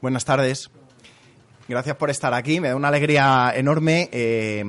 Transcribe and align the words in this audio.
buenas 0.00 0.24
tardes. 0.24 0.70
Gracias 1.68 1.96
por 1.96 2.10
estar 2.10 2.32
aquí. 2.34 2.60
Me 2.60 2.68
da 2.68 2.76
una 2.76 2.88
alegría 2.88 3.52
enorme. 3.54 4.08
Eh, 4.12 4.64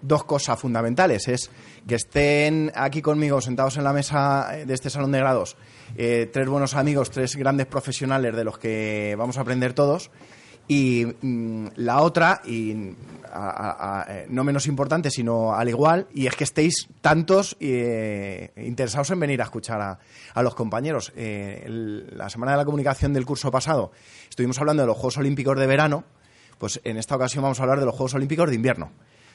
dos 0.00 0.24
cosas 0.24 0.58
fundamentales. 0.60 1.28
Es 1.28 1.50
que 1.86 1.96
estén 1.96 2.70
aquí 2.74 3.02
conmigo 3.02 3.40
sentados 3.40 3.76
en 3.76 3.84
la 3.84 3.92
mesa 3.92 4.50
de 4.64 4.72
este 4.74 4.90
salón 4.90 5.12
de 5.12 5.18
grados 5.18 5.56
eh, 5.96 6.28
tres 6.32 6.48
buenos 6.48 6.74
amigos, 6.74 7.10
tres 7.10 7.36
grandes 7.36 7.66
profesionales 7.66 8.34
de 8.34 8.44
los 8.44 8.58
que 8.58 9.14
vamos 9.18 9.38
a 9.38 9.42
aprender 9.42 9.72
todos. 9.74 10.10
Y 10.66 11.06
mm, 11.20 11.66
la 11.76 12.00
otra, 12.00 12.40
y 12.44 12.70
eh, 12.70 14.26
no 14.28 14.44
menos 14.44 14.66
importante, 14.66 15.10
sino 15.10 15.54
al 15.54 15.68
igual, 15.68 16.06
y 16.14 16.26
es 16.26 16.34
que 16.36 16.44
estéis 16.44 16.88
tantos 17.00 17.56
eh, 17.60 18.52
interesados 18.56 19.10
en 19.10 19.20
venir 19.20 19.40
a 19.42 19.44
escuchar 19.44 19.80
a, 20.34 20.42
los 20.42 20.54
compañeros. 20.54 21.12
la 21.16 22.30
semana 22.30 22.52
de 22.52 22.58
la 22.58 22.64
comunicación 22.64 23.12
del 23.12 23.26
curso 23.26 23.50
pasado 23.50 23.92
estuvimos 24.28 24.58
hablando 24.58 24.82
de 24.82 24.86
los 24.86 24.96
Juegos 24.96 25.18
Olímpicos 25.18 25.58
de 25.58 25.66
verano, 25.66 26.04
pues 26.58 26.80
en 26.84 26.96
esta 26.96 27.16
ocasión 27.16 27.42
vamos 27.42 27.60
a 27.60 27.62
hablar 27.62 27.80
de 27.80 27.86
los 27.86 27.94
Juegos 27.94 28.14
Olímpicos 28.14 28.48
de 28.48 28.56
invierno. 28.56 28.92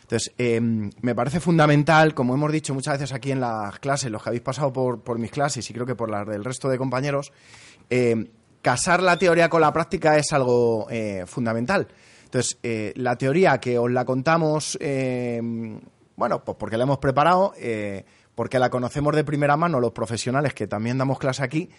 Entonces, 0.10 0.34
em, 0.40 0.90
me 1.02 1.14
parece 1.14 1.40
fundamental, 1.40 2.16
como 2.16 2.34
hemos 2.34 2.52
dicho 2.52 2.74
muchas 2.74 2.96
veces 2.96 3.14
aquí 3.14 3.32
en 3.32 3.40
las 3.40 3.78
clases, 3.78 4.10
los 4.10 4.24
que 4.24 4.30
habéis 4.30 4.42
pasado 4.42 4.74
por, 4.74 5.20
mis 5.20 5.30
clases 5.30 5.70
y 5.70 5.74
creo 5.74 5.86
que 5.86 5.94
por 5.94 6.10
las 6.10 6.26
del 6.26 6.44
resto 6.44 6.68
de 6.68 6.80
compañeros, 6.80 7.32
em, 7.92 8.28
casar 8.62 9.02
la 9.02 9.18
teoría 9.18 9.50
con 9.50 9.62
la 9.62 9.74
práctica 9.74 10.18
es 10.18 10.32
algo 10.34 10.88
eh, 10.90 11.24
fundamental. 11.26 11.88
Entonces, 12.26 12.60
eh, 12.62 12.94
la 12.96 13.18
teoría 13.18 13.58
que 13.60 13.80
os 13.80 13.92
la 13.92 14.06
contamos, 14.06 14.78
em, 14.82 15.80
bueno, 16.16 16.44
pues 16.44 16.58
porque 16.60 16.78
la 16.78 16.84
hemos 16.84 17.00
preparado, 17.00 17.54
eh, 17.58 18.06
porque 18.36 18.60
la 18.60 18.70
conocemos 18.70 19.16
de 19.16 19.24
primera 19.24 19.58
mano 19.58 19.80
los 19.80 19.92
profesionales 19.92 20.54
que 20.54 20.68
también 20.68 20.98
damos 20.98 21.18
clase 21.18 21.44
aquí, 21.44 21.70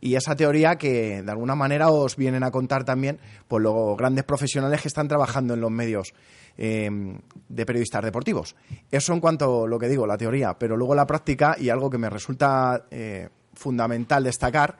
y 0.00 0.16
esa 0.16 0.34
teoría 0.34 0.76
que 0.76 1.22
de 1.22 1.30
alguna 1.30 1.54
manera 1.54 1.90
os 1.90 2.16
vienen 2.16 2.42
a 2.42 2.50
contar 2.50 2.84
también 2.84 3.20
pues, 3.46 3.62
los 3.62 3.96
grandes 3.96 4.24
profesionales 4.24 4.80
que 4.80 4.88
están 4.88 5.08
trabajando 5.08 5.54
en 5.54 5.60
los 5.60 5.70
medios 5.70 6.12
de 6.56 7.64
periodistas 7.64 8.02
deportivos. 8.04 8.54
Eso 8.90 9.14
en 9.14 9.20
cuanto 9.20 9.64
a 9.64 9.68
lo 9.68 9.78
que 9.78 9.88
digo, 9.88 10.06
la 10.06 10.18
teoría, 10.18 10.58
pero 10.58 10.76
luego 10.76 10.94
la 10.94 11.06
práctica 11.06 11.56
y 11.58 11.70
algo 11.70 11.88
que 11.88 11.96
me 11.96 12.10
resulta 12.10 12.84
eh, 12.90 13.30
fundamental 13.54 14.24
destacar 14.24 14.76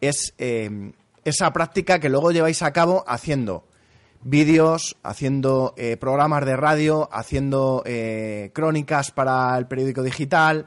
es 0.00 0.34
esa 1.24 1.52
práctica 1.52 1.98
que 1.98 2.08
luego 2.08 2.32
lleváis 2.32 2.62
a 2.62 2.72
cabo 2.72 3.04
haciendo 3.06 3.64
vídeos, 4.22 4.96
haciendo 5.02 5.74
eh, 5.76 5.96
programas 5.96 6.46
de 6.46 6.56
radio, 6.56 7.08
haciendo 7.12 7.82
eh, 7.84 8.50
crónicas 8.54 9.10
para 9.10 9.56
el 9.58 9.66
periódico 9.66 10.02
digital, 10.02 10.64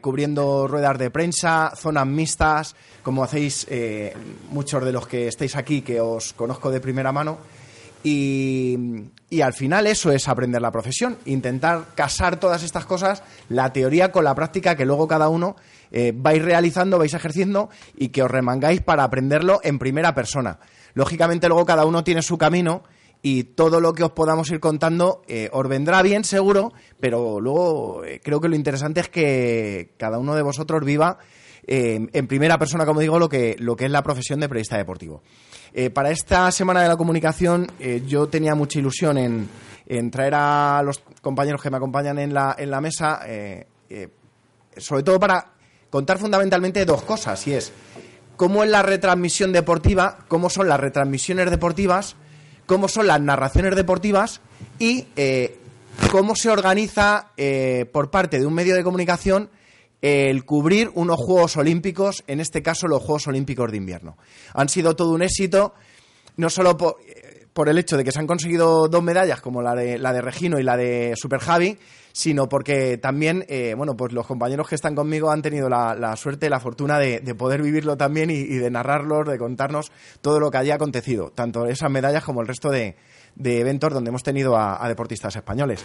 cubriendo 0.00 0.68
ruedas 0.68 0.96
de 0.96 1.10
prensa, 1.10 1.72
zonas 1.74 2.06
mixtas, 2.06 2.76
como 3.02 3.24
hacéis 3.24 3.66
muchos 4.48 4.84
de 4.84 4.92
los 4.92 5.08
que 5.08 5.26
estáis 5.26 5.56
aquí, 5.56 5.82
que 5.82 6.00
os 6.00 6.34
conozco 6.34 6.70
de 6.70 6.80
primera 6.80 7.10
mano. 7.10 7.38
Y, 8.08 9.10
al 9.42 9.52
final 9.52 9.88
eso 9.88 10.12
es 10.12 10.28
aprender 10.28 10.62
la 10.62 10.70
profesión, 10.70 11.18
intentar 11.24 11.86
casar 11.96 12.38
todas 12.38 12.62
estas 12.62 12.86
cosas, 12.86 13.24
la 13.48 13.72
teoría 13.72 14.12
con 14.12 14.22
la 14.22 14.36
práctica 14.36 14.76
que 14.76 14.86
luego 14.86 15.08
cada 15.08 15.28
uno 15.28 15.56
eh, 15.90 16.12
vais 16.14 16.42
realizando, 16.42 16.98
vais 16.98 17.14
ejerciendo 17.14 17.68
y 17.96 18.08
que 18.08 18.22
os 18.22 18.30
remangáis 18.30 18.80
para 18.80 19.04
aprenderlo 19.04 19.60
en 19.62 19.78
primera 19.78 20.14
persona. 20.14 20.58
Lógicamente 20.94 21.48
luego 21.48 21.66
cada 21.66 21.84
uno 21.84 22.04
tiene 22.04 22.22
su 22.22 22.38
camino 22.38 22.82
y 23.22 23.44
todo 23.44 23.80
lo 23.80 23.92
que 23.92 24.04
os 24.04 24.12
podamos 24.12 24.50
ir 24.50 24.60
contando 24.60 25.22
eh, 25.26 25.48
os 25.52 25.68
vendrá 25.68 26.02
bien 26.02 26.24
seguro, 26.24 26.72
pero 27.00 27.40
luego 27.40 28.04
eh, 28.04 28.20
creo 28.22 28.40
que 28.40 28.48
lo 28.48 28.56
interesante 28.56 29.00
es 29.00 29.08
que 29.08 29.94
cada 29.96 30.18
uno 30.18 30.34
de 30.34 30.42
vosotros 30.42 30.84
viva 30.84 31.18
en 31.68 32.28
primera 32.28 32.58
persona, 32.58 32.86
como 32.86 33.00
digo, 33.00 33.18
lo 33.18 33.28
que, 33.28 33.56
lo 33.58 33.74
que 33.74 33.86
es 33.86 33.90
la 33.90 34.04
profesión 34.04 34.38
de 34.38 34.48
periodista 34.48 34.76
deportivo. 34.76 35.24
Para 35.92 36.12
esta 36.12 36.52
Semana 36.52 36.80
de 36.80 36.86
la 36.86 36.96
Comunicación 36.96 37.66
yo 38.06 38.28
tenía 38.28 38.54
mucha 38.54 38.78
ilusión 38.78 39.18
en, 39.18 40.10
traer 40.12 40.34
a 40.36 40.80
los 40.84 41.02
compañeros 41.20 41.60
que 41.60 41.68
me 41.68 41.78
acompañan 41.78 42.20
en 42.20 42.32
la, 42.32 42.54
en 42.56 42.70
la 42.70 42.80
mesa, 42.80 43.18
sobre 44.76 45.02
todo 45.02 45.18
para 45.18 45.55
contar 45.90 46.18
fundamentalmente 46.18 46.84
dos 46.84 47.02
cosas, 47.02 47.46
y 47.46 47.54
es 47.54 47.72
cómo 48.36 48.64
es 48.64 48.70
la 48.70 48.82
retransmisión 48.82 49.52
deportiva, 49.52 50.18
cómo 50.28 50.50
son 50.50 50.68
las 50.68 50.80
retransmisiones 50.80 51.50
deportivas, 51.50 52.16
cómo 52.66 52.88
son 52.88 53.06
las 53.06 53.20
narraciones 53.20 53.74
deportivas 53.76 54.40
y 54.78 55.06
cómo 56.10 56.36
se 56.36 56.50
organiza 56.50 57.30
por 57.92 58.10
parte 58.10 58.38
de 58.38 58.46
un 58.46 58.54
medio 58.54 58.74
de 58.74 58.84
comunicación 58.84 59.48
el 60.02 60.44
cubrir 60.44 60.90
unos 60.94 61.16
Juegos 61.16 61.56
Olímpicos, 61.56 62.22
en 62.26 62.40
este 62.40 62.62
caso 62.62 62.86
los 62.86 63.02
Juegos 63.02 63.26
Olímpicos 63.28 63.70
de 63.70 63.78
invierno. 63.78 64.18
Han 64.52 64.68
sido 64.68 64.94
todo 64.94 65.12
un 65.12 65.22
éxito, 65.22 65.74
no 66.36 66.50
solo 66.50 66.76
por, 66.76 66.98
el 67.64 67.78
hecho 67.78 67.96
de 67.96 68.04
que 68.04 68.12
se 68.12 68.18
han 68.18 68.26
conseguido 68.26 68.88
dos 68.88 69.02
medallas, 69.02 69.40
como 69.40 69.62
la 69.62 69.74
de, 69.74 69.98
la 69.98 70.12
de 70.12 70.20
Regino 70.20 70.58
y 70.58 70.62
la 70.62 70.76
de 70.76 71.14
Super 71.16 71.40
Javi, 71.40 71.78
sino 72.12 72.48
porque 72.48 72.96
también, 72.96 73.44
eh, 73.48 73.74
bueno, 73.76 73.94
pues 73.94 74.12
los 74.12 74.26
compañeros 74.26 74.68
que 74.68 74.74
están 74.74 74.94
conmigo 74.94 75.30
han 75.30 75.42
tenido 75.42 75.68
la, 75.68 76.16
suerte 76.16 76.46
y 76.46 76.48
la 76.48 76.60
fortuna 76.60 76.98
de, 76.98 77.20
poder 77.34 77.60
vivirlo 77.60 77.98
también 77.98 78.30
y, 78.30 78.44
de 78.44 78.70
narrarlos, 78.70 79.28
de 79.28 79.36
contarnos 79.36 79.92
todo 80.22 80.40
lo 80.40 80.50
que 80.50 80.56
haya 80.56 80.76
acontecido, 80.76 81.30
tanto 81.34 81.66
esas 81.66 81.90
medallas 81.90 82.24
como 82.24 82.40
el 82.40 82.46
resto 82.46 82.70
de, 82.70 82.96
de 83.34 83.60
eventos 83.60 83.92
donde 83.92 84.08
hemos 84.08 84.22
tenido 84.22 84.56
a, 84.56 84.88
deportistas 84.88 85.36
españoles. 85.36 85.84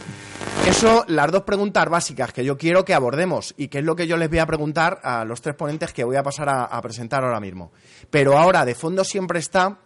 Eso, 0.66 1.04
las 1.08 1.32
dos 1.32 1.44
preguntas 1.44 1.90
básicas 1.90 2.32
que 2.32 2.46
yo 2.46 2.58
quiero 2.58 2.86
que 2.86 2.94
abordemos 2.94 3.54
y 3.58 3.68
que 3.68 3.80
es 3.80 3.84
lo 3.84 3.96
que 3.96 4.08
yo 4.08 4.16
les 4.16 4.30
voy 4.30 4.40
a 4.40 4.46
preguntar 4.46 5.00
a 5.04 5.26
los 5.26 5.42
tres 5.42 5.56
ponentes 5.56 5.92
que 5.92 6.06
voy 6.06 6.16
a 6.16 6.24
pasar 6.24 6.48
a, 6.50 6.82
presentar 6.82 7.26
ahora 7.26 7.42
mismo. 7.42 7.72
Pero 8.10 8.38
ahora, 8.38 8.64
de 8.64 8.74
fondo 8.74 9.04
siempre 9.04 9.40
está 9.40 9.80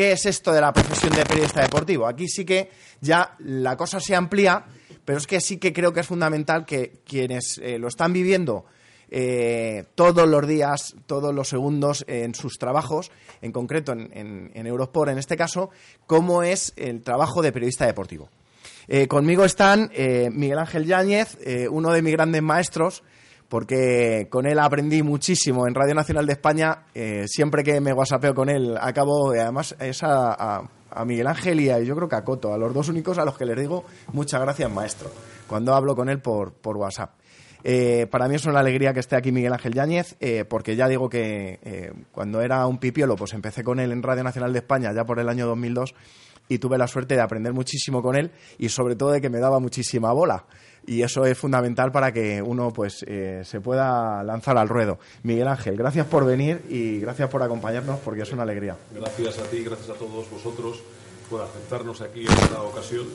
¿Qué 0.00 0.12
es 0.12 0.24
esto 0.24 0.50
de 0.50 0.62
la 0.62 0.72
profesión 0.72 1.14
de 1.14 1.26
periodista 1.26 1.60
deportivo? 1.60 2.06
Aquí 2.06 2.26
sí 2.26 2.46
que 2.46 2.70
ya 3.02 3.36
la 3.40 3.76
cosa 3.76 4.00
se 4.00 4.16
amplía, 4.16 4.64
pero 5.04 5.18
es 5.18 5.26
que 5.26 5.42
sí 5.42 5.58
que 5.58 5.74
creo 5.74 5.92
que 5.92 6.00
es 6.00 6.06
fundamental 6.06 6.64
que 6.64 7.02
quienes 7.06 7.58
eh, 7.58 7.78
lo 7.78 7.88
están 7.88 8.10
viviendo 8.10 8.64
eh, 9.10 9.84
todos 9.94 10.26
los 10.26 10.48
días, 10.48 10.94
todos 11.04 11.34
los 11.34 11.50
segundos 11.50 12.06
en 12.08 12.34
sus 12.34 12.58
trabajos, 12.58 13.10
en 13.42 13.52
concreto 13.52 13.92
en, 13.92 14.50
en, 14.54 14.66
Eurosport 14.66 15.10
en 15.10 15.18
este 15.18 15.36
caso, 15.36 15.68
cómo 16.06 16.42
es 16.42 16.72
el 16.76 17.02
trabajo 17.02 17.42
de 17.42 17.52
periodista 17.52 17.84
deportivo. 17.84 18.30
Eh, 18.88 19.06
conmigo 19.06 19.44
están 19.44 19.90
Miguel 20.32 20.60
Ángel 20.60 20.86
Yáñez, 20.86 21.36
uno 21.68 21.92
de 21.92 22.00
mis 22.00 22.12
grandes 22.12 22.40
maestros, 22.40 23.02
porque 23.50 24.28
con 24.30 24.46
él 24.46 24.58
aprendí 24.58 25.02
muchísimo 25.02 25.66
en 25.66 25.74
Radio 25.74 25.94
Nacional 25.94 26.24
de 26.24 26.32
España. 26.32 26.84
siempre 27.26 27.62
que 27.62 27.80
me 27.80 27.92
whatsappeo 27.92 28.34
con 28.34 28.48
él, 28.48 28.78
acabo, 28.80 29.32
además, 29.32 29.76
es 29.78 30.02
a, 30.02 30.62
Miguel 31.04 31.26
Ángel 31.26 31.60
y 31.60 31.68
a, 31.68 31.78
yo 31.80 31.94
creo 31.94 32.08
que 32.08 32.16
a 32.16 32.24
Coto, 32.24 32.54
a 32.54 32.58
los 32.58 32.72
dos 32.72 32.88
únicos 32.88 33.18
a 33.18 33.24
los 33.26 33.36
que 33.36 33.44
les 33.44 33.58
digo 33.58 33.84
muchas 34.12 34.40
gracias, 34.40 34.70
maestro, 34.70 35.10
cuando 35.46 35.74
hablo 35.74 35.94
con 35.94 36.08
él 36.08 36.20
por, 36.20 36.52
por 36.52 36.78
WhatsApp. 36.78 37.10
Eh, 37.62 38.06
para 38.10 38.28
mí 38.28 38.36
es 38.36 38.46
una 38.46 38.60
alegría 38.60 38.92
que 38.92 39.00
esté 39.00 39.16
aquí 39.16 39.32
Miguel 39.32 39.52
Ángel 39.52 39.74
Yáñez, 39.74 40.16
eh, 40.20 40.44
porque 40.48 40.76
ya 40.76 40.88
digo 40.88 41.08
que 41.08 41.58
eh, 41.62 41.92
cuando 42.12 42.40
era 42.40 42.66
un 42.66 42.78
pipiolo, 42.78 43.16
pues 43.16 43.32
empecé 43.34 43.62
con 43.62 43.80
él 43.80 43.92
en 43.92 44.02
Radio 44.02 44.24
Nacional 44.24 44.52
de 44.52 44.60
España 44.60 44.92
ya 44.94 45.04
por 45.04 45.18
el 45.18 45.28
año 45.28 45.46
2002 45.46 45.94
y 46.48 46.58
tuve 46.58 46.78
la 46.78 46.86
suerte 46.86 47.14
de 47.14 47.20
aprender 47.20 47.52
muchísimo 47.52 48.02
con 48.02 48.16
él 48.16 48.32
y 48.58 48.68
sobre 48.70 48.96
todo 48.96 49.12
de 49.12 49.20
que 49.20 49.30
me 49.30 49.38
daba 49.38 49.60
muchísima 49.60 50.12
bola. 50.12 50.46
Y 50.86 51.02
eso 51.02 51.24
es 51.24 51.38
fundamental 51.38 51.92
para 51.92 52.12
que 52.12 52.42
uno 52.42 52.72
pues 52.72 52.98
se 52.98 53.60
pueda 53.60 54.22
lanzar 54.22 54.58
al 54.58 54.68
ruedo. 54.68 54.98
Miguel 55.22 55.48
Ángel, 55.48 55.76
gracias 55.76 56.06
por 56.06 56.24
venir 56.24 56.62
y 56.68 56.98
gracias 57.00 57.28
por 57.28 57.42
acompañarnos 57.42 58.00
porque 58.00 58.22
es 58.22 58.32
una 58.32 58.42
alegría. 58.42 58.76
Gracias 58.92 59.38
a 59.38 59.42
ti, 59.44 59.62
gracias 59.62 59.90
a 59.90 59.94
todos 59.94 60.30
vosotros 60.30 60.82
por 61.28 61.42
aceptarnos 61.42 62.00
aquí 62.00 62.26
en 62.26 62.32
esta 62.32 62.62
ocasión 62.62 63.06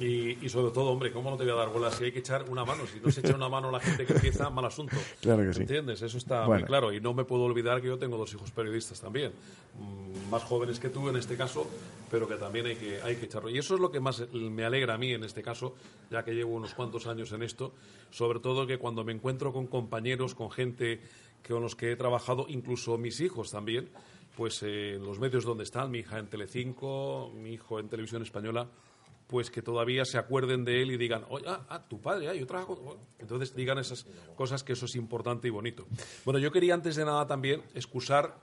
y, 0.00 0.48
sobre 0.48 0.72
todo, 0.72 0.90
hombre, 0.90 1.12
¿cómo 1.12 1.30
no 1.30 1.36
te 1.36 1.44
voy 1.44 1.52
a 1.52 1.56
dar 1.56 1.68
bolas 1.70 1.94
si 1.94 2.04
hay 2.04 2.12
que 2.12 2.20
echar 2.20 2.48
una 2.48 2.64
mano? 2.64 2.86
Si 2.86 3.00
no 3.00 3.10
se 3.10 3.20
echa 3.20 3.34
una 3.34 3.48
mano 3.48 3.70
la 3.70 3.80
gente 3.80 4.06
que 4.06 4.12
empieza, 4.14 4.50
mal 4.50 4.64
asunto. 4.64 4.96
Claro 5.20 5.42
que 5.42 5.54
sí. 5.54 5.60
¿Entiendes? 5.62 6.02
Eso 6.02 6.18
está 6.18 6.46
muy 6.46 6.62
claro. 6.64 6.92
Y 6.92 7.00
no 7.00 7.14
me 7.14 7.24
puedo 7.24 7.44
olvidar 7.44 7.80
que 7.80 7.88
yo 7.88 7.98
tengo 7.98 8.16
dos 8.16 8.32
hijos 8.32 8.50
periodistas 8.50 9.00
también, 9.00 9.32
mm, 9.78 10.30
más 10.30 10.42
jóvenes 10.44 10.78
que 10.80 10.88
tú 10.88 11.08
en 11.08 11.16
este 11.16 11.36
caso, 11.36 11.66
pero 12.10 12.28
que 12.28 12.36
también 12.36 12.66
hay 12.66 12.76
que, 12.76 13.00
hay 13.02 13.16
que 13.16 13.26
echarlo. 13.26 13.50
Y 13.50 13.58
eso 13.58 13.74
es 13.74 13.80
lo 13.80 13.90
que 13.90 14.00
más 14.00 14.24
me 14.32 14.64
alegra 14.64 14.94
a 14.94 14.98
mí 14.98 15.12
en 15.12 15.24
este 15.24 15.42
caso, 15.42 15.74
ya 16.10 16.24
que 16.24 16.32
llevo 16.32 16.54
unos 16.54 16.74
cuantos 16.74 17.06
años 17.06 17.32
en 17.32 17.42
esto, 17.42 17.72
sobre 18.10 18.40
todo 18.40 18.66
que 18.66 18.78
cuando 18.78 19.04
me 19.04 19.12
encuentro 19.12 19.52
con 19.52 19.66
compañeros, 19.66 20.34
con 20.34 20.50
gente 20.50 21.00
con 21.46 21.60
los 21.60 21.76
que 21.76 21.92
he 21.92 21.96
trabajado, 21.96 22.46
incluso 22.48 22.96
mis 22.96 23.20
hijos 23.20 23.50
también, 23.50 23.90
pues 24.36 24.62
eh, 24.62 24.94
en 24.94 25.04
los 25.04 25.18
medios 25.18 25.44
donde 25.44 25.64
están, 25.64 25.90
mi 25.90 25.98
hija 25.98 26.18
en 26.18 26.26
Telecinco, 26.26 27.32
mi 27.34 27.52
hijo 27.52 27.78
en 27.78 27.88
Televisión 27.88 28.22
Española, 28.22 28.68
pues 29.26 29.50
que 29.50 29.62
todavía 29.62 30.04
se 30.04 30.18
acuerden 30.18 30.64
de 30.64 30.82
él 30.82 30.90
y 30.90 30.96
digan, 30.96 31.24
oye, 31.28 31.46
ah, 31.48 31.64
ah 31.68 31.82
tu 31.88 32.00
padre, 32.00 32.28
ah, 32.28 32.34
yo 32.34 32.46
trabajo. 32.46 32.98
Entonces 33.18 33.54
digan 33.54 33.78
esas 33.78 34.06
cosas 34.36 34.62
que 34.62 34.74
eso 34.74 34.86
es 34.86 34.96
importante 34.96 35.48
y 35.48 35.50
bonito. 35.50 35.86
Bueno, 36.24 36.38
yo 36.38 36.52
quería 36.52 36.74
antes 36.74 36.96
de 36.96 37.04
nada 37.04 37.26
también 37.26 37.62
excusar 37.74 38.36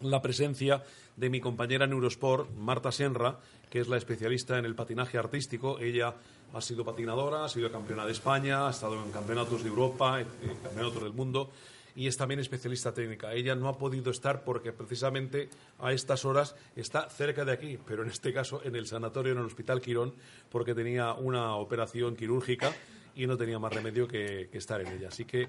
la 0.00 0.22
presencia 0.22 0.82
de 1.16 1.30
mi 1.30 1.40
compañera 1.40 1.84
en 1.84 1.92
Eurosport, 1.92 2.50
Marta 2.54 2.92
Senra, 2.92 3.38
que 3.68 3.80
es 3.80 3.88
la 3.88 3.96
especialista 3.96 4.58
en 4.58 4.64
el 4.64 4.74
patinaje 4.74 5.18
artístico. 5.18 5.78
Ella 5.78 6.14
ha 6.52 6.60
sido 6.60 6.84
patinadora, 6.84 7.44
ha 7.44 7.48
sido 7.48 7.70
campeona 7.70 8.06
de 8.06 8.12
España, 8.12 8.66
ha 8.66 8.70
estado 8.70 9.02
en 9.02 9.10
campeonatos 9.10 9.62
de 9.62 9.68
Europa, 9.68 10.20
en 10.20 10.26
campeonatos 10.62 11.02
del 11.02 11.12
mundo 11.12 11.50
y 11.94 12.06
es 12.06 12.16
también 12.16 12.40
especialista 12.40 12.92
técnica. 12.92 13.32
Ella 13.32 13.54
no 13.54 13.68
ha 13.68 13.78
podido 13.78 14.10
estar 14.10 14.44
porque 14.44 14.72
precisamente 14.72 15.48
a 15.78 15.92
estas 15.92 16.24
horas 16.24 16.54
está 16.76 17.08
cerca 17.08 17.44
de 17.44 17.52
aquí, 17.52 17.78
pero 17.86 18.02
en 18.02 18.10
este 18.10 18.32
caso 18.32 18.60
en 18.64 18.76
el 18.76 18.86
sanatorio, 18.86 19.32
en 19.32 19.38
el 19.38 19.46
Hospital 19.46 19.80
Quirón, 19.80 20.14
porque 20.50 20.74
tenía 20.74 21.12
una 21.14 21.56
operación 21.56 22.16
quirúrgica 22.16 22.72
y 23.14 23.26
no 23.26 23.36
tenía 23.36 23.58
más 23.58 23.72
remedio 23.72 24.06
que, 24.06 24.48
estar 24.52 24.80
en 24.80 24.88
ella. 24.88 25.08
Así 25.08 25.24
que 25.24 25.48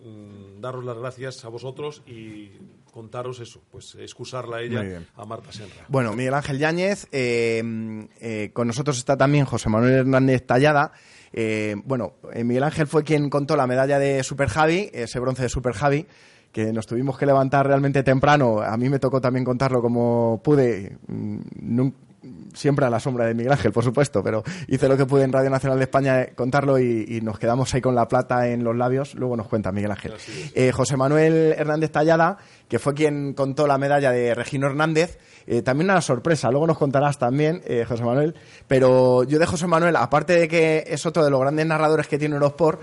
mm, 0.00 0.60
daros 0.60 0.84
las 0.84 0.96
gracias 0.96 1.44
a 1.44 1.48
vosotros 1.48 2.02
y 2.06 2.50
contaros 2.90 3.40
eso, 3.40 3.62
pues 3.70 3.94
excusarla 3.96 4.56
a 4.58 4.62
ella, 4.62 5.02
a 5.16 5.24
Marta 5.24 5.52
Senra. 5.52 5.86
Bueno, 5.88 6.14
Miguel 6.14 6.34
Ángel 6.34 6.58
Yáñez, 6.58 7.06
eh, 7.12 7.62
eh, 8.20 8.50
con 8.52 8.66
nosotros 8.66 8.98
está 8.98 9.16
también 9.16 9.44
José 9.44 9.68
Manuel 9.68 9.94
Hernández 9.94 10.44
Tallada. 10.46 10.92
Eh, 11.32 11.76
bueno, 11.84 12.14
Miguel 12.34 12.64
Ángel 12.64 12.86
fue 12.86 13.04
quien 13.04 13.30
contó 13.30 13.56
la 13.56 13.66
medalla 13.66 13.98
de 13.98 14.22
Super 14.24 14.48
Javi, 14.48 14.90
ese 14.92 15.20
bronce 15.20 15.42
de 15.42 15.48
Super 15.48 15.74
Javi, 15.74 16.06
que 16.50 16.72
nos 16.72 16.86
tuvimos 16.86 17.18
que 17.18 17.26
levantar 17.26 17.66
realmente 17.66 18.02
temprano. 18.02 18.60
A 18.60 18.76
mí 18.76 18.88
me 18.88 18.98
tocó 18.98 19.20
también 19.20 19.44
contarlo 19.44 19.80
como 19.82 20.40
pude. 20.42 20.96
Mm, 21.06 21.90
siempre 22.54 22.86
a 22.86 22.90
la 22.90 23.00
sombra 23.00 23.26
de 23.26 23.34
Miguel 23.34 23.52
Ángel, 23.52 23.72
por 23.72 23.84
supuesto, 23.84 24.22
pero 24.22 24.42
hice 24.66 24.88
lo 24.88 24.96
que 24.96 25.06
pude 25.06 25.24
en 25.24 25.32
Radio 25.32 25.50
Nacional 25.50 25.78
de 25.78 25.84
España 25.84 26.22
eh, 26.22 26.32
contarlo 26.34 26.78
y, 26.78 27.20
nos 27.22 27.38
quedamos 27.38 27.74
ahí 27.74 27.80
con 27.80 27.94
la 27.94 28.06
plata 28.08 28.48
en 28.48 28.64
los 28.64 28.76
labios. 28.76 29.14
Luego 29.14 29.36
nos 29.36 29.48
cuenta 29.48 29.72
Miguel 29.72 29.90
Ángel. 29.90 30.14
Eh, 30.54 30.72
José 30.72 30.96
Manuel 30.96 31.54
Hernández 31.56 31.90
Tallada, 31.90 32.38
que 32.68 32.78
fue 32.78 32.94
quien 32.94 33.34
contó 33.34 33.66
la 33.66 33.78
medalla 33.78 34.10
de 34.10 34.34
Regino 34.34 34.66
Hernández, 34.66 35.18
eh, 35.46 35.62
también 35.62 35.90
una 35.90 36.00
sorpresa, 36.00 36.50
luego 36.50 36.66
nos 36.66 36.78
contarás 36.78 37.18
también, 37.18 37.62
José 37.86 38.04
Manuel, 38.04 38.34
pero 38.66 39.24
yo 39.24 39.38
de 39.38 39.46
José 39.46 39.66
Manuel, 39.66 39.96
aparte 39.96 40.34
de 40.34 40.48
que 40.48 40.84
es 40.86 41.06
otro 41.06 41.24
de 41.24 41.30
los 41.30 41.40
grandes 41.40 41.66
narradores 41.66 42.06
que 42.06 42.18
tiene 42.18 42.34
Eurosport, 42.34 42.80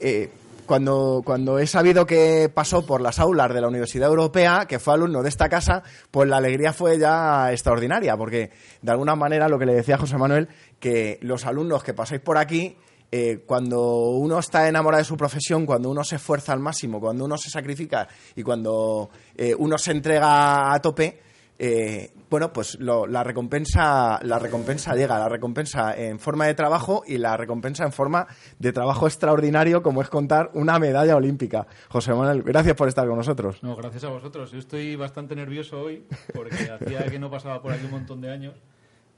eh, 0.00 0.30
cuando, 0.70 1.22
cuando 1.24 1.58
he 1.58 1.66
sabido 1.66 2.06
que 2.06 2.48
pasó 2.48 2.86
por 2.86 3.00
las 3.00 3.18
aulas 3.18 3.52
de 3.52 3.60
la 3.60 3.66
Universidad 3.66 4.08
Europea, 4.08 4.66
que 4.68 4.78
fue 4.78 4.94
alumno 4.94 5.20
de 5.20 5.28
esta 5.28 5.48
casa, 5.48 5.82
pues 6.12 6.28
la 6.28 6.36
alegría 6.36 6.72
fue 6.72 6.96
ya 6.96 7.50
extraordinaria, 7.50 8.16
porque 8.16 8.52
de 8.80 8.92
alguna 8.92 9.16
manera 9.16 9.48
lo 9.48 9.58
que 9.58 9.66
le 9.66 9.74
decía 9.74 9.98
José 9.98 10.16
Manuel, 10.16 10.46
que 10.78 11.18
los 11.22 11.44
alumnos 11.44 11.82
que 11.82 11.92
pasáis 11.92 12.20
por 12.20 12.38
aquí, 12.38 12.76
eh, 13.10 13.42
cuando 13.44 14.10
uno 14.10 14.38
está 14.38 14.68
enamorado 14.68 15.00
de 15.00 15.06
su 15.06 15.16
profesión, 15.16 15.66
cuando 15.66 15.90
uno 15.90 16.04
se 16.04 16.14
esfuerza 16.14 16.52
al 16.52 16.60
máximo, 16.60 17.00
cuando 17.00 17.24
uno 17.24 17.36
se 17.36 17.50
sacrifica 17.50 18.06
y 18.36 18.44
cuando 18.44 19.10
eh, 19.34 19.56
uno 19.58 19.76
se 19.76 19.90
entrega 19.90 20.72
a 20.72 20.80
tope, 20.80 21.18
eh, 21.62 22.10
bueno, 22.30 22.54
pues 22.54 22.78
la 22.80 23.22
recompensa, 23.22 24.18
la 24.22 24.38
recompensa 24.38 24.94
llega, 24.94 25.18
la 25.18 25.28
recompensa 25.28 25.94
en 25.94 26.18
forma 26.18 26.46
de 26.46 26.54
trabajo 26.54 27.02
y 27.06 27.18
la 27.18 27.36
recompensa 27.36 27.84
en 27.84 27.92
forma 27.92 28.26
de 28.58 28.72
trabajo 28.72 29.06
extraordinario, 29.06 29.82
como 29.82 30.00
es 30.00 30.08
contar 30.08 30.50
una 30.54 30.78
medalla 30.78 31.16
olímpica. 31.16 31.66
José 31.90 32.14
Manuel, 32.14 32.42
gracias 32.44 32.74
por 32.76 32.88
estar 32.88 33.06
con 33.06 33.18
nosotros. 33.18 33.62
No, 33.62 33.76
gracias 33.76 34.04
a 34.04 34.08
vosotros. 34.08 34.52
Yo 34.52 34.58
estoy 34.58 34.96
bastante 34.96 35.36
nervioso 35.36 35.82
hoy 35.82 36.06
porque 36.32 36.54
hacía 36.80 37.04
que 37.10 37.18
no 37.18 37.30
pasaba 37.30 37.60
por 37.60 37.74
aquí 37.74 37.84
un 37.84 37.90
montón 37.90 38.22
de 38.22 38.30
años 38.30 38.54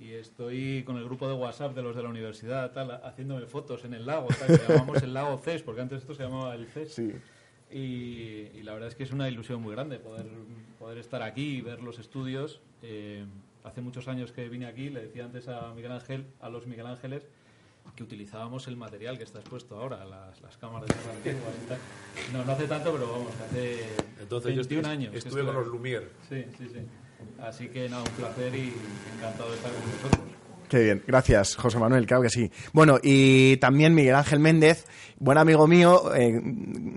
y 0.00 0.14
estoy 0.14 0.82
con 0.82 0.96
el 0.96 1.04
grupo 1.04 1.28
de 1.28 1.34
WhatsApp 1.34 1.76
de 1.76 1.82
los 1.84 1.94
de 1.94 2.02
la 2.02 2.08
universidad, 2.08 2.72
tal, 2.72 2.90
haciéndome 3.04 3.46
fotos 3.46 3.84
en 3.84 3.94
el 3.94 4.04
lago, 4.04 4.26
tal, 4.36 4.58
que 4.58 4.72
llamamos 4.72 5.00
el 5.00 5.14
lago 5.14 5.38
CES, 5.38 5.62
porque 5.62 5.82
antes 5.82 6.00
esto 6.00 6.12
se 6.12 6.24
llamaba 6.24 6.56
el 6.56 6.66
CES. 6.66 6.92
Sí. 6.92 7.12
Y, 7.72 8.62
la 8.62 8.74
verdad 8.74 8.88
es 8.88 8.94
que 8.94 9.02
es 9.02 9.12
una 9.12 9.28
ilusión 9.28 9.60
muy 9.62 9.74
grande 9.74 9.98
poder, 9.98 10.26
poder 10.78 10.98
estar 10.98 11.22
aquí 11.22 11.56
y 11.56 11.60
ver 11.60 11.82
los 11.82 11.98
estudios. 11.98 12.60
Eh, 12.82 13.24
hace 13.64 13.80
muchos 13.80 14.08
años 14.08 14.32
que 14.32 14.48
vine 14.48 14.66
aquí, 14.66 14.90
le 14.90 15.02
decía 15.02 15.24
antes 15.24 15.48
a 15.48 15.72
Miguel 15.74 15.92
Ángel, 15.92 16.26
a 16.40 16.48
los 16.48 16.66
Miguel 16.66 16.86
Ángeles, 16.86 17.26
que 17.96 18.02
utilizábamos 18.02 18.68
el 18.68 18.76
material 18.76 19.18
que 19.18 19.24
está 19.24 19.40
expuesto 19.40 19.76
ahora, 19.76 20.04
las, 20.04 20.40
las 20.40 20.56
cámaras 20.56 20.88
de 20.88 21.10
antiguas 21.10 21.54
y 21.64 21.68
tal. 21.68 21.78
No, 22.32 22.44
no 22.44 22.52
hace 22.52 22.66
tanto, 22.66 22.92
pero 22.92 23.12
vamos, 23.12 23.32
hace 23.48 23.80
Entonces, 24.20 24.54
21 24.54 24.88
años. 24.88 25.14
Estuve, 25.14 25.44
con 25.44 25.54
los 25.54 25.66
Lumière. 25.66 26.08
Sí, 26.28 26.44
sí, 26.58 26.68
sí. 26.72 26.80
Así 27.40 27.68
que 27.68 27.88
nada, 27.88 28.02
un 28.02 28.10
placer 28.10 28.54
y 28.54 28.72
encantado 29.16 29.50
de 29.50 29.56
estar 29.56 29.72
con 29.72 29.82
vosotros. 29.82 30.32
Qué 30.68 30.84
bien, 30.84 31.02
gracias 31.06 31.54
José 31.56 31.78
Manuel, 31.78 32.06
claro 32.06 32.22
que 32.22 32.30
sí. 32.30 32.50
Bueno, 32.72 32.98
y 33.02 33.58
también 33.58 33.94
Miguel 33.94 34.14
Ángel 34.14 34.40
Méndez, 34.40 34.86
buen 35.22 35.38
amigo 35.38 35.68
mío, 35.68 36.12
eh, 36.16 36.42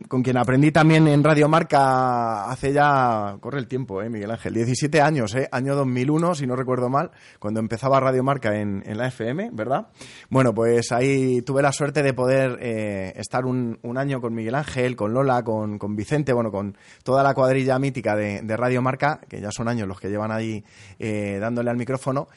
con 0.07 0.23
quien 0.23 0.37
aprendí 0.37 0.71
también 0.71 1.07
en 1.07 1.23
Radio 1.23 1.47
Marca 1.47 2.49
hace 2.49 2.73
ya, 2.73 3.37
corre 3.39 3.59
el 3.59 3.67
tiempo, 3.67 4.01
eh, 4.01 4.09
Miguel 4.09 4.31
Ángel, 4.31 4.55
17 4.55 4.99
años, 4.99 5.35
eh, 5.35 5.47
año 5.51 5.75
2001, 5.75 6.33
si 6.33 6.47
no 6.47 6.55
recuerdo 6.55 6.89
mal, 6.89 7.11
cuando 7.37 7.59
empezaba 7.59 7.99
Radio 7.99 8.23
Marca 8.23 8.59
en, 8.59 8.83
la 8.97 9.07
FM, 9.07 9.51
¿verdad? 9.53 9.89
Bueno, 10.29 10.55
pues 10.55 10.91
ahí 10.91 11.43
tuve 11.43 11.61
la 11.61 11.71
suerte 11.71 12.01
de 12.01 12.13
poder 12.15 12.57
eh, 12.61 13.13
estar 13.15 13.45
un, 13.45 13.77
año 13.95 14.19
con 14.19 14.33
Miguel 14.33 14.55
Ángel, 14.55 14.95
con 14.95 15.13
Lola, 15.13 15.43
con, 15.43 15.77
Vicente, 15.95 16.33
bueno, 16.33 16.51
con 16.51 16.75
toda 17.03 17.21
la 17.21 17.35
cuadrilla 17.35 17.77
mítica 17.77 18.15
de, 18.15 18.41
de 18.41 18.57
Radio 18.57 18.81
Marca, 18.81 19.21
que 19.29 19.39
ya 19.39 19.51
son 19.51 19.67
años 19.67 19.87
los 19.87 19.99
que 19.99 20.09
llevan 20.09 20.31
ahí 20.31 20.63
dándole 20.99 21.69
al 21.69 21.77
micrófono. 21.77 22.27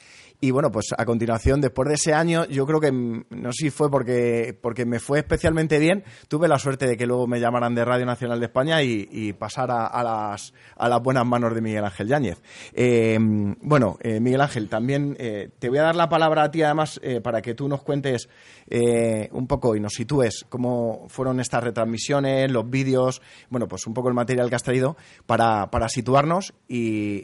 Y 0.40 0.52
bueno, 0.52 0.70
pues 0.70 0.94
a 0.96 1.04
continuación, 1.04 1.60
después 1.60 1.88
de 1.88 1.94
ese 1.96 2.14
año, 2.14 2.44
yo 2.46 2.64
creo 2.64 2.80
que, 2.80 2.92
mm, 2.92 3.24
no 3.30 3.52
sé 3.52 3.64
si 3.64 3.70
fue 3.70 3.90
porque, 3.90 4.56
porque 4.60 4.86
me 4.86 5.00
fue 5.00 5.18
especialmente 5.18 5.77
bien, 5.78 6.04
tuve 6.28 6.48
la 6.48 6.58
suerte 6.58 6.86
de 6.86 6.96
que 6.96 7.06
luego 7.06 7.26
me 7.26 7.40
llamaran 7.40 7.74
de 7.74 7.84
Radio 7.84 8.06
Nacional 8.06 8.40
de 8.40 8.46
España 8.46 8.82
y, 8.82 9.08
y 9.10 9.32
pasar 9.32 9.70
a, 9.70 10.02
las, 10.02 10.52
a 10.76 10.88
las 10.88 11.02
buenas 11.02 11.26
manos 11.26 11.54
de 11.54 11.60
Miguel 11.60 11.84
Ángel 11.84 12.08
Yáñez. 12.08 12.40
Eh, 12.72 13.18
bueno, 13.20 13.98
eh, 14.00 14.20
Miguel 14.20 14.40
Ángel, 14.40 14.68
también 14.68 15.16
eh, 15.18 15.50
te 15.58 15.68
voy 15.68 15.78
a 15.78 15.82
dar 15.82 15.96
la 15.96 16.08
palabra 16.08 16.44
a 16.44 16.50
ti 16.50 16.62
además 16.62 17.00
para 17.22 17.42
que 17.42 17.54
tú 17.54 17.68
nos 17.68 17.82
cuentes 17.82 18.28
un 18.70 19.46
poco 19.46 19.76
y 19.76 19.80
nos 19.80 19.94
sitúes 19.94 20.44
cómo 20.48 21.06
fueron 21.08 21.40
estas 21.40 21.64
retransmisiones, 21.64 22.50
los 22.50 22.68
vídeos, 22.68 23.22
bueno, 23.50 23.66
pues 23.66 23.86
un 23.86 23.94
poco 23.94 24.08
el 24.08 24.14
material 24.14 24.48
que 24.48 24.56
has 24.56 24.62
traído 24.62 24.96
para, 25.26 25.68
situarnos 25.88 26.52
y 26.68 27.22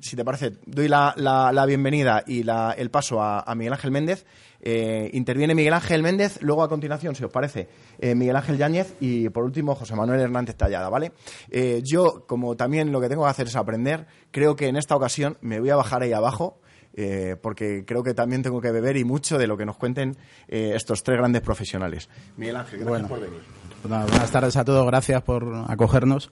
si 0.00 0.16
te 0.16 0.24
parece, 0.24 0.52
doy 0.66 0.88
la, 0.88 1.14
la, 1.16 1.66
bienvenida 1.66 2.22
y 2.26 2.42
la, 2.42 2.72
el 2.76 2.90
paso 2.90 3.22
a, 3.22 3.54
Miguel 3.54 3.72
Ángel 3.72 3.90
Méndez. 3.90 4.26
Eh, 4.60 5.10
interviene 5.12 5.54
Miguel 5.54 5.72
Ángel 5.72 6.02
Méndez, 6.02 6.38
luego 6.42 6.62
a 6.62 6.68
continuación, 6.68 7.14
si 7.14 7.24
os 7.24 7.30
parece, 7.30 7.68
eh, 7.98 8.14
Miguel 8.14 8.36
Ángel 8.36 8.58
Yáñez 8.58 8.94
y 9.00 9.28
por 9.28 9.44
último 9.44 9.74
José 9.74 9.94
Manuel 9.94 10.20
Hernández 10.20 10.56
Tallada, 10.56 10.88
¿vale? 10.88 11.12
Eh, 11.50 11.80
yo, 11.84 12.24
como 12.26 12.56
también 12.56 12.90
lo 12.90 13.00
que 13.00 13.08
tengo 13.08 13.24
que 13.24 13.30
hacer 13.30 13.46
es 13.46 13.56
aprender, 13.56 14.06
creo 14.30 14.56
que 14.56 14.68
en 14.68 14.76
esta 14.76 14.96
ocasión 14.96 15.38
me 15.40 15.60
voy 15.60 15.70
a 15.70 15.76
bajar 15.76 16.02
ahí 16.02 16.12
abajo. 16.12 16.60
porque 17.42 17.84
creo 17.86 18.02
que 18.02 18.12
también 18.12 18.42
tengo 18.42 18.60
que 18.60 18.72
beber 18.72 18.96
y 18.96 19.04
mucho 19.04 19.38
de 19.38 19.46
lo 19.46 19.56
que 19.56 19.64
nos 19.64 19.76
cuenten 19.76 20.16
estos 20.48 21.04
tres 21.04 21.16
grandes 21.16 21.42
profesionales. 21.42 22.08
Miguel 22.36 22.56
Ángel, 22.56 22.80
gracias 22.80 23.08
por 23.08 23.20
venir. 23.20 23.40
buenas 23.84 24.30
tardes 24.32 24.56
a 24.56 24.64
todos, 24.64 24.84
gracias 24.84 25.22
por 25.22 25.44
acogernos 25.68 26.28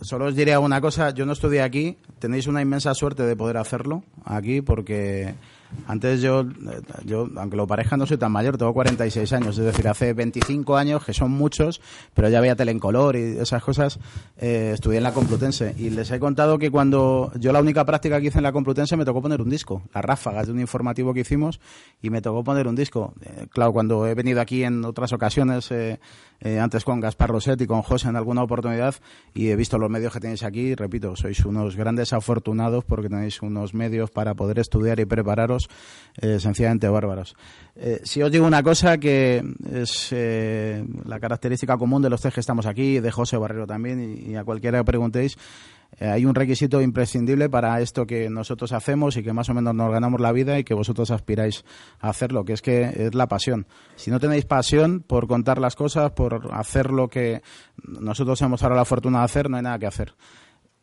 solo 0.00 0.26
os 0.26 0.36
diré 0.36 0.56
una 0.56 0.80
cosa, 0.80 1.10
yo 1.10 1.26
no 1.26 1.32
estudié 1.32 1.62
aquí, 1.62 1.98
tenéis 2.18 2.46
una 2.46 2.62
inmensa 2.62 2.94
suerte 2.94 3.24
de 3.24 3.36
poder 3.36 3.56
hacerlo 3.56 4.04
aquí 4.24 4.60
porque 4.60 5.34
antes 5.86 6.20
yo, 6.20 6.44
yo, 7.04 7.28
aunque 7.36 7.56
lo 7.56 7.66
parezca, 7.66 7.96
no 7.96 8.06
soy 8.06 8.16
tan 8.16 8.32
mayor, 8.32 8.56
tengo 8.56 8.72
46 8.72 9.32
años, 9.32 9.58
es 9.58 9.64
decir, 9.64 9.88
hace 9.88 10.12
25 10.12 10.76
años, 10.76 11.04
que 11.04 11.12
son 11.12 11.30
muchos, 11.30 11.80
pero 12.14 12.28
ya 12.28 12.38
había 12.38 12.56
tele 12.56 12.72
en 12.72 12.78
color 12.78 13.16
y 13.16 13.38
esas 13.38 13.62
cosas, 13.62 13.98
eh, 14.38 14.72
estudié 14.74 14.98
en 14.98 15.04
la 15.04 15.12
Complutense. 15.12 15.74
Y 15.78 15.90
les 15.90 16.10
he 16.10 16.18
contado 16.18 16.58
que 16.58 16.70
cuando 16.70 17.32
yo 17.36 17.52
la 17.52 17.60
única 17.60 17.84
práctica 17.84 18.20
que 18.20 18.28
hice 18.28 18.38
en 18.38 18.44
la 18.44 18.52
Complutense 18.52 18.96
me 18.96 19.04
tocó 19.04 19.22
poner 19.22 19.40
un 19.40 19.50
disco, 19.50 19.82
las 19.94 20.04
ráfagas 20.04 20.46
de 20.46 20.52
un 20.52 20.60
informativo 20.60 21.14
que 21.14 21.20
hicimos, 21.20 21.60
y 22.02 22.10
me 22.10 22.22
tocó 22.22 22.44
poner 22.44 22.66
un 22.66 22.76
disco. 22.76 23.14
Eh, 23.22 23.46
claro, 23.50 23.72
cuando 23.72 24.06
he 24.06 24.14
venido 24.14 24.40
aquí 24.40 24.64
en 24.64 24.84
otras 24.84 25.12
ocasiones, 25.12 25.70
eh, 25.70 26.00
antes 26.60 26.84
con 26.84 27.00
Gaspar 27.00 27.30
Roset 27.30 27.60
y 27.60 27.66
con 27.66 27.82
José 27.82 28.08
en 28.08 28.16
alguna 28.16 28.42
oportunidad, 28.42 28.94
y 29.34 29.48
he 29.48 29.56
visto 29.56 29.78
los 29.78 29.90
medios 29.90 30.12
que 30.12 30.20
tenéis 30.20 30.42
aquí, 30.42 30.74
repito, 30.74 31.16
sois 31.16 31.44
unos 31.44 31.76
grandes 31.76 32.12
afortunados 32.12 32.84
porque 32.84 33.08
tenéis 33.08 33.42
unos 33.42 33.74
medios 33.74 34.10
para 34.10 34.34
poder 34.34 34.58
estudiar 34.58 35.00
y 35.00 35.04
prepararos 35.04 35.68
eh, 36.20 36.38
sencillamente 36.38 36.88
bárbaros. 36.88 37.36
Eh, 37.76 38.00
si 38.04 38.22
os 38.22 38.30
digo 38.30 38.46
una 38.46 38.62
cosa 38.62 38.98
que 38.98 39.42
es 39.72 40.08
eh, 40.12 40.84
la 41.04 41.20
característica 41.20 41.76
común 41.76 42.02
de 42.02 42.10
los 42.10 42.20
tres 42.20 42.34
que 42.34 42.40
estamos 42.40 42.66
aquí, 42.66 43.00
de 43.00 43.10
José 43.10 43.36
Barrero 43.36 43.66
también, 43.66 44.00
y, 44.26 44.36
a 44.36 44.44
cualquiera 44.44 44.78
que 44.78 44.84
preguntéis, 44.84 45.36
hay 46.00 46.24
un 46.24 46.34
requisito 46.34 46.80
imprescindible 46.80 47.48
para 47.48 47.80
esto 47.80 48.06
que 48.06 48.30
nosotros 48.30 48.72
hacemos 48.72 49.16
y 49.16 49.22
que 49.22 49.32
más 49.32 49.48
o 49.48 49.54
menos 49.54 49.74
nos 49.74 49.90
ganamos 49.90 50.20
la 50.20 50.32
vida 50.32 50.58
y 50.58 50.64
que 50.64 50.74
vosotros 50.74 51.10
aspiráis 51.10 51.64
a 51.98 52.10
hacerlo, 52.10 52.44
que 52.44 52.52
es 52.52 52.62
que 52.62 52.82
es 52.94 53.14
la 53.14 53.26
pasión. 53.26 53.66
Si 53.96 54.10
no 54.10 54.20
tenéis 54.20 54.44
pasión 54.44 55.00
por 55.00 55.26
contar 55.26 55.58
las 55.58 55.74
cosas, 55.74 56.12
por 56.12 56.50
hacer 56.52 56.90
lo 56.90 57.08
que 57.08 57.42
nosotros 57.82 58.40
hemos 58.42 58.62
ahora 58.62 58.76
la 58.76 58.84
fortuna 58.84 59.20
de 59.20 59.24
hacer, 59.24 59.50
no 59.50 59.56
hay 59.56 59.62
nada 59.62 59.78
que 59.78 59.86
hacer. 59.86 60.14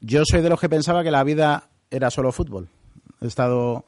Yo 0.01 0.23
soy 0.25 0.41
de 0.41 0.49
los 0.49 0.59
que 0.59 0.69
pensaba 0.69 1.03
que 1.03 1.11
la 1.11 1.23
vida 1.23 1.69
era 1.89 2.11
solo 2.11 2.31
fútbol. 2.31 2.69
He 3.21 3.27
estado 3.27 3.85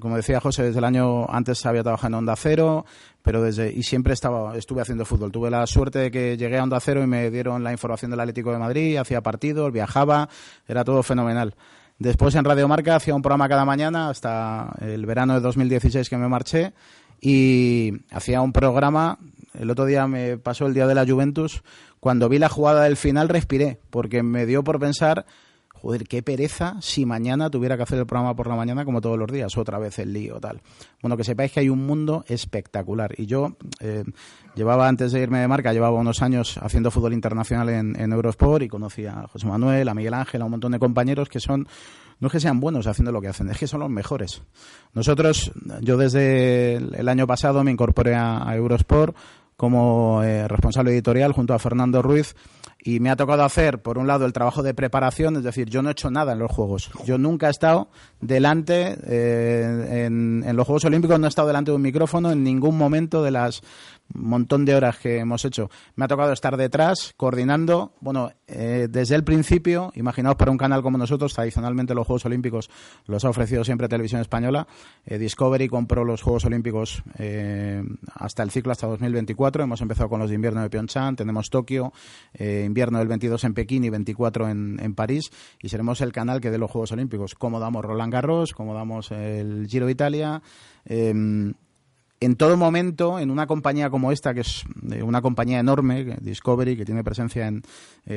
como 0.00 0.16
decía 0.16 0.40
José, 0.40 0.62
desde 0.62 0.78
el 0.78 0.84
año 0.84 1.26
antes 1.28 1.64
había 1.66 1.82
trabajado 1.82 2.08
en 2.08 2.14
Onda 2.14 2.36
Cero, 2.36 2.84
pero 3.22 3.42
desde 3.42 3.72
y 3.72 3.82
siempre 3.82 4.12
estaba 4.12 4.56
estuve 4.56 4.82
haciendo 4.82 5.04
fútbol. 5.04 5.32
Tuve 5.32 5.50
la 5.50 5.66
suerte 5.66 5.98
de 5.98 6.10
que 6.10 6.36
llegué 6.36 6.58
a 6.58 6.62
Onda 6.62 6.80
Cero 6.80 7.02
y 7.02 7.06
me 7.06 7.30
dieron 7.30 7.62
la 7.64 7.72
información 7.72 8.10
del 8.10 8.20
Atlético 8.20 8.52
de 8.52 8.58
Madrid, 8.58 8.96
hacía 8.96 9.20
partidos, 9.20 9.72
viajaba, 9.72 10.28
era 10.66 10.84
todo 10.84 11.02
fenomenal. 11.02 11.54
Después 11.98 12.34
en 12.34 12.44
Radio 12.44 12.68
Marca 12.68 12.96
hacía 12.96 13.14
un 13.14 13.22
programa 13.22 13.48
cada 13.48 13.64
mañana 13.64 14.10
hasta 14.10 14.74
el 14.80 15.06
verano 15.06 15.34
de 15.34 15.40
2016 15.40 16.08
que 16.10 16.16
me 16.18 16.28
marché 16.28 16.72
y 17.20 17.92
hacía 18.10 18.42
un 18.42 18.52
programa 18.52 19.18
el 19.58 19.70
otro 19.70 19.86
día 19.86 20.06
me 20.06 20.36
pasó 20.38 20.66
el 20.66 20.74
día 20.74 20.86
de 20.86 20.94
la 20.94 21.06
Juventus, 21.06 21.62
cuando 22.00 22.28
vi 22.28 22.38
la 22.38 22.48
jugada 22.48 22.84
del 22.84 22.96
final 22.96 23.28
respiré, 23.28 23.80
porque 23.90 24.22
me 24.22 24.46
dio 24.46 24.62
por 24.64 24.78
pensar 24.78 25.26
joder, 25.80 26.06
qué 26.08 26.22
pereza 26.22 26.76
si 26.80 27.06
mañana 27.06 27.50
tuviera 27.50 27.76
que 27.76 27.82
hacer 27.82 27.98
el 27.98 28.06
programa 28.06 28.34
por 28.34 28.48
la 28.48 28.56
mañana 28.56 28.84
como 28.84 29.00
todos 29.00 29.18
los 29.18 29.30
días, 29.30 29.56
otra 29.56 29.78
vez 29.78 29.98
el 29.98 30.12
lío, 30.12 30.40
tal. 30.40 30.60
Bueno, 31.02 31.16
que 31.16 31.24
sepáis 31.24 31.52
que 31.52 31.60
hay 31.60 31.68
un 31.68 31.86
mundo 31.86 32.24
espectacular. 32.28 33.14
Y 33.16 33.26
yo 33.26 33.56
eh, 33.80 34.04
llevaba, 34.54 34.88
antes 34.88 35.12
de 35.12 35.20
irme 35.20 35.38
de 35.38 35.48
marca, 35.48 35.72
llevaba 35.72 35.98
unos 35.98 36.22
años 36.22 36.58
haciendo 36.58 36.90
fútbol 36.90 37.12
internacional 37.12 37.68
en, 37.68 38.12
Eurosport 38.12 38.62
y 38.62 38.68
conocí 38.68 39.06
a 39.06 39.26
José 39.28 39.46
Manuel, 39.46 39.88
a 39.88 39.94
Miguel 39.94 40.14
Ángel, 40.14 40.42
a 40.42 40.44
un 40.46 40.52
montón 40.52 40.72
de 40.72 40.78
compañeros 40.78 41.28
que 41.28 41.40
son 41.40 41.68
no 42.18 42.28
es 42.28 42.32
que 42.32 42.40
sean 42.40 42.60
buenos 42.60 42.86
haciendo 42.86 43.12
lo 43.12 43.20
que 43.20 43.28
hacen, 43.28 43.50
es 43.50 43.58
que 43.58 43.66
son 43.66 43.80
los 43.80 43.90
mejores. 43.90 44.40
Nosotros, 44.94 45.52
yo 45.82 45.98
desde 45.98 46.76
el 46.76 47.08
año 47.10 47.26
pasado 47.26 47.62
me 47.62 47.70
incorporé 47.70 48.14
a, 48.14 48.50
Eurosport 48.56 49.14
como 49.54 50.22
eh, 50.22 50.48
responsable 50.48 50.92
editorial 50.92 51.32
junto 51.32 51.52
a 51.52 51.58
Fernando 51.58 52.00
Ruiz 52.00 52.34
y 52.86 53.00
me 53.00 53.10
ha 53.10 53.16
tocado 53.16 53.42
hacer, 53.42 53.82
por 53.82 53.98
un 53.98 54.06
lado, 54.06 54.26
el 54.26 54.32
trabajo 54.32 54.62
de 54.62 54.72
preparación, 54.72 55.34
es 55.34 55.42
decir, 55.42 55.68
yo 55.68 55.82
no 55.82 55.88
he 55.88 55.92
hecho 55.92 56.08
nada 56.08 56.34
en 56.34 56.38
los 56.38 56.52
Juegos. 56.52 56.88
Yo 57.04 57.18
nunca 57.18 57.48
he 57.48 57.50
estado 57.50 57.88
delante, 58.20 58.96
eh, 59.08 60.04
en, 60.06 60.44
en, 60.46 60.56
los 60.56 60.68
Juegos 60.68 60.84
Olímpicos, 60.84 61.18
no 61.18 61.26
he 61.26 61.28
estado 61.28 61.48
delante 61.48 61.72
de 61.72 61.74
un 61.74 61.82
micrófono 61.82 62.30
en 62.30 62.44
ningún 62.44 62.78
momento 62.78 63.24
de 63.24 63.32
las 63.32 63.62
montón 64.14 64.64
de 64.64 64.74
horas 64.74 64.98
que 64.98 65.18
hemos 65.18 65.44
hecho. 65.44 65.70
Me 65.94 66.04
ha 66.04 66.08
tocado 66.08 66.32
estar 66.32 66.56
detrás, 66.56 67.14
coordinando. 67.16 67.92
Bueno, 68.00 68.30
eh, 68.46 68.88
desde 68.90 69.14
el 69.14 69.24
principio, 69.24 69.92
imaginaos 69.94 70.36
para 70.36 70.50
un 70.50 70.58
canal 70.58 70.82
como 70.82 70.98
nosotros, 70.98 71.34
tradicionalmente 71.34 71.94
los 71.94 72.06
Juegos 72.06 72.24
Olímpicos 72.26 72.70
los 73.06 73.24
ha 73.24 73.30
ofrecido 73.30 73.64
siempre 73.64 73.88
Televisión 73.88 74.20
Española. 74.20 74.66
Eh, 75.04 75.18
Discovery 75.18 75.68
compró 75.68 76.04
los 76.04 76.22
Juegos 76.22 76.44
Olímpicos 76.44 77.02
eh, 77.18 77.82
hasta 78.14 78.42
el 78.42 78.50
ciclo, 78.50 78.72
hasta 78.72 78.86
2024. 78.86 79.64
Hemos 79.64 79.80
empezado 79.80 80.08
con 80.08 80.20
los 80.20 80.30
de 80.30 80.36
invierno 80.36 80.62
de 80.62 80.70
Pyeongchang, 80.70 81.16
tenemos 81.16 81.50
Tokio, 81.50 81.92
invierno 82.38 82.98
del 82.98 83.08
22 83.08 83.44
en 83.44 83.54
Pekín 83.54 83.84
y 83.84 83.90
24 83.90 84.48
en, 84.48 84.78
en 84.80 84.94
París. 84.94 85.30
Y 85.60 85.68
seremos 85.68 86.00
el 86.00 86.12
canal 86.12 86.40
que 86.40 86.50
dé 86.50 86.58
los 86.58 86.70
Juegos 86.70 86.92
Olímpicos. 86.92 87.34
Como 87.34 87.60
damos 87.60 87.84
Roland 87.84 88.12
Garros, 88.12 88.52
como 88.52 88.74
damos 88.74 89.10
el 89.10 89.66
Giro 89.68 89.86
de 89.86 89.92
Italia 89.92 90.42
en 92.18 92.36
todo 92.36 92.56
momento, 92.56 93.18
en 93.18 93.30
una 93.30 93.46
compañía 93.46 93.90
como 93.90 94.10
esta, 94.10 94.32
que 94.32 94.40
es 94.40 94.64
eh, 94.90 95.02
una 95.02 95.20
compañía 95.20 95.60
enorme, 95.60 96.16
Discovery, 96.20 96.76
que 96.76 96.86
tiene 96.86 97.04
presencia 97.04 97.46
en 97.46 97.62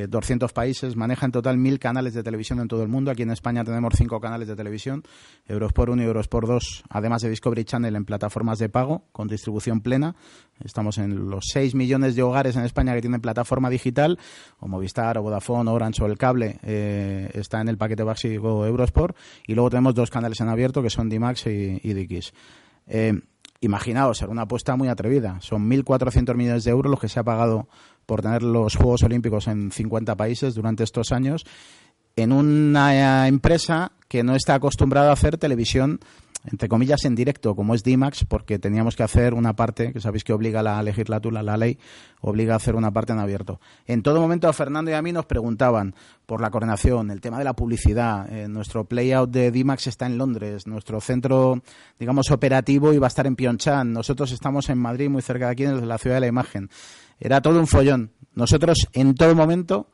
200 0.08 0.50
eh, 0.50 0.54
países, 0.54 0.96
maneja 0.96 1.26
en 1.26 1.32
total 1.32 1.58
mil 1.58 1.78
canales 1.78 2.14
de 2.14 2.22
televisión 2.22 2.60
en 2.60 2.68
todo 2.68 2.82
el 2.82 2.88
mundo. 2.88 3.10
Aquí 3.10 3.22
en 3.22 3.30
España 3.30 3.62
tenemos 3.62 3.92
cinco 3.96 4.18
canales 4.18 4.48
de 4.48 4.56
televisión, 4.56 5.02
Eurosport 5.46 5.92
1 5.92 6.02
y 6.02 6.06
Eurosport 6.06 6.48
2, 6.48 6.84
además 6.88 7.22
de 7.22 7.28
Discovery 7.28 7.64
Channel 7.64 7.94
en 7.94 8.04
plataformas 8.06 8.58
de 8.58 8.70
pago, 8.70 9.04
con 9.12 9.28
distribución 9.28 9.82
plena. 9.82 10.16
Estamos 10.64 10.96
en 10.98 11.28
los 11.28 11.48
6 11.52 11.74
millones 11.74 12.16
de 12.16 12.22
hogares 12.22 12.56
en 12.56 12.64
España 12.64 12.94
que 12.94 13.02
tienen 13.02 13.20
plataforma 13.20 13.68
digital, 13.68 14.18
o 14.60 14.68
Movistar, 14.68 15.18
o 15.18 15.22
Vodafone, 15.22 15.70
Orange 15.70 16.02
o 16.02 16.06
el 16.06 16.16
cable, 16.16 16.58
eh, 16.62 17.30
está 17.34 17.60
en 17.60 17.68
el 17.68 17.76
paquete 17.76 18.02
básico 18.02 18.64
Eurosport. 18.64 19.14
Y 19.46 19.54
luego 19.54 19.68
tenemos 19.68 19.94
dos 19.94 20.10
canales 20.10 20.40
en 20.40 20.48
abierto, 20.48 20.82
que 20.82 20.90
son 20.90 21.10
D-Max 21.10 21.46
y, 21.46 21.80
y. 21.82 23.30
Imaginaos, 23.60 24.22
era 24.22 24.30
una 24.30 24.42
apuesta 24.42 24.76
muy 24.76 24.88
atrevida. 24.88 25.38
Son 25.40 25.68
1.400 25.68 26.34
millones 26.34 26.64
de 26.64 26.70
euros 26.70 26.90
los 26.90 27.00
que 27.00 27.08
se 27.08 27.20
ha 27.20 27.24
pagado 27.24 27.68
por 28.06 28.22
tener 28.22 28.42
los 28.42 28.74
Juegos 28.74 29.02
Olímpicos 29.02 29.48
en 29.48 29.70
50 29.70 30.16
países 30.16 30.54
durante 30.54 30.82
estos 30.82 31.12
años 31.12 31.44
en 32.16 32.32
una 32.32 33.28
empresa 33.28 33.92
que 34.08 34.22
no 34.22 34.34
está 34.34 34.54
acostumbrada 34.54 35.10
a 35.10 35.14
hacer 35.14 35.38
televisión 35.38 36.00
entre 36.44 36.68
comillas, 36.68 37.04
en 37.04 37.14
directo, 37.14 37.54
como 37.54 37.74
es 37.74 37.82
DIMAX, 37.82 38.24
porque 38.24 38.58
teníamos 38.58 38.96
que 38.96 39.02
hacer 39.02 39.34
una 39.34 39.54
parte, 39.54 39.92
que 39.92 40.00
sabéis 40.00 40.24
que 40.24 40.32
obliga 40.32 40.62
la 40.62 40.82
legislatura, 40.82 41.42
la 41.42 41.56
ley, 41.56 41.78
obliga 42.20 42.54
a 42.54 42.56
hacer 42.56 42.76
una 42.76 42.90
parte 42.90 43.12
en 43.12 43.18
abierto. 43.18 43.60
En 43.86 44.02
todo 44.02 44.20
momento 44.20 44.48
a 44.48 44.52
Fernando 44.52 44.90
y 44.90 44.94
a 44.94 45.02
mí 45.02 45.12
nos 45.12 45.26
preguntaban 45.26 45.94
por 46.26 46.40
la 46.40 46.50
coordinación, 46.50 47.10
el 47.10 47.20
tema 47.20 47.38
de 47.38 47.44
la 47.44 47.54
publicidad. 47.54 48.32
Eh, 48.32 48.48
nuestro 48.48 48.84
playout 48.84 49.30
de 49.30 49.50
DIMAX 49.50 49.88
está 49.88 50.06
en 50.06 50.16
Londres, 50.16 50.66
nuestro 50.66 51.00
centro, 51.00 51.62
digamos, 51.98 52.30
operativo 52.30 52.92
iba 52.92 53.06
a 53.06 53.08
estar 53.08 53.26
en 53.26 53.36
Pyeongchang, 53.36 53.92
nosotros 53.92 54.32
estamos 54.32 54.68
en 54.70 54.78
Madrid, 54.78 55.10
muy 55.10 55.22
cerca 55.22 55.46
de 55.46 55.52
aquí, 55.52 55.64
en 55.64 55.86
la 55.86 55.98
ciudad 55.98 56.16
de 56.16 56.20
la 56.20 56.26
imagen. 56.26 56.70
Era 57.18 57.42
todo 57.42 57.60
un 57.60 57.66
follón. 57.66 58.12
Nosotros, 58.34 58.88
en 58.92 59.14
todo 59.14 59.34
momento, 59.34 59.88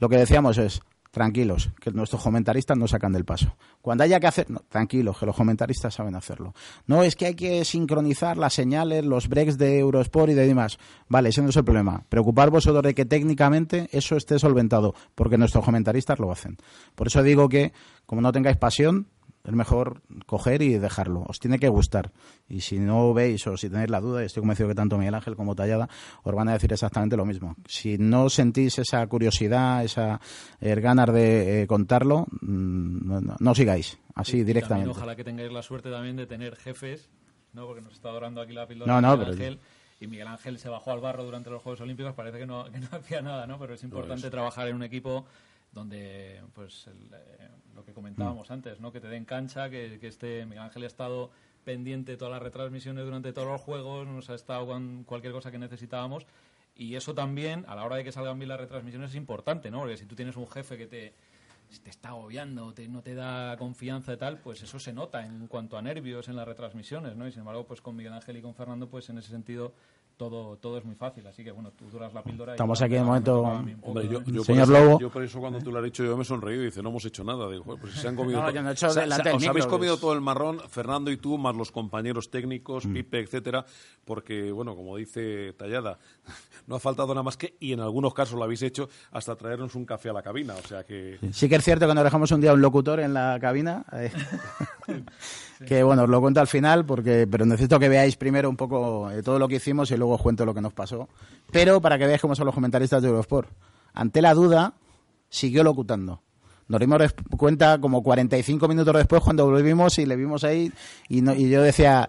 lo 0.00 0.08
que 0.08 0.16
decíamos 0.16 0.58
es, 0.58 0.80
tranquilos, 1.14 1.70
que 1.80 1.92
nuestros 1.92 2.22
comentaristas 2.22 2.76
no 2.76 2.86
sacan 2.86 3.12
del 3.12 3.24
paso. 3.24 3.56
Cuando 3.80 4.04
haya 4.04 4.20
que 4.20 4.26
hacer, 4.26 4.46
tranquilos, 4.68 5.16
que 5.16 5.24
los 5.24 5.36
comentaristas 5.36 5.94
saben 5.94 6.16
hacerlo. 6.16 6.52
No, 6.86 7.02
es 7.02 7.14
que 7.16 7.26
hay 7.26 7.34
que 7.34 7.64
sincronizar 7.64 8.36
las 8.36 8.52
señales, 8.52 9.04
los 9.04 9.28
breaks 9.28 9.56
de 9.56 9.78
Eurosport 9.78 10.32
y 10.32 10.34
de 10.34 10.46
demás. 10.46 10.76
Vale, 11.08 11.28
ese 11.30 11.40
no 11.40 11.50
es 11.50 11.56
el 11.56 11.64
problema. 11.64 12.04
Preocupar 12.08 12.50
vosotros 12.50 12.82
de 12.82 12.94
que 12.94 13.06
técnicamente 13.06 13.88
eso 13.92 14.16
esté 14.16 14.38
solventado, 14.38 14.94
porque 15.14 15.38
nuestros 15.38 15.64
comentaristas 15.64 16.18
lo 16.18 16.32
hacen. 16.32 16.58
Por 16.94 17.06
eso 17.06 17.22
digo 17.22 17.48
que, 17.48 17.72
como 18.06 18.20
no 18.20 18.32
tengáis 18.32 18.56
pasión, 18.56 19.06
es 19.44 19.52
mejor 19.52 20.00
coger 20.26 20.62
y 20.62 20.78
dejarlo. 20.78 21.24
Os 21.28 21.38
tiene 21.38 21.58
que 21.58 21.68
gustar. 21.68 22.12
Y 22.48 22.62
si 22.62 22.78
no 22.78 23.12
veis 23.12 23.46
o 23.46 23.56
si 23.56 23.68
tenéis 23.68 23.90
la 23.90 24.00
duda, 24.00 24.22
y 24.22 24.26
estoy 24.26 24.40
convencido 24.40 24.68
que 24.70 24.74
tanto 24.74 24.96
Miguel 24.96 25.14
Ángel 25.14 25.36
como 25.36 25.54
Tallada 25.54 25.88
os 26.22 26.34
van 26.34 26.48
a 26.48 26.54
decir 26.54 26.72
exactamente 26.72 27.16
lo 27.16 27.26
mismo. 27.26 27.54
Si 27.66 27.98
no 27.98 28.30
sentís 28.30 28.78
esa 28.78 29.06
curiosidad, 29.06 29.84
esa 29.84 30.20
eh, 30.60 30.74
ganas 30.76 31.12
de 31.12 31.62
eh, 31.62 31.66
contarlo, 31.66 32.26
mm, 32.40 33.34
no, 33.38 33.54
sigáis 33.54 33.98
así 34.14 34.44
directamente. 34.44 34.90
ojalá 34.90 35.14
que 35.14 35.24
tengáis 35.24 35.52
la 35.52 35.62
suerte 35.62 35.90
también 35.90 36.16
de 36.16 36.26
tener 36.26 36.56
jefes, 36.56 37.10
¿no? 37.52 37.66
porque 37.66 37.82
nos 37.82 37.92
está 37.92 38.08
adorando 38.08 38.40
aquí 38.40 38.54
la 38.54 38.66
píldora 38.66 39.00
no, 39.00 39.16
Miguel 39.16 39.32
Ángel. 39.32 39.60
Y 40.00 40.06
Miguel 40.06 40.26
Ángel 40.28 40.58
se 40.58 40.68
bajó 40.68 40.90
al 40.90 41.00
barro 41.00 41.24
durante 41.24 41.50
los 41.50 41.62
Juegos 41.62 41.80
Olímpicos, 41.80 42.14
parece 42.14 42.38
que 42.38 42.46
no, 42.46 42.64
que 42.72 42.80
no 42.80 42.88
hacía 42.92 43.20
nada, 43.20 43.46
¿no? 43.46 43.58
Pero 43.58 43.74
es 43.74 43.82
importante 43.82 44.30
trabajar 44.30 44.68
en 44.68 44.76
un 44.76 44.82
equipo 44.82 45.26
donde 45.74 46.40
pues 46.54 46.86
eh, 46.86 47.48
lo 47.74 47.84
que 47.84 47.92
comentábamos 47.92 48.48
mm. 48.48 48.52
antes, 48.52 48.80
¿no? 48.80 48.92
que 48.92 49.00
te 49.00 49.08
den 49.08 49.24
cancha, 49.24 49.68
que, 49.68 49.98
que 50.00 50.06
este 50.06 50.46
Miguel 50.46 50.64
Ángel 50.64 50.84
ha 50.84 50.86
estado 50.86 51.30
pendiente 51.64 52.12
de 52.12 52.18
todas 52.18 52.32
las 52.32 52.42
retransmisiones 52.42 53.04
durante 53.04 53.32
todos 53.32 53.48
los 53.48 53.60
juegos, 53.60 54.06
nos 54.06 54.30
ha 54.30 54.34
estado 54.34 54.66
con 54.66 55.04
cualquier 55.04 55.32
cosa 55.32 55.50
que 55.50 55.58
necesitábamos 55.58 56.26
y 56.76 56.94
eso 56.94 57.14
también 57.14 57.64
a 57.68 57.74
la 57.74 57.84
hora 57.84 57.96
de 57.96 58.04
que 58.04 58.12
salgan 58.12 58.38
bien 58.38 58.48
las 58.48 58.60
retransmisiones 58.60 59.10
es 59.10 59.16
importante, 59.16 59.70
¿no? 59.70 59.80
Porque 59.80 59.96
si 59.96 60.06
tú 60.06 60.14
tienes 60.14 60.36
un 60.36 60.48
jefe 60.48 60.76
que 60.76 60.86
te, 60.86 61.14
te 61.82 61.90
está 61.90 62.10
agobiando, 62.10 62.72
te, 62.72 62.88
no 62.88 63.02
te 63.02 63.14
da 63.14 63.56
confianza 63.56 64.12
y 64.12 64.16
tal, 64.16 64.38
pues 64.38 64.62
eso 64.62 64.78
se 64.78 64.92
nota 64.92 65.24
en 65.24 65.46
cuanto 65.46 65.76
a 65.76 65.82
nervios 65.82 66.28
en 66.28 66.36
las 66.36 66.46
retransmisiones, 66.46 67.16
¿no? 67.16 67.26
Y 67.28 67.32
sin 67.32 67.40
embargo, 67.40 67.64
pues 67.64 67.80
con 67.80 67.96
Miguel 67.96 68.12
Ángel 68.12 68.36
y 68.36 68.42
con 68.42 68.54
Fernando, 68.54 68.88
pues 68.88 69.08
en 69.08 69.18
ese 69.18 69.30
sentido 69.30 69.72
todo, 70.16 70.56
todo 70.58 70.78
es 70.78 70.84
muy 70.84 70.94
fácil. 70.94 71.26
Así 71.26 71.44
que 71.44 71.50
bueno, 71.50 71.72
tú 71.72 71.90
duras 71.90 72.12
la 72.14 72.22
píldora. 72.22 72.52
Estamos 72.52 72.80
aquí 72.82 72.94
en 72.94 73.00
el 73.00 73.06
momento. 73.06 73.42
Hombre, 73.82 74.08
yo, 74.08 74.22
yo 74.24 74.44
Señor 74.44 74.66
por 74.66 74.76
eso, 74.76 74.84
Lobo. 74.84 75.00
Yo 75.00 75.10
por 75.10 75.22
eso 75.22 75.40
cuando 75.40 75.58
tú 75.60 75.70
lo 75.70 75.78
has 75.78 75.84
dicho 75.84 76.04
yo 76.04 76.16
me 76.16 76.22
he 76.22 76.26
sonreído 76.26 76.62
y 76.62 76.66
dice, 76.66 76.82
no 76.82 76.90
hemos 76.90 77.04
hecho 77.04 77.24
nada. 77.24 77.50
Digo, 77.50 77.76
pues 77.76 77.94
si 77.94 78.00
se 78.00 78.08
han 78.08 78.16
comido. 78.16 78.40
no, 78.40 78.62
no 78.62 78.70
he 78.70 78.72
hecho 78.72 78.90
se, 78.90 79.00
se, 79.00 79.30
os 79.30 79.46
habéis 79.46 79.66
comido 79.66 79.96
todo 79.96 80.12
el 80.12 80.20
marrón, 80.20 80.60
Fernando 80.68 81.10
y 81.10 81.16
tú, 81.16 81.38
más 81.38 81.54
los 81.56 81.72
compañeros 81.72 82.30
técnicos, 82.30 82.86
mm. 82.86 82.92
Pipe, 82.92 83.20
etcétera, 83.20 83.64
porque, 84.04 84.52
bueno, 84.52 84.76
como 84.76 84.96
dice 84.96 85.52
Tallada, 85.54 85.98
no 86.66 86.76
ha 86.76 86.80
faltado 86.80 87.08
nada 87.08 87.22
más 87.22 87.36
que, 87.36 87.56
y 87.60 87.72
en 87.72 87.80
algunos 87.80 88.14
casos 88.14 88.38
lo 88.38 88.44
habéis 88.44 88.62
hecho, 88.62 88.88
hasta 89.10 89.36
traernos 89.36 89.74
un 89.74 89.84
café 89.84 90.10
a 90.10 90.12
la 90.12 90.22
cabina. 90.22 90.54
O 90.54 90.66
sea 90.66 90.84
que. 90.84 91.18
Sí, 91.32 91.48
que 91.48 91.56
es 91.56 91.64
cierto 91.64 91.86
que 91.88 91.94
nos 91.94 92.04
dejamos 92.04 92.30
un 92.30 92.40
día 92.40 92.52
un 92.52 92.60
locutor 92.60 93.00
en 93.00 93.14
la 93.14 93.38
cabina. 93.40 93.84
Que 95.66 95.82
bueno, 95.82 96.04
os 96.04 96.08
lo 96.08 96.20
cuento 96.20 96.40
al 96.40 96.46
final, 96.46 96.84
porque 96.84 97.26
pero 97.30 97.46
necesito 97.46 97.78
que 97.78 97.88
veáis 97.88 98.16
primero 98.16 98.48
un 98.48 98.56
poco 98.56 99.10
eh, 99.10 99.22
todo 99.22 99.38
lo 99.38 99.48
que 99.48 99.56
hicimos 99.56 99.90
y 99.90 99.96
luego 99.96 100.14
os 100.14 100.22
cuento 100.22 100.44
lo 100.44 100.54
que 100.54 100.60
nos 100.60 100.72
pasó. 100.72 101.08
Pero 101.50 101.80
para 101.80 101.98
que 101.98 102.06
veáis 102.06 102.20
cómo 102.20 102.34
son 102.34 102.46
los 102.46 102.54
comentaristas 102.54 103.02
de 103.02 103.08
Eurosport. 103.08 103.48
Ante 103.92 104.22
la 104.22 104.34
duda, 104.34 104.74
siguió 105.28 105.62
locutando. 105.64 106.20
Nos 106.66 106.80
dimos 106.80 107.02
cuenta 107.36 107.78
como 107.78 108.02
45 108.02 108.68
minutos 108.68 108.94
después 108.94 109.22
cuando 109.22 109.44
volvimos 109.44 109.98
y 109.98 110.06
le 110.06 110.16
vimos 110.16 110.44
ahí 110.44 110.72
y, 111.08 111.30
y 111.30 111.50
yo 111.50 111.62
decía, 111.62 112.08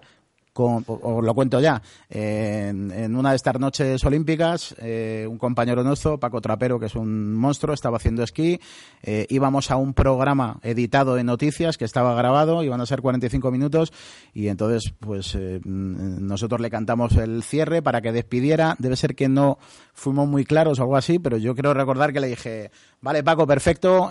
os 0.63 1.23
lo 1.23 1.33
cuento 1.33 1.59
ya, 1.59 1.81
en, 2.09 3.15
una 3.15 3.31
de 3.31 3.35
estas 3.35 3.59
noches 3.59 4.03
olímpicas, 4.05 4.75
eh, 4.79 5.27
un 5.29 5.37
compañero 5.37 5.83
nuestro, 5.83 6.19
Paco 6.19 6.39
Trapero, 6.41 6.79
que 6.79 6.85
es 6.85 6.95
un 6.95 7.33
monstruo, 7.33 7.73
estaba 7.73 7.97
haciendo 7.97 8.23
esquí, 8.23 8.59
eh, 9.03 9.25
íbamos 9.29 9.69
a 9.71 9.75
un 9.75 9.93
programa 9.93 10.59
editado 10.63 11.15
de 11.15 11.23
noticias 11.23 11.77
que 11.77 11.85
estaba 11.85 12.15
grabado, 12.15 12.63
iban 12.63 12.79
a 12.79 12.85
ser 12.85 13.01
45 13.01 13.51
minutos, 13.51 13.91
y 14.33 14.47
entonces, 14.47 14.93
pues 14.99 15.35
eh, 15.35 15.59
nosotros 15.65 16.61
le 16.61 16.69
cantamos 16.69 17.15
el 17.17 17.43
cierre 17.43 17.81
para 17.81 18.01
que 18.01 18.11
despidiera, 18.11 18.75
debe 18.79 18.95
ser 18.95 19.15
que 19.15 19.27
no 19.27 19.57
fuimos 19.93 20.27
muy 20.27 20.45
claros 20.45 20.79
o 20.79 20.83
algo 20.83 20.95
así, 20.95 21.19
pero 21.19 21.37
yo 21.37 21.53
quiero 21.53 21.73
recordar 21.73 22.13
que 22.13 22.19
le 22.21 22.27
dije, 22.27 22.71
vale 23.01 23.23
Paco, 23.23 23.45
perfecto, 23.45 24.09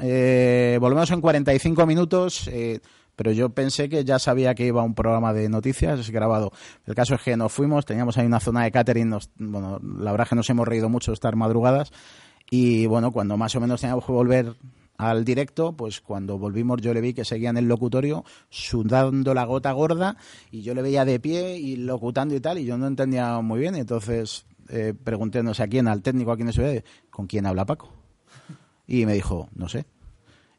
volvemos 0.80 1.10
en 1.10 1.20
45 1.20 1.86
minutos, 1.86 2.50
pero 3.16 3.32
yo 3.32 3.50
pensé 3.50 3.88
que 3.88 4.04
ya 4.04 4.18
sabía 4.18 4.54
que 4.54 4.66
iba 4.66 4.80
a 4.80 4.84
un 4.84 4.94
programa 4.94 5.32
de 5.32 5.48
noticias 5.48 6.10
grabado. 6.10 6.52
El 6.86 6.94
caso 6.94 7.14
es 7.14 7.22
que 7.22 7.36
nos 7.36 7.52
fuimos, 7.52 7.84
teníamos 7.84 8.18
ahí 8.18 8.26
una 8.26 8.40
zona 8.40 8.64
de 8.64 8.72
catering, 8.72 9.16
bueno, 9.36 9.80
la 9.82 10.10
verdad 10.10 10.26
es 10.26 10.28
que 10.30 10.36
nos 10.36 10.50
hemos 10.50 10.66
reído 10.66 10.88
mucho 10.88 11.12
estar 11.12 11.36
madrugadas 11.36 11.92
y 12.50 12.86
bueno, 12.86 13.12
cuando 13.12 13.36
más 13.36 13.54
o 13.56 13.60
menos 13.60 13.80
teníamos 13.80 14.04
que 14.04 14.12
volver 14.12 14.54
al 14.96 15.24
directo, 15.24 15.72
pues 15.72 16.00
cuando 16.00 16.38
volvimos 16.38 16.80
yo 16.80 16.94
le 16.94 17.00
vi 17.00 17.14
que 17.14 17.24
seguía 17.24 17.50
en 17.50 17.56
el 17.56 17.66
locutorio 17.66 18.24
sudando 18.48 19.34
la 19.34 19.44
gota 19.44 19.72
gorda 19.72 20.16
y 20.50 20.62
yo 20.62 20.74
le 20.74 20.82
veía 20.82 21.04
de 21.04 21.18
pie 21.18 21.58
y 21.58 21.76
locutando 21.76 22.34
y 22.34 22.40
tal 22.40 22.58
y 22.58 22.64
yo 22.64 22.78
no 22.78 22.86
entendía 22.86 23.40
muy 23.40 23.58
bien, 23.58 23.74
entonces 23.74 24.46
eh, 24.68 24.94
pregunté 25.02 25.40
a 25.40 25.66
quién, 25.66 25.88
al 25.88 26.02
técnico 26.02 26.32
a 26.32 26.36
quién 26.36 26.52
se 26.52 26.84
¿con 27.10 27.26
quién 27.26 27.46
habla 27.46 27.66
Paco? 27.66 27.92
Y 28.86 29.06
me 29.06 29.14
dijo, 29.14 29.48
no 29.54 29.68
sé. 29.68 29.86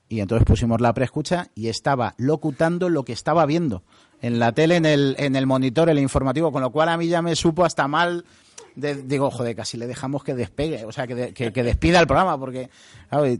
Y 0.07 0.19
entonces 0.19 0.45
pusimos 0.45 0.81
la 0.81 0.93
preescucha 0.93 1.49
y 1.55 1.67
estaba 1.67 2.13
locutando 2.17 2.89
lo 2.89 3.03
que 3.03 3.13
estaba 3.13 3.45
viendo 3.45 3.83
en 4.21 4.39
la 4.39 4.51
tele, 4.51 4.75
en 4.75 4.85
el, 4.85 5.15
en 5.19 5.35
el 5.35 5.47
monitor, 5.47 5.89
el 5.89 5.99
informativo, 5.99 6.51
con 6.51 6.61
lo 6.61 6.71
cual 6.71 6.89
a 6.89 6.97
mí 6.97 7.07
ya 7.07 7.21
me 7.21 7.35
supo 7.35 7.65
hasta 7.65 7.87
mal. 7.87 8.25
digo, 8.75 9.31
joder, 9.31 9.55
casi 9.55 9.77
le 9.77 9.87
dejamos 9.87 10.23
que 10.23 10.35
despegue, 10.35 10.85
o 10.85 10.91
sea, 10.91 11.07
que, 11.07 11.33
que, 11.33 11.63
despida 11.63 11.99
el 11.99 12.07
programa, 12.07 12.37
porque, 12.39 12.69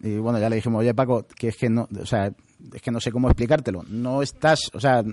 y, 0.03 0.17
bueno, 0.17 0.39
ya 0.39 0.50
le 0.50 0.57
dijimos, 0.57 0.79
oye 0.79 0.93
Paco, 0.93 1.25
que 1.36 1.50
es 1.50 1.57
que 1.57 1.69
no, 1.69 1.88
o 2.01 2.05
sea, 2.05 2.31
es 2.74 2.81
que 2.81 2.91
no 2.91 3.00
sé 3.00 3.12
cómo 3.12 3.29
explicártelo, 3.29 3.84
no 3.88 4.22
estás, 4.22 4.72
o 4.74 4.79
sea, 4.79 5.03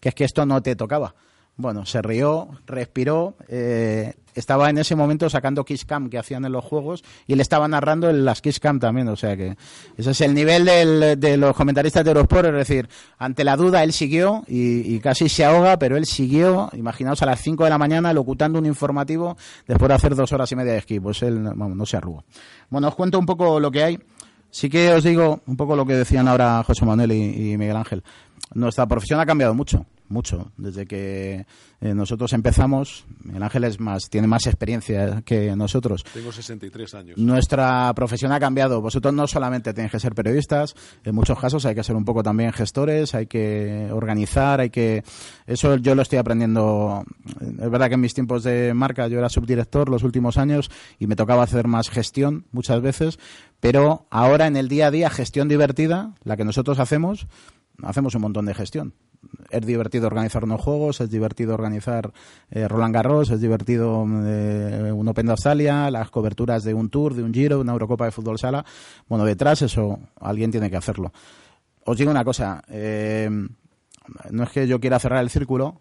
que 0.00 0.08
es 0.08 0.14
que 0.14 0.24
esto 0.24 0.44
no 0.44 0.60
te 0.62 0.76
tocaba. 0.76 1.14
Bueno, 1.56 1.86
se 1.86 2.02
rió, 2.02 2.48
respiró, 2.66 3.34
eh, 3.48 4.14
estaba 4.36 4.70
en 4.70 4.78
ese 4.78 4.94
momento 4.94 5.28
sacando 5.28 5.64
Kiss 5.64 5.84
Cam 5.84 6.08
que 6.08 6.18
hacían 6.18 6.44
en 6.44 6.52
los 6.52 6.64
juegos 6.64 7.02
y 7.26 7.34
le 7.34 7.42
estaba 7.42 7.66
narrando 7.66 8.08
en 8.10 8.24
las 8.24 8.40
Kiss 8.40 8.60
Cam 8.60 8.78
también, 8.78 9.08
o 9.08 9.16
sea 9.16 9.36
que 9.36 9.56
ese 9.96 10.10
es 10.10 10.20
el 10.20 10.34
nivel 10.34 10.64
de 10.64 11.36
los 11.36 11.56
comentaristas 11.56 12.04
de 12.04 12.10
Eurosport, 12.10 12.48
es 12.48 12.54
decir, 12.54 12.88
ante 13.18 13.44
la 13.44 13.56
duda 13.56 13.82
él 13.82 13.92
siguió 13.92 14.44
y, 14.46 14.98
casi 15.00 15.28
se 15.28 15.44
ahoga, 15.44 15.78
pero 15.78 15.96
él 15.96 16.06
siguió, 16.06 16.70
imaginaos 16.72 17.22
a 17.22 17.26
las 17.26 17.40
5 17.40 17.64
de 17.64 17.70
la 17.70 17.78
mañana 17.78 18.12
locutando 18.12 18.58
un 18.58 18.66
informativo 18.66 19.36
después 19.66 19.88
de 19.88 19.94
hacer 19.94 20.14
dos 20.14 20.32
horas 20.32 20.50
y 20.52 20.56
media 20.56 20.72
de 20.72 20.78
esquí, 20.78 21.00
pues 21.00 21.22
él 21.22 21.42
no 21.42 21.86
se 21.86 21.96
arrugó. 21.96 22.24
Bueno, 22.70 22.88
os 22.88 22.94
cuento 22.94 23.18
un 23.18 23.26
poco 23.26 23.58
lo 23.58 23.70
que 23.70 23.82
hay. 23.82 23.98
Sí 24.50 24.70
que 24.70 24.92
os 24.94 25.04
digo 25.04 25.40
un 25.46 25.56
poco 25.56 25.76
lo 25.76 25.84
que 25.84 25.94
decían 25.94 26.28
ahora 26.28 26.62
José 26.62 26.84
Manuel 26.84 27.12
y 27.12 27.58
Miguel 27.58 27.76
Ángel. 27.76 28.02
Nuestra 28.54 28.86
profesión 28.86 29.20
ha 29.20 29.26
cambiado 29.26 29.54
mucho 29.54 29.84
mucho. 30.08 30.52
Desde 30.56 30.86
que 30.86 31.46
eh, 31.80 31.94
nosotros 31.94 32.32
empezamos, 32.32 33.04
el 33.32 33.42
Ángel 33.42 33.64
es 33.64 33.80
más, 33.80 34.08
tiene 34.08 34.26
más 34.26 34.46
experiencia 34.46 35.22
que 35.22 35.54
nosotros. 35.56 36.04
Tengo 36.12 36.32
63 36.32 36.94
años. 36.94 37.18
Nuestra 37.18 37.92
profesión 37.94 38.32
ha 38.32 38.40
cambiado. 38.40 38.80
Vosotros 38.80 39.12
no 39.12 39.26
solamente 39.26 39.74
tenéis 39.74 39.92
que 39.92 40.00
ser 40.00 40.14
periodistas, 40.14 40.74
en 41.04 41.14
muchos 41.14 41.38
casos 41.38 41.64
hay 41.66 41.74
que 41.74 41.84
ser 41.84 41.96
un 41.96 42.04
poco 42.04 42.22
también 42.22 42.52
gestores, 42.52 43.14
hay 43.14 43.26
que 43.26 43.88
organizar, 43.92 44.60
hay 44.60 44.70
que... 44.70 45.04
Eso 45.46 45.76
yo 45.76 45.94
lo 45.94 46.02
estoy 46.02 46.18
aprendiendo. 46.18 47.04
Es 47.40 47.70
verdad 47.70 47.88
que 47.88 47.94
en 47.94 48.00
mis 48.00 48.14
tiempos 48.14 48.42
de 48.42 48.74
marca 48.74 49.08
yo 49.08 49.18
era 49.18 49.28
subdirector 49.28 49.88
los 49.88 50.02
últimos 50.02 50.38
años 50.38 50.70
y 50.98 51.06
me 51.06 51.16
tocaba 51.16 51.42
hacer 51.42 51.66
más 51.68 51.90
gestión 51.90 52.46
muchas 52.52 52.80
veces, 52.80 53.18
pero 53.60 54.06
ahora 54.10 54.46
en 54.46 54.56
el 54.56 54.68
día 54.68 54.88
a 54.88 54.90
día, 54.90 55.10
gestión 55.10 55.48
divertida, 55.48 56.14
la 56.24 56.36
que 56.36 56.44
nosotros 56.44 56.78
hacemos, 56.78 57.26
hacemos 57.82 58.14
un 58.14 58.22
montón 58.22 58.46
de 58.46 58.54
gestión 58.54 58.94
es 59.50 59.66
divertido 59.66 60.06
organizar 60.06 60.44
unos 60.44 60.60
juegos, 60.60 61.00
es 61.00 61.10
divertido 61.10 61.54
organizar 61.54 62.12
eh, 62.50 62.68
Roland 62.68 62.94
Garros, 62.94 63.30
es 63.30 63.40
divertido 63.40 64.04
eh, 64.24 64.92
un 64.92 65.08
Open 65.08 65.26
de 65.26 65.32
Australia, 65.32 65.90
las 65.90 66.10
coberturas 66.10 66.64
de 66.64 66.74
un 66.74 66.90
Tour, 66.90 67.14
de 67.14 67.22
un 67.22 67.32
Giro, 67.32 67.60
una 67.60 67.72
Eurocopa 67.72 68.04
de 68.04 68.10
fútbol 68.10 68.38
sala. 68.38 68.64
Bueno, 69.08 69.24
detrás 69.24 69.62
eso 69.62 69.98
alguien 70.20 70.50
tiene 70.50 70.70
que 70.70 70.76
hacerlo. 70.76 71.12
Os 71.84 71.96
digo 71.96 72.10
una 72.10 72.24
cosa, 72.24 72.62
eh, 72.68 73.30
no 74.30 74.42
es 74.42 74.50
que 74.50 74.66
yo 74.66 74.80
quiera 74.80 74.98
cerrar 74.98 75.22
el 75.22 75.30
círculo, 75.30 75.80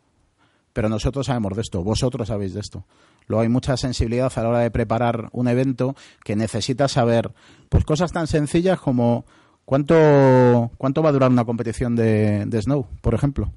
pero 0.74 0.90
nosotros 0.90 1.28
sabemos 1.28 1.56
de 1.56 1.62
esto, 1.62 1.84
vosotros 1.84 2.28
sabéis 2.28 2.54
de 2.54 2.60
esto. 2.60 2.86
Luego 3.28 3.42
hay 3.42 3.50
mucha 3.50 3.76
sensibilidad 3.76 4.32
a 4.36 4.44
la 4.44 4.50
hora 4.50 4.60
de 4.60 4.70
preparar 4.70 5.30
un 5.32 5.48
evento 5.48 5.96
que 6.24 6.36
necesita 6.36 6.88
saber 6.88 7.34
pues 7.70 7.84
cosas 7.86 8.12
tan 8.12 8.28
sencillas 8.28 8.80
como 8.80 9.26
¿Cuánto, 9.66 10.72
cuánto 10.78 11.02
va 11.02 11.10
a 11.10 11.12
durar 11.12 11.32
una 11.32 11.44
competición 11.44 11.96
de, 11.96 12.48
snow, 12.62 12.86
por 13.02 13.16
ejemplo? 13.16 13.52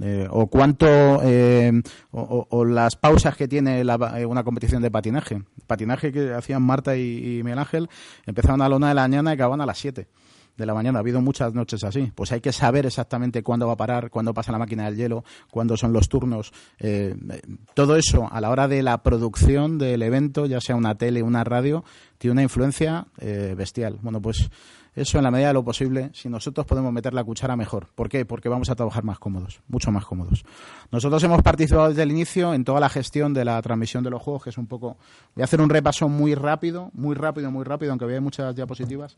Eh, 0.00 0.28
o 0.30 0.46
cuánto 0.46 0.86
eh, 1.24 1.72
o, 2.12 2.64
las 2.64 2.94
pausas 2.94 3.36
que 3.36 3.48
tiene 3.48 3.80
eh, 3.80 4.24
una 4.24 4.44
competición 4.44 4.82
de 4.82 4.88
patinaje 4.88 5.42
patinaje 5.66 6.12
que 6.12 6.32
hacían 6.32 6.62
Marta 6.62 6.96
y, 6.96 7.42
Miguel 7.42 7.58
Ángel 7.58 7.88
empezaban 8.24 8.62
a 8.62 8.68
la 8.68 8.76
una 8.76 8.90
de 8.90 8.94
la 8.94 9.02
mañana 9.02 9.32
y 9.32 9.34
acababan 9.34 9.60
a 9.60 9.66
las 9.66 9.78
siete 9.78 10.06
de 10.56 10.66
la 10.66 10.74
mañana. 10.74 10.98
Ha 10.98 11.00
habido 11.00 11.20
muchas 11.20 11.54
noches 11.54 11.82
así. 11.82 12.12
Pues 12.14 12.30
hay 12.30 12.40
que 12.40 12.52
saber 12.52 12.86
exactamente 12.86 13.42
cuándo 13.42 13.66
va 13.66 13.72
a 13.72 13.76
parar, 13.76 14.10
cuándo 14.10 14.32
pasa 14.32 14.52
la 14.52 14.58
máquina 14.58 14.84
del 14.84 14.94
hielo, 14.94 15.24
cuándo 15.50 15.76
son 15.76 15.92
los 15.92 16.08
turnos. 16.08 16.52
todo 17.74 17.96
eso 17.96 18.28
a 18.30 18.40
la 18.40 18.50
hora 18.50 18.68
de 18.68 18.82
la 18.84 19.02
producción 19.02 19.76
del 19.78 20.02
evento, 20.02 20.46
ya 20.46 20.60
sea 20.60 20.76
una 20.76 20.96
tele, 20.96 21.22
una 21.22 21.42
radio, 21.42 21.82
tiene 22.18 22.32
una 22.32 22.42
influencia 22.42 23.06
bestial. 23.56 23.98
Bueno, 24.02 24.20
pues 24.20 24.50
eso 24.94 25.18
en 25.18 25.24
la 25.24 25.30
medida 25.30 25.48
de 25.48 25.54
lo 25.54 25.64
posible, 25.64 26.10
si 26.12 26.28
nosotros 26.28 26.66
podemos 26.66 26.92
meter 26.92 27.14
la 27.14 27.22
cuchara 27.22 27.56
mejor. 27.56 27.88
¿Por 27.94 28.08
qué? 28.08 28.24
Porque 28.24 28.48
vamos 28.48 28.70
a 28.70 28.74
trabajar 28.74 29.04
más 29.04 29.18
cómodos, 29.18 29.62
mucho 29.68 29.90
más 29.92 30.04
cómodos. 30.04 30.44
Nosotros 30.90 31.22
hemos 31.22 31.42
participado 31.42 31.88
desde 31.88 32.02
el 32.02 32.10
inicio 32.10 32.54
en 32.54 32.64
toda 32.64 32.80
la 32.80 32.88
gestión 32.88 33.32
de 33.32 33.44
la 33.44 33.60
transmisión 33.62 34.02
de 34.02 34.10
los 34.10 34.20
juegos, 34.20 34.44
que 34.44 34.50
es 34.50 34.58
un 34.58 34.66
poco... 34.66 34.96
Voy 35.34 35.42
a 35.42 35.44
hacer 35.44 35.60
un 35.60 35.70
repaso 35.70 36.08
muy 36.08 36.34
rápido, 36.34 36.90
muy 36.92 37.14
rápido, 37.14 37.50
muy 37.50 37.64
rápido, 37.64 37.92
aunque 37.92 38.06
vea 38.06 38.20
muchas 38.20 38.54
diapositivas, 38.54 39.16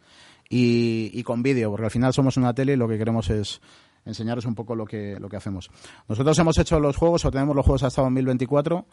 y, 0.48 1.22
con 1.22 1.42
vídeo, 1.42 1.70
porque 1.70 1.87
al 1.87 1.90
final 1.90 2.12
somos 2.12 2.37
una 2.37 2.52
tele 2.52 2.74
y 2.74 2.76
lo 2.76 2.87
que 2.87 2.98
queremos 2.98 3.30
es 3.30 3.61
enseñaros 4.04 4.44
un 4.44 4.54
poco 4.54 4.74
lo 4.74 4.85
que, 4.85 5.18
lo 5.18 5.28
que 5.28 5.37
hacemos. 5.37 5.70
Nosotros 6.08 6.38
hemos 6.38 6.58
hecho 6.58 6.80
los 6.80 6.96
juegos, 6.96 7.24
o 7.24 7.30
tenemos 7.30 7.56
los 7.56 7.64
juegos 7.64 7.85
hasta 7.85 8.02
2024, 8.02 8.85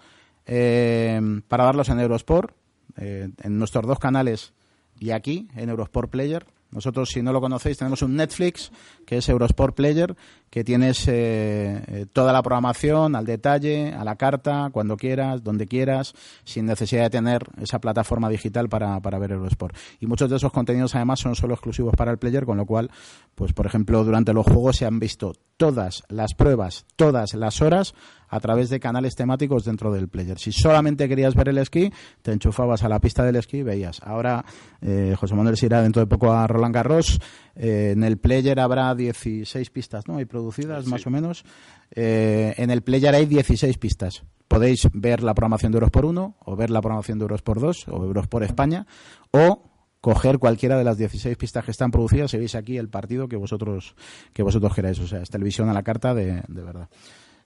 eh, 0.46 1.42
para 1.48 1.66
darlos 1.66 1.90
en 1.90 2.00
Eurosport, 2.00 2.56
eh, 2.98 3.30
en 3.42 3.58
nuestros 3.58 3.86
dos 3.86 4.00
canales 4.00 4.54
y 5.00 5.12
aquí, 5.12 5.48
en 5.56 5.70
Eurosport 5.70 6.10
Player. 6.10 6.46
Nosotros, 6.72 7.10
si 7.10 7.22
no 7.24 7.34
lo 7.34 7.42
conocéis, 7.42 7.78
tenemos 7.78 8.02
un 8.02 8.16
Netflix 8.16 8.72
que 9.06 9.18
es 9.18 9.30
Eurosport 9.30 9.76
Player, 9.76 10.16
que 10.50 10.64
tienes 10.64 11.08
eh, 11.08 11.84
eh, 11.88 12.06
toda 12.12 12.32
la 12.32 12.44
programación 12.44 13.16
al 13.16 13.26
detalle, 13.26 13.94
a 13.94 14.04
la 14.04 14.16
carta, 14.16 14.70
cuando 14.72 14.98
quieras, 14.98 15.44
donde 15.44 15.68
quieras, 15.68 16.14
sin 16.44 16.66
necesidad 16.66 17.04
de 17.04 17.10
tener 17.10 17.44
esa 17.60 17.80
plataforma 17.80 18.30
digital 18.30 18.70
para, 18.70 19.00
para 19.00 19.18
ver 19.18 19.32
Eurosport. 19.32 19.76
Y 20.00 20.06
muchos 20.06 20.30
de 20.30 20.36
esos 20.36 20.52
contenidos, 20.52 20.96
además, 20.96 21.20
son 21.20 21.36
solo 21.36 21.56
exclusivos 21.56 21.96
para 21.96 22.12
el 22.12 22.18
player, 22.18 22.46
con 22.46 22.58
lo 22.58 22.66
cual, 22.66 22.92
pues, 23.34 23.54
por 23.54 23.66
ejemplo, 23.66 24.04
durante 24.04 24.34
los 24.34 24.46
juegos 24.46 24.78
se 24.78 24.86
han 24.86 25.00
visto 25.00 25.34
todas 25.58 26.04
las 26.08 26.34
pruebas, 26.34 26.86
todas 26.96 27.34
las 27.34 27.62
horas 27.62 27.96
a 28.30 28.40
través 28.40 28.70
de 28.70 28.80
canales 28.80 29.16
temáticos 29.16 29.66
dentro 29.66 29.92
del 29.92 30.08
player. 30.08 30.40
Si 30.40 30.52
solamente 30.52 31.08
querías 31.08 31.36
ver 31.36 31.50
el 31.50 31.58
esquí, 31.58 31.92
te 32.22 32.32
enchufabas 32.32 32.84
a 32.84 32.90
la 32.90 33.00
pista 33.00 33.24
del 33.24 33.36
esquí 33.36 33.58
y 33.58 33.64
veías. 33.64 34.02
Ahora 34.04 34.46
eh, 34.82 35.16
José 35.18 35.36
Manuel 35.36 35.58
se 35.58 35.66
irá 35.66 35.82
dentro 35.82 36.02
de 36.02 36.08
poco 36.08 36.32
a 36.32 36.48
Roland 36.48 36.74
Garros. 36.74 37.20
Eh, 37.56 37.92
en 37.94 38.04
el 38.04 38.18
player 38.18 38.60
habrá 38.60 38.94
16 38.96 39.70
pistas, 39.70 40.08
¿no? 40.08 40.18
Hay 40.18 40.26
producidas 40.26 40.86
más 40.86 41.06
o 41.06 41.10
menos. 41.10 41.44
Eh, 41.92 42.54
en 42.58 42.70
el 42.70 42.82
player 42.82 43.16
hay 43.16 43.26
16 43.26 43.78
pistas. 43.78 44.24
Podéis 44.48 44.88
ver 44.94 45.22
la 45.22 45.34
programación 45.34 45.72
de 45.72 45.78
Euros 45.78 45.92
por 45.92 46.06
1 46.06 46.38
o 46.40 46.56
ver 46.56 46.70
la 46.70 46.82
programación 46.82 47.20
de 47.20 47.24
Euros 47.24 47.42
por 47.42 47.60
2 47.60 47.88
o 47.90 48.04
Euros 48.04 48.28
por 48.28 48.44
España 48.44 48.88
o 49.32 49.64
coger 50.02 50.40
cualquiera 50.40 50.78
de 50.78 50.84
las 50.84 50.98
16 50.98 51.36
pistas 51.38 51.66
que 51.66 51.72
están 51.72 51.92
producidas 51.92 52.34
y 52.34 52.38
veis 52.38 52.56
aquí 52.56 52.78
el 52.78 52.90
partido 52.90 53.28
que 53.28 53.36
vosotros 53.36 53.96
que 54.34 54.44
vosotros 54.44 54.74
queráis. 54.74 55.00
O 55.00 55.08
sea, 55.08 55.22
es 55.22 55.30
televisión 55.30 55.70
a 55.70 55.74
la 55.74 55.84
carta 55.84 56.14
de, 56.14 56.44
de 56.48 56.64
verdad. 56.64 56.90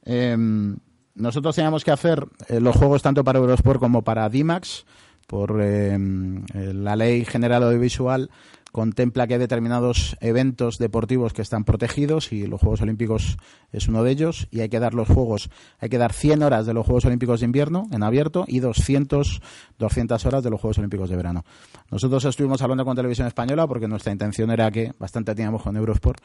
Em, 0.05 0.75
nosotros 1.15 1.55
teníamos 1.55 1.83
que 1.83 1.91
hacer 1.91 2.25
eh, 2.47 2.59
los 2.59 2.75
juegos 2.75 3.01
tanto 3.01 3.23
para 3.23 3.39
Eurosport 3.39 3.79
como 3.79 4.03
para 4.03 4.29
DIMAX 4.29 4.85
por 5.27 5.61
em, 5.61 6.43
eh, 6.53 6.73
la 6.73 6.95
Ley 6.95 7.25
General 7.25 7.63
Audiovisual 7.63 8.29
contempla 8.73 9.27
que 9.27 9.35
hay 9.35 9.39
determinados 9.39 10.17
eventos 10.19 10.79
deportivos 10.79 11.31
que 11.31 11.43
están 11.43 11.63
protegidos 11.63 12.33
y 12.33 12.47
los 12.47 12.59
Juegos 12.59 12.81
Olímpicos 12.81 13.37
es 13.71 13.87
uno 13.87 14.03
de 14.03 14.09
ellos 14.09 14.47
y 14.49 14.61
hay 14.61 14.69
que 14.69 14.79
dar 14.79 14.95
los 14.95 15.07
Juegos, 15.07 15.51
hay 15.79 15.89
que 15.89 15.99
dar 15.99 16.11
100 16.11 16.41
horas 16.41 16.65
de 16.65 16.73
los 16.73 16.83
Juegos 16.83 17.05
Olímpicos 17.05 17.41
de 17.41 17.45
invierno 17.45 17.87
en 17.91 18.01
abierto 18.01 18.45
y 18.47 18.61
200, 18.61 19.41
200 19.77 20.25
horas 20.25 20.43
de 20.43 20.49
los 20.49 20.59
Juegos 20.59 20.79
Olímpicos 20.79 21.07
de 21.11 21.15
verano. 21.15 21.45
Nosotros 21.91 22.25
estuvimos 22.25 22.63
hablando 22.63 22.83
con 22.83 22.95
Televisión 22.95 23.27
Española 23.27 23.67
porque 23.67 23.87
nuestra 23.87 24.11
intención 24.11 24.49
era 24.49 24.71
que, 24.71 24.91
bastante 24.97 25.35
teníamos 25.35 25.61
con 25.61 25.77
Eurosport, 25.77 26.19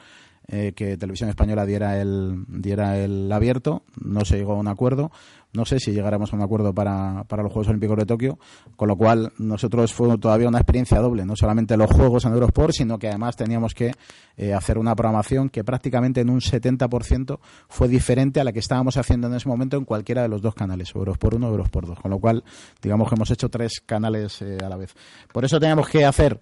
eh, 0.47 0.73
que 0.75 0.97
Televisión 0.97 1.29
Española 1.29 1.67
diera 1.67 2.01
el, 2.01 2.45
diera 2.47 2.97
el 2.97 3.31
abierto, 3.31 3.83
no 4.01 4.25
se 4.25 4.37
llegó 4.37 4.53
a 4.53 4.57
un 4.57 4.67
acuerdo 4.67 5.11
no 5.53 5.65
sé 5.65 5.79
si 5.79 5.91
llegáramos 5.91 6.31
a 6.31 6.35
un 6.35 6.43
acuerdo 6.43 6.73
para, 6.73 7.23
para 7.25 7.43
los 7.43 7.51
Juegos 7.51 7.69
Olímpicos 7.69 7.97
de 7.97 8.05
Tokio, 8.05 8.37
con 8.75 8.87
lo 8.87 8.95
cual 8.95 9.33
nosotros 9.37 9.93
fue 9.93 10.17
todavía 10.17 10.47
una 10.47 10.59
experiencia 10.59 10.99
doble, 10.99 11.25
no 11.25 11.35
solamente 11.35 11.75
los 11.75 11.89
Juegos 11.91 12.25
en 12.25 12.33
Eurosport, 12.33 12.73
sino 12.73 12.99
que 12.99 13.07
además 13.07 13.35
teníamos 13.35 13.73
que 13.73 13.91
eh, 14.37 14.53
hacer 14.53 14.77
una 14.77 14.95
programación 14.95 15.49
que 15.49 15.63
prácticamente 15.63 16.21
en 16.21 16.29
un 16.29 16.39
70% 16.39 17.39
fue 17.67 17.87
diferente 17.87 18.39
a 18.39 18.43
la 18.43 18.51
que 18.51 18.59
estábamos 18.59 18.97
haciendo 18.97 19.27
en 19.27 19.33
ese 19.33 19.49
momento 19.49 19.77
en 19.77 19.85
cualquiera 19.85 20.21
de 20.21 20.29
los 20.29 20.41
dos 20.41 20.53
canales, 20.53 20.93
Eurosport 20.93 21.35
1 21.37 21.47
o 21.47 21.49
Eurosport 21.49 21.87
2, 21.87 21.99
con 21.99 22.11
lo 22.11 22.19
cual 22.19 22.43
digamos 22.81 23.09
que 23.09 23.15
hemos 23.15 23.31
hecho 23.31 23.49
tres 23.49 23.81
canales 23.85 24.41
eh, 24.41 24.57
a 24.63 24.69
la 24.69 24.77
vez. 24.77 24.93
Por 25.33 25.45
eso 25.45 25.59
teníamos 25.59 25.87
que 25.89 26.05
hacer 26.05 26.39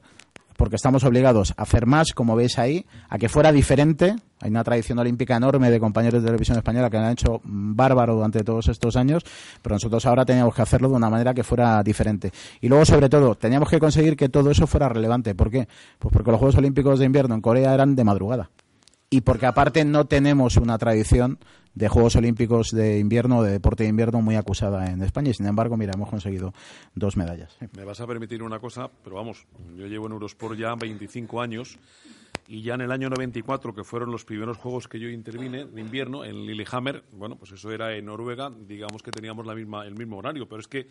porque 0.57 0.75
estamos 0.75 1.03
obligados 1.05 1.53
a 1.55 1.61
hacer 1.61 1.85
más, 1.85 2.11
como 2.11 2.35
veis 2.35 2.59
ahí, 2.59 2.85
a 3.07 3.17
que 3.17 3.29
fuera 3.29 3.51
diferente. 3.53 4.15
Hay 4.41 4.49
una 4.49 4.63
tradición 4.63 4.99
olímpica 4.99 5.37
enorme 5.37 5.71
de 5.71 5.79
compañeros 5.79 6.21
de 6.21 6.27
televisión 6.27 6.57
española 6.57 6.89
que 6.89 6.97
han 6.97 7.11
hecho 7.11 7.39
bárbaro 7.43 8.15
durante 8.15 8.43
todos 8.43 8.67
estos 8.67 8.95
años, 8.95 9.23
pero 9.61 9.75
nosotros 9.75 10.05
ahora 10.05 10.25
teníamos 10.25 10.53
que 10.53 10.61
hacerlo 10.61 10.89
de 10.89 10.95
una 10.95 11.09
manera 11.09 11.33
que 11.33 11.43
fuera 11.43 11.81
diferente. 11.83 12.31
Y 12.59 12.67
luego, 12.67 12.85
sobre 12.85 13.07
todo, 13.07 13.35
teníamos 13.35 13.69
que 13.69 13.79
conseguir 13.79 14.17
que 14.17 14.29
todo 14.29 14.51
eso 14.51 14.67
fuera 14.67 14.89
relevante. 14.89 15.33
¿Por 15.33 15.49
qué? 15.49 15.67
Pues 15.97 16.11
porque 16.11 16.31
los 16.31 16.39
Juegos 16.39 16.57
Olímpicos 16.57 16.99
de 16.99 17.05
invierno 17.05 17.35
en 17.35 17.41
Corea 17.41 17.73
eran 17.73 17.95
de 17.95 18.03
madrugada 18.03 18.49
y 19.09 19.21
porque 19.21 19.45
aparte 19.45 19.85
no 19.85 20.05
tenemos 20.05 20.57
una 20.57 20.77
tradición 20.77 21.39
de 21.73 21.89
Juegos 21.89 22.15
Olímpicos 22.15 22.71
de 22.71 22.97
invierno, 22.97 23.43
de 23.43 23.51
deporte 23.51 23.83
de 23.83 23.89
invierno 23.89 24.21
muy 24.21 24.35
acusada 24.35 24.89
en 24.91 25.03
España 25.03 25.29
y 25.29 25.33
sin 25.35 25.45
embargo, 25.45 25.77
mira, 25.77 25.93
hemos 25.95 26.09
conseguido 26.09 26.53
dos 26.95 27.17
medallas. 27.17 27.55
Me 27.75 27.85
vas 27.85 28.01
a 28.01 28.07
permitir 28.07 28.41
una 28.41 28.59
cosa, 28.59 28.89
pero 29.03 29.17
vamos, 29.17 29.45
yo 29.77 29.85
llevo 29.85 30.07
en 30.07 30.13
Eurosport 30.13 30.57
ya 30.57 30.73
25 30.73 31.39
años 31.39 31.77
y 32.47 32.61
ya 32.61 32.75
en 32.75 32.81
el 32.81 32.91
año 32.91 33.09
94, 33.09 33.75
que 33.75 33.83
fueron 33.83 34.09
los 34.09 34.23
primeros 34.23 34.57
juegos 34.57 34.87
que 34.87 34.99
yo 34.99 35.09
intervine 35.09 35.65
de 35.65 35.81
invierno 35.81 36.23
en 36.23 36.45
Lillehammer, 36.45 37.03
bueno, 37.11 37.37
pues 37.37 37.51
eso 37.51 37.71
era 37.71 37.93
en 37.95 38.05
Noruega, 38.05 38.49
digamos 38.49 39.03
que 39.03 39.11
teníamos 39.11 39.45
la 39.45 39.53
misma, 39.53 39.85
el 39.85 39.95
mismo 39.95 40.17
horario, 40.17 40.47
pero 40.47 40.61
es 40.61 40.67
que 40.67 40.87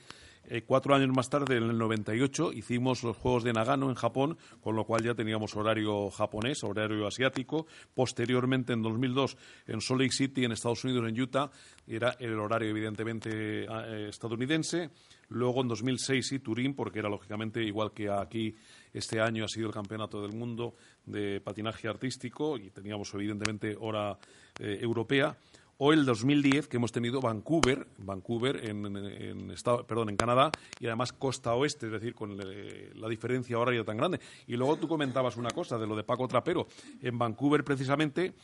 eh, 0.48 0.62
cuatro 0.64 0.94
años 0.94 1.08
más 1.08 1.28
tarde, 1.28 1.56
en 1.56 1.64
el 1.64 1.78
98, 1.78 2.52
hicimos 2.52 3.02
los 3.02 3.16
Juegos 3.16 3.42
de 3.42 3.52
Nagano 3.52 3.88
en 3.88 3.96
Japón, 3.96 4.38
con 4.60 4.76
lo 4.76 4.84
cual 4.84 5.02
ya 5.02 5.14
teníamos 5.14 5.56
horario 5.56 6.10
japonés, 6.10 6.62
horario 6.62 7.06
asiático. 7.06 7.66
Posteriormente, 7.94 8.72
en 8.72 8.82
2002, 8.82 9.36
en 9.66 9.80
Salt 9.80 10.00
Lake 10.00 10.12
City, 10.12 10.44
en 10.44 10.52
Estados 10.52 10.84
Unidos, 10.84 11.08
en 11.08 11.20
Utah, 11.20 11.50
era 11.86 12.16
el 12.20 12.38
horario 12.38 12.70
evidentemente 12.70 13.64
eh, 13.64 14.08
estadounidense. 14.08 14.90
Luego, 15.30 15.62
en 15.62 15.68
2006, 15.68 16.26
sí, 16.28 16.38
Turín, 16.38 16.74
porque 16.74 17.00
era 17.00 17.08
lógicamente 17.08 17.60
igual 17.64 17.92
que 17.92 18.08
aquí 18.08 18.54
este 18.98 19.20
año 19.20 19.44
ha 19.44 19.48
sido 19.48 19.68
el 19.68 19.74
campeonato 19.74 20.22
del 20.22 20.32
mundo 20.32 20.74
de 21.04 21.40
patinaje 21.40 21.88
artístico 21.88 22.56
y 22.56 22.70
teníamos 22.70 23.12
evidentemente 23.14 23.76
hora 23.78 24.18
eh, 24.58 24.78
europea 24.80 25.36
o 25.78 25.92
el 25.92 26.04
2010 26.04 26.68
que 26.68 26.78
hemos 26.78 26.92
tenido 26.92 27.20
Vancouver, 27.20 27.86
Vancouver 27.98 28.68
en, 28.68 29.50
estado, 29.50 29.86
perdón, 29.86 30.08
en 30.08 30.16
Canadá 30.16 30.50
y 30.80 30.86
además 30.86 31.12
costa 31.12 31.54
oeste, 31.54 31.86
es 31.86 31.92
decir, 31.92 32.14
con 32.14 32.36
la 32.38 33.08
diferencia 33.08 33.58
horaria 33.58 33.84
tan 33.84 33.96
grande. 33.96 34.20
Y 34.46 34.56
luego 34.56 34.76
tú 34.76 34.88
comentabas 34.88 35.36
una 35.36 35.50
cosa 35.50 35.78
de 35.78 35.86
lo 35.86 35.94
de 35.94 36.04
Paco 36.04 36.26
Trapero. 36.28 36.66
En 37.02 37.18
Vancouver 37.18 37.62
precisamente 37.62 38.34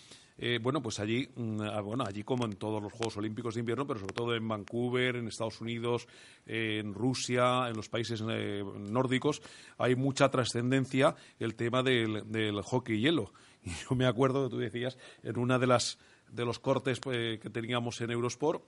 eh, 0.45 0.59
bueno, 0.61 0.83
pues 0.83 0.99
allí, 0.99 1.29
mm, 1.37 1.61
ah, 1.61 1.81
bueno, 1.83 2.03
allí 2.05 2.25
como 2.25 2.47
en 2.47 2.57
todos 2.57 2.83
los 2.83 2.93
Juegos 2.93 3.17
Olímpicos 3.17 3.55
de 3.55 3.61
invierno, 3.61 3.87
pero 3.87 4.01
sobre 4.01 4.13
todo 4.13 4.35
en 4.35 4.49
Vancouver, 4.49 5.15
en 5.15 5.29
Estados 5.29 5.61
Unidos, 5.61 6.09
en 6.47 6.95
Rusia, 6.95 7.69
en 7.69 7.77
los 7.77 7.89
países 7.89 8.25
eh, 8.29 8.65
nórdicos, 8.77 9.41
hay 9.79 9.95
mucha 9.95 10.33
trascendencia 10.33 11.15
el 11.39 11.55
tema 11.55 11.85
del, 11.85 12.61
hockey 12.65 12.99
hielo. 12.99 13.33
Y 13.65 13.71
yo 13.71 13.95
me 13.95 14.07
acuerdo 14.07 14.43
que 14.43 14.51
tú 14.51 14.59
decías 14.59 14.99
en 15.23 15.39
una 15.39 15.61
de 15.61 15.69
las 15.69 15.97
de 16.29 16.45
los 16.45 16.59
cortes 16.59 16.99
pues, 16.99 17.39
que 17.39 17.49
teníamos 17.49 18.01
en 18.01 18.11
Eurosport. 18.11 18.65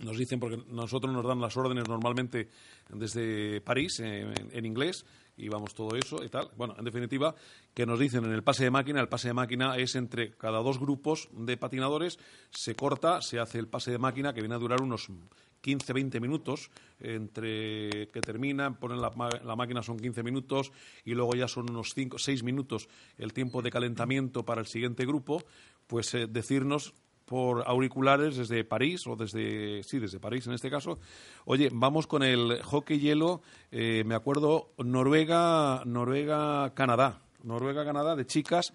Nos 0.00 0.16
dicen, 0.16 0.40
porque 0.40 0.64
nosotros 0.68 1.12
nos 1.12 1.26
dan 1.26 1.42
las 1.42 1.58
órdenes 1.58 1.86
normalmente 1.86 2.48
desde 2.88 3.60
París, 3.60 4.00
en, 4.00 4.64
inglés, 4.64 5.04
y 5.36 5.48
vamos 5.48 5.74
todo 5.74 5.96
eso 5.96 6.22
y 6.24 6.28
tal. 6.28 6.50
Bueno, 6.56 6.74
en 6.78 6.84
definitiva, 6.84 7.34
que 7.74 7.86
nos 7.86 7.98
dicen 7.98 8.24
en 8.24 8.32
el 8.32 8.42
pase 8.42 8.64
de 8.64 8.70
máquina, 8.70 9.00
el 9.00 9.08
pase 9.08 9.28
de 9.28 9.34
máquina 9.34 9.76
es 9.76 9.94
entre 9.94 10.34
cada 10.36 10.58
dos 10.58 10.78
grupos 10.78 11.28
de 11.32 11.56
patinadores, 11.56 12.18
se 12.50 12.74
corta, 12.74 13.20
se 13.20 13.38
hace 13.38 13.58
el 13.58 13.68
pase 13.68 13.90
de 13.90 13.98
máquina 13.98 14.32
que 14.32 14.40
viene 14.40 14.54
a 14.54 14.58
durar 14.58 14.82
unos 14.82 15.08
15, 15.60 15.92
20 15.92 16.20
minutos, 16.20 16.70
entre 17.00 18.08
que 18.08 18.20
terminan, 18.20 18.78
ponen 18.78 19.00
la, 19.00 19.12
la, 19.44 19.56
máquina 19.56 19.82
son 19.82 19.98
15 19.98 20.22
minutos 20.22 20.72
y 21.04 21.14
luego 21.14 21.34
ya 21.34 21.48
son 21.48 21.70
unos 21.70 21.92
5, 21.94 22.18
6 22.18 22.42
minutos 22.42 22.88
el 23.18 23.32
tiempo 23.32 23.62
de 23.62 23.70
calentamiento 23.70 24.44
para 24.44 24.60
el 24.60 24.66
siguiente 24.66 25.04
grupo, 25.04 25.42
pues 25.86 26.14
eh, 26.14 26.26
decirnos 26.26 26.94
por 27.26 27.64
auriculares 27.66 28.36
desde 28.36 28.64
París 28.64 29.06
o 29.06 29.16
desde 29.16 29.82
sí 29.82 29.98
desde 29.98 30.20
París 30.20 30.46
en 30.46 30.54
este 30.54 30.70
caso. 30.70 30.98
Oye 31.44 31.68
vamos 31.72 32.06
con 32.06 32.22
el 32.22 32.62
hockey 32.62 32.98
hielo. 32.98 33.42
Eh, 33.70 34.04
me 34.06 34.14
acuerdo 34.14 34.70
Noruega 34.78 35.82
Noruega 35.84 36.72
Canadá. 36.74 37.20
Noruega 37.42 37.84
Canadá 37.84 38.16
de 38.16 38.26
chicas. 38.26 38.72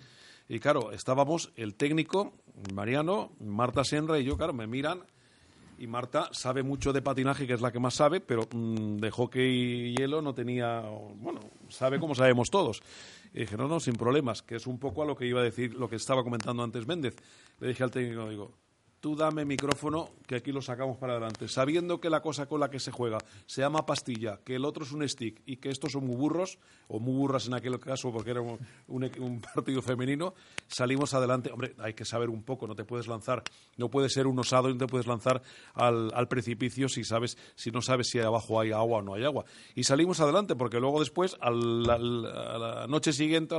Y 0.48 0.60
claro 0.60 0.92
estábamos 0.92 1.52
el 1.56 1.76
técnico 1.76 2.34
Mariano 2.74 3.32
Marta 3.40 3.84
Senra 3.84 4.20
y 4.20 4.26
yo 4.26 4.38
claro 4.38 4.54
me 4.54 4.68
miran. 4.68 5.02
Y 5.80 5.88
Marta 5.88 6.30
sabe 6.32 6.62
mucho 6.62 6.94
de 6.94 7.02
patinaje, 7.02 7.48
que 7.48 7.54
es 7.54 7.62
la 7.62 7.72
que 7.72 7.80
más 7.80 7.96
sabe, 7.96 8.20
pero 8.20 8.48
mm, 8.52 8.98
de 8.98 9.10
hockey 9.10 9.96
hielo 9.96 10.22
no 10.22 10.36
tenía, 10.36 10.82
bueno, 11.16 11.40
sabe 11.70 12.00
como 12.00 12.14
sabemos 12.14 12.52
todos. 12.52 12.84
Y 13.34 13.42
dije, 13.42 13.58
no, 13.58 13.68
no, 13.68 13.80
sin 13.80 13.96
problemas, 13.96 14.42
que 14.42 14.56
es 14.56 14.68
un 14.68 14.78
poco 14.78 15.04
a 15.04 15.06
lo 15.06 15.16
que 15.16 15.26
iba 15.26 15.40
a 15.40 15.44
decir, 15.44 15.74
lo 15.74 15.90
que 15.90 15.96
estaba 15.96 16.24
comentando 16.24 16.64
antes 16.64 16.88
Méndez. 16.88 17.16
Le 17.60 17.70
dije 17.70 17.84
al 17.84 17.92
técnico, 17.92 18.30
digo, 18.30 18.58
tú 19.02 19.16
dame 19.16 19.44
micrófono 19.46 20.10
que 20.28 20.36
aquí 20.36 20.52
lo 20.52 20.62
sacamos 20.62 20.98
para 20.98 21.14
adelante. 21.14 21.48
Sabiendo 21.48 22.00
que 22.00 22.10
la 22.10 22.22
cosa 22.22 22.46
con 22.46 22.60
la 22.60 22.70
que 22.70 22.80
se 22.80 22.92
juega 22.92 23.18
se 23.48 23.62
llama 23.62 23.86
pastilla, 23.86 24.40
que 24.46 24.56
el 24.56 24.64
otro 24.64 24.86
es 24.86 24.92
un 24.92 25.08
stick 25.10 25.42
y 25.46 25.58
que 25.58 25.70
estos 25.70 25.92
son 25.92 26.06
muy 26.06 26.16
burros, 26.16 26.60
o 26.88 27.00
muy 27.00 27.16
burras 27.16 27.48
en 27.48 27.56
aquel 27.56 27.80
caso 27.80 28.12
porque 28.12 28.32
era 28.32 28.42
un, 28.42 29.42
partido 29.54 29.82
femenino, 29.82 30.36
salimos 30.68 31.14
adelante. 31.14 31.52
Hombre, 31.52 31.74
hay 31.80 31.94
que 31.94 32.06
saber 32.06 32.30
un 32.30 32.44
poco, 32.44 32.68
no 32.68 32.76
te 32.76 32.86
puedes 32.86 33.08
lanzar, 33.08 33.44
no 33.78 33.90
puedes 33.90 34.14
ser 34.14 34.28
un 34.28 34.38
osado 34.38 34.70
y 34.70 34.74
no 34.74 34.80
te 34.80 34.88
puedes 34.88 35.08
lanzar 35.08 35.42
al, 35.74 36.28
precipicio 36.28 36.88
si, 36.88 37.04
sabes, 37.04 37.38
si 37.56 37.72
no 37.72 37.82
sabes 37.82 38.08
si 38.10 38.20
abajo 38.20 38.60
hay 38.60 38.72
agua 38.72 39.00
o 39.00 39.02
no 39.02 39.16
hay 39.16 39.26
agua. 39.26 39.46
Y 39.74 39.84
salimos 39.84 40.20
adelante 40.20 40.56
porque 40.56 40.80
luego 40.80 41.00
después, 41.00 41.36
a 41.42 41.50
la 41.50 42.86
noche 42.88 43.14
siguiente, 43.14 43.56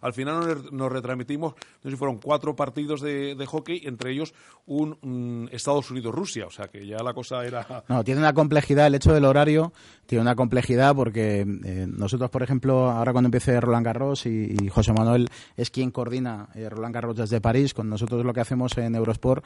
al 0.00 0.12
final 0.12 0.68
nos 0.72 0.90
retransmitimos, 0.90 1.54
no 1.54 1.82
sé 1.82 1.90
si 1.90 1.96
fueron 1.96 2.18
cuatro 2.18 2.56
partidos 2.56 3.00
de, 3.00 3.36
de 3.36 3.46
hockey, 3.46 3.82
entre 3.84 4.12
ellos 4.12 4.34
un 4.66 4.79
un 4.80 5.48
Estados 5.52 5.90
Unidos-Rusia, 5.90 6.46
o 6.46 6.50
sea 6.50 6.68
que 6.68 6.86
ya 6.86 6.98
la 7.02 7.12
cosa 7.12 7.44
era... 7.44 7.84
No, 7.88 8.04
tiene 8.04 8.20
una 8.20 8.32
complejidad, 8.32 8.86
el 8.86 8.94
hecho 8.94 9.12
del 9.12 9.24
horario 9.24 9.72
tiene 10.06 10.22
una 10.22 10.34
complejidad 10.34 10.94
porque 10.94 11.40
eh, 11.40 11.86
nosotros, 11.88 12.30
por 12.30 12.42
ejemplo, 12.42 12.90
ahora 12.90 13.12
cuando 13.12 13.28
empiece 13.28 13.60
Roland 13.60 13.86
Garros 13.86 14.26
y, 14.26 14.68
José 14.68 14.92
Manuel 14.92 15.28
es 15.56 15.70
quien 15.70 15.90
coordina 15.90 16.48
eh, 16.54 16.68
Roland 16.68 16.94
Garros 16.94 17.16
desde 17.16 17.40
París, 17.40 17.74
con 17.74 17.88
nosotros 17.88 18.24
lo 18.24 18.32
que 18.32 18.40
hacemos 18.40 18.76
en 18.78 18.94
Eurosport 18.94 19.44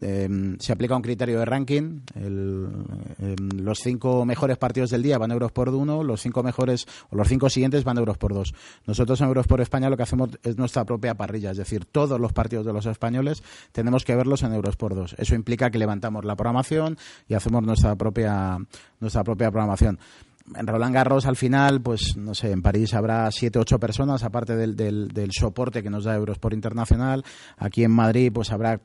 eh, 0.00 0.28
se 0.58 0.72
aplica 0.72 0.96
un 0.96 1.02
criterio 1.02 1.38
de 1.38 1.44
ranking, 1.44 2.00
los 3.56 3.78
cinco 3.78 4.24
mejores 4.24 4.56
partidos 4.56 4.90
del 4.90 5.02
día 5.02 5.18
van 5.18 5.30
a 5.30 5.34
Eurosport 5.34 5.72
1, 5.72 6.02
los 6.02 6.20
cinco 6.20 6.42
mejores 6.42 6.86
o 7.10 7.16
los 7.16 7.28
cinco 7.28 7.50
siguientes 7.50 7.84
van 7.84 7.98
a 7.98 8.00
Eurosport 8.00 8.34
2. 8.34 8.54
Nosotros 8.86 9.20
en 9.20 9.28
Eurosport 9.28 9.62
España 9.62 9.90
lo 9.90 9.96
que 9.96 10.02
hacemos 10.02 10.30
es 10.42 10.56
nuestra 10.56 10.84
propia 10.84 11.14
parrilla, 11.14 11.50
es 11.50 11.56
decir, 11.58 11.84
todos 11.84 12.18
los 12.18 12.32
partidos 12.32 12.66
de 12.66 12.72
los 12.72 12.86
españoles 12.86 13.42
tenemos 13.72 14.04
que 14.04 14.16
verlos 14.16 14.42
en 14.42 14.54
Eurosport 14.54 14.71
por 14.76 14.94
dos. 14.94 15.14
Eso 15.18 15.34
implica 15.34 15.70
que 15.70 15.78
levantamos 15.78 16.24
la 16.24 16.36
programación 16.36 16.96
y 17.28 17.34
hacemos 17.34 17.62
nuestra 17.62 17.96
propia, 17.96 18.58
nuestra 19.00 19.24
propia 19.24 19.50
programación 19.50 19.98
en 20.56 20.66
Roland 20.66 20.94
Garros 20.94 21.26
al 21.26 21.36
final, 21.36 21.80
pues 21.80 22.16
no 22.16 22.34
sé, 22.34 22.50
en 22.50 22.62
París 22.62 22.94
habrá 22.94 23.30
siete, 23.30 23.58
ocho 23.58 23.78
personas, 23.78 24.22
aparte 24.22 24.56
del, 24.56 24.76
del, 24.76 25.30
soporte 25.32 25.82
que 25.82 25.90
nos 25.90 26.04
da 26.04 26.14
Eurosport 26.14 26.54
Internacional. 26.54 27.24
Aquí 27.56 27.84
en 27.84 27.90
Madrid, 27.90 28.30
pues 28.32 28.50
habrá 28.52 28.80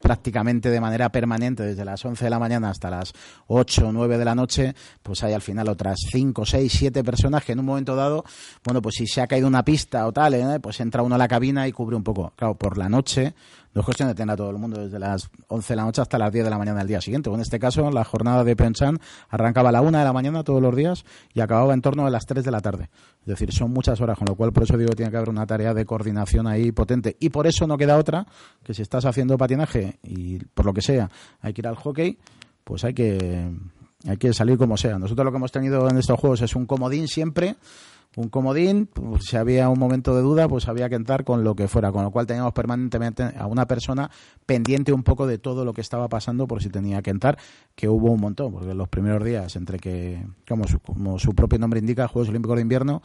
prácticamente 0.00 0.70
de 0.70 0.80
manera 0.80 1.10
permanente, 1.10 1.62
desde 1.62 1.84
las 1.84 2.04
11 2.04 2.24
de 2.24 2.30
la 2.30 2.38
mañana 2.38 2.70
hasta 2.70 2.90
las 2.90 3.12
8 3.48 3.88
o 3.88 3.92
9 3.92 4.18
de 4.18 4.24
la 4.24 4.34
noche, 4.34 4.74
pues 5.02 5.22
hay 5.22 5.32
al 5.32 5.42
final 5.42 5.68
otras 5.68 5.96
cinco, 6.10 6.46
seis, 6.46 6.72
siete 6.72 7.04
personas 7.04 7.44
que 7.44 7.52
en 7.52 7.60
un 7.60 7.66
momento 7.66 7.94
dado, 7.96 8.24
bueno, 8.64 8.80
pues 8.80 8.96
si 8.96 9.06
se 9.06 9.20
ha 9.20 9.26
caído 9.26 9.48
una 9.48 9.64
pista 9.64 10.06
o 10.06 10.12
tal, 10.12 10.34
¿eh? 10.34 10.60
pues 10.60 10.80
entra 10.80 11.02
uno 11.02 11.14
a 11.14 11.18
la 11.18 11.28
cabina 11.28 11.66
y 11.66 11.72
cubre 11.72 11.96
un 11.96 12.04
poco. 12.04 12.32
Claro, 12.36 12.54
por 12.54 12.78
la 12.78 12.88
noche 12.88 13.34
no 13.72 13.82
es 13.82 13.84
cuestión 13.84 14.08
de 14.08 14.14
tener 14.14 14.32
a 14.32 14.36
todo 14.36 14.50
el 14.50 14.58
mundo 14.58 14.80
desde 14.80 14.98
las 14.98 15.30
11 15.48 15.72
de 15.72 15.76
la 15.76 15.84
noche 15.84 16.02
hasta 16.02 16.18
las 16.18 16.32
10 16.32 16.44
de 16.44 16.50
la 16.50 16.58
mañana 16.58 16.78
del 16.80 16.88
día 16.88 17.00
siguiente. 17.00 17.30
en 17.30 17.40
este 17.40 17.60
caso, 17.60 17.88
la 17.90 18.04
jornada 18.04 18.42
de 18.42 18.56
Pyeongchang 18.56 18.98
arrancaba 19.28 19.68
a 19.68 19.72
la 19.72 19.80
1 19.80 19.96
de 19.96 20.04
la 20.04 20.12
mañana 20.12 20.42
todos 20.42 20.60
los 20.60 20.74
días 20.74 21.04
y 21.34 21.40
acababa 21.40 21.72
en 21.72 21.80
torno 21.80 22.04
a 22.04 22.10
las 22.10 22.26
3 22.26 22.44
de 22.44 22.50
la 22.50 22.60
tarde. 22.60 22.90
Es 23.20 23.26
decir, 23.26 23.52
son 23.52 23.72
muchas 23.72 24.00
horas, 24.00 24.18
con 24.18 24.26
lo 24.28 24.34
cual 24.34 24.52
por 24.52 24.64
eso 24.64 24.76
digo 24.76 24.90
que 24.90 24.96
tiene 24.96 25.10
que 25.10 25.16
haber 25.18 25.28
una 25.28 25.46
tarea 25.46 25.72
de 25.72 25.84
coordinación 25.84 26.48
ahí 26.48 26.72
potente. 26.72 27.16
Y 27.20 27.28
por 27.30 27.46
eso 27.46 27.66
no 27.66 27.78
queda 27.78 27.96
otra 27.96 28.26
que 28.64 28.74
si 28.74 28.82
estás 28.82 29.04
haciendo 29.04 29.38
patinaje 29.38 29.98
y 30.02 30.38
por 30.46 30.66
lo 30.66 30.74
que 30.74 30.82
sea 30.82 31.08
hay 31.40 31.52
que 31.52 31.60
ir 31.60 31.68
al 31.68 31.76
hockey, 31.76 32.18
pues 32.64 32.82
hay 32.82 32.94
que, 32.94 33.50
hay 34.06 34.16
que 34.16 34.32
salir 34.32 34.58
como 34.58 34.76
sea. 34.76 34.98
Nosotros 34.98 35.24
lo 35.24 35.30
que 35.30 35.36
hemos 35.36 35.52
tenido 35.52 35.88
en 35.88 35.96
estos 35.96 36.18
juegos 36.18 36.42
es 36.42 36.56
un 36.56 36.66
comodín 36.66 37.06
siempre 37.06 37.56
un 38.16 38.28
comodín, 38.28 38.86
pues, 38.86 39.24
si 39.24 39.36
había 39.36 39.68
un 39.68 39.78
momento 39.78 40.16
de 40.16 40.22
duda, 40.22 40.48
pues 40.48 40.66
había 40.66 40.88
que 40.88 40.96
entrar 40.96 41.24
con 41.24 41.44
lo 41.44 41.54
que 41.54 41.68
fuera, 41.68 41.92
con 41.92 42.02
lo 42.02 42.10
cual 42.10 42.26
teníamos 42.26 42.52
permanentemente 42.52 43.22
a 43.22 43.46
una 43.46 43.66
persona 43.66 44.10
pendiente 44.46 44.92
un 44.92 45.04
poco 45.04 45.28
de 45.28 45.38
todo 45.38 45.64
lo 45.64 45.72
que 45.72 45.80
estaba 45.80 46.08
pasando 46.08 46.48
por 46.48 46.60
si 46.60 46.70
tenía 46.70 47.02
que 47.02 47.10
entrar, 47.10 47.38
que 47.76 47.88
hubo 47.88 48.10
un 48.10 48.20
montón, 48.20 48.52
porque 48.52 48.70
en 48.70 48.78
los 48.78 48.88
primeros 48.88 49.24
días, 49.24 49.54
entre 49.54 49.78
que, 49.78 50.26
como 50.48 50.66
su, 50.66 50.80
como 50.80 51.20
su 51.20 51.34
propio 51.34 51.60
nombre 51.60 51.78
indica, 51.78 52.08
Juegos 52.08 52.30
Olímpicos 52.30 52.56
de 52.56 52.62
Invierno, 52.62 53.00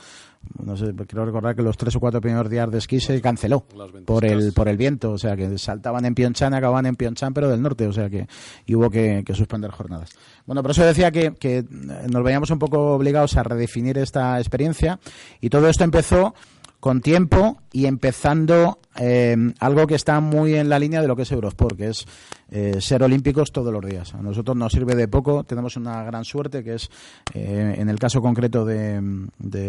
no 0.64 0.76
sé, 0.76 0.94
quiero 1.08 1.26
recordar 1.26 1.56
que 1.56 1.62
los 1.62 1.78
tres 1.78 1.96
o 1.96 2.00
cuatro 2.00 2.20
primeros 2.20 2.50
días 2.50 2.70
de 2.72 2.80
esquí 2.80 3.00
se 3.00 3.22
canceló 3.22 3.66
por 4.06 4.26
el, 4.26 4.54
por 4.54 4.68
el 4.68 4.78
viento, 4.78 5.12
o 5.12 5.18
sea 5.18 5.36
que 5.36 5.58
saltaban 5.58 6.06
en 6.06 6.16
Pyeongchang 6.16 6.54
y 6.54 6.56
acababan 6.56 6.88
en 6.88 6.96
Pyeongchang, 6.96 7.34
pero 7.34 7.50
del 7.50 7.62
norte, 7.62 7.88
o 7.88 7.94
sea 7.94 8.10
que 8.10 8.28
y 8.66 8.76
hubo 8.76 8.90
que, 8.90 9.24
que 9.26 9.34
suspender 9.36 9.70
jornadas. 9.72 10.10
Bueno, 10.46 10.62
por 10.62 10.72
eso 10.72 10.86
decía 10.86 11.12
que, 11.12 11.34
que 11.34 11.64
nos 11.70 12.24
veíamos 12.24 12.52
un 12.52 12.60
poco 12.60 12.94
obligados 12.94 13.36
a 13.36 13.44
redefinir 13.44 13.98
esta 13.98 14.40
experiencia 14.40 15.00
y 15.42 15.50
todo 15.50 15.68
esto 15.70 15.84
empezó 15.84 16.36
con 16.80 17.02
tiempo 17.02 17.58
y 17.72 17.88
empezando 17.88 18.80
eh, 18.98 19.36
algo 19.60 19.88
que 19.88 19.96
está 19.96 20.20
muy 20.22 20.56
en 20.56 20.70
la 20.70 20.80
línea 20.80 21.02
de 21.02 21.08
lo 21.08 21.16
que 21.16 21.24
es 21.24 21.32
Eurosport, 21.32 21.76
que 21.76 21.90
es 21.90 22.06
eh, 22.50 22.80
ser 22.80 23.04
olímpicos 23.04 23.52
todos 23.52 23.74
los 23.74 23.86
días. 23.86 24.14
A 24.14 24.22
nosotros 24.22 24.56
nos 24.56 24.72
sirve 24.72 24.96
de 24.96 25.08
poco, 25.08 25.44
tenemos 25.44 25.76
una 25.76 26.04
gran 26.04 26.24
suerte, 26.24 26.64
que 26.64 26.76
es, 26.76 26.90
eh, 27.34 27.76
en 27.78 27.90
el 27.90 28.00
caso 28.00 28.22
concreto 28.22 28.64
de, 28.64 29.26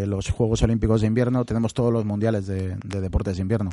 los 0.07 0.31
Juegos 0.31 0.63
Olímpicos 0.63 1.01
de 1.01 1.09
Invierno, 1.09 1.45
tenemos 1.45 1.75
todos 1.75 1.93
los 1.93 2.05
mundiales 2.05 2.47
de, 2.47 2.77
deportes 2.77 3.37
de 3.37 3.43
invierno. 3.43 3.71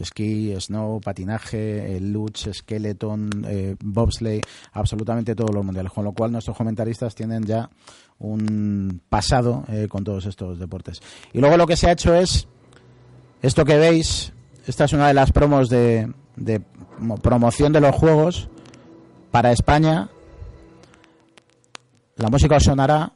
esquí, 0.00 0.54
snow, 0.60 1.00
patinaje, 1.00 1.98
luch, 2.00 2.48
skeleton, 2.52 3.30
bobsleigh, 3.82 4.42
absolutamente 4.72 5.34
todos 5.34 5.54
los 5.54 5.64
mundiales. 5.64 5.92
Con 5.92 6.04
lo 6.04 6.12
cual 6.12 6.32
nuestros 6.32 6.56
comentaristas 6.56 7.14
tienen 7.14 7.44
ya 7.44 7.70
un 8.18 9.00
pasado 9.08 9.64
con 9.88 10.04
todos 10.04 10.26
estos 10.26 10.58
deportes. 10.58 11.00
Y 11.32 11.40
luego 11.40 11.56
lo 11.56 11.66
que 11.66 11.76
se 11.76 11.88
ha 11.88 11.92
hecho 11.92 12.14
es 12.14 12.48
esto 13.42 13.64
que 13.64 13.76
veis, 13.76 14.32
esta 14.66 14.84
es 14.84 14.92
una 14.92 15.08
de 15.08 15.14
las 15.14 15.32
promos 15.32 15.68
de, 15.68 16.12
de 16.36 16.60
promoción 17.22 17.72
de 17.72 17.80
los 17.80 17.94
juegos 17.94 18.48
para 19.30 19.52
España. 19.52 20.08
La 22.16 22.28
música 22.28 22.56
os 22.56 22.64
sonará 22.64 23.12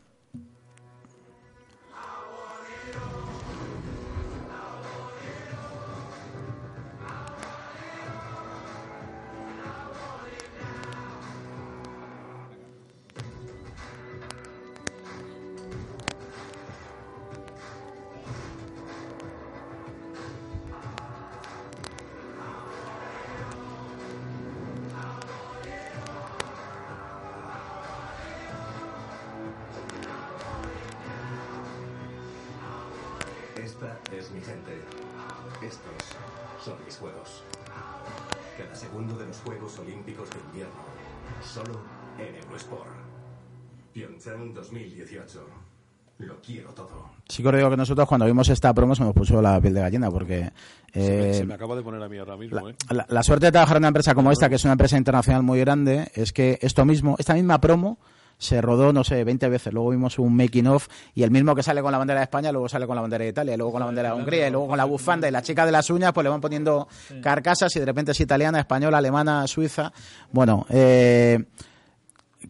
Sí 47.41 47.45
que 47.51 47.57
digo 47.57 47.71
que 47.71 47.77
nosotros 47.77 48.07
cuando 48.07 48.27
vimos 48.27 48.51
esta 48.51 48.75
promo 48.75 48.95
se 48.95 49.03
nos 49.03 49.15
puso 49.15 49.41
la 49.41 49.59
piel 49.61 49.73
de 49.73 49.81
gallina 49.81 50.11
porque... 50.11 50.51
se, 50.93 51.43
me, 51.47 51.53
eh, 51.53 51.55
acaba 51.55 51.75
de 51.75 51.83
poner 51.83 52.03
a 52.03 52.09
mí 52.09 52.19
ahora 52.19 52.37
mismo. 52.37 52.61
La, 52.61 52.71
eh. 52.71 53.07
la, 53.09 53.23
suerte 53.23 53.47
de 53.47 53.53
trabajar 53.53 53.79
en 53.79 53.81
una 53.81 53.89
empresa 53.89 54.15
como 54.15 54.31
esta, 54.31 54.51
que 54.51 54.57
es 54.57 54.65
una 54.65 54.73
empresa 54.73 54.99
internacional 54.99 55.43
muy 55.43 55.59
grande, 55.59 56.11
es 56.15 56.35
que 56.35 56.59
esto 56.61 56.85
mismo, 56.85 57.17
esta 57.19 57.33
misma 57.33 57.59
promo 57.59 57.99
se 58.37 58.61
rodó, 58.61 58.93
no 58.93 59.05
sé, 59.05 59.25
20 59.25 59.49
veces. 59.49 59.73
Luego 59.73 59.89
vimos 59.89 60.19
un 60.19 60.37
making 60.37 60.67
of 60.67 60.89
y 61.15 61.23
el 61.23 61.31
mismo 61.31 61.55
que 61.55 61.63
sale 61.63 61.81
con 61.81 61.93
la 61.93 61.99
bandera 61.99 62.21
de 62.21 62.25
España, 62.25 62.53
luego 62.53 62.69
sale 62.69 62.87
con 62.87 62.97
la 62.97 63.01
bandera 63.01 63.25
de 63.25 63.31
Italia, 63.31 63.57
luego 63.57 63.73
con 63.73 63.81
la 63.81 63.87
bandera 63.87 64.11
de 64.11 64.21
Hungría, 64.21 64.49
y 64.49 64.51
luego 64.51 64.69
con 64.69 64.77
la 64.77 64.85
bufanda 64.85 65.27
y 65.27 65.31
la 65.31 65.41
chica 65.41 65.65
de 65.65 65.73
las 65.73 65.89
uñas, 65.89 66.13
pues 66.13 66.25
le 66.25 66.29
van 66.29 66.43
poniendo 66.43 66.89
carcasas 67.23 67.75
y 67.75 67.81
de 67.81 67.87
repente 67.87 68.13
es 68.13 68.21
italiana, 68.21 68.61
española, 68.61 68.99
alemana, 68.99 69.47
suiza. 69.47 69.95
Bueno, 70.31 70.67
eh, 70.69 71.43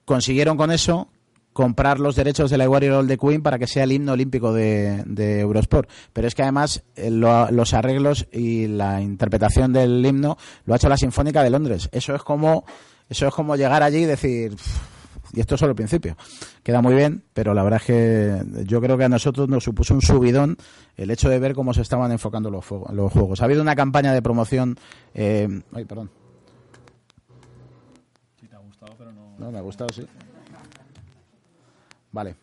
consiguieron 0.04 0.56
con 0.56 0.72
eso 0.72 1.08
comprar 1.52 1.98
los 2.00 2.16
derechos 2.16 2.50
de 2.50 2.58
la 2.58 2.68
Warrior 2.68 3.04
de 3.06 3.18
Queen 3.18 3.42
para 3.42 3.58
que 3.58 3.66
sea 3.66 3.84
el 3.84 3.92
himno 3.92 4.12
olímpico 4.12 4.52
de, 4.52 5.40
Eurosport. 5.40 5.88
Pero 6.12 6.28
es 6.28 6.34
que 6.34 6.42
además 6.42 6.82
eh, 6.96 7.10
los 7.10 7.74
arreglos 7.74 8.26
y 8.32 8.66
la 8.66 9.00
interpretación 9.00 9.72
del 9.72 10.04
himno 10.04 10.36
lo 10.64 10.74
ha 10.74 10.76
hecho 10.76 10.88
la 10.88 10.96
Sinfónica 10.96 11.42
de 11.42 11.50
Londres. 11.50 11.88
Eso 11.92 12.14
es 12.14 12.22
como, 12.22 12.64
eso 13.08 13.26
es 13.26 13.34
como 13.34 13.56
llegar 13.56 13.82
allí 13.82 13.98
y 13.98 14.06
decir, 14.06 14.56
y 15.32 15.40
esto 15.40 15.54
es 15.54 15.60
solo 15.60 15.70
el 15.70 15.76
principio. 15.76 16.16
Queda 16.62 16.82
muy 16.82 16.94
bien, 16.94 17.24
pero 17.32 17.54
la 17.54 17.62
verdad 17.62 17.80
es 17.80 17.86
que 17.86 18.64
yo 18.64 18.80
creo 18.80 18.96
que 18.96 19.04
a 19.04 19.08
nosotros 19.08 19.48
nos 19.48 19.64
supuso 19.64 19.94
un 19.94 20.02
subidón 20.02 20.56
el 20.96 21.10
hecho 21.10 21.28
de 21.28 21.38
ver 21.38 21.54
cómo 21.54 21.74
se 21.74 21.82
estaban 21.82 22.12
enfocando 22.12 22.50
los, 22.50 22.64
los 22.92 23.12
juegos. 23.12 23.40
Ha 23.40 23.44
habido 23.44 23.62
una 23.62 23.76
campaña 23.76 24.12
de 24.12 24.22
promoción. 24.22 24.76
Eh, 25.14 25.48
ay, 25.72 25.84
perdón. 25.84 26.10
Sí, 28.40 28.46
te 28.46 28.56
ha 28.56 28.60
gustado, 28.60 28.92
pero 28.96 29.12
no. 29.12 29.36
No, 29.38 29.50
me 29.50 29.58
ha 29.58 29.62
gustado, 29.62 29.90
sí. 29.94 30.06
Vale. 32.12 32.36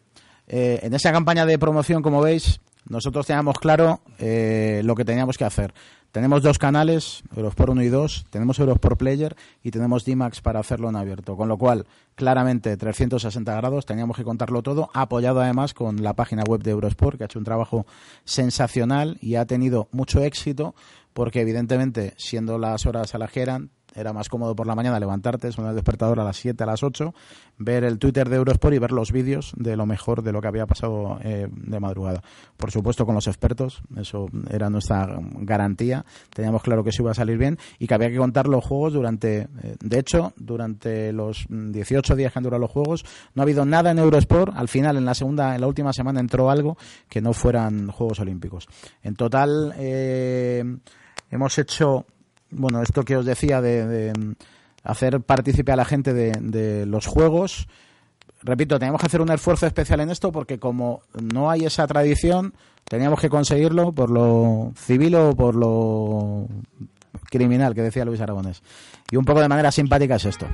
Eh, 0.48 0.80
en 0.84 0.94
esa 0.94 1.12
campaña 1.12 1.46
de 1.46 1.60
promoción, 1.60 2.02
como 2.02 2.22
veis, 2.22 2.62
nosotros 2.90 3.28
teníamos 3.28 3.60
claro 3.60 4.00
eh, 4.18 4.82
lo 4.84 4.96
que 4.96 5.06
teníamos 5.06 5.38
que 5.38 5.44
hacer. 5.44 5.74
Tenemos 6.12 6.42
dos 6.42 6.58
canales, 6.58 7.22
Eurosport 7.36 7.74
1 7.74 7.84
y 7.84 7.90
2, 7.90 8.26
tenemos 8.30 8.58
Eurosport 8.60 8.98
Player 8.98 9.36
y 9.62 9.72
tenemos 9.72 10.06
DMAX 10.06 10.42
para 10.42 10.60
hacerlo 10.60 10.90
en 10.90 10.96
abierto. 10.96 11.36
Con 11.36 11.50
lo 11.50 11.58
cual, 11.58 11.86
claramente 12.16 12.76
360 12.78 13.54
grados, 13.56 13.86
teníamos 13.86 14.16
que 14.16 14.24
contarlo 14.24 14.64
todo, 14.64 14.90
apoyado 14.94 15.42
además 15.42 15.74
con 15.74 16.02
la 16.02 16.14
página 16.14 16.44
web 16.48 16.64
de 16.64 16.72
Eurosport, 16.72 17.18
que 17.18 17.24
ha 17.24 17.26
hecho 17.26 17.40
un 17.40 17.46
trabajo 17.46 17.86
sensacional 18.24 19.18
y 19.22 19.36
ha 19.36 19.46
tenido 19.46 19.90
mucho 19.92 20.24
éxito, 20.24 20.76
porque 21.14 21.42
evidentemente, 21.42 22.14
siendo 22.18 22.58
las 22.58 22.86
horas 22.86 23.14
a 23.14 23.18
las 23.18 23.32
que 23.32 23.42
eran, 23.42 23.70
era 23.98 24.14
más 24.14 24.30
cómodo 24.30 24.56
por 24.56 24.68
la 24.68 24.76
mañana 24.76 25.00
levantarte, 25.00 25.52
sonar 25.52 25.72
el 25.72 25.76
despertador 25.76 26.20
a 26.20 26.24
las 26.24 26.38
7, 26.38 26.64
a 26.64 26.68
las 26.68 26.84
8, 26.84 27.14
ver 27.58 27.84
el 27.84 27.98
Twitter 28.00 28.30
de 28.30 28.38
Eurosport 28.38 28.76
y 28.76 28.80
ver 28.80 28.92
los 28.92 29.12
vídeos 29.12 29.54
de 29.58 29.76
lo 29.76 29.86
mejor 29.86 30.22
de 30.22 30.32
lo 30.32 30.42
que 30.42 30.48
había 30.48 30.66
pasado 30.66 31.20
eh, 31.24 31.48
de 31.52 31.80
madrugada. 31.80 32.22
Por 32.56 32.72
supuesto 32.72 33.06
con 33.06 33.16
los 33.16 33.28
expertos, 33.28 33.82
eso 33.98 34.28
era 34.50 34.70
nuestra 34.70 35.20
garantía, 35.40 36.06
teníamos 36.34 36.62
claro 36.62 36.84
que 36.84 36.92
eso 36.92 37.02
iba 37.02 37.12
a 37.12 37.16
salir 37.16 37.38
bien 37.38 37.58
y 37.80 37.88
que 37.88 37.94
había 37.94 38.10
que 38.10 38.18
contar 38.18 38.48
los 38.48 38.64
juegos 38.64 38.94
durante, 38.94 39.48
eh, 39.64 39.76
de 39.80 40.00
hecho, 40.00 40.34
durante 40.38 41.12
los 41.12 41.46
18 41.50 42.16
días 42.16 42.32
que 42.32 42.40
han 42.40 42.44
durado 42.44 42.62
los 42.62 42.72
juegos, 42.72 43.04
no 43.34 43.42
ha 43.42 43.44
habido 43.44 43.66
nada 43.66 43.92
en 43.92 44.00
Eurosport, 44.00 44.56
al 44.56 44.68
final 44.68 44.98
en 44.98 45.06
la 45.06 45.16
segunda, 45.16 45.56
en 45.56 45.62
la 45.62 45.68
última 45.68 45.92
semana 45.94 46.20
entró 46.20 46.50
algo 46.50 46.78
que 47.10 47.22
no 47.22 47.34
fueran 47.34 47.88
Juegos 47.88 48.20
Olímpicos. 48.20 48.68
En 49.02 49.16
total, 49.16 49.74
eh, 49.78 50.64
hemos 51.32 51.58
hecho 51.58 52.06
bueno, 52.52 52.82
esto 52.82 53.04
que 53.04 53.18
os 53.18 53.26
decía 53.26 53.62
de, 53.62 54.14
hacer 54.84 55.22
partícipe 55.22 55.72
a 55.72 55.76
la 55.76 55.86
gente 55.86 56.14
de, 56.14 56.86
los 56.86 57.06
juegos. 57.06 57.68
Repito, 58.44 58.80
tenemos 58.80 59.02
que 59.02 59.08
hacer 59.08 59.22
un 59.22 59.32
esfuerzo 59.32 59.66
especial 59.66 60.00
en 60.00 60.10
esto 60.10 60.32
porque 60.32 60.60
como 60.60 61.02
no 61.20 61.50
hay 61.50 61.66
esa 61.66 61.88
tradición, 61.88 62.54
teníamos 62.86 63.20
que 63.20 63.30
conseguirlo 63.30 63.92
por 63.92 64.12
lo 64.12 64.72
civil 64.76 65.16
o 65.16 65.36
por 65.36 65.56
lo 65.56 66.48
criminal 67.30 67.74
que 67.74 67.82
decía 67.82 68.06
Luis 68.06 68.22
Aragonés. 68.22 68.62
Y 69.12 69.18
un 69.18 69.26
poco 69.26 69.42
de 69.42 69.48
manera 69.48 69.72
simpática 69.72 70.16
es 70.16 70.26
esto. 70.26 70.46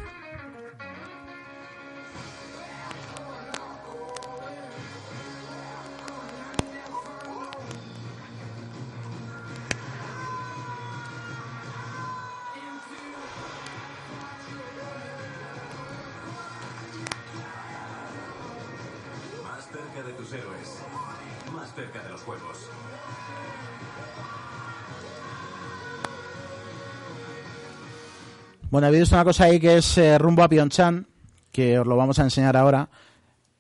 Bueno, 28.74 28.88
ha 28.88 28.90
habido 28.90 29.06
una 29.12 29.24
cosa 29.24 29.44
ahí 29.44 29.60
que 29.60 29.78
es 29.78 30.00
eh, 30.00 30.18
rumbo 30.18 30.42
a 30.42 30.50
Pyeongchang, 30.50 31.06
que 31.52 31.78
os 31.78 31.86
lo 31.86 31.96
vamos 31.96 32.18
a 32.18 32.24
enseñar 32.24 32.58
ahora. 32.58 32.90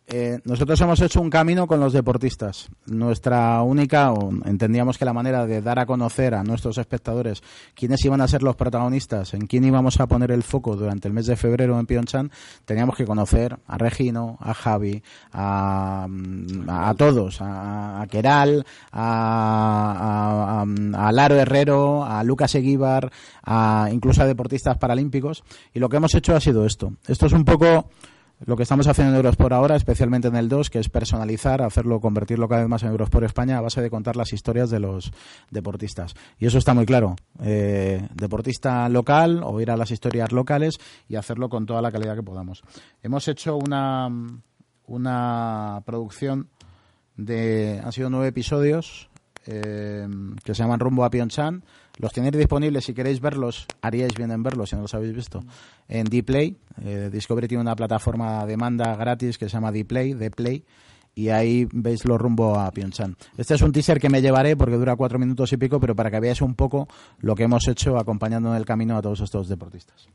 Eh, 0.05 0.39
nosotros 0.43 0.79
hemos 0.81 0.99
hecho 1.01 1.21
un 1.21 1.29
camino 1.29 1.65
con 1.65 1.79
los 1.79 1.93
deportistas. 1.93 2.69
Nuestra 2.85 3.61
única, 3.61 4.11
o 4.11 4.31
entendíamos 4.45 4.97
que 4.97 5.05
la 5.05 5.13
manera 5.13 5.45
de 5.45 5.61
dar 5.61 5.79
a 5.79 5.85
conocer 5.85 6.35
a 6.35 6.43
nuestros 6.43 6.77
espectadores 6.77 7.41
quiénes 7.73 8.03
iban 8.03 8.19
a 8.19 8.27
ser 8.27 8.43
los 8.43 8.57
protagonistas, 8.57 9.33
en 9.33 9.47
quién 9.47 9.63
íbamos 9.63 9.99
a 9.99 10.07
poner 10.07 10.31
el 10.31 10.43
foco 10.43 10.75
durante 10.75 11.07
el 11.07 11.13
mes 11.13 11.25
de 11.25 11.37
febrero 11.37 11.79
en 11.79 11.85
Pyeongchang, 11.85 12.31
teníamos 12.65 12.97
que 12.97 13.05
conocer 13.05 13.57
a 13.65 13.77
Regino, 13.77 14.37
a 14.41 14.53
Javi, 14.53 15.01
a, 15.31 16.07
todos, 16.97 17.41
a, 17.41 18.01
a 18.01 18.07
Keral, 18.07 18.65
a, 18.91 20.65
a, 20.97 21.11
Laro 21.13 21.35
Herrero, 21.35 22.03
a 22.03 22.23
Lucas 22.23 22.55
Eguíbar, 22.55 23.09
a, 23.43 23.89
incluso 23.91 24.21
a 24.21 24.25
deportistas 24.25 24.77
paralímpicos. 24.77 25.43
Y 25.73 25.79
lo 25.79 25.87
que 25.87 25.97
hemos 25.97 26.13
hecho 26.13 26.35
ha 26.35 26.41
sido 26.41 26.65
esto. 26.65 26.93
Esto 27.07 27.27
es 27.27 27.33
un 27.33 27.45
poco 27.45 27.87
lo 28.45 28.55
que 28.57 28.63
estamos 28.63 28.87
haciendo 28.87 29.11
en 29.11 29.17
Eurosport 29.17 29.53
ahora, 29.53 29.75
especialmente 29.75 30.27
en 30.27 30.35
el 30.35 30.49
2, 30.49 30.69
que 30.69 30.79
es 30.79 30.89
personalizar, 30.89 31.61
hacerlo, 31.61 31.99
convertirlo 31.99 32.47
cada 32.47 32.61
vez 32.61 32.69
más 32.69 32.83
en 32.83 32.89
Eurosport 32.89 33.25
España 33.25 33.57
a 33.57 33.61
base 33.61 33.81
de 33.81 33.89
contar 33.89 34.15
las 34.15 34.33
historias 34.33 34.69
de 34.69 34.79
los 34.79 35.11
deportistas. 35.49 36.13
Y 36.39 36.45
eso 36.45 36.57
está 36.57 36.73
muy 36.73 36.85
claro. 36.85 37.15
Eh, 37.41 38.07
deportista 38.13 38.87
local 38.89 39.41
o 39.43 39.59
ir 39.61 39.71
a 39.71 39.77
las 39.77 39.91
historias 39.91 40.31
locales 40.31 40.79
y 41.07 41.15
hacerlo 41.15 41.49
con 41.49 41.65
toda 41.65 41.81
la 41.81 41.91
calidad 41.91 42.15
que 42.15 42.23
podamos. 42.23 42.63
Hemos 43.01 43.27
hecho 43.27 43.55
una, 43.57 44.09
una 44.87 45.81
producción 45.85 46.49
de. 47.15 47.81
Han 47.83 47.91
sido 47.91 48.09
nueve 48.09 48.27
episodios 48.27 49.09
eh, 49.45 50.07
que 50.43 50.55
se 50.55 50.63
llaman 50.63 50.79
Rumbo 50.79 51.05
a 51.05 51.09
Pyeongchang. 51.09 51.63
Los 51.99 52.11
tenéis 52.11 52.35
disponibles, 52.35 52.85
si 52.85 52.93
queréis 52.93 53.19
verlos, 53.19 53.67
haríais 53.81 54.13
bien 54.15 54.31
en 54.31 54.41
verlos 54.41 54.69
si 54.69 54.75
no 54.75 54.81
los 54.83 54.93
habéis 54.93 55.15
visto, 55.15 55.43
en 55.87 56.05
Dplay. 56.05 56.57
Eh, 56.83 57.09
Discovery 57.11 57.47
tiene 57.47 57.61
una 57.61 57.75
plataforma 57.75 58.41
de 58.41 58.51
demanda 58.53 58.95
gratis 58.95 59.37
que 59.37 59.47
se 59.47 59.53
llama 59.53 59.71
Dplay, 59.71 60.15
Play 60.31 60.63
y 61.15 61.29
ahí 61.29 61.67
veis 61.71 62.05
los 62.05 62.19
rumbo 62.19 62.59
a 62.59 62.71
Pyeongchang. 62.71 63.15
Este 63.37 63.53
es 63.53 63.61
un 63.61 63.71
teaser 63.71 63.99
que 63.99 64.09
me 64.09 64.21
llevaré 64.21 64.57
porque 64.57 64.75
dura 64.75 64.95
cuatro 64.95 65.19
minutos 65.19 65.53
y 65.53 65.57
pico, 65.57 65.79
pero 65.79 65.95
para 65.95 66.09
que 66.09 66.19
veáis 66.19 66.41
un 66.41 66.55
poco 66.55 66.87
lo 67.19 67.35
que 67.35 67.43
hemos 67.43 67.67
hecho 67.67 67.97
acompañando 67.97 68.49
en 68.49 68.55
el 68.55 68.65
camino 68.65 68.97
a 68.97 69.01
todos 69.01 69.21
estos 69.21 69.47
deportistas. 69.47 70.07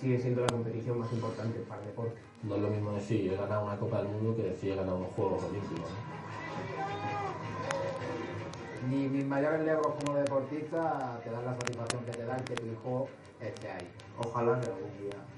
Sigue 0.00 0.18
siendo 0.18 0.42
la 0.42 0.48
competición 0.48 0.98
más 0.98 1.12
importante 1.12 1.60
para 1.60 1.80
el 1.80 1.86
deporte. 1.86 2.14
No 2.42 2.56
es 2.56 2.62
lo 2.62 2.68
mismo 2.68 2.92
decir 2.92 3.32
he 3.32 3.36
ganado 3.36 3.64
una 3.64 3.76
Copa 3.78 3.98
del 3.98 4.08
Mundo 4.08 4.36
que 4.36 4.42
decir 4.42 4.72
he 4.72 4.76
ganado 4.76 4.98
unos 4.98 5.12
Juegos 5.12 5.42
Olímpicos. 5.44 5.90
Ni 8.90 9.08
mis 9.08 9.24
mayores 9.24 9.64
logros 9.64 9.94
como 10.04 10.18
deportista 10.18 11.18
te 11.24 11.30
dan 11.30 11.44
la 11.44 11.54
satisfacción 11.54 12.04
que 12.04 12.10
te 12.10 12.26
da 12.26 12.36
el 12.36 12.44
que 12.44 12.54
tu 12.54 12.66
hijo 12.66 13.08
esté 13.40 13.70
ahí. 13.70 13.88
Ojalá 14.18 14.60
que 14.60 14.66
algún 14.66 14.90
día 15.00 15.33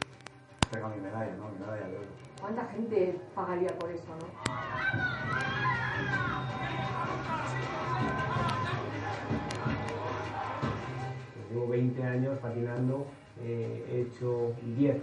mi 0.72 1.00
medalla, 1.00 1.32
¿no? 1.36 1.48
Mi 1.50 1.58
medalla 1.58 1.88
de 1.88 1.96
oro. 1.96 2.06
¿Cuánta 2.40 2.66
gente 2.66 3.20
pagaría 3.34 3.68
por 3.78 3.90
eso, 3.90 4.08
no? 4.08 4.26
Llevo 11.50 11.68
20 11.68 12.02
años 12.02 12.38
patinando 12.40 13.06
eh, 13.42 13.84
he 13.92 14.00
hecho 14.02 14.54
10 14.76 15.00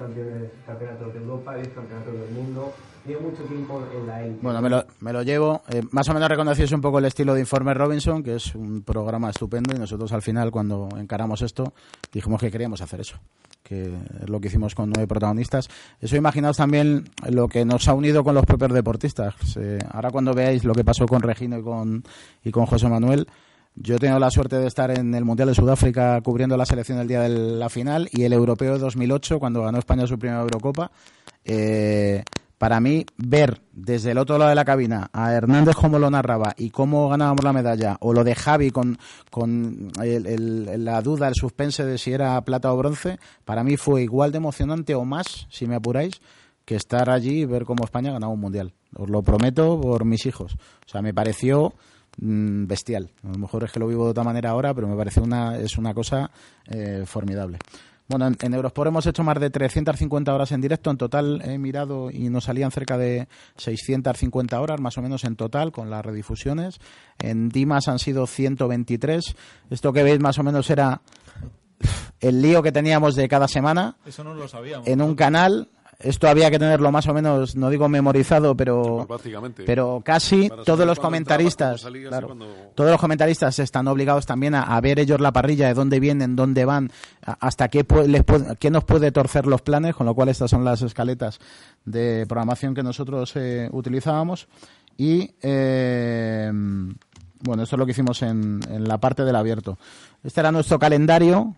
campeonatos 0.65 1.13
de 1.13 1.19
Europa, 1.19 1.55
10 1.55 1.67
campeonatos 1.69 2.13
del 2.13 2.31
mundo. 2.31 2.73
Llevo 3.05 3.29
mucho 3.29 3.43
tiempo 3.43 3.83
en 3.95 4.07
la 4.07 4.23
élite. 4.23 4.39
Bueno, 4.41 4.61
me 4.61 4.69
lo, 4.69 4.85
me 5.01 5.13
lo 5.13 5.23
llevo. 5.23 5.61
Eh, 5.69 5.83
más 5.91 6.07
o 6.09 6.13
menos 6.13 6.29
reconocéis 6.29 6.71
un 6.71 6.81
poco 6.81 6.99
el 6.99 7.05
estilo 7.05 7.33
de 7.33 7.41
Informe 7.41 7.73
Robinson, 7.73 8.23
que 8.23 8.35
es 8.35 8.55
un 8.55 8.81
programa 8.81 9.29
estupendo, 9.29 9.75
y 9.75 9.79
nosotros 9.79 10.11
al 10.13 10.21
final, 10.21 10.51
cuando 10.51 10.89
encaramos 10.97 11.41
esto, 11.41 11.73
dijimos 12.11 12.39
que 12.39 12.49
queríamos 12.49 12.81
hacer 12.81 13.01
eso 13.01 13.19
que 13.63 13.85
es 14.21 14.29
lo 14.29 14.39
que 14.39 14.49
hicimos 14.49 14.75
con 14.75 14.89
nueve 14.89 15.07
protagonistas. 15.07 15.69
Eso 15.99 16.15
imaginaos 16.15 16.57
también 16.57 17.05
lo 17.29 17.47
que 17.47 17.65
nos 17.65 17.87
ha 17.87 17.93
unido 17.93 18.23
con 18.23 18.35
los 18.35 18.45
propios 18.45 18.73
deportistas. 18.73 19.35
Eh, 19.55 19.79
ahora 19.89 20.11
cuando 20.11 20.33
veáis 20.33 20.65
lo 20.65 20.73
que 20.73 20.83
pasó 20.83 21.05
con 21.05 21.21
Regino 21.21 21.57
y 21.57 21.63
con, 21.63 22.03
y 22.43 22.51
con 22.51 22.65
José 22.65 22.89
Manuel, 22.89 23.27
yo 23.75 23.95
he 23.95 23.99
tenido 23.99 24.19
la 24.19 24.29
suerte 24.29 24.57
de 24.57 24.67
estar 24.67 24.91
en 24.91 25.13
el 25.15 25.25
Mundial 25.25 25.49
de 25.49 25.55
Sudáfrica 25.55 26.21
cubriendo 26.21 26.57
la 26.57 26.65
selección 26.65 26.97
del 26.99 27.07
día 27.07 27.21
de 27.21 27.29
la 27.29 27.69
final 27.69 28.07
y 28.11 28.23
el 28.23 28.33
Europeo 28.33 28.73
de 28.73 28.79
2008 28.79 29.39
cuando 29.39 29.63
ganó 29.63 29.79
España 29.79 30.05
su 30.05 30.19
primera 30.19 30.41
Eurocopa. 30.41 30.91
Eh, 31.43 32.23
para 32.57 32.79
mí, 32.79 33.05
ver 33.17 33.61
desde 33.73 34.11
el 34.11 34.17
otro 34.17 34.37
lado 34.37 34.47
de 34.47 34.55
la 34.55 34.63
cabina 34.63 35.09
a 35.11 35.33
Hernández 35.33 35.75
cómo 35.75 35.99
lo 35.99 36.09
narraba 36.09 36.53
y 36.57 36.69
cómo 36.69 37.09
ganábamos 37.09 37.43
la 37.43 37.51
medalla, 37.51 37.97
o 37.99 38.13
lo 38.13 38.23
de 38.23 38.35
Javi 38.35 38.71
con, 38.71 38.97
con 39.29 39.91
la 39.97 41.01
duda, 41.01 41.27
el 41.27 41.35
suspense 41.35 41.83
de 41.83 41.97
si 41.97 42.13
era 42.13 42.39
plata 42.45 42.71
o 42.71 42.77
bronce, 42.77 43.19
para 43.43 43.65
mí 43.65 43.75
fue 43.75 44.03
igual 44.03 44.31
de 44.31 44.37
emocionante 44.37 44.95
o 44.95 45.03
más, 45.03 45.45
si 45.49 45.67
me 45.67 45.75
apuráis, 45.75 46.21
que 46.63 46.75
estar 46.75 47.09
allí 47.09 47.41
y 47.41 47.45
ver 47.45 47.65
cómo 47.65 47.83
España 47.83 48.13
ganaba 48.13 48.31
un 48.31 48.39
mundial. 48.39 48.71
Os 48.95 49.09
lo 49.09 49.23
prometo 49.23 49.81
por 49.81 50.05
mis 50.05 50.25
hijos. 50.25 50.53
O 50.85 50.89
sea, 50.89 51.01
me 51.01 51.13
pareció 51.13 51.73
Mm, 52.17 52.67
bestial. 52.67 53.09
A 53.23 53.31
lo 53.31 53.37
mejor 53.37 53.63
es 53.63 53.71
que 53.71 53.79
lo 53.79 53.87
vivo 53.87 54.05
de 54.05 54.11
otra 54.11 54.23
manera 54.23 54.51
ahora, 54.51 54.73
pero 54.73 54.87
me 54.87 54.95
parece 54.95 55.19
una, 55.19 55.57
es 55.57 55.77
una 55.77 55.93
cosa 55.93 56.29
eh, 56.67 57.03
formidable. 57.05 57.57
Bueno, 58.07 58.27
en, 58.39 58.53
Eurosport 58.53 58.89
hemos 58.89 59.05
hecho 59.07 59.23
más 59.23 59.39
de 59.39 59.49
350 59.49 60.33
horas 60.33 60.51
en 60.51 60.61
directo. 60.61 60.91
En 60.91 60.97
total 60.97 61.41
he 61.43 61.57
mirado 61.57 62.11
y 62.11 62.29
nos 62.29 62.43
salían 62.43 62.69
cerca 62.69 62.97
de 62.97 63.27
650 63.57 64.59
horas, 64.59 64.79
más 64.81 64.97
o 64.97 65.01
menos 65.01 65.23
en 65.23 65.35
total, 65.35 65.71
con 65.71 65.89
las 65.89 66.05
redifusiones. 66.05 66.79
En 67.17 67.49
Dimas 67.49 67.87
han 67.87 67.99
sido 67.99 68.27
123. 68.27 69.35
Esto 69.69 69.93
que 69.93 70.03
veis 70.03 70.19
más 70.19 70.37
o 70.37 70.43
menos 70.43 70.69
era 70.69 71.01
el 72.19 72.41
lío 72.41 72.61
que 72.61 72.71
teníamos 72.71 73.15
de 73.15 73.27
cada 73.27 73.47
semana. 73.47 73.95
Eso 74.05 74.23
no 74.23 74.33
lo 74.33 74.47
sabíamos. 74.47 74.87
En 74.87 75.01
un 75.01 75.15
canal 75.15 75.69
esto 76.03 76.27
había 76.27 76.51
que 76.51 76.59
tenerlo 76.59 76.91
más 76.91 77.07
o 77.07 77.13
menos, 77.13 77.55
no 77.55 77.69
digo 77.69 77.87
memorizado, 77.87 78.55
pero, 78.55 79.07
pero 79.65 80.01
casi 80.03 80.49
todos 80.65 80.85
los 80.85 80.99
comentaristas, 80.99 81.81
todos 82.75 82.91
los 82.91 82.99
comentaristas 82.99 83.57
están 83.59 83.87
obligados 83.87 84.25
también 84.25 84.53
a, 84.55 84.79
ver 84.81 84.99
ellos 84.99 85.21
la 85.21 85.31
parrilla, 85.31 85.67
de 85.67 85.73
dónde 85.73 85.99
vienen, 85.99 86.35
dónde 86.35 86.65
van, 86.65 86.91
hasta 87.21 87.69
qué, 87.69 87.85
les 88.07 88.23
qué 88.59 88.69
nos 88.69 88.83
puede 88.83 89.11
torcer 89.11 89.47
los 89.47 89.61
planes, 89.61 89.95
con 89.95 90.05
lo 90.05 90.13
cual 90.13 90.29
estas 90.29 90.51
son 90.51 90.65
las 90.65 90.81
escaletas 90.81 91.39
de 91.85 92.25
programación 92.27 92.75
que 92.75 92.83
nosotros 92.83 93.33
eh, 93.35 93.69
utilizábamos. 93.71 94.47
Y 94.97 95.31
eh, 95.41 96.51
bueno, 97.39 97.63
esto 97.63 97.75
es 97.75 97.79
lo 97.79 97.85
que 97.85 97.91
hicimos 97.91 98.21
en, 98.21 98.59
en 98.69 98.87
la 98.87 98.99
parte 98.99 99.23
del 99.23 99.35
abierto. 99.35 99.77
Este 100.23 100.41
era 100.41 100.51
nuestro 100.51 100.77
calendario 100.79 101.55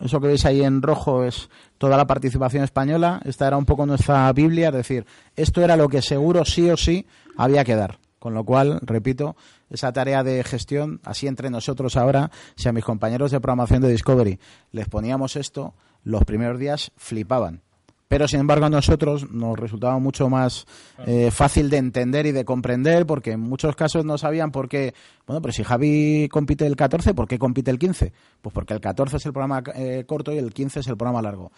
eso 0.00 0.20
que 0.20 0.28
veis 0.28 0.44
ahí 0.44 0.62
en 0.62 0.82
rojo 0.82 1.24
es 1.24 1.48
toda 1.78 1.96
la 1.96 2.06
participación 2.06 2.64
española. 2.64 3.20
Esta 3.24 3.46
era 3.46 3.56
un 3.56 3.64
poco 3.64 3.86
nuestra 3.86 4.32
Biblia, 4.32 4.68
es 4.68 4.74
decir, 4.74 5.06
esto 5.36 5.62
era 5.62 5.76
lo 5.76 5.88
que 5.88 6.02
seguro 6.02 6.44
sí 6.44 6.68
o 6.70 6.76
sí 6.76 7.06
había 7.36 7.64
que 7.64 7.76
dar. 7.76 7.98
Con 8.18 8.34
lo 8.34 8.44
cual, 8.44 8.80
repito, 8.82 9.36
esa 9.68 9.92
tarea 9.92 10.24
de 10.24 10.42
gestión, 10.44 11.00
así 11.04 11.26
entre 11.26 11.50
nosotros 11.50 11.96
ahora, 11.96 12.30
si 12.56 12.68
a 12.68 12.72
mis 12.72 12.84
compañeros 12.84 13.30
de 13.30 13.40
programación 13.40 13.82
de 13.82 13.90
Discovery 13.90 14.40
les 14.72 14.88
poníamos 14.88 15.36
esto, 15.36 15.74
los 16.02 16.24
primeros 16.24 16.58
días 16.58 16.90
flipaban 16.96 17.62
pero 18.08 18.28
sin 18.28 18.40
embargo 18.40 18.66
a 18.66 18.70
nosotros 18.70 19.30
nos 19.30 19.58
resultaba 19.58 19.98
mucho 19.98 20.28
más 20.28 20.66
eh, 21.06 21.30
fácil 21.30 21.70
de 21.70 21.78
entender 21.78 22.26
y 22.26 22.32
de 22.32 22.44
comprender 22.44 23.06
porque 23.06 23.32
en 23.32 23.40
muchos 23.40 23.74
casos 23.76 24.04
no 24.04 24.18
sabían 24.18 24.50
por 24.50 24.68
qué, 24.68 24.94
bueno, 25.26 25.40
pero 25.40 25.52
si 25.52 25.62
Javi 25.64 26.28
compite 26.30 26.66
el 26.66 26.76
14, 26.76 27.14
¿por 27.14 27.26
qué 27.26 27.38
compite 27.38 27.70
el 27.70 27.78
15? 27.78 28.12
Pues 28.42 28.52
porque 28.52 28.74
el 28.74 28.80
14 28.80 29.16
es 29.16 29.26
el 29.26 29.32
programa 29.32 29.62
eh, 29.74 30.04
corto 30.06 30.32
y 30.32 30.38
el 30.38 30.52
15 30.52 30.80
es 30.80 30.86
el 30.86 30.96
programa 30.96 31.22
largo. 31.22 31.50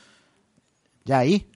Ya 1.04 1.18
ahí 1.18 1.46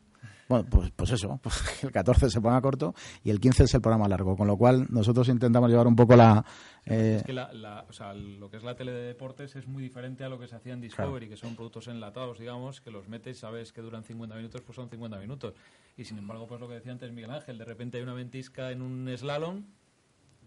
bueno, 0.51 0.67
pues, 0.69 0.91
pues 0.91 1.13
eso, 1.13 1.39
pues 1.41 1.55
el 1.85 1.93
14 1.93 2.29
se 2.29 2.41
programa 2.41 2.61
corto 2.61 2.93
y 3.23 3.31
el 3.31 3.39
15 3.39 3.65
es 3.65 3.75
el 3.75 3.81
programa 3.81 4.09
largo, 4.09 4.37
con 4.37 4.49
lo 4.49 4.57
cual 4.57 4.89
nosotros 4.91 5.29
intentamos 5.29 5.71
llevar 5.71 5.87
un 5.87 5.95
poco 5.95 6.17
la... 6.17 6.45
Eh, 6.87 7.19
es 7.19 7.23
que 7.23 7.33
lo 7.33 8.51
que 8.51 8.57
es 8.57 8.65
la 8.65 8.75
tele 8.75 8.91
de 8.91 9.03
deportes 9.03 9.55
es 9.55 9.69
muy 9.69 9.81
diferente 9.81 10.25
a 10.25 10.29
lo 10.29 10.41
que 10.41 10.49
se 10.49 10.57
hacía 10.57 10.73
en 10.73 10.81
Discovery, 10.81 11.29
que 11.29 11.37
son 11.37 11.55
productos 11.55 11.87
enlatados, 11.87 12.41
digamos, 12.41 12.81
que 12.81 12.91
los 12.91 13.07
metes, 13.07 13.39
sabes 13.39 13.73
que 13.73 13.81
duran 13.81 14.03
50 14.03 14.35
minutos, 14.35 14.61
pues 14.63 14.75
son 14.75 14.91
50 14.91 15.19
minutos. 15.19 15.55
Y 15.97 16.05
sin 16.05 16.19
embargo, 16.19 16.49
pues 16.49 16.61
lo 16.61 16.67
que 16.67 16.75
decía 16.75 16.91
antes 16.91 17.13
Miguel 17.13 17.31
Ángel, 17.31 17.57
de 17.57 17.65
repente 17.65 17.99
hay 17.99 18.03
una 18.03 18.15
ventisca 18.15 18.73
en 18.73 18.83
un 18.83 19.09
slalom 19.17 19.63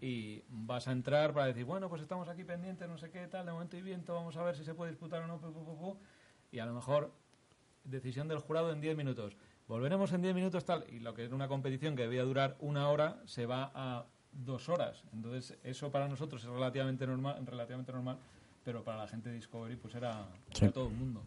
y 0.02 0.42
vas 0.50 0.86
a 0.86 0.92
entrar 0.92 1.32
para 1.32 1.46
decir, 1.46 1.64
bueno, 1.64 1.88
pues 1.88 2.02
estamos 2.02 2.28
aquí 2.28 2.44
pendientes, 2.44 2.86
no 2.86 2.98
sé 2.98 3.08
qué 3.08 3.26
tal, 3.26 3.46
de 3.46 3.52
momento 3.52 3.78
y 3.78 3.80
viento, 3.80 4.12
vamos 4.12 4.36
a 4.36 4.42
ver 4.42 4.54
si 4.54 4.64
se 4.64 4.74
puede 4.74 4.90
disputar 4.90 5.22
o 5.22 5.26
no, 5.26 5.40
y 6.52 6.58
a 6.58 6.66
lo 6.66 6.74
mejor 6.74 7.10
decisión 7.84 8.28
del 8.28 8.38
jurado 8.38 8.70
en 8.70 8.82
10 8.82 8.98
minutos. 8.98 9.34
Volveremos 9.66 10.12
en 10.12 10.22
10 10.22 10.34
minutos 10.34 10.64
tal. 10.64 10.84
Y 10.88 11.00
lo 11.00 11.14
que 11.14 11.24
era 11.24 11.34
una 11.34 11.48
competición 11.48 11.96
que 11.96 12.02
debía 12.02 12.22
durar 12.24 12.56
una 12.60 12.88
hora 12.88 13.20
se 13.24 13.46
va 13.46 13.70
a 13.74 14.06
dos 14.32 14.68
horas. 14.68 15.04
Entonces, 15.12 15.56
eso 15.62 15.90
para 15.90 16.08
nosotros 16.08 16.42
es 16.42 16.50
relativamente 16.50 17.06
normal, 17.06 17.44
relativamente 17.46 17.92
normal 17.92 18.18
pero 18.64 18.82
para 18.82 18.96
la 18.96 19.06
gente 19.06 19.28
de 19.28 19.34
Discovery 19.36 19.76
pues 19.76 19.94
era, 19.94 20.26
Sí. 20.52 20.64
era 20.64 20.72
todo 20.72 20.88
el 20.88 20.94
mundo. 20.94 21.22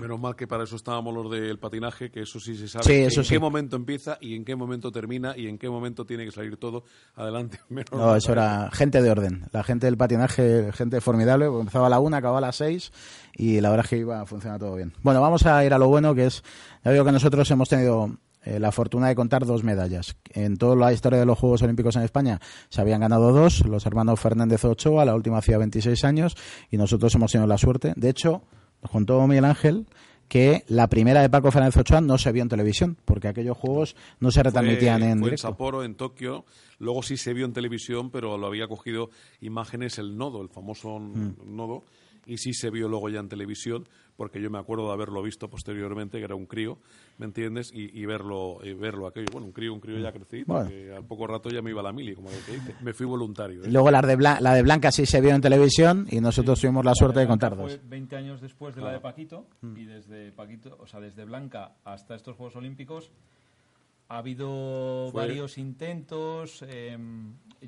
Menos 0.00 0.20
mal 0.20 0.34
que 0.34 0.46
para 0.46 0.64
eso 0.64 0.76
estábamos 0.76 1.14
los 1.14 1.30
del 1.30 1.58
patinaje, 1.58 2.10
que 2.10 2.22
eso 2.22 2.40
sí 2.40 2.56
se 2.56 2.68
sabe 2.68 2.84
Sí, 2.84 3.20
en 3.20 3.26
qué 3.26 3.38
momento 3.38 3.76
empieza 3.76 4.18
y 4.20 4.34
en 4.34 4.44
qué 4.44 4.56
momento 4.56 4.90
termina 4.90 5.36
y 5.36 5.46
en 5.46 5.58
qué 5.58 5.68
momento 5.68 6.06
tiene 6.06 6.24
que 6.24 6.32
salir 6.32 6.56
todo 6.56 6.84
adelante. 7.14 7.60
Menos 7.68 7.92
No, 7.92 8.16
eso 8.16 8.32
era 8.32 8.70
gente 8.72 9.02
de 9.02 9.10
orden. 9.10 9.48
La 9.52 9.62
gente 9.62 9.86
del 9.86 9.96
patinaje, 9.96 10.72
gente 10.72 11.00
formidable. 11.00 11.46
Empezaba 11.46 11.86
a 11.86 11.90
la 11.90 12.00
una, 12.00 12.18
acababa 12.18 12.38
a 12.38 12.42
las 12.42 12.56
seis 12.56 12.92
y 13.34 13.60
la 13.60 13.70
verdad 13.70 13.86
es 13.86 13.90
que 13.90 13.98
iba 13.98 14.20
a 14.20 14.26
funcionar 14.26 14.58
todo 14.58 14.74
bien. 14.76 14.92
Bueno, 15.02 15.20
vamos 15.20 15.44
a 15.46 15.64
ir 15.64 15.74
a 15.74 15.78
lo 15.78 15.88
bueno, 15.88 16.14
que 16.14 16.26
es, 16.26 16.42
ya 16.84 16.92
digo 16.92 17.04
que 17.04 17.12
nosotros 17.12 17.50
hemos 17.50 17.68
tenido 17.68 18.10
eh, 18.42 18.58
la 18.58 18.72
fortuna 18.72 19.08
de 19.08 19.14
contar 19.14 19.44
dos 19.44 19.62
medallas. 19.64 20.16
En 20.30 20.56
toda 20.56 20.74
la 20.74 20.92
historia 20.92 21.18
de 21.18 21.26
los 21.26 21.38
Juegos 21.38 21.62
Olímpicos 21.62 21.96
en 21.96 22.02
España 22.02 22.40
se 22.70 22.80
habían 22.80 23.00
ganado 23.00 23.32
dos, 23.32 23.66
los 23.66 23.84
hermanos 23.84 24.18
Fernández 24.18 24.64
Ochoa, 24.64 25.04
la 25.04 25.14
última 25.14 25.38
hacía 25.38 25.58
26 25.58 26.04
años, 26.04 26.36
y 26.70 26.78
nosotros 26.78 27.14
hemos 27.14 27.32
tenido 27.32 27.46
la 27.46 27.58
suerte. 27.58 27.92
De 27.96 28.08
hecho, 28.08 28.42
nos 28.82 28.90
contó 28.90 29.26
Miguel 29.26 29.44
Ángel 29.44 29.86
que 30.28 30.64
la 30.68 30.86
primera 30.88 31.22
de 31.22 31.28
Paco 31.28 31.50
Fernández 31.50 31.76
Ochoa 31.78 32.00
no 32.00 32.16
se 32.16 32.30
vio 32.30 32.42
en 32.42 32.48
televisión, 32.48 32.96
porque 33.04 33.26
aquellos 33.26 33.56
juegos 33.56 33.96
no 34.20 34.30
se 34.30 34.42
retransmitían 34.44 35.00
fue, 35.00 35.10
en 35.10 35.18
fue 35.18 35.26
directo. 35.26 35.48
Sapporo, 35.48 35.82
en 35.82 35.96
Tokio. 35.96 36.44
Luego 36.78 37.02
sí 37.02 37.16
se 37.16 37.34
vio 37.34 37.46
en 37.46 37.52
televisión, 37.52 38.10
pero 38.10 38.38
lo 38.38 38.46
había 38.46 38.68
cogido 38.68 39.10
imágenes 39.40 39.98
el 39.98 40.16
nodo, 40.16 40.40
el 40.40 40.48
famoso 40.48 41.00
Mm. 41.00 41.34
nodo, 41.56 41.82
y 42.26 42.38
sí 42.38 42.52
se 42.52 42.70
vio 42.70 42.88
luego 42.88 43.08
ya 43.08 43.20
en 43.20 43.28
televisión, 43.28 43.88
porque 44.16 44.40
yo 44.42 44.50
me 44.50 44.58
acuerdo 44.58 44.86
de 44.88 44.92
haberlo 44.92 45.22
visto 45.22 45.48
posteriormente, 45.48 46.18
que 46.18 46.24
era 46.24 46.34
un 46.34 46.46
crío, 46.46 46.78
¿me 47.18 47.26
entiendes? 47.26 47.70
Y, 47.72 47.98
y 47.98 48.04
verlo 48.06 48.58
y 48.62 48.74
verlo 48.74 49.06
aquello. 49.06 49.28
Bueno, 49.32 49.46
un 49.46 49.52
crío, 49.52 49.72
un 49.72 49.80
crío 49.80 49.98
ya 49.98 50.12
crecido, 50.12 50.44
Bueno. 50.46 50.68
que 50.68 50.92
al 50.94 51.04
poco 51.06 51.26
rato 51.26 51.48
ya 51.48 51.62
me 51.62 51.70
iba 51.70 51.80
a 51.80 51.84
la 51.84 51.92
mili, 51.92 52.14
como 52.14 52.30
el 52.30 52.38
que 52.44 52.52
dice. 52.52 52.74
Me 52.82 52.92
fui 52.92 53.06
voluntario. 53.06 53.64
¿eh? 53.64 53.70
Luego 53.70 53.90
la 53.90 54.02
de, 54.02 54.16
Blan- 54.18 54.40
la 54.40 54.54
de 54.54 54.62
Blanca 54.62 54.92
sí 54.92 55.06
se 55.06 55.20
vio 55.20 55.30
en 55.34 55.40
televisión 55.40 56.06
y 56.10 56.20
nosotros 56.20 56.60
tuvimos 56.60 56.84
la 56.84 56.94
suerte 56.94 57.20
de 57.20 57.26
Blanca 57.26 57.48
contar 57.50 57.56
dos. 57.58 57.76
Fue 57.78 57.88
20 57.88 58.16
años 58.16 58.40
después 58.40 58.74
de 58.74 58.82
la 58.82 58.90
Ah. 58.90 58.92
de 58.92 59.00
Paquito 59.00 59.46
Mm. 59.62 59.76
y 59.78 59.84
desde 59.86 60.32
Paquito, 60.32 60.76
o 60.78 60.86
sea, 60.86 61.00
desde 61.00 61.24
Blanca 61.24 61.76
hasta 61.84 62.14
estos 62.14 62.36
Juegos 62.36 62.56
Olímpicos 62.56 63.10
ha 64.10 64.18
habido 64.18 65.08
Fue- 65.12 65.22
varios 65.26 65.56
intentos. 65.56 66.62
eh, 66.66 66.98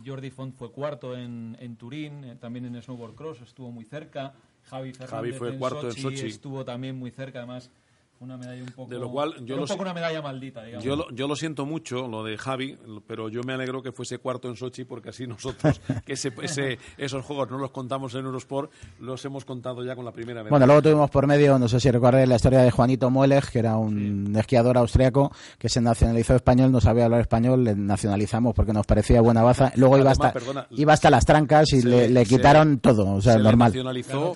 Jordi 0.05 0.30
Font 0.30 0.55
fue 0.55 0.72
cuarto 0.72 1.16
en, 1.16 1.57
en 1.61 1.76
Turín, 1.76 2.24
eh, 2.24 2.36
también 2.36 2.64
en 2.64 2.82
snowboard 2.82 3.14
cross 3.14 3.40
estuvo 3.43 3.70
muy 3.70 3.84
cerca. 3.84 4.34
Javi 4.64 4.93
Fernández 4.93 5.38
fue 5.38 5.51
en 5.51 5.59
cuarto 5.59 5.88
en 5.88 5.93
Sochi 5.95 6.26
estuvo 6.26 6.64
también 6.64 6.99
muy 6.99 7.11
cerca, 7.11 7.38
además 7.38 7.68
fue 7.68 7.81
una 8.22 8.36
medalla 8.36 8.62
un 8.62 8.70
poco 8.70 8.90
De 8.90 8.98
lo 8.98 9.10
cual, 9.10 9.34
yo 9.44 9.56
lo 9.56 9.62
un 9.62 9.68
poco 9.68 9.78
sé- 9.78 9.82
una 9.82 9.94
medalla 9.94 10.22
maldita, 10.22 10.62
digamos. 10.62 10.84
Yo 10.84 10.96
lo, 10.96 11.10
yo 11.10 11.28
lo 11.28 11.36
siento 11.36 11.66
mucho, 11.66 12.08
lo 12.08 12.24
de 12.24 12.38
Javi, 12.38 12.78
pero 13.06 13.28
yo 13.28 13.42
me 13.42 13.52
alegro 13.52 13.82
que 13.82 13.92
fuese 13.92 14.18
cuarto 14.18 14.48
en 14.48 14.56
Sochi 14.56 14.84
porque 14.84 15.10
así 15.10 15.26
nosotros, 15.28 15.80
que 16.04 16.12
ese, 16.14 16.32
ese- 16.42 16.78
esos 16.96 17.24
juegos 17.24 17.50
no 17.50 17.58
los 17.58 17.70
contamos 17.70 18.14
en 18.14 18.24
Eurosport, 18.24 18.70
los 19.00 19.24
hemos 19.24 19.44
contado 19.44 19.84
ya 19.84 19.94
con 19.96 20.04
la 20.04 20.12
primera 20.12 20.42
vez. 20.42 20.50
Bueno, 20.50 20.66
luego 20.66 20.82
tuvimos 20.82 21.10
por 21.10 21.26
medio, 21.26 21.58
no 21.58 21.68
sé 21.68 21.80
si 21.80 21.90
recuerdas 21.90 22.28
la 22.28 22.36
historia 22.36 22.60
de 22.60 22.70
Juanito 22.70 23.10
Mueleg, 23.10 23.48
que 23.50 23.58
era 23.58 23.76
un 23.76 24.34
esquiador 24.36 24.78
austriaco 24.78 25.32
que 25.58 25.68
se 25.68 25.80
nacionalizó 25.80 26.34
español, 26.36 26.70
no 26.72 26.80
sabía 26.80 27.04
hablar 27.06 27.20
español, 27.20 27.64
le 27.64 27.74
nacionalizamos 27.74 28.54
porque 28.54 28.72
nos 28.72 28.86
parecía 28.86 29.20
buena 29.20 29.42
baza. 29.42 29.72
Luego 29.76 29.98
iba 29.98 30.10
hasta, 30.10 30.32
perdona, 30.32 30.66
iba 30.70 30.92
hasta 30.92 31.10
las 31.10 31.24
trancas 31.24 31.72
y 31.72 31.80
se 31.82 31.88
le, 31.88 31.96
le- 32.02 32.08
le 32.10 32.24
se- 32.24 32.36
quitaron 32.36 32.78
todo, 32.78 33.14
o 33.14 33.20
sea, 33.20 33.34
se 33.34 33.38
normal. 33.40 33.68
Nacionalizó, 33.70 34.32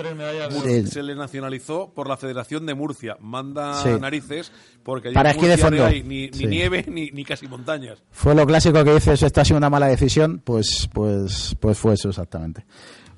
se 0.87 1.03
le 1.03 1.15
nacionalizó 1.15 1.93
por 1.95 2.09
la 2.09 2.17
Federación 2.17 2.67
de 2.67 2.75
Murcia. 2.75 3.17
Manda 3.21 3.76
Sí. 3.83 3.89
narices 4.01 4.51
porque 4.83 5.11
Para 5.13 5.31
esquí 5.33 5.47
de 5.47 5.57
fondo. 5.59 5.85
hay 5.85 6.03
ni, 6.03 6.29
ni 6.29 6.33
Sí. 6.33 6.47
nieve 6.47 6.85
ni, 6.89 7.11
ni 7.11 7.25
casi 7.25 7.47
montañas. 7.49 8.03
Fue 8.11 8.35
lo 8.35 8.47
clásico 8.47 8.85
que 8.85 8.95
dices, 8.95 9.23
esta 9.23 9.41
ha 9.41 9.45
sido 9.45 9.57
una 9.59 9.71
mala 9.71 9.87
decisión, 9.89 10.41
pues, 10.45 10.89
pues, 10.93 11.57
pues 11.61 11.79
fue 11.79 11.95
eso 11.95 12.09
exactamente. 12.09 12.65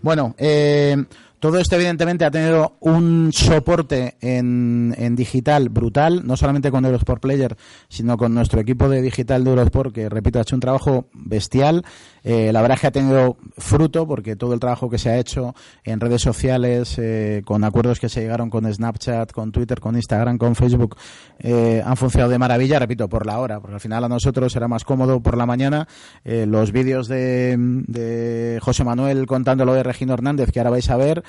Bueno, 0.01 0.35
eh, 0.39 0.97
todo 1.41 1.59
esto 1.59 1.75
evidentemente 1.77 2.25
ha 2.25 2.31
tenido 2.31 2.77
un 2.81 3.31
soporte 3.33 4.17
en, 4.21 4.95
en 4.97 5.15
digital 5.17 5.69
brutal, 5.69 6.23
no 6.27 6.37
solamente 6.37 6.71
con 6.71 6.85
Eurosport 6.85 7.21
Player, 7.21 7.57
sino 7.89 8.17
con 8.17 8.33
nuestro 8.35 8.61
equipo 8.61 8.89
de 8.89 9.03
digital 9.03 9.45
de 9.45 9.51
Eurosport, 9.51 9.93
que 9.93 10.09
repito, 10.09 10.39
ha 10.39 10.43
hecho 10.43 10.57
un 10.57 10.61
trabajo 10.61 11.07
bestial. 11.13 11.85
Eh, 12.31 12.53
la 12.53 12.61
verdad 12.61 12.75
es 12.75 12.81
que 12.83 12.87
ha 12.89 12.91
tenido 12.91 13.39
fruto, 13.57 14.07
porque 14.07 14.37
todo 14.37 14.53
el 14.53 14.61
trabajo 14.61 14.91
que 14.91 14.99
se 14.99 15.09
ha 15.09 15.17
hecho 15.17 15.55
en 15.83 15.99
redes 15.99 16.21
sociales, 16.21 16.99
eh, 16.99 17.41
con 17.47 17.65
acuerdos 17.65 17.99
que 17.99 18.11
se 18.11 18.21
llegaron 18.21 18.51
con 18.51 18.71
Snapchat, 18.71 19.33
con 19.33 19.51
Twitter, 19.51 19.81
con 19.81 19.97
Instagram, 19.97 20.37
con 20.37 20.55
Facebook, 20.55 20.97
eh, 21.39 21.83
han 21.83 21.97
funcionado 21.97 22.31
de 22.31 22.39
maravilla, 22.39 22.79
repito, 22.79 23.09
por 23.09 23.25
la 23.25 23.39
hora, 23.39 23.61
porque 23.61 23.75
al 23.75 23.81
final 23.81 24.05
a 24.05 24.09
nosotros 24.11 24.55
era 24.55 24.69
más 24.69 24.85
cómodo 24.85 25.21
por 25.21 25.39
la 25.39 25.47
mañana. 25.47 25.89
los 26.25 26.71
vídeos 26.71 27.09
de, 27.09 27.57
de 27.57 28.59
José 28.61 28.85
Manuel 28.85 29.27
contándolo 29.27 29.73
de 29.73 29.83
Regino 29.83 30.13
Hernández, 30.13 30.51
que 30.53 30.61
ahora 30.61 30.71
vais 30.71 30.91
a 30.91 30.97
ver, 30.99 31.25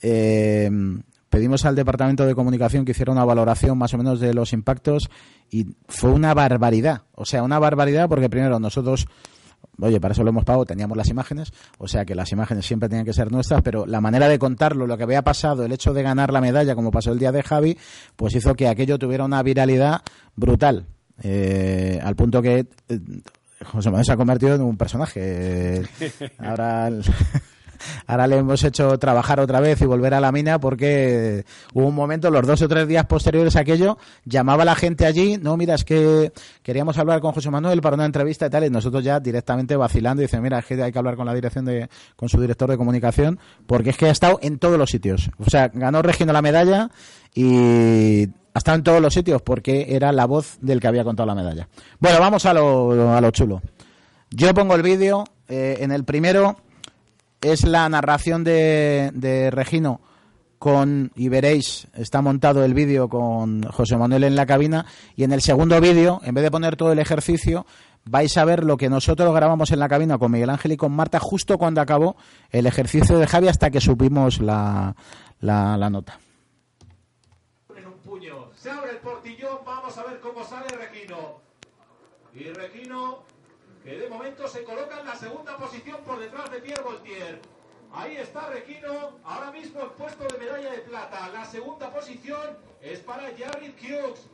eh, 0.00 0.70
pedimos 1.28 1.64
al 1.64 1.74
departamento 1.74 2.24
de 2.24 2.34
comunicación 2.34 2.84
que 2.84 2.92
hiciera 2.92 3.12
una 3.12 3.24
valoración 3.24 3.76
más 3.76 3.92
o 3.94 3.98
menos 3.98 4.20
de 4.20 4.32
los 4.32 4.52
impactos 4.52 5.10
y 5.50 5.66
fue 5.88 6.10
una 6.10 6.34
barbaridad. 6.34 7.02
O 7.14 7.24
sea, 7.24 7.42
una 7.42 7.58
barbaridad 7.58 8.08
porque 8.08 8.30
primero 8.30 8.58
nosotros, 8.58 9.06
oye, 9.80 10.00
para 10.00 10.12
eso 10.12 10.22
lo 10.24 10.30
hemos 10.30 10.44
pagado, 10.44 10.64
teníamos 10.64 10.96
las 10.96 11.08
imágenes, 11.08 11.52
o 11.78 11.88
sea 11.88 12.04
que 12.04 12.14
las 12.14 12.32
imágenes 12.32 12.66
siempre 12.66 12.88
tenían 12.88 13.04
que 13.04 13.12
ser 13.12 13.30
nuestras, 13.30 13.62
pero 13.62 13.86
la 13.86 14.00
manera 14.00 14.28
de 14.28 14.38
contarlo, 14.38 14.86
lo 14.86 14.96
que 14.96 15.04
había 15.04 15.22
pasado, 15.22 15.64
el 15.64 15.72
hecho 15.72 15.92
de 15.92 16.02
ganar 16.02 16.32
la 16.32 16.40
medalla, 16.40 16.74
como 16.74 16.90
pasó 16.90 17.12
el 17.12 17.18
día 17.18 17.32
de 17.32 17.42
Javi, 17.42 17.76
pues 18.16 18.34
hizo 18.34 18.54
que 18.54 18.68
aquello 18.68 18.98
tuviera 18.98 19.24
una 19.24 19.42
viralidad 19.42 20.02
brutal. 20.34 20.86
Eh, 21.22 21.98
al 22.02 22.14
punto 22.14 22.42
que 22.42 22.66
eh, 22.88 23.00
José 23.64 23.88
Manuel 23.88 24.04
se 24.04 24.12
ha 24.12 24.16
convertido 24.16 24.54
en 24.54 24.62
un 24.62 24.76
personaje. 24.76 25.20
Eh, 25.22 25.82
ahora, 26.38 26.90
ahora 28.06 28.26
le 28.26 28.36
hemos 28.38 28.62
hecho 28.64 28.98
trabajar 28.98 29.40
otra 29.40 29.60
vez 29.60 29.80
y 29.80 29.86
volver 29.86 30.14
a 30.14 30.20
la 30.20 30.32
mina 30.32 30.58
porque 30.58 31.44
hubo 31.74 31.86
un 31.86 31.94
momento, 31.94 32.30
los 32.30 32.46
dos 32.46 32.62
o 32.62 32.68
tres 32.68 32.88
días 32.88 33.06
posteriores 33.06 33.56
a 33.56 33.60
aquello, 33.60 33.98
llamaba 34.24 34.64
la 34.64 34.74
gente 34.74 35.06
allí, 35.06 35.38
no, 35.38 35.56
mira, 35.56 35.74
es 35.74 35.84
que 35.84 36.32
queríamos 36.62 36.98
hablar 36.98 37.20
con 37.20 37.32
José 37.32 37.50
Manuel 37.50 37.80
para 37.80 37.94
una 37.94 38.06
entrevista 38.06 38.46
y 38.46 38.50
tal, 38.50 38.64
y 38.64 38.70
nosotros 38.70 39.02
ya 39.04 39.20
directamente 39.20 39.76
vacilando, 39.76 40.22
y 40.22 40.26
dicen, 40.26 40.42
mira, 40.42 40.58
es 40.58 40.66
que 40.66 40.82
hay 40.82 40.92
que 40.92 40.98
hablar 40.98 41.16
con 41.16 41.26
la 41.26 41.34
dirección 41.34 41.64
de, 41.64 41.88
con 42.16 42.28
su 42.28 42.40
director 42.40 42.70
de 42.70 42.76
comunicación, 42.76 43.38
porque 43.66 43.90
es 43.90 43.96
que 43.96 44.06
ha 44.06 44.10
estado 44.10 44.38
en 44.42 44.58
todos 44.58 44.78
los 44.78 44.90
sitios. 44.90 45.30
O 45.38 45.50
sea, 45.50 45.68
ganó 45.68 46.02
Regino 46.02 46.32
la 46.32 46.42
medalla 46.42 46.90
y 47.34 48.28
ha 48.54 48.58
estado 48.58 48.76
en 48.76 48.82
todos 48.84 49.02
los 49.02 49.12
sitios 49.12 49.42
porque 49.42 49.86
era 49.90 50.12
la 50.12 50.24
voz 50.24 50.58
del 50.60 50.80
que 50.80 50.88
había 50.88 51.04
contado 51.04 51.26
la 51.26 51.34
medalla. 51.34 51.68
Bueno, 51.98 52.18
vamos 52.20 52.46
a 52.46 52.54
lo, 52.54 53.14
a 53.14 53.20
lo 53.20 53.30
chulo. 53.30 53.60
Yo 54.30 54.52
pongo 54.54 54.74
el 54.74 54.82
vídeo, 54.82 55.24
eh, 55.48 55.78
en 55.80 55.92
el 55.92 56.04
primero 56.04 56.56
es 57.40 57.64
la 57.64 57.88
narración 57.88 58.44
de, 58.44 59.50
Regino 59.52 60.00
con, 60.58 61.12
y 61.14 61.28
veréis, 61.28 61.86
está 61.94 62.22
montado 62.22 62.64
el 62.64 62.74
vídeo 62.74 63.08
con 63.08 63.62
José 63.64 63.96
Manuel 63.96 64.24
en 64.24 64.36
la 64.36 64.46
cabina, 64.46 64.86
y 65.14 65.24
en 65.24 65.32
el 65.32 65.42
segundo 65.42 65.80
vídeo, 65.80 66.20
en 66.24 66.34
vez 66.34 66.44
de 66.44 66.50
poner 66.50 66.76
todo 66.76 66.92
el 66.92 66.98
ejercicio, 66.98 67.66
vais 68.04 68.36
a 68.36 68.44
ver 68.44 68.64
lo 68.64 68.76
que 68.76 68.88
nosotros 68.88 69.34
grabamos 69.34 69.70
en 69.70 69.80
la 69.80 69.88
cabina 69.88 70.18
con 70.18 70.32
Miguel 70.32 70.50
Ángel 70.50 70.72
y 70.72 70.76
con 70.76 70.92
Marta 70.92 71.18
justo 71.20 71.58
cuando 71.58 71.80
acabó 71.80 72.16
el 72.50 72.66
ejercicio 72.66 73.18
de 73.18 73.26
Javi 73.26 73.48
hasta 73.48 73.70
que 73.70 73.80
supimos 73.80 74.40
la, 74.40 74.94
la, 75.40 75.90
nota. 75.90 76.18
Se 78.56 78.70
abre 78.70 78.92
el 78.92 78.98
vamos 79.64 79.98
a 79.98 80.04
ver 80.04 80.20
cómo 80.20 80.42
sale. 80.44 80.66
Y 82.34 82.52
que 83.86 83.96
de 83.96 84.08
momento 84.08 84.48
se 84.48 84.64
coloca 84.64 84.98
en 84.98 85.06
la 85.06 85.14
segunda 85.14 85.56
posición 85.56 85.98
por 86.02 86.18
detrás 86.18 86.50
de 86.50 86.58
Pierre 86.58 86.82
Voltier. 86.82 87.38
Ahí 87.92 88.16
está 88.16 88.48
Requino, 88.48 89.20
ahora 89.22 89.52
mismo 89.52 89.80
en 89.80 89.90
puesto 89.90 90.24
de 90.24 90.38
medalla 90.38 90.72
de 90.72 90.78
plata. 90.78 91.28
La 91.32 91.44
segunda 91.44 91.92
posición 91.92 92.58
es 92.82 92.98
para 92.98 93.30
Jared 93.38 93.74
Hughes. 93.80 94.26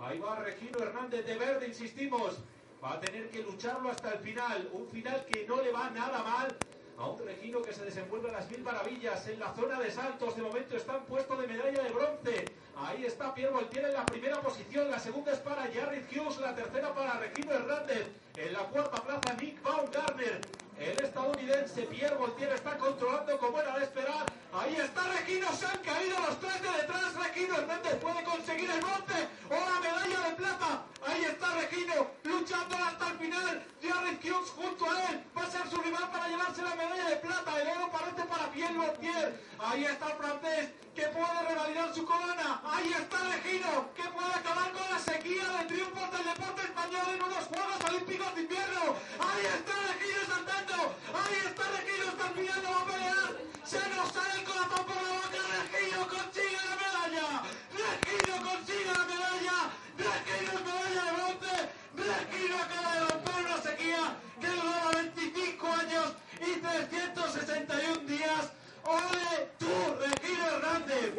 Ahí 0.00 0.18
va 0.18 0.36
Regino 0.36 0.78
Hernández 0.78 1.26
de 1.26 1.36
Verde, 1.36 1.68
insistimos. 1.68 2.38
Va 2.82 2.94
a 2.94 3.00
tener 3.00 3.28
que 3.28 3.42
lucharlo 3.42 3.90
hasta 3.90 4.12
el 4.12 4.20
final. 4.20 4.70
Un 4.72 4.88
final 4.88 5.26
que 5.26 5.46
no 5.46 5.60
le 5.60 5.70
va 5.70 5.90
nada 5.90 6.22
mal 6.22 6.56
a 6.96 7.10
un 7.10 7.18
Regino 7.18 7.60
que 7.60 7.74
se 7.74 7.84
desenvuelve 7.84 8.30
a 8.30 8.32
las 8.32 8.50
mil 8.50 8.62
maravillas 8.62 9.28
en 9.28 9.38
la 9.38 9.52
zona 9.52 9.78
de 9.78 9.90
saltos. 9.90 10.34
De 10.34 10.40
momento 10.40 10.78
está 10.78 10.96
en 10.96 11.04
puesto 11.04 11.36
de 11.36 11.46
medalla 11.46 11.82
de 11.82 11.90
bronce. 11.90 12.44
Ahí 12.74 13.04
está 13.04 13.34
Pierre 13.34 13.52
Voltier 13.52 13.84
en 13.84 13.92
la 13.92 14.06
primera 14.06 14.40
posición. 14.40 14.90
La 14.90 14.98
segunda 14.98 15.32
es 15.32 15.40
para 15.40 15.64
Jared 15.64 16.06
Hughes. 16.10 16.38
La 16.38 16.54
tercera 16.54 16.94
para 16.94 17.18
Regino 17.18 17.52
Hernández. 17.52 18.08
En 18.38 18.52
la 18.52 18.60
cuarta 18.60 19.02
plaza 19.02 19.34
Nick 19.40 19.60
Baumgartner. 19.64 20.40
El 20.78 21.04
estadounidense 21.04 21.82
Pierre 21.82 22.14
Voltier 22.14 22.52
está 22.52 22.78
controlando 22.78 23.36
como 23.36 23.58
era 23.58 23.76
de 23.76 23.82
esperar. 23.82 24.26
Ahí 24.52 24.76
está 24.76 25.02
Regino. 25.08 25.48
Se 25.52 25.66
han 25.66 25.78
caído 25.78 26.16
los 26.20 26.38
tres 26.38 26.62
de 26.62 26.70
detrás. 26.70 27.14
Regino 27.16 27.56
Hernández 27.56 27.96
puede 27.96 28.22
conseguir 28.22 28.70
el 28.70 28.80
bronce 28.80 29.26
o 29.50 29.54
la 29.54 29.80
medalla 29.80 30.28
de 30.28 30.36
plata. 30.36 30.82
Ahí 31.04 31.24
está 31.24 31.52
Regino 31.56 32.06
luchando 32.22 32.76
hasta 32.76 33.08
el 33.10 33.18
final. 33.18 33.66
Jared 33.82 34.18
Hughes 34.22 34.50
junto 34.50 34.84
a 34.88 35.10
él 35.10 35.24
va 35.36 35.42
a 35.42 35.50
ser 35.50 35.68
su 35.68 35.82
rival 35.82 36.08
para 36.12 36.28
llevarse 36.28 36.62
la 36.62 36.76
medalla 36.76 37.08
de 37.10 37.16
plata. 37.16 37.60
El 37.60 37.68
oro 37.76 37.90
parece 37.90 38.22
para 38.22 38.52
Pierre 38.52 38.92
Pierre. 39.00 39.34
Ahí 39.58 39.84
está 39.84 40.10
el 40.12 40.16
francés 40.16 40.68
que 40.94 41.06
puede 41.08 41.42
revalidar 41.48 41.92
su 41.92 42.04
corona. 42.06 42.62
Ahí 42.64 42.92
está 42.92 43.18
Regino 43.34 43.92
que 43.96 44.04
puede 44.14 44.32
acabar 44.32 44.70
con 44.70 44.88
la 44.88 44.98
sequía 45.00 45.44
de 45.58 45.64
triunfos 45.66 46.10
del 46.12 46.24
deporte 46.24 46.62
español 46.62 47.06
en 47.14 47.22
unos 47.22 47.44
Juegos 47.46 47.84
Olímpicos 47.88 48.27
de 48.34 48.42
invierno. 48.42 48.96
Ahí 49.18 49.44
está 49.46 49.72
Regino 49.88 50.20
saltando. 50.28 50.96
Ahí 51.14 51.36
está 51.46 51.64
Regino 51.70 52.04
estampillando 52.08 52.68
va 52.70 52.80
a 52.80 52.86
pelear. 52.86 53.30
Se 53.64 53.80
nos 53.90 54.12
sale 54.12 54.34
el 54.40 54.44
corazón 54.44 54.84
por 54.86 54.96
la 54.96 55.12
boca. 55.18 55.40
Regino 55.56 56.08
consigue 56.08 56.60
la 56.68 56.76
medalla. 56.82 57.26
Regino 57.72 58.34
consigue 58.48 58.92
la 58.92 59.04
medalla. 59.12 59.56
Regino 59.98 60.50
es 60.52 60.62
medalla 60.68 61.02
de 61.04 61.12
bronce. 61.16 61.54
Regino 61.96 62.54
acaba 62.58 62.90
de 62.94 63.00
romper 63.06 63.38
una 63.46 63.58
sequía 63.62 64.02
que 64.40 64.48
duraba 64.48 64.90
25 64.92 65.66
años 65.66 66.06
y 66.40 66.60
361 66.60 67.98
días. 68.06 68.52
¡Ole 68.84 69.50
tú, 69.58 69.72
Regino 70.00 70.44
Hernández! 70.46 71.12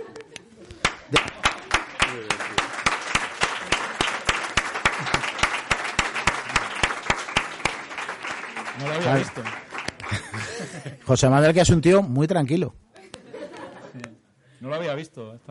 No 8.80 8.88
lo 8.88 8.94
había 8.94 9.16
visto. 9.16 9.42
José 11.06 11.30
Manuel, 11.30 11.54
que 11.54 11.62
es 11.62 11.70
un 11.70 11.82
tío 11.82 12.02
muy 12.02 12.28
tranquilo. 12.28 12.74
No 14.62 14.70
lo 14.70 14.76
había 14.76 14.96
visto. 14.96 15.40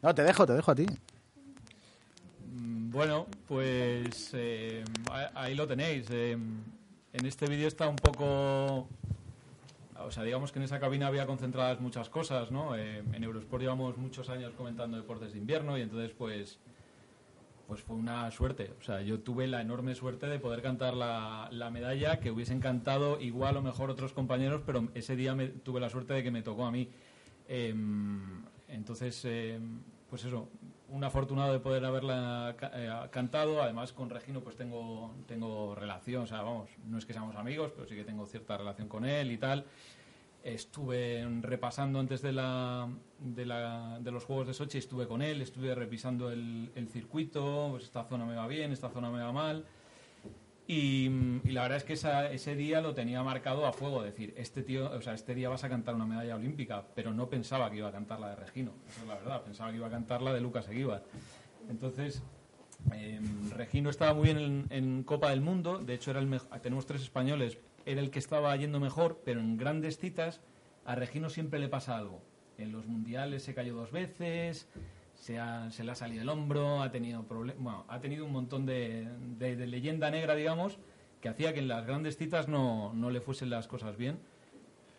No, 0.00 0.14
te 0.14 0.22
dejo, 0.22 0.46
te 0.46 0.52
dejo 0.52 0.70
a 0.70 0.74
ti. 0.76 0.86
Mm, 2.52 2.90
Bueno, 2.92 3.26
pues 3.48 4.30
eh, 4.32 4.84
ahí 5.34 5.56
lo 5.56 5.66
tenéis. 5.66 6.06
Eh, 6.10 6.38
en 7.12 7.26
este 7.26 7.46
vídeo 7.46 7.66
está 7.66 7.88
un 7.88 7.96
poco... 7.96 8.86
O 10.00 10.10
sea, 10.12 10.22
digamos 10.22 10.52
que 10.52 10.60
en 10.60 10.66
esa 10.66 10.78
cabina 10.78 11.08
había 11.08 11.26
concentradas 11.26 11.80
muchas 11.80 12.08
cosas, 12.08 12.52
¿no? 12.52 12.76
Eh, 12.76 13.02
en 13.12 13.24
Eurosport 13.24 13.60
llevamos 13.60 13.96
muchos 13.98 14.28
años 14.28 14.52
comentando 14.56 14.96
deportes 14.96 15.32
de 15.32 15.38
invierno 15.38 15.76
y 15.76 15.82
entonces 15.82 16.12
pues 16.16 16.60
pues 17.68 17.82
fue 17.82 17.96
una 17.96 18.30
suerte. 18.30 18.72
O 18.80 18.82
sea, 18.82 19.02
yo 19.02 19.20
tuve 19.20 19.46
la 19.46 19.60
enorme 19.60 19.94
suerte 19.94 20.26
de 20.26 20.38
poder 20.38 20.62
cantar 20.62 20.94
la, 20.94 21.48
la 21.52 21.70
medalla 21.70 22.18
que 22.18 22.30
hubiesen 22.30 22.60
cantado 22.60 23.20
igual 23.20 23.58
o 23.58 23.62
mejor 23.62 23.90
otros 23.90 24.14
compañeros, 24.14 24.62
pero 24.64 24.88
ese 24.94 25.16
día 25.16 25.34
me, 25.34 25.48
tuve 25.48 25.78
la 25.78 25.90
suerte 25.90 26.14
de 26.14 26.22
que 26.22 26.30
me 26.30 26.40
tocó 26.42 26.64
a 26.64 26.72
mí. 26.72 26.88
Em, 27.46 28.42
entonces, 28.68 29.22
em, 29.26 29.80
pues 30.08 30.24
eso, 30.24 30.48
un 30.88 31.04
afortunado 31.04 31.52
de 31.52 31.60
poder 31.60 31.84
haberla 31.84 32.56
eh, 32.72 32.90
cantado. 33.10 33.62
Además, 33.62 33.92
con 33.92 34.08
Regino 34.08 34.40
pues 34.40 34.56
tengo, 34.56 35.14
tengo 35.26 35.74
relación, 35.74 36.22
o 36.22 36.26
sea, 36.26 36.40
vamos, 36.40 36.70
no 36.86 36.96
es 36.96 37.04
que 37.04 37.12
seamos 37.12 37.36
amigos, 37.36 37.70
pero 37.74 37.86
sí 37.86 37.94
que 37.94 38.04
tengo 38.04 38.24
cierta 38.24 38.56
relación 38.56 38.88
con 38.88 39.04
él 39.04 39.30
y 39.30 39.36
tal. 39.36 39.66
Estuve 40.54 41.26
repasando 41.42 42.00
antes 42.00 42.22
de, 42.22 42.32
la, 42.32 42.88
de, 43.18 43.44
la- 43.44 43.98
de 44.00 44.10
los 44.10 44.24
Juegos 44.24 44.46
de 44.46 44.54
Sochi, 44.54 44.78
estuve 44.78 45.06
con 45.06 45.20
él, 45.22 45.42
estuve 45.42 45.74
revisando 45.74 46.30
el, 46.30 46.70
circuito, 46.90 47.68
pues 47.72 47.84
esta 47.84 48.04
zona 48.04 48.24
me 48.24 48.34
va 48.34 48.46
bien, 48.46 48.72
esta 48.72 48.88
zona 48.88 49.10
me 49.10 49.20
va 49.22 49.30
mal. 49.32 49.64
Y, 50.66 51.08
la 51.44 51.62
verdad 51.62 51.78
es 51.78 51.84
que 51.84 51.94
ese 51.94 52.54
día 52.56 52.80
lo 52.80 52.94
tenía 52.94 53.22
marcado 53.22 53.66
a 53.66 53.72
fuego, 53.72 54.02
decir, 54.02 54.34
este 54.36 54.62
tío, 54.62 54.90
o 54.90 55.00
sea, 55.00 55.14
este 55.14 55.34
día 55.34 55.48
vas 55.48 55.64
a 55.64 55.68
cantar 55.68 55.94
una 55.94 56.04
medalla 56.04 56.36
olímpica, 56.36 56.84
pero 56.94 57.12
no 57.12 57.28
pensaba 57.28 57.70
que 57.70 57.78
iba 57.78 57.88
a 57.88 57.92
cantar 57.92 58.20
la 58.20 58.30
de 58.30 58.36
Regino, 58.36 58.72
esa 58.86 59.00
es 59.00 59.06
la 59.06 59.14
verdad, 59.14 59.42
pensaba 59.42 59.70
que 59.70 59.76
iba 59.76 59.86
a 59.86 59.90
cantar 59.90 60.20
la 60.20 60.32
de 60.34 60.40
Lucas 60.42 60.68
Eguíbar. 60.68 61.04
Entonces, 61.70 62.22
eh, 62.92 63.20
Regino 63.56 63.88
estaba 63.90 64.12
muy 64.14 64.24
bien 64.24 64.66
en, 64.70 65.02
Copa 65.04 65.30
del 65.30 65.40
Mundo, 65.40 65.78
de 65.78 65.94
hecho 65.94 66.10
era 66.10 66.20
el 66.20 66.28
mej- 66.28 66.60
tenemos 66.60 66.84
tres 66.84 67.02
españoles, 67.02 67.58
era 67.86 68.00
el 68.00 68.10
que 68.10 68.18
estaba 68.18 68.54
yendo 68.56 68.80
mejor, 68.80 69.20
pero 69.24 69.40
en 69.40 69.56
grandes 69.56 69.98
citas 69.98 70.40
a 70.84 70.94
Regino 70.94 71.30
siempre 71.30 71.58
le 71.58 71.68
pasa 71.68 71.96
algo. 71.96 72.22
En 72.58 72.72
los 72.72 72.86
mundiales 72.86 73.42
se 73.42 73.54
cayó 73.54 73.74
dos 73.74 73.92
veces, 73.92 74.68
se, 75.14 75.38
ha- 75.38 75.70
se 75.70 75.84
le 75.84 75.92
ha 75.92 75.94
salido 75.94 76.22
el 76.22 76.28
hombro, 76.28 76.82
ha 76.82 76.90
tenido 76.90 77.22
bueno, 77.22 77.84
ha 77.88 78.00
tenido 78.00 78.24
un 78.24 78.32
montón 78.32 78.66
de, 78.66 79.08
leyenda 79.38 80.10
negra, 80.10 80.34
digamos, 80.34 80.78
que 81.20 81.28
hacía 81.28 81.52
que 81.52 81.60
en 81.60 81.68
las 81.68 81.86
grandes 81.86 82.16
citas 82.16 82.48
no, 82.48 82.92
no 82.94 83.10
le 83.10 83.20
fuesen 83.20 83.50
las 83.50 83.66
cosas 83.68 83.96
bien. 83.96 84.18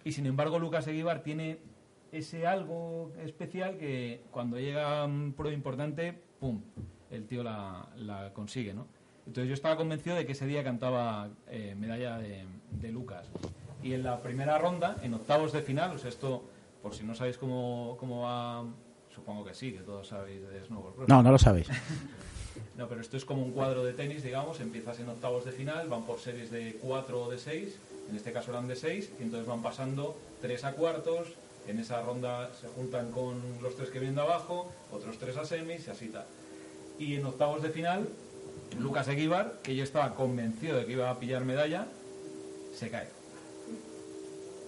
Y 0.04 0.12
sin 0.14 0.26
embargo, 0.26 0.60
Lucas 0.60 0.88
Eguíbar 0.88 1.22
tiene 1.24 1.60
ese 2.12 2.48
algo 2.48 3.12
especial 3.22 3.78
que 3.78 4.22
cuando 4.32 4.58
llega 4.60 5.06
un 5.06 5.34
prueba 5.36 5.54
importante, 5.54 6.14
¡pum! 6.40 6.62
El 7.12 7.26
tío 7.28 7.44
la, 7.44 7.88
la 7.98 8.34
consigue, 8.34 8.74
¿no? 8.74 8.88
Entonces 9.30 9.48
yo 9.48 9.54
estaba 9.54 9.78
convencido 9.78 10.16
de 10.16 10.26
que 10.26 10.32
ese 10.32 10.48
día 10.48 10.64
cantaba 10.64 11.30
eh, 11.50 11.76
medalla 11.78 12.18
de, 12.18 12.46
de 12.72 12.92
Lucas. 12.92 13.28
Y 13.84 13.94
en 13.94 14.02
la 14.02 14.20
primera 14.24 14.58
ronda, 14.58 14.98
en 15.04 15.14
octavos 15.14 15.54
de 15.54 15.62
final, 15.62 15.92
o 15.92 16.00
sea, 16.00 16.10
esto, 16.10 16.46
por 16.82 16.96
si 16.96 17.04
no 17.04 17.14
sabéis 17.14 17.38
cómo, 17.38 17.96
cómo 18.00 18.24
va, 18.24 18.66
supongo 19.14 19.46
que 19.46 19.54
sí, 19.54 19.72
que 19.72 19.82
todos 19.82 20.08
sabéis 20.08 20.42
de 20.50 20.66
snowboard. 20.66 21.08
No, 21.08 21.22
no 21.22 21.32
lo 21.32 21.38
sabéis. 21.38 21.68
No, 22.76 22.88
pero 22.88 23.00
esto 23.00 23.16
es 23.16 23.24
como 23.26 23.44
un 23.44 23.52
cuadro 23.52 23.84
de 23.84 23.94
tenis, 23.94 24.24
digamos, 24.24 24.60
empiezas 24.60 25.00
en 25.00 25.08
octavos 25.08 25.46
de 25.46 25.52
final, 25.52 25.88
van 25.88 26.04
por 26.04 26.20
series 26.20 26.50
de 26.50 26.78
4 26.82 27.22
o 27.22 27.30
de 27.30 27.38
6, 27.38 27.78
en 28.10 28.16
este 28.16 28.32
caso 28.32 28.52
eran 28.52 28.68
de 28.68 28.76
6, 28.76 29.12
y 29.20 29.24
entonces 29.24 29.48
van 29.48 29.62
pasando 29.62 30.18
3 30.42 30.64
a 30.66 30.72
cuartos, 30.74 31.28
en 31.68 31.80
esa 31.80 32.02
ronda 32.02 32.50
se 32.60 32.68
juntan 32.68 33.12
con 33.12 33.42
los 33.62 33.76
tres 33.76 33.90
que 33.90 34.00
vienen 34.00 34.16
de 34.16 34.22
abajo, 34.22 34.72
otros 34.92 35.18
3 35.20 35.38
a 35.38 35.46
semis 35.46 35.88
y 35.88 35.92
así 35.92 36.08
tal. 36.08 36.26
Y 36.98 37.16
en 37.16 37.26
octavos 37.26 37.62
de 37.62 37.70
final, 37.70 38.10
Lucas 38.78 39.08
Eguíbar, 39.08 39.60
que 39.64 39.76
yo 39.76 39.84
estaba 39.84 40.14
convencido 40.16 40.78
de 40.78 40.86
que 40.86 40.94
iba 40.94 41.10
a 41.10 41.20
pillar 41.20 41.46
medalla, 41.46 41.88
se 42.74 42.90
cae. 42.90 43.08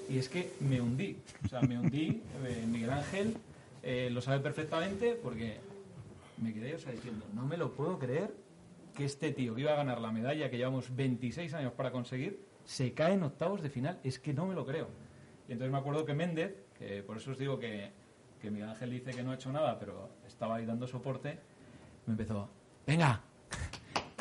Y 0.09 0.17
es 0.17 0.27
que 0.27 0.51
me 0.59 0.81
hundí, 0.81 1.17
o 1.45 1.47
sea, 1.47 1.61
me 1.61 1.77
hundí, 1.77 2.21
eh, 2.45 2.65
Miguel 2.67 2.91
Ángel 2.91 3.37
eh, 3.83 4.09
lo 4.11 4.21
sabe 4.21 4.39
perfectamente 4.39 5.17
porque 5.21 5.59
me 6.37 6.53
quedé, 6.53 6.75
o 6.75 6.79
sea, 6.79 6.91
diciendo, 6.91 7.25
no 7.33 7.45
me 7.45 7.57
lo 7.57 7.71
puedo 7.71 7.97
creer 7.97 8.33
que 8.95 9.05
este 9.05 9.31
tío 9.31 9.55
que 9.55 9.61
iba 9.61 9.71
a 9.71 9.77
ganar 9.77 10.01
la 10.01 10.11
medalla 10.11 10.49
que 10.49 10.57
llevamos 10.57 10.93
26 10.95 11.53
años 11.53 11.73
para 11.73 11.91
conseguir, 11.91 12.45
se 12.65 12.93
cae 12.93 13.13
en 13.13 13.23
octavos 13.23 13.61
de 13.61 13.69
final. 13.69 13.99
Es 14.03 14.19
que 14.19 14.33
no 14.33 14.45
me 14.45 14.53
lo 14.53 14.65
creo. 14.65 14.89
Y 15.47 15.53
entonces 15.53 15.71
me 15.71 15.77
acuerdo 15.77 16.05
que 16.05 16.13
Méndez, 16.13 16.55
que 16.77 17.03
por 17.03 17.17
eso 17.17 17.31
os 17.31 17.37
digo 17.37 17.59
que, 17.59 17.91
que 18.41 18.51
Miguel 18.51 18.69
Ángel 18.69 18.89
dice 18.89 19.11
que 19.11 19.23
no 19.23 19.31
ha 19.31 19.35
hecho 19.35 19.51
nada, 19.51 19.79
pero 19.79 20.09
estaba 20.27 20.55
ahí 20.55 20.65
dando 20.65 20.87
soporte, 20.87 21.39
me 22.05 22.13
empezó, 22.13 22.49
venga, 22.85 23.21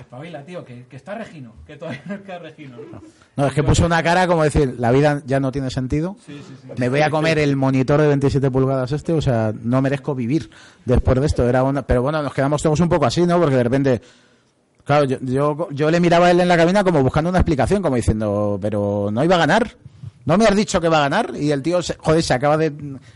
espabila, 0.01 0.45
tío, 0.45 0.65
que, 0.65 0.87
que 0.87 0.97
está 0.97 1.15
Regino, 1.15 1.55
que 1.67 1.77
todavía 1.77 2.03
no 2.07 2.15
está 2.15 2.39
Regino. 2.39 2.77
¿no? 2.77 3.03
No, 3.37 3.47
es 3.47 3.55
que 3.55 3.63
puso 3.63 3.87
una 3.87 4.03
cara 4.03 4.27
como 4.27 4.43
decir, 4.43 4.77
la 4.79 4.91
vida 4.91 5.23
ya 5.27 5.41
no 5.41 5.53
tiene 5.53 5.71
sentido. 5.71 6.17
Sí, 6.27 6.41
sí, 6.47 6.55
sí. 6.61 6.69
Me 6.77 6.89
voy 6.89 7.01
a 7.01 7.11
comer 7.11 7.39
el 7.39 7.57
monitor 7.57 8.01
de 8.01 8.09
27 8.09 8.51
pulgadas 8.51 8.93
este, 8.93 9.13
o 9.13 9.23
sea, 9.23 9.53
no 9.63 9.81
merezco 9.83 10.15
vivir 10.15 10.51
después 10.85 11.21
de 11.21 11.27
esto. 11.27 11.49
Era 11.49 11.63
una... 11.63 11.83
Pero 11.83 12.03
bueno, 12.03 12.23
nos 12.23 12.35
quedamos 12.35 12.63
todos 12.63 12.81
un 12.81 12.89
poco 12.89 13.07
así, 13.07 13.27
¿no? 13.27 13.39
Porque 13.39 13.57
de 13.57 13.63
repente, 13.63 14.03
claro, 14.85 15.05
yo, 15.05 15.19
yo, 15.23 15.69
yo 15.71 15.91
le 15.91 16.01
miraba 16.01 16.27
a 16.27 16.31
él 16.31 16.41
en 16.41 16.49
la 16.49 16.57
cabina 16.57 16.85
como 16.85 17.03
buscando 17.03 17.31
una 17.31 17.39
explicación, 17.39 17.83
como 17.83 17.97
diciendo, 17.97 18.59
pero 18.61 19.11
no 19.13 19.25
iba 19.25 19.37
a 19.37 19.39
ganar. 19.39 19.77
¿No 20.27 20.37
me 20.37 20.45
has 20.45 20.55
dicho 20.55 20.81
que 20.81 20.89
va 20.89 20.99
a 20.99 21.09
ganar? 21.09 21.33
Y 21.35 21.51
el 21.51 21.63
tío, 21.63 21.83
se, 21.83 21.95
joder, 21.95 22.23
se 22.23 22.35
acaba 22.35 22.57
de... 22.57 22.73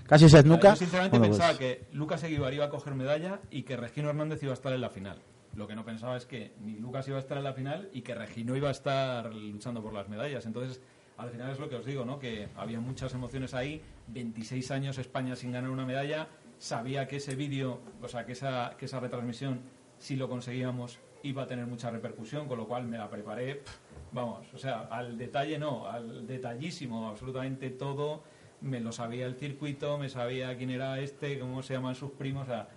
casi 0.06 0.24
se 0.26 0.32
Yo 0.32 0.38
esnuca. 0.38 0.74
sinceramente 0.74 1.18
Bueno, 1.18 1.32
pensaba 1.32 1.56
pues, 1.56 1.58
que 1.58 1.84
Lucas 1.92 2.22
Eguíbar 2.24 2.54
iba 2.54 2.64
a 2.64 2.70
coger 2.70 2.94
medalla 2.94 3.40
y 3.50 3.62
que 3.62 3.76
Regino 3.76 4.08
Hernández 4.08 4.42
iba 4.42 4.52
a 4.52 4.54
estar 4.54 4.72
en 4.72 4.80
la 4.80 4.88
final. 4.88 5.18
Lo 5.56 5.66
que 5.68 5.74
no 5.74 5.84
pensaba 5.84 6.16
es 6.16 6.26
que 6.26 6.52
ni 6.60 6.78
Lucas 6.78 7.06
iba 7.08 7.16
a 7.16 7.20
estar 7.20 7.38
en 7.38 7.44
la 7.44 7.52
final 7.52 7.88
y 7.92 8.02
que 8.02 8.14
Regino 8.14 8.56
iba 8.56 8.68
a 8.68 8.72
estar 8.72 9.32
luchando 9.34 9.82
por 9.82 9.92
las 9.92 10.08
medallas. 10.08 10.46
Entonces, 10.46 10.80
al 11.16 11.30
final 11.30 11.50
es 11.52 11.58
lo 11.58 11.68
que 11.68 11.76
os 11.76 11.86
digo, 11.86 12.04
¿no? 12.04 12.18
Que 12.18 12.48
había 12.56 12.80
muchas 12.80 13.14
emociones 13.14 13.54
ahí. 13.54 13.80
26 14.08 14.70
años 14.72 14.98
España 14.98 15.36
sin 15.36 15.52
ganar 15.52 15.70
una 15.70 15.86
medalla. 15.86 16.28
Sabía 16.58 17.06
que 17.06 17.16
ese 17.16 17.36
vídeo, 17.36 17.80
o 18.02 18.08
sea, 18.08 18.26
que 18.26 18.32
esa, 18.32 18.74
que 18.78 18.86
esa 18.86 19.00
retransmisión, 19.00 19.60
si 19.98 20.16
lo 20.16 20.28
conseguíamos, 20.28 20.98
iba 21.22 21.42
a 21.42 21.46
tener 21.46 21.66
mucha 21.66 21.90
repercusión, 21.90 22.46
con 22.48 22.58
lo 22.58 22.66
cual 22.66 22.84
me 22.84 22.98
la 22.98 23.08
preparé. 23.08 23.62
Vamos, 24.12 24.46
o 24.54 24.58
sea, 24.58 24.82
al 24.90 25.16
detalle 25.16 25.58
no, 25.58 25.86
al 25.86 26.26
detallísimo, 26.26 27.08
absolutamente 27.08 27.70
todo. 27.70 28.22
Me 28.60 28.80
lo 28.80 28.92
sabía 28.92 29.26
el 29.26 29.34
circuito, 29.34 29.98
me 29.98 30.08
sabía 30.08 30.56
quién 30.56 30.70
era 30.70 30.98
este, 31.00 31.38
cómo 31.38 31.62
se 31.62 31.74
llaman 31.74 31.94
sus 31.94 32.12
primos, 32.12 32.44
o 32.44 32.50
sea, 32.50 32.68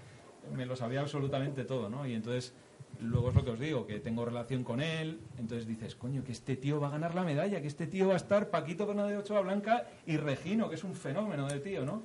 me 0.54 0.66
lo 0.66 0.76
sabía 0.76 1.02
absolutamente 1.02 1.64
todo, 1.64 1.90
¿no? 1.90 2.08
Y 2.08 2.14
entonces, 2.14 2.54
luego 3.02 3.30
es 3.30 3.36
lo 3.36 3.44
que 3.44 3.52
os 3.52 3.60
digo, 3.60 3.86
que 3.86 4.00
tengo 4.00 4.26
relación 4.26 4.64
con 4.64 4.82
él, 4.82 5.20
entonces 5.38 5.68
dices, 5.68 5.96
coño, 5.96 6.24
que 6.24 6.32
este 6.32 6.56
tío 6.56 6.80
va 6.80 6.88
a 6.88 6.92
ganar 6.92 7.16
la 7.16 7.24
medalla, 7.24 7.62
que 7.62 7.68
este 7.68 7.88
tío 7.88 8.08
va 8.08 8.14
a 8.14 8.18
estar 8.18 8.50
Paquito 8.50 8.86
Bernal 8.86 9.10
de 9.10 9.18
Ochoa 9.18 9.42
Blanca 9.42 9.88
y 10.06 10.18
Regino, 10.18 10.70
que 10.70 10.76
es 10.76 10.84
un 10.84 10.96
fenómeno 10.96 11.48
de 11.48 11.60
tío, 11.60 11.86
¿no? 11.86 12.04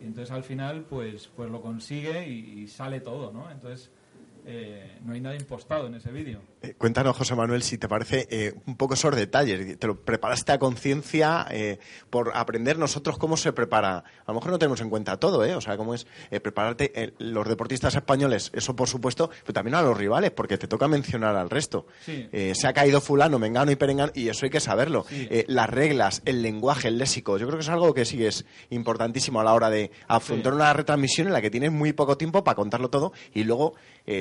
Y 0.00 0.06
entonces 0.06 0.30
al 0.30 0.42
final, 0.42 0.84
pues, 0.88 1.28
pues 1.28 1.50
lo 1.50 1.60
consigue 1.60 2.28
y, 2.28 2.62
y 2.62 2.68
sale 2.68 3.00
todo, 3.00 3.32
¿no? 3.32 3.50
Entonces, 3.50 3.90
eh, 4.46 4.98
no 5.04 5.14
hay 5.14 5.20
nada 5.20 5.36
impostado 5.36 5.86
en 5.86 5.94
ese 5.94 6.12
vídeo. 6.12 6.40
Eh, 6.64 6.74
cuéntanos, 6.78 7.14
José 7.16 7.34
Manuel, 7.34 7.62
si 7.62 7.76
te 7.76 7.88
parece 7.88 8.26
eh, 8.30 8.54
un 8.66 8.76
poco 8.76 8.94
esos 8.94 9.14
detalles. 9.14 9.78
¿Te 9.78 9.86
lo 9.86 10.00
preparaste 10.00 10.52
a 10.52 10.58
conciencia 10.58 11.46
eh, 11.50 11.78
por 12.08 12.32
aprender 12.34 12.78
nosotros 12.78 13.18
cómo 13.18 13.36
se 13.36 13.52
prepara? 13.52 13.98
A 13.98 14.04
lo 14.28 14.34
mejor 14.34 14.50
no 14.50 14.58
tenemos 14.58 14.80
en 14.80 14.88
cuenta 14.88 15.18
todo, 15.18 15.44
¿eh? 15.44 15.54
O 15.54 15.60
sea, 15.60 15.76
cómo 15.76 15.94
es 15.94 16.06
prepararte 16.42 17.12
los 17.18 17.46
deportistas 17.48 17.94
españoles, 17.94 18.50
eso 18.54 18.74
por 18.74 18.88
supuesto, 18.88 19.28
pero 19.42 19.52
también 19.52 19.74
a 19.74 19.82
los 19.82 19.96
rivales, 19.96 20.30
porque 20.30 20.56
te 20.56 20.66
toca 20.66 20.88
mencionar 20.88 21.36
al 21.36 21.50
resto. 21.50 21.86
Sí. 22.04 22.28
Se 22.54 22.66
ha 22.66 22.72
caído 22.72 23.00
fulano, 23.00 23.38
mengano 23.38 23.70
y 23.70 23.76
perengano, 23.76 24.12
y 24.14 24.28
eso 24.28 24.46
hay 24.46 24.50
que 24.50 24.60
saberlo. 24.60 25.04
Sí. 25.08 25.28
Las 25.48 25.68
reglas, 25.68 26.22
el 26.24 26.42
lenguaje, 26.42 26.88
el 26.88 26.98
léxico, 26.98 27.36
yo 27.38 27.46
creo 27.46 27.58
que 27.58 27.64
es 27.64 27.68
algo 27.68 27.92
que 27.94 28.04
sí 28.04 28.24
es 28.24 28.44
importantísimo 28.70 29.40
a 29.40 29.44
la 29.44 29.52
hora 29.52 29.70
de 29.70 29.90
afrontar 30.08 30.52
Sí. 30.52 30.56
una 30.56 30.72
retransmisión 30.72 31.26
en 31.26 31.32
la 31.32 31.42
que 31.42 31.50
tienes 31.50 31.72
muy 31.72 31.92
poco 31.92 32.16
tiempo 32.16 32.42
para 32.44 32.54
contarlo 32.54 32.90
todo 32.90 33.12
y 33.32 33.44
luego 33.44 33.74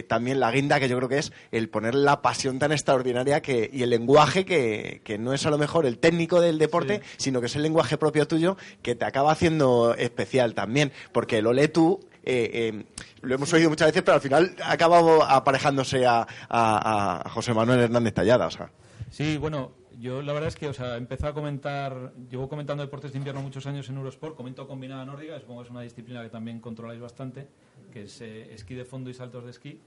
también 0.07 0.39
la 0.39 0.51
guinda 0.51 0.79
que 0.79 0.87
yo 0.89 0.97
creo 0.97 1.09
que 1.09 1.19
es 1.19 1.31
el 1.51 1.69
poner 1.69 1.95
la 1.95 2.21
pasión 2.21 2.32
tan 2.59 2.71
extraordinaria 2.71 3.41
que, 3.41 3.69
y 3.71 3.84
el 3.84 3.89
lenguaje 3.89 4.45
que, 4.45 5.01
que 5.03 5.17
no 5.17 5.34
es 5.34 5.45
a 5.45 5.49
lo 5.49 5.57
mejor 5.57 5.86
el 5.86 5.97
técnico 5.99 6.41
del 6.41 6.57
deporte, 6.59 7.01
sino 7.17 7.39
que 7.39 7.47
es 7.47 7.55
el 7.55 7.63
lenguaje 7.63 7.97
propio 7.97 8.27
tuyo 8.27 8.57
que 8.81 8.95
te 8.95 9.05
acaba 9.05 9.31
haciendo 9.31 9.95
especial 9.95 10.53
también, 10.53 10.91
porque 11.11 11.41
lo 11.41 11.53
lee 11.53 11.67
tú. 11.69 11.99
eh, 12.25 12.71
eh, 12.73 12.86
lo 13.21 13.36
hemos 13.36 13.51
oído 13.53 13.69
muchas 13.69 13.88
veces, 13.89 14.01
pero 14.03 14.15
al 14.15 14.21
final 14.21 14.55
ha 14.63 14.71
acabado 14.73 15.23
aparejándose 15.23 16.05
a, 16.05 16.25
a- 16.49 17.21
a 17.25 17.29
José 17.29 17.53
Manuel 17.53 17.79
Hernández 17.79 18.13
Tallada. 18.13 18.47
O 18.47 18.51
sea. 18.51 18.69
Sí, 19.09 19.38
bueno, 19.38 19.71
yo 19.99 20.21
la 20.21 20.34
verdad 20.34 20.47
es 20.49 20.55
que, 20.55 20.67
o 20.67 20.73
sea, 20.73 20.97
empezado 20.97 21.31
a 21.31 21.34
comentar, 21.34 22.13
llevo 22.29 22.47
comentando 22.49 22.84
deportes 22.84 23.11
de 23.11 23.17
invierno 23.17 23.41
muchos 23.41 23.65
años 23.67 23.88
en 23.89 23.97
Eurosport, 23.97 24.36
comento 24.36 24.67
combinada 24.67 25.05
nórdica, 25.05 25.39
supongo 25.39 25.61
que 25.61 25.65
es 25.67 25.71
una 25.71 25.81
disciplina 25.81 26.21
que 26.23 26.29
también 26.29 26.59
controláis 26.59 26.99
bastante, 26.99 27.47
que 27.91 28.03
es 28.03 28.21
eh, 28.21 28.53
esquí 28.53 28.73
de 28.73 28.86
fondo 28.86 29.09
y 29.09 29.13
saltos 29.13 29.43
de 29.45 29.51
esquí. 29.51 29.79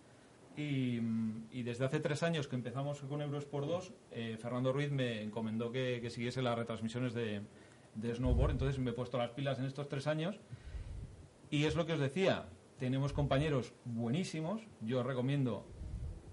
Y, 0.56 1.62
desde 1.62 1.84
hace 1.84 2.00
tres 2.00 2.22
años 2.22 2.48
que 2.48 2.56
empezamos 2.56 3.00
con 3.00 3.20
Eurosport 3.20 3.66
2, 3.66 3.92
eh, 4.12 4.38
Fernando 4.40 4.72
Ruiz 4.72 4.90
me 4.90 5.22
encomendó 5.22 5.70
que, 5.70 6.08
siguiese 6.10 6.40
las 6.40 6.56
retransmisiones 6.56 7.12
de, 7.12 7.42
snowboard, 8.14 8.52
entonces 8.52 8.78
me 8.78 8.90
he 8.90 8.94
puesto 8.94 9.18
las 9.18 9.30
pilas 9.30 9.58
en 9.58 9.66
estos 9.66 9.88
tres 9.88 10.06
años 10.06 10.38
y 11.50 11.64
es 11.64 11.76
lo 11.76 11.86
que 11.86 11.92
os 11.92 12.00
decía, 12.00 12.46
tenemos 12.78 13.12
compañeros 13.12 13.72
buenísimos. 13.84 14.62
Yo 14.80 15.00
os 15.00 15.06
recomiendo, 15.06 15.66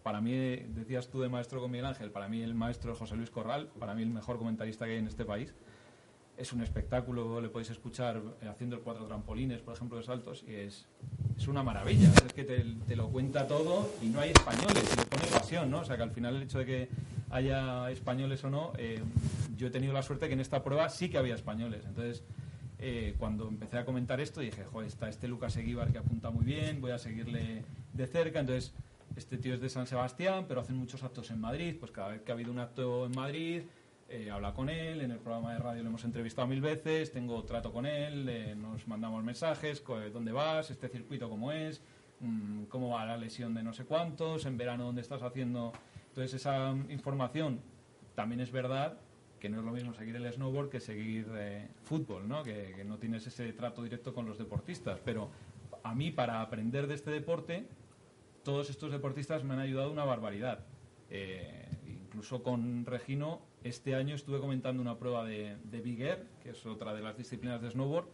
para 0.03 0.21
mí, 0.21 0.33
decías 0.33 1.09
tú 1.09 1.21
de 1.21 1.29
maestro 1.29 1.59
con 1.61 1.71
Miguel 1.71 1.87
Ángel, 1.87 2.11
para 2.11 2.29
mí 2.29 2.41
el 2.41 2.55
maestro 2.55 2.93
es 2.93 2.99
José 2.99 3.15
Luis 3.15 3.29
Corral, 3.29 3.69
para 3.79 3.93
mí 3.93 4.03
el 4.03 4.09
mejor 4.09 4.37
comentarista 4.37 4.85
que 4.85 4.91
hay 4.91 4.99
en 4.99 5.07
este 5.07 5.25
país. 5.25 5.53
Es 6.35 6.51
un 6.51 6.61
espectáculo, 6.61 7.39
le 7.39 7.49
podéis 7.49 7.69
escuchar 7.69 8.21
eh, 8.41 8.47
haciendo 8.47 8.81
cuatro 8.81 9.05
trampolines, 9.05 9.61
por 9.61 9.75
ejemplo, 9.75 9.97
de 9.97 10.03
saltos, 10.03 10.43
y 10.47 10.55
es, 10.55 10.87
es 11.37 11.47
una 11.47 11.61
maravilla. 11.61 12.11
Es 12.25 12.33
que 12.33 12.43
te, 12.43 12.65
te 12.87 12.95
lo 12.95 13.09
cuenta 13.09 13.47
todo 13.47 13.89
y 14.01 14.07
no 14.07 14.19
hay 14.19 14.31
españoles, 14.31 14.83
y 14.93 14.99
le 14.99 15.05
pone 15.05 15.25
pasión, 15.27 15.69
¿no? 15.69 15.79
O 15.81 15.85
sea, 15.85 15.95
que 15.95 16.03
al 16.03 16.11
final 16.11 16.35
el 16.35 16.43
hecho 16.43 16.59
de 16.59 16.65
que 16.65 16.89
haya 17.29 17.89
españoles 17.91 18.43
o 18.43 18.49
no, 18.49 18.73
eh, 18.77 19.01
yo 19.57 19.67
he 19.67 19.69
tenido 19.69 19.93
la 19.93 20.01
suerte 20.01 20.27
que 20.27 20.33
en 20.33 20.39
esta 20.39 20.63
prueba 20.63 20.89
sí 20.89 21.09
que 21.09 21.17
había 21.17 21.35
españoles. 21.35 21.83
Entonces, 21.85 22.23
eh, 22.79 23.15
cuando 23.17 23.47
empecé 23.47 23.77
a 23.77 23.85
comentar 23.85 24.19
esto 24.19 24.41
dije, 24.41 24.65
joder, 24.65 24.87
está 24.87 25.09
este 25.09 25.27
Lucas 25.27 25.55
Eguíbar 25.55 25.91
que 25.91 25.99
apunta 25.99 26.31
muy 26.31 26.45
bien, 26.45 26.81
voy 26.81 26.91
a 26.91 26.97
seguirle 26.97 27.63
de 27.93 28.07
cerca. 28.07 28.39
Entonces, 28.39 28.73
este 29.15 29.37
tío 29.37 29.53
es 29.53 29.61
de 29.61 29.69
San 29.69 29.85
Sebastián, 29.85 30.45
pero 30.47 30.61
hacen 30.61 30.75
muchos 30.77 31.03
actos 31.03 31.29
en 31.29 31.39
Madrid. 31.39 31.75
Pues 31.79 31.91
cada 31.91 32.09
vez 32.09 32.21
que 32.21 32.31
ha 32.31 32.35
habido 32.35 32.51
un 32.51 32.59
acto 32.59 33.05
en 33.05 33.11
Madrid, 33.11 33.61
eh, 34.13 34.29
habla 34.31 34.53
con 34.53 34.69
él. 34.69 35.01
En 35.01 35.11
el 35.11 35.19
programa 35.19 35.53
de 35.53 35.59
radio 35.59 35.81
lo 35.83 35.89
hemos 35.89 36.03
entrevistado 36.05 36.47
mil 36.47 36.61
veces, 36.61 37.11
tengo 37.11 37.43
trato 37.43 37.71
con 37.73 37.85
él, 37.85 38.27
eh, 38.29 38.55
nos 38.55 38.87
mandamos 38.87 39.23
mensajes, 39.23 39.81
co- 39.81 39.99
¿dónde 40.11 40.31
vas? 40.31 40.69
¿Este 40.71 40.87
circuito 40.87 41.29
cómo 41.29 41.51
es? 41.51 41.81
Mm, 42.19 42.65
¿Cómo 42.65 42.89
va 42.89 43.05
la 43.05 43.17
lesión 43.17 43.53
de 43.53 43.63
no 43.63 43.73
sé 43.73 43.85
cuántos? 43.85 44.45
¿En 44.45 44.57
verano 44.57 44.85
dónde 44.85 45.01
estás 45.01 45.23
haciendo? 45.23 45.73
Entonces, 46.09 46.33
esa 46.35 46.73
mm, 46.73 46.91
información 46.91 47.59
también 48.15 48.39
es 48.41 48.51
verdad 48.51 48.97
que 49.39 49.49
no 49.49 49.59
es 49.59 49.65
lo 49.65 49.71
mismo 49.71 49.93
seguir 49.93 50.15
el 50.15 50.31
snowboard 50.31 50.69
que 50.69 50.79
seguir 50.79 51.27
eh, 51.33 51.67
fútbol, 51.83 52.29
¿no? 52.29 52.43
Que, 52.43 52.83
no 52.85 52.97
tienes 52.97 53.27
ese 53.27 53.51
trato 53.51 53.83
directo 53.83 54.13
con 54.13 54.25
los 54.25 54.37
deportistas. 54.37 54.99
Pero 55.03 55.29
a 55.83 55.93
mí, 55.93 56.11
para 56.11 56.41
aprender 56.41 56.87
de 56.87 56.93
este 56.93 57.11
deporte, 57.11 57.67
todos 58.43 58.69
estos 58.69 58.91
deportistas 58.91 59.43
me 59.43 59.53
han 59.55 59.59
ayudado 59.59 59.91
una 59.91 60.05
barbaridad. 60.05 60.59
Eh, 61.09 61.67
incluso 61.87 62.41
con 62.41 62.85
Regino, 62.85 63.41
este 63.63 63.95
año 63.95 64.15
estuve 64.15 64.39
comentando 64.39 64.81
una 64.81 64.97
prueba 64.97 65.23
de, 65.25 65.57
de 65.63 65.81
Big 65.81 66.01
Air, 66.01 66.25
que 66.41 66.51
es 66.51 66.65
otra 66.65 66.93
de 66.93 67.01
las 67.01 67.17
disciplinas 67.17 67.61
de 67.61 67.71
snowboard. 67.71 68.05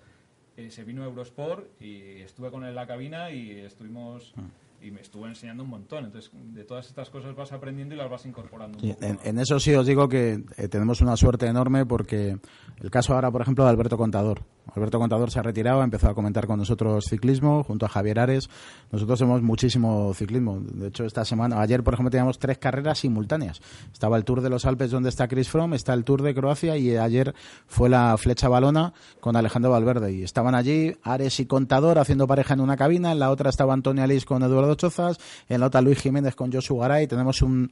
Eh, 0.58 0.72
se 0.72 0.84
vino 0.84 1.04
Eurosport 1.04 1.82
y 1.82 2.22
estuve 2.22 2.52
con 2.52 2.64
él 2.64 2.70
en 2.70 2.76
la 2.76 2.86
cabina 2.88 3.32
y 3.32 3.52
estuvimos 3.52 4.34
y 4.82 4.92
me 4.92 5.02
estuvo 5.02 5.28
enseñando 5.28 5.64
un 5.64 5.70
montón. 5.70 6.06
Entonces, 6.06 6.32
de 6.34 6.64
todas 6.64 6.88
estas 6.88 7.10
cosas 7.10 7.36
vas 7.36 7.52
aprendiendo 7.52 7.96
y 7.96 7.98
las 7.98 8.10
vas 8.10 8.26
incorporando. 8.26 8.78
un 8.78 8.82
Sí, 8.84 8.94
poco, 8.94 9.06
en, 9.06 9.16
¿no? 9.16 9.22
en 9.24 9.40
eso 9.40 9.60
sí 9.60 9.74
os 9.74 9.86
digo 9.86 10.08
que 10.08 10.44
eh, 10.58 10.68
tenemos 10.68 11.02
una 11.02 11.16
suerte 11.18 11.48
enorme 11.48 11.86
porque 11.86 12.38
el 12.82 12.92
caso 12.92 13.14
ahora, 13.14 13.32
por 13.32 13.42
ejemplo, 13.42 13.64
de 13.64 13.70
Alberto 13.70 13.98
Contador. 13.98 14.42
Alberto 14.76 15.00
Contador 15.00 15.32
se 15.32 15.40
ha 15.40 15.44
retirado, 15.44 15.82
ha 15.82 15.84
empezado 15.84 16.12
a 16.12 16.16
comentar 16.16 16.48
con 16.48 16.60
nosotros 16.60 17.06
ciclismo 17.10 17.64
junto 17.64 17.86
a 17.86 17.90
Javier 17.90 18.20
Ares. 18.20 18.50
Nosotros 18.92 19.22
hemos 19.22 19.42
muchísimo 19.42 20.14
ciclismo. 20.14 20.60
De 20.62 20.88
hecho, 20.88 21.06
esta 21.06 21.26
semana, 21.26 21.62
ayer, 21.62 21.84
por 21.84 21.94
ejemplo, 21.94 22.12
teníamos 22.12 22.40
tres 22.40 22.58
carreras 22.58 23.00
simultáneas. 23.00 23.62
Estaba 23.92 24.18
el 24.18 24.26
Tour 24.26 24.42
de 24.42 24.50
los 24.50 24.66
Alpes 24.66 24.92
donde 24.92 25.10
está 25.10 25.28
Chris 25.28 25.50
Froome, 25.50 25.76
está 25.76 25.94
el 25.94 26.04
Tour 26.04 26.22
de 26.22 26.34
Croacia 26.34 26.78
y 26.78 26.96
ayer 26.96 27.34
fue 27.68 27.90
la 27.90 28.18
Flecha 28.18 28.50
Balona 28.50 28.94
con 29.20 29.36
Alejandro 29.36 29.72
Valverde. 29.72 30.14
Y 30.14 30.24
estaban 30.24 30.56
allí 30.56 30.96
Ares 31.04 31.40
y 31.40 31.46
Contador 31.46 32.00
haciendo 32.00 32.28
pareja 32.28 32.54
en 32.54 32.62
una 32.62 32.78
cabina, 32.78 33.12
en 33.12 33.20
la 33.20 33.32
otra 33.32 33.50
estaba 33.50 33.74
Antonio 33.74 34.04
Alís 34.04 34.26
con 34.26 34.44
Eduardo 34.44 34.76
Chozas, 34.76 35.18
en 35.48 35.60
la 35.60 35.68
otra 35.68 35.82
Luis 35.82 36.00
Jiménez 36.00 36.36
con 36.36 36.52
Josu 36.52 36.78
Garay. 36.78 37.08
Tenemos 37.08 37.42
un 37.42 37.70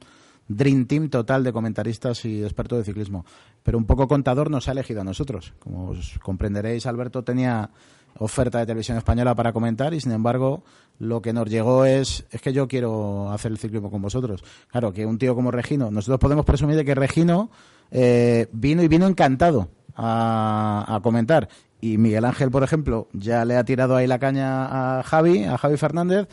Dream 0.48 0.86
Team 0.86 1.10
total 1.10 1.44
de 1.44 1.52
comentaristas 1.52 2.24
y 2.24 2.42
expertos 2.42 2.78
de 2.78 2.84
ciclismo. 2.84 3.24
Pero 3.62 3.78
un 3.78 3.84
poco 3.84 4.08
contador 4.08 4.50
nos 4.50 4.68
ha 4.68 4.72
elegido 4.72 5.02
a 5.02 5.04
nosotros. 5.04 5.54
Como 5.58 5.90
os 5.90 6.18
comprenderéis, 6.22 6.86
Alberto 6.86 7.22
tenía 7.22 7.70
oferta 8.18 8.58
de 8.58 8.66
televisión 8.66 8.98
española 8.98 9.34
para 9.34 9.52
comentar 9.52 9.94
y 9.94 10.00
sin 10.00 10.12
embargo 10.12 10.64
lo 10.98 11.22
que 11.22 11.32
nos 11.32 11.48
llegó 11.48 11.84
es 11.84 12.24
es 12.30 12.40
que 12.40 12.52
yo 12.52 12.66
quiero 12.66 13.30
hacer 13.30 13.52
el 13.52 13.58
ciclismo 13.58 13.90
con 13.90 14.02
vosotros. 14.02 14.42
Claro, 14.70 14.92
que 14.92 15.06
un 15.06 15.18
tío 15.18 15.34
como 15.34 15.50
Regino, 15.50 15.90
nosotros 15.90 16.18
podemos 16.18 16.44
presumir 16.44 16.76
de 16.76 16.84
que 16.84 16.94
Regino 16.94 17.50
eh, 17.90 18.48
vino 18.52 18.82
y 18.82 18.88
vino 18.88 19.06
encantado 19.06 19.68
a, 19.94 20.84
a 20.88 21.00
comentar. 21.00 21.48
Y 21.80 21.96
Miguel 21.96 22.24
Ángel, 22.24 22.50
por 22.50 22.64
ejemplo, 22.64 23.06
ya 23.12 23.44
le 23.44 23.56
ha 23.56 23.64
tirado 23.64 23.94
ahí 23.94 24.08
la 24.08 24.18
caña 24.18 24.98
a 24.98 25.02
Javi, 25.04 25.44
a 25.44 25.56
Javi 25.56 25.76
Fernández, 25.76 26.26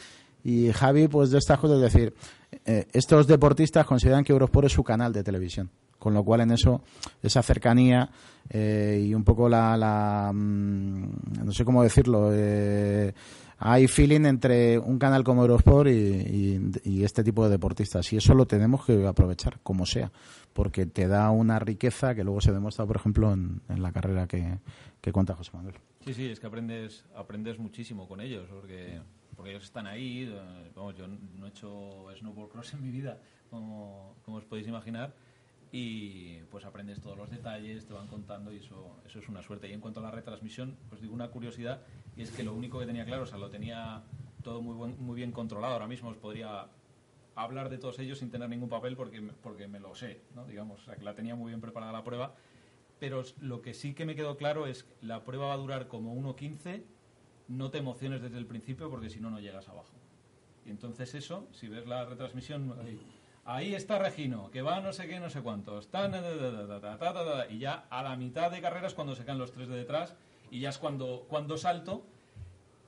y 0.45 0.71
Javi, 0.71 1.07
pues 1.07 1.31
de 1.31 1.39
estas 1.39 1.57
cosas, 1.59 1.77
es 1.77 1.91
decir, 1.91 2.13
eh, 2.65 2.85
estos 2.93 3.25
deportistas 3.25 3.83
consideran 3.83 4.23
que 4.23 4.31
Eurosport 4.31 4.67
es 4.67 4.73
su 4.73 4.83
canal 4.83 5.11
de 5.11 5.23
televisión. 5.23 5.71
Con 5.97 6.13
lo 6.13 6.23
cual, 6.23 6.41
en 6.41 6.51
eso, 6.51 6.83
esa 7.23 7.41
cercanía 7.41 8.11
eh, 8.51 9.03
y 9.07 9.15
un 9.15 9.23
poco 9.23 9.49
la. 9.49 9.75
la, 9.75 10.31
mm, 10.31 11.45
no 11.45 11.51
sé 11.51 11.65
cómo 11.65 11.81
decirlo. 11.81 12.29
eh, 12.31 13.11
hay 13.57 13.87
feeling 13.87 14.25
entre 14.25 14.77
un 14.77 14.99
canal 14.99 15.23
como 15.23 15.41
Eurosport 15.41 15.89
y, 15.89 17.03
este 17.03 17.23
tipo 17.23 17.45
de 17.45 17.49
deportistas. 17.49 18.13
Y 18.13 18.17
eso 18.17 18.35
lo 18.35 18.45
tenemos 18.45 18.85
que 18.85 19.07
aprovechar, 19.07 19.59
como 19.63 19.87
sea. 19.87 20.11
Porque 20.53 20.85
te 20.85 21.07
da 21.07 21.31
una 21.31 21.57
riqueza 21.57 22.13
que 22.13 22.23
luego 22.23 22.39
se 22.39 22.51
demuestra, 22.51 22.85
por 22.85 22.97
ejemplo, 22.97 23.33
en, 23.33 23.61
la 23.67 23.91
carrera 23.91 24.27
que, 24.27 24.59
que 25.01 25.11
cuenta 25.11 25.33
José 25.33 25.51
Manuel. 25.55 25.75
Sí, 26.05 26.13
sí, 26.13 26.27
es 26.27 26.39
que 26.39 26.45
aprendes, 26.45 27.03
aprendes 27.15 27.57
muchísimo 27.57 28.07
con 28.07 28.21
ellos, 28.21 28.47
porque, 28.51 28.99
porque 29.35 29.51
ellos 29.51 29.63
están 29.63 29.87
ahí. 29.87 30.29
eh, 30.31 30.71
vamos, 30.75 30.95
yo 30.95 31.07
no 31.07 31.45
he 31.45 31.49
hecho 31.49 32.05
snowboard 32.17 32.49
cross 32.51 32.73
en 32.73 32.81
mi 32.81 32.89
vida, 32.91 33.21
como, 33.49 34.15
como 34.23 34.37
os 34.37 34.45
podéis 34.45 34.67
imaginar, 34.67 35.13
y 35.71 36.37
pues 36.51 36.63
aprendes 36.65 37.01
todos 37.01 37.17
los 37.17 37.29
detalles, 37.29 37.85
te 37.85 37.93
van 37.93 38.07
contando 38.07 38.51
y 38.53 38.57
eso, 38.57 38.95
eso 39.05 39.19
es 39.19 39.27
una 39.27 39.41
suerte. 39.41 39.67
Y 39.69 39.73
en 39.73 39.81
cuanto 39.81 39.99
a 39.99 40.03
la 40.03 40.11
retransmisión, 40.11 40.77
pues 40.89 41.01
digo 41.01 41.13
una 41.13 41.29
curiosidad, 41.29 41.81
y 42.15 42.21
es 42.21 42.31
que 42.31 42.43
lo 42.43 42.53
único 42.53 42.79
que 42.79 42.85
tenía 42.85 43.05
claro, 43.05 43.23
o 43.23 43.25
sea, 43.25 43.37
lo 43.37 43.49
tenía 43.49 44.03
todo 44.43 44.61
muy, 44.61 44.75
buen- 44.75 45.01
muy 45.03 45.15
bien 45.15 45.31
controlado. 45.31 45.73
Ahora 45.73 45.87
mismo 45.87 46.09
os 46.09 46.17
podría 46.17 46.67
hablar 47.35 47.69
de 47.69 47.77
todos 47.77 47.99
ellos 47.99 48.19
sin 48.19 48.31
tener 48.31 48.47
ningún 48.47 48.69
papel 48.69 48.95
porque, 48.95 49.21
porque 49.43 49.67
me 49.67 49.79
lo 49.81 49.93
sé, 49.95 50.21
¿no? 50.33 50.45
digamos, 50.45 50.81
o 50.81 50.85
sea, 50.85 50.95
que 50.95 51.03
la 51.03 51.13
tenía 51.15 51.35
muy 51.35 51.49
bien 51.51 51.59
preparada 51.59 51.91
la 51.91 52.03
prueba. 52.03 52.35
Pero 52.97 53.23
lo 53.41 53.61
que 53.61 53.73
sí 53.73 53.93
que 53.93 54.05
me 54.05 54.15
quedó 54.15 54.37
claro 54.37 54.67
es 54.67 54.83
que 54.83 55.05
la 55.05 55.25
prueba 55.25 55.47
va 55.47 55.53
a 55.53 55.57
durar 55.57 55.89
como 55.89 56.15
1.15, 56.15 56.83
no 57.47 57.69
te 57.71 57.77
emociones 57.79 58.21
desde 58.21 58.37
el 58.37 58.45
principio 58.45 58.89
porque 58.89 59.09
si 59.09 59.19
no, 59.19 59.29
no 59.29 59.39
llegas 59.39 59.67
abajo. 59.69 59.93
Y 60.65 60.69
entonces 60.71 61.13
eso, 61.13 61.47
si 61.51 61.67
ves 61.67 61.85
la 61.85 62.05
retransmisión, 62.05 62.73
ahí, 63.45 63.75
está 63.75 63.99
Regino, 63.99 64.49
que 64.51 64.61
va 64.61 64.79
no 64.79 64.93
sé 64.93 65.07
qué, 65.07 65.19
no 65.19 65.29
sé 65.29 65.41
ta, 67.21 67.23
ta, 67.23 67.47
y 67.49 67.59
ya 67.59 67.85
a 67.89 68.01
la 68.03 68.15
mitad 68.15 68.49
de 68.51 68.61
carreras 68.61 68.93
cuando 68.93 69.15
se 69.15 69.25
caen 69.25 69.37
los 69.37 69.51
tres 69.51 69.67
de 69.67 69.77
detrás 69.77 70.15
y 70.49 70.59
ya 70.61 70.69
es 70.69 70.77
cuando, 70.77 71.25
cuando 71.29 71.57
salto 71.57 72.05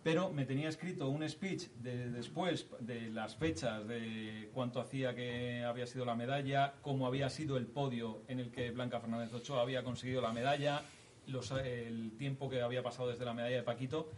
pero 0.04 0.32
me 0.32 0.46
tenía 0.46 0.70
escrito 0.70 1.10
un 1.10 1.28
speech 1.28 1.68
de, 1.82 2.10
después 2.10 2.66
de 2.80 3.10
las 3.10 3.36
fechas, 3.36 3.86
de 3.90 4.50
cuánto 4.54 4.80
hacía 4.80 5.14
que 5.14 5.66
había 5.66 5.86
sido 5.86 6.06
la 6.06 6.16
medalla, 6.16 6.76
cómo 6.82 7.08
había 7.08 7.30
sido 7.30 7.58
el 7.58 7.66
podio 7.66 8.22
en 8.30 8.40
el 8.40 8.50
que 8.50 8.72
Blanca 8.72 9.02
Fernández 9.02 9.34
Ochoa 9.34 9.62
había 9.64 9.84
conseguido 9.84 10.22
la 10.22 10.32
medalla, 10.32 10.82
los- 11.26 11.52
el 11.52 12.14
tiempo 12.18 12.50
que 12.50 12.62
había 12.62 12.82
pasado 12.84 13.10
desde 13.10 13.26
la 13.26 13.34
medalla 13.34 13.58
de 13.58 13.64
Paquito, 13.64 14.10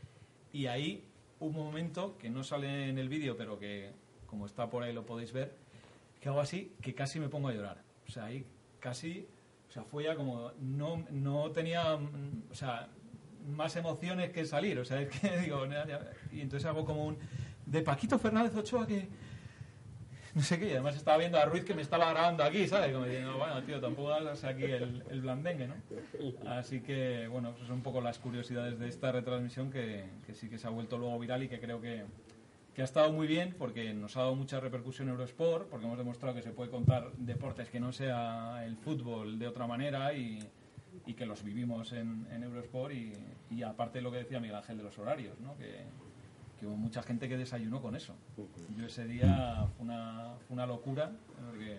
y 0.51 0.67
ahí 0.67 1.05
un 1.39 1.53
momento 1.53 2.17
que 2.17 2.29
no 2.29 2.43
sale 2.43 2.89
en 2.89 2.97
el 2.97 3.09
vídeo, 3.09 3.37
pero 3.37 3.59
que 3.59 3.91
como 4.25 4.45
está 4.45 4.69
por 4.69 4.83
ahí 4.83 4.93
lo 4.93 5.05
podéis 5.05 5.31
ver, 5.33 5.55
que 6.19 6.29
hago 6.29 6.39
así, 6.39 6.73
que 6.81 6.93
casi 6.93 7.19
me 7.19 7.29
pongo 7.29 7.47
a 7.47 7.53
llorar. 7.53 7.83
O 8.07 8.11
sea, 8.11 8.25
ahí 8.25 8.45
casi, 8.79 9.27
o 9.69 9.71
sea, 9.71 9.83
fue 9.83 10.03
ya 10.03 10.15
como, 10.15 10.51
no, 10.59 11.05
no 11.09 11.51
tenía, 11.51 11.95
o 11.95 12.53
sea, 12.53 12.89
más 13.47 13.75
emociones 13.75 14.31
que 14.31 14.45
salir, 14.45 14.77
o 14.79 14.85
sea, 14.85 15.01
es 15.01 15.09
que 15.09 15.37
digo, 15.41 15.65
y 16.31 16.41
entonces 16.41 16.65
hago 16.67 16.85
como 16.85 17.05
un, 17.05 17.17
de 17.65 17.81
Paquito 17.81 18.19
Fernández 18.19 18.55
Ochoa 18.55 18.85
que, 18.85 19.07
no 20.35 20.41
sé 20.41 20.59
qué, 20.59 20.67
y 20.67 20.71
además 20.71 20.95
estaba 20.95 21.17
viendo 21.17 21.37
a 21.37 21.45
Ruiz 21.45 21.63
que 21.63 21.73
me 21.73 21.81
estaba 21.81 22.09
grabando 22.11 22.43
aquí, 22.43 22.67
¿sabes? 22.67 22.91
Como 22.93 23.05
diciendo, 23.05 23.37
bueno, 23.37 23.63
tío, 23.63 23.79
tampoco 23.79 24.13
hagas 24.13 24.43
aquí 24.43 24.63
el, 24.63 25.03
el 25.09 25.21
blandengue, 25.21 25.67
¿no? 25.67 25.75
Así 26.47 26.81
que, 26.81 27.27
bueno, 27.27 27.53
pues 27.53 27.67
son 27.67 27.77
un 27.77 27.83
poco 27.83 28.01
las 28.01 28.19
curiosidades 28.19 28.79
de 28.79 28.87
esta 28.87 29.11
retransmisión 29.11 29.71
que, 29.71 30.05
sí 30.33 30.49
que 30.49 30.57
se 30.57 30.67
ha 30.67 30.69
vuelto 30.69 30.97
luego 30.97 31.17
viral 31.19 31.43
y 31.43 31.47
que 31.47 31.59
creo 31.59 31.81
que, 31.81 32.03
que 32.73 32.81
ha 32.81 32.85
estado 32.85 33.11
muy 33.11 33.27
bien 33.27 33.55
porque 33.57 33.93
nos 33.93 34.17
ha 34.17 34.21
dado 34.21 34.35
mucha 34.35 34.59
repercusión 34.59 35.09
Eurosport, 35.09 35.67
porque 35.69 35.85
hemos 35.85 35.97
demostrado 35.97 36.35
que 36.35 36.41
se 36.41 36.51
puede 36.51 36.69
contar 36.69 37.11
deportes 37.17 37.69
que 37.69 37.79
no 37.79 37.91
sea 37.91 38.63
el 38.65 38.77
fútbol 38.77 39.39
de 39.39 39.47
otra 39.47 39.67
manera 39.67 40.13
y, 40.13 40.39
que 41.17 41.25
los 41.25 41.43
vivimos 41.43 41.91
en, 41.91 42.27
en 42.31 42.43
Eurosport 42.43 42.93
y, 42.93 43.13
y 43.49 43.63
aparte 43.63 43.99
lo 43.99 44.11
que 44.11 44.17
decía 44.17 44.39
Miguel 44.39 44.57
Ángel 44.57 44.77
de 44.77 44.83
los 44.83 44.97
horarios, 44.99 45.39
¿no? 45.39 45.55
Que 46.59 46.67
hubo 46.67 46.75
mucha 46.75 47.01
gente 47.01 47.29
que 47.29 47.37
desayunó 47.37 47.81
con 47.81 47.95
eso. 47.95 48.15
Yo 48.77 48.85
ese 48.85 49.05
día 49.07 49.67
fue 49.75 49.85
una, 49.85 50.35
fue 50.47 50.55
una 50.55 50.65
locura 50.65 51.11
porque 51.49 51.77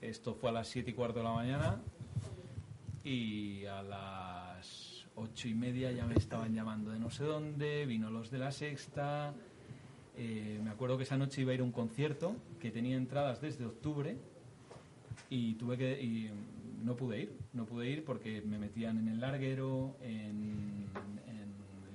esto 0.00 0.34
fue 0.34 0.50
a 0.50 0.52
las 0.52 0.68
7 0.68 0.90
y 0.90 0.94
cuarto 0.94 1.18
de 1.20 1.24
la 1.24 1.32
mañana 1.32 1.80
y 3.04 3.64
a 3.66 3.82
las 3.82 5.06
ocho 5.14 5.48
y 5.48 5.54
media 5.54 5.90
ya 5.92 6.06
me 6.06 6.14
estaban 6.14 6.54
llamando 6.54 6.90
de 6.92 6.98
no 6.98 7.10
sé 7.10 7.24
dónde, 7.24 7.86
vino 7.86 8.10
los 8.10 8.30
de 8.30 8.38
la 8.38 8.52
sexta. 8.52 9.34
eh, 10.16 10.60
me 10.62 10.70
acuerdo 10.70 10.96
que 10.96 11.04
esa 11.04 11.16
noche 11.16 11.42
iba 11.42 11.52
a 11.52 11.54
ir 11.54 11.60
a 11.60 11.64
un 11.64 11.72
concierto 11.72 12.34
que 12.60 12.70
tenía 12.70 12.96
entradas 12.96 13.40
desde 13.40 13.64
octubre 13.64 14.16
y 15.30 15.54
tuve 15.54 15.76
que 15.76 16.00
y 16.02 16.30
no 16.84 16.96
pude 16.96 17.20
ir, 17.22 17.36
no 17.52 17.66
pude 17.66 17.88
ir 17.88 18.04
porque 18.04 18.40
me 18.42 18.58
metían 18.58 18.98
en 18.98 19.08
el 19.08 19.20
larguero, 19.20 19.96
en, 20.00 20.86
en 21.26 21.48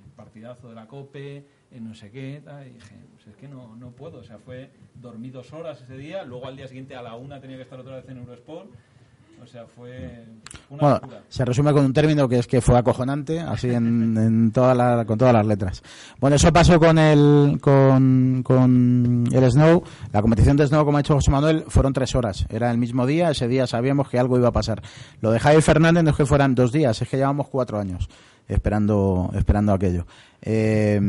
el 0.06 0.12
partidazo 0.16 0.70
de 0.70 0.76
la 0.76 0.88
Cope, 0.88 1.46
en 1.74 1.88
no 1.88 1.96
sé 1.96 2.12
qué, 2.12 2.42
y 2.68 2.74
dije, 2.74 2.96
pues 3.14 3.28
es 3.28 3.36
que 3.36 3.48
no, 3.48 3.76
no 3.76 3.92
puedo, 3.92 4.20
o 4.20 4.24
sea, 4.24 4.38
fue 4.38 4.70
dormí 4.96 5.30
dos 5.30 5.52
horas 5.54 5.82
ese 5.82 5.98
día, 5.98 6.24
luego 6.24 6.48
al 6.48 6.56
día 6.56 6.68
siguiente 6.68 6.96
a 6.96 7.02
la 7.02 7.16
una 7.16 7.42
tenía 7.42 7.58
que 7.58 7.64
estar 7.64 7.80
otra 7.80 7.96
vez 7.96 8.08
en 8.10 8.18
Eurosport, 8.18 8.70
o 9.42 9.48
sea, 9.48 9.66
fue 9.68 10.26
una 10.70 10.82
Bueno, 10.82 10.96
locura. 11.02 11.22
se 11.30 11.46
resume 11.46 11.72
con 11.74 11.86
un 11.86 11.94
término 11.94 12.28
que 12.28 12.40
es 12.40 12.48
que 12.48 12.62
fue 12.62 12.78
acojonante, 12.78 13.40
así 13.40 13.70
en, 13.70 14.18
en 14.18 14.52
toda 14.52 14.74
la- 14.74 15.06
con 15.06 15.18
todas 15.18 15.34
las 15.34 15.46
letras. 15.46 15.82
Bueno, 16.20 16.36
eso 16.38 16.52
pasó 16.52 16.80
con 16.80 16.98
el, 16.98 17.60
con, 17.62 18.42
con 18.44 19.26
el 19.32 19.52
Snow. 19.52 19.84
La 20.12 20.22
competición 20.22 20.58
de 20.58 20.68
Snow, 20.68 20.86
como 20.86 20.98
ha 20.98 21.02
dicho 21.02 21.14
José 21.16 21.32
Manuel, 21.32 21.66
fueron 21.68 21.94
tres 21.94 22.16
horas. 22.16 22.46
Era 22.50 22.72
el 22.72 22.78
mismo 22.78 23.06
día, 23.06 23.30
ese 23.32 23.48
día 23.48 23.68
sabíamos 23.68 24.10
que 24.10 24.18
algo 24.20 24.38
iba 24.38 24.48
a 24.50 24.54
pasar. 24.54 24.82
Lo 25.22 25.32
de 25.32 25.40
Javier 25.40 25.62
Fernández 25.62 26.04
no 26.04 26.10
es 26.12 26.16
que 26.18 26.26
fueran 26.26 26.56
dos 26.56 26.72
días, 26.72 27.02
es 27.02 27.08
que 27.10 27.18
llevamos 27.18 27.48
cuatro 27.50 27.80
años 27.80 28.10
esperando, 28.48 29.30
esperando 29.36 29.74
aquello. 29.74 30.06
Eh, 30.42 31.00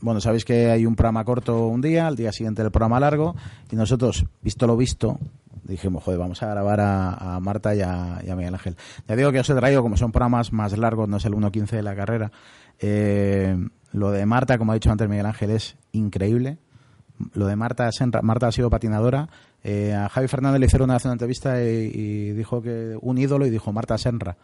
bueno, 0.00 0.20
sabéis 0.20 0.44
que 0.44 0.70
hay 0.70 0.86
un 0.86 0.94
programa 0.94 1.24
corto 1.24 1.66
un 1.68 1.80
día, 1.80 2.06
al 2.06 2.16
día 2.16 2.30
siguiente 2.32 2.62
el 2.62 2.70
programa 2.70 3.00
largo, 3.00 3.34
y 3.70 3.76
nosotros, 3.76 4.24
visto 4.42 4.66
lo 4.66 4.76
visto, 4.76 5.18
dijimos, 5.66 6.02
joder, 6.02 6.18
vamos 6.18 6.42
a 6.42 6.48
grabar 6.48 6.80
a, 6.80 7.36
a 7.36 7.40
Marta 7.40 7.74
y 7.74 7.80
a, 7.82 8.20
y 8.24 8.30
a 8.30 8.36
Miguel 8.36 8.54
Ángel. 8.54 8.76
Ya 9.08 9.16
digo 9.16 9.32
que 9.32 9.40
os 9.40 9.50
he 9.50 9.54
traído, 9.54 9.82
como 9.82 9.96
son 9.96 10.12
programas 10.12 10.52
más 10.52 10.76
largos, 10.76 11.08
no 11.08 11.16
es 11.16 11.24
el 11.24 11.32
1.15 11.34 11.70
de 11.70 11.82
la 11.82 11.94
carrera, 11.94 12.32
eh, 12.78 13.56
lo 13.92 14.10
de 14.10 14.26
Marta, 14.26 14.58
como 14.58 14.72
ha 14.72 14.74
dicho 14.74 14.90
antes 14.90 15.08
Miguel 15.08 15.26
Ángel, 15.26 15.50
es 15.50 15.76
increíble. 15.92 16.58
Lo 17.32 17.46
de 17.46 17.56
Marta 17.56 17.90
Senra, 17.92 18.20
Marta 18.20 18.48
ha 18.48 18.52
sido 18.52 18.68
patinadora. 18.68 19.28
Eh, 19.64 19.94
a 19.94 20.08
Javi 20.10 20.28
Fernández 20.28 20.60
le 20.60 20.66
hicieron 20.66 20.90
una, 20.90 20.98
entrevista 21.02 21.62
y, 21.62 21.90
y 21.94 22.30
dijo 22.32 22.60
que 22.60 22.96
un 23.00 23.16
ídolo 23.16 23.46
y 23.46 23.50
dijo 23.50 23.72
Marta 23.72 23.96
Senra. 23.96 24.36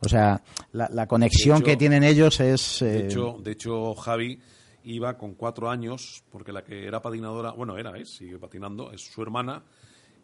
O 0.00 0.08
sea, 0.08 0.42
la, 0.72 0.88
la 0.92 1.06
conexión 1.06 1.56
hecho- 1.58 1.64
que 1.64 1.76
tienen 1.76 2.04
ellos 2.04 2.38
es... 2.40 2.78
De 2.80 2.98
eh, 3.00 3.04
hecho, 3.06 3.36
de 3.42 3.52
hecho, 3.52 3.94
Javi 3.94 4.38
iba 4.84 5.16
con 5.16 5.34
cuatro 5.34 5.70
años, 5.70 6.22
porque 6.30 6.52
la 6.52 6.62
que 6.62 6.86
era 6.86 7.00
patinadora, 7.00 7.52
bueno, 7.52 7.76
era, 7.78 7.96
¿eh? 7.98 8.04
sigue 8.04 8.38
patinando, 8.38 8.92
es 8.92 9.00
su 9.00 9.22
hermana, 9.22 9.62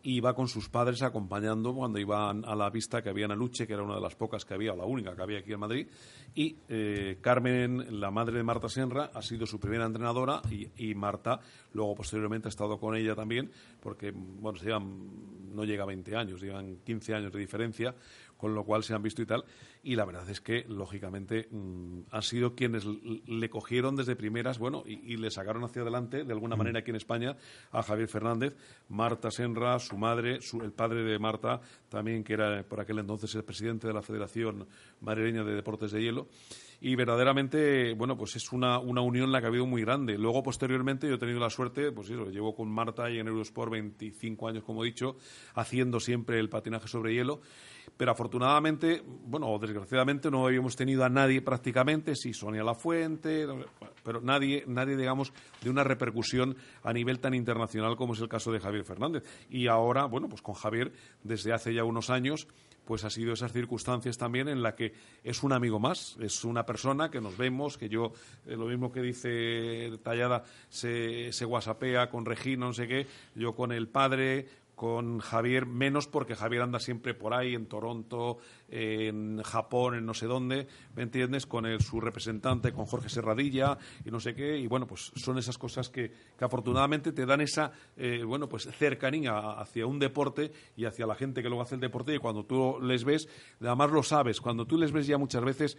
iba 0.03 0.34
con 0.34 0.48
sus 0.48 0.68
padres 0.68 1.03
acompañando 1.03 1.74
cuando 1.74 1.98
iban 1.98 2.44
a 2.44 2.55
la 2.55 2.70
pista 2.70 3.03
que 3.03 3.11
había 3.11 3.26
en 3.26 3.32
Aluche, 3.32 3.66
que 3.66 3.74
era 3.74 3.82
una 3.82 3.96
de 3.96 4.01
las 4.01 4.14
pocas 4.14 4.44
que 4.44 4.55
había, 4.55 4.72
o 4.72 4.76
la 4.76 4.84
única 4.84 5.14
que 5.14 5.22
había 5.22 5.40
aquí 5.40 5.53
en 5.53 5.61
Madrid. 5.61 5.88
Y 6.34 6.57
eh, 6.68 7.18
Carmen, 7.20 8.01
la 8.01 8.11
madre 8.11 8.38
de 8.38 8.42
Marta 8.42 8.68
Senra, 8.68 9.11
ha 9.12 9.22
sido 9.22 9.46
su 9.46 9.59
primera 9.61 9.84
entrenadora 9.84 10.40
y, 10.51 10.68
y 10.76 10.94
Marta 10.94 11.40
luego 11.72 11.94
posteriormente 11.94 12.48
ha 12.48 12.51
estado 12.51 12.78
con 12.78 12.96
ella 12.96 13.14
también, 13.14 13.51
porque 13.80 14.12
bueno, 14.12 14.59
se 14.59 14.66
llevan, 14.66 15.55
no 15.55 15.64
llega 15.64 15.82
a 15.82 15.86
20 15.86 16.16
años, 16.16 16.40
llevan 16.40 16.78
15 16.84 17.14
años 17.14 17.32
de 17.32 17.38
diferencia, 17.38 17.94
con 18.41 18.55
lo 18.55 18.64
cual 18.64 18.82
se 18.82 18.95
han 18.95 19.03
visto 19.03 19.20
y 19.20 19.26
tal. 19.26 19.45
Y 19.82 19.97
la 19.97 20.05
verdad 20.07 20.28
es 20.30 20.41
que, 20.41 20.64
lógicamente, 20.68 21.47
mm, 21.51 22.01
han 22.11 22.22
sido 22.22 22.55
quienes 22.55 22.84
le 22.86 23.51
cogieron 23.51 23.97
desde 23.97 24.16
primeras, 24.16 24.59
bueno, 24.59 24.82
y, 24.86 25.12
y 25.12 25.16
le 25.18 25.30
sacaron 25.30 25.62
hacia 25.64 25.82
adelante, 25.82 26.24
de 26.24 26.32
alguna 26.32 26.57
manera 26.57 26.78
aquí 26.80 26.91
en 26.91 26.97
España, 26.97 27.36
a 27.72 27.82
Javier 27.82 28.09
Fernández, 28.09 28.57
Marta 28.88 29.30
Senra, 29.30 29.78
su 29.78 29.97
madre, 29.99 30.41
su- 30.41 30.62
el 30.62 30.72
padre 30.72 31.03
de 31.03 31.18
Marta, 31.18 31.61
también 31.88 32.24
que 32.24 32.32
era 32.32 32.62
por 32.62 32.80
aquel 32.80 32.99
entonces 32.99 33.34
el 33.34 33.45
presidente 33.45 33.86
de 33.86 33.93
la 33.95 34.03
Federación 34.03 34.66
Madrileña 35.01 35.45
de 35.45 35.55
Deportes 35.55 35.93
de 35.93 36.03
Hielo. 36.03 36.28
Y 36.82 36.97
verdaderamente, 36.97 37.93
bueno, 37.93 38.16
pues 38.16 38.36
es 38.36 38.53
una, 38.53 38.78
una 38.78 39.03
unión 39.03 39.30
la 39.30 39.41
que 39.41 39.45
ha 39.47 39.49
habido 39.51 39.66
muy 39.66 39.82
grande. 39.82 40.16
Luego, 40.16 40.43
posteriormente, 40.43 41.07
yo 41.07 41.16
he 41.16 41.18
tenido 41.18 41.38
la 41.38 41.51
suerte, 41.51 41.93
pues 41.93 42.09
eso, 42.09 42.30
llevo 42.30 42.55
con 42.55 42.70
Marta 42.70 43.11
y 43.11 43.18
en 43.18 43.28
Eurosport 43.28 43.70
25 43.70 44.49
años, 44.49 44.64
como 44.64 44.82
he 44.82 44.86
dicho, 44.86 45.16
haciendo 45.55 46.01
siempre 46.01 46.38
el 46.41 46.49
patinaje 46.49 46.88
sobre 46.88 47.12
hielo. 47.12 47.43
Pero 47.97 48.12
afortunadamente, 48.12 49.03
bueno, 49.05 49.49
o 49.49 49.59
desgraciadamente 49.59 50.30
no 50.30 50.47
habíamos 50.47 50.74
tenido 50.74 51.05
a 51.05 51.09
nadie 51.09 51.43
prácticamente, 51.43 52.16
sí, 52.16 52.32
Sonia 52.32 52.64
Lafuente, 52.64 53.47
pero 54.03 54.20
nadie, 54.20 54.64
nadie, 54.66 54.97
digamos, 54.97 55.32
de 55.62 55.70
una 55.70 55.84
repercusión 55.84 56.57
a 56.82 56.93
nivel 56.93 57.20
tan 57.20 57.34
internacional 57.34 57.97
como 57.97 58.14
es 58.14 58.20
el 58.20 58.28
caso 58.28 58.53
de 58.53 58.61
Javier 58.61 58.84
Fernández. 58.84 59.24
Y 59.51 59.66
ahora, 59.66 60.07
bueno, 60.07 60.28
pues 60.28 60.41
con 60.43 60.55
Javier, 60.55 60.93
desde 61.22 61.53
hace 61.53 61.74
ya 61.74 61.84
unos 61.84 62.11
años, 62.11 62.49
pues 62.91 63.05
ha 63.05 63.11
sido 63.11 63.32
esas 63.32 63.53
circunstancias 63.53 64.18
también 64.18 64.49
en 64.49 64.64
la 64.64 64.74
que 64.74 64.95
es 65.22 65.45
un 65.45 65.53
amigo 65.53 65.78
más, 65.78 66.16
es 66.20 66.45
una 66.45 66.66
persona 66.66 67.09
que 67.09 67.20
nos 67.20 67.36
vemos, 67.36 67.78
que 67.78 67.88
yo, 67.88 68.12
eh, 68.47 68.57
lo 68.57 68.66
mismo 68.66 68.91
que 68.91 69.01
dice 69.01 69.97
Tallada, 70.03 70.43
se, 70.68 71.32
se 71.32 71.45
whatsappea 71.45 72.11
con 72.11 72.24
Regina, 72.24 72.66
no 72.66 72.72
sé 72.72 72.88
qué, 72.88 73.07
yo 73.36 73.55
con 73.55 73.70
el 73.70 73.86
padre, 73.86 74.49
con 74.81 75.18
Javier, 75.18 75.66
menos 75.66 76.07
porque 76.07 76.35
Javier 76.35 76.62
anda 76.62 76.81
siempre 76.81 77.12
por 77.12 77.35
ahí, 77.35 77.55
en 77.55 77.66
Toronto, 77.66 78.39
en 78.70 79.43
Japón, 79.43 79.95
en 79.95 80.07
no 80.07 80.14
sé 80.14 80.24
dónde, 80.24 80.68
¿me 80.97 81.03
entiendes? 81.03 81.45
Con 81.45 81.66
el, 81.66 81.83
su 81.83 82.01
representante, 82.01 82.72
con 82.72 82.87
Jorge 82.87 83.11
Serradilla 83.11 83.76
y 84.07 84.11
no 84.11 84.20
sé 84.20 84.35
qué, 84.35 84.57
y 84.57 84.66
bueno, 84.68 84.87
pues 84.87 85.12
son 85.16 85.37
esas 85.37 85.59
cosas 85.59 85.91
que, 85.91 86.11
que 86.11 86.45
afortunadamente 86.47 87.12
te 87.12 87.26
dan 87.26 87.43
esa, 87.43 87.72
eh, 87.95 88.22
bueno, 88.24 88.49
pues 88.49 88.70
cercanía 88.78 89.51
hacia 89.61 89.85
un 89.85 89.99
deporte 89.99 90.51
y 90.74 90.87
hacia 90.87 91.07
la 91.07 91.14
gente 91.14 91.43
que 91.43 91.51
luego 91.51 91.61
hace 91.61 91.74
el 91.74 91.83
deporte 91.83 92.14
y 92.14 92.18
cuando 92.18 92.47
tú 92.47 92.78
les 92.81 93.05
ves, 93.05 93.28
además 93.61 93.91
lo 93.91 94.03
sabes, 94.03 94.41
cuando 94.41 94.64
tú 94.64 94.78
les 94.78 94.93
ves 94.93 95.07
ya 95.07 95.18
muchas 95.18 95.45
veces, 95.45 95.76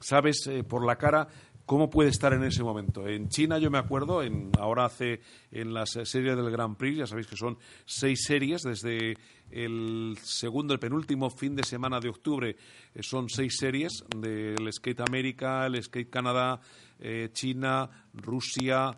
sabes 0.00 0.46
eh, 0.46 0.64
por 0.64 0.84
la 0.86 0.96
cara 0.96 1.28
cómo 1.64 1.88
puede 1.88 2.10
estar 2.10 2.32
en 2.32 2.42
ese 2.42 2.62
momento. 2.64 3.06
En 3.06 3.28
China 3.28 3.58
yo 3.58 3.70
me 3.70 3.78
acuerdo, 3.78 4.22
en, 4.22 4.50
ahora 4.58 4.84
hace 4.86 5.20
en 5.52 5.72
las 5.72 5.90
series 5.90 6.36
del 6.36 6.50
Grand 6.50 6.76
Prix, 6.76 6.98
ya 6.98 7.06
sabéis 7.06 7.28
que 7.28 7.36
son 7.36 7.56
seis 7.86 8.24
series, 8.26 8.62
desde 8.62 9.14
el 9.50 10.18
segundo, 10.22 10.74
el 10.74 10.80
penúltimo 10.80 11.30
fin 11.30 11.54
de 11.54 11.62
semana 11.62 12.00
de 12.00 12.08
octubre, 12.08 12.50
eh, 12.94 13.00
son 13.02 13.28
seis 13.28 13.56
series 13.58 13.92
del 14.16 14.70
Skate 14.72 15.00
América, 15.08 15.64
el 15.66 15.80
Skate 15.82 16.10
Canadá, 16.10 16.60
eh, 16.98 17.30
China, 17.32 17.88
Rusia, 18.14 18.96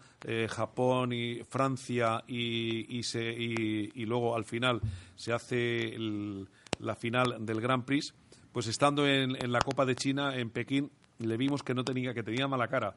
Japón 0.48 1.12
y 1.12 1.40
Francia 1.48 2.24
y, 2.26 2.98
y, 2.98 3.02
se- 3.02 3.30
y- 3.32 3.90
y 3.94 4.06
luego 4.06 4.34
al 4.34 4.44
final 4.46 4.80
se 5.16 5.32
hace 5.34 5.94
el- 5.94 6.48
la 6.78 6.94
final 6.96 7.44
del 7.44 7.60
Grand 7.60 7.84
Prix 7.84 8.14
pues 8.54 8.68
estando 8.68 9.06
en, 9.06 9.36
la 9.50 9.58
Copa 9.58 9.84
de 9.84 9.96
China 9.96 10.36
en 10.36 10.48
Pekín 10.48 10.90
le 11.18 11.36
vimos 11.36 11.62
que 11.64 11.74
no 11.74 11.84
tenía 11.84 12.14
que 12.14 12.22
tenía 12.22 12.46
mala 12.48 12.68
cara. 12.68 12.94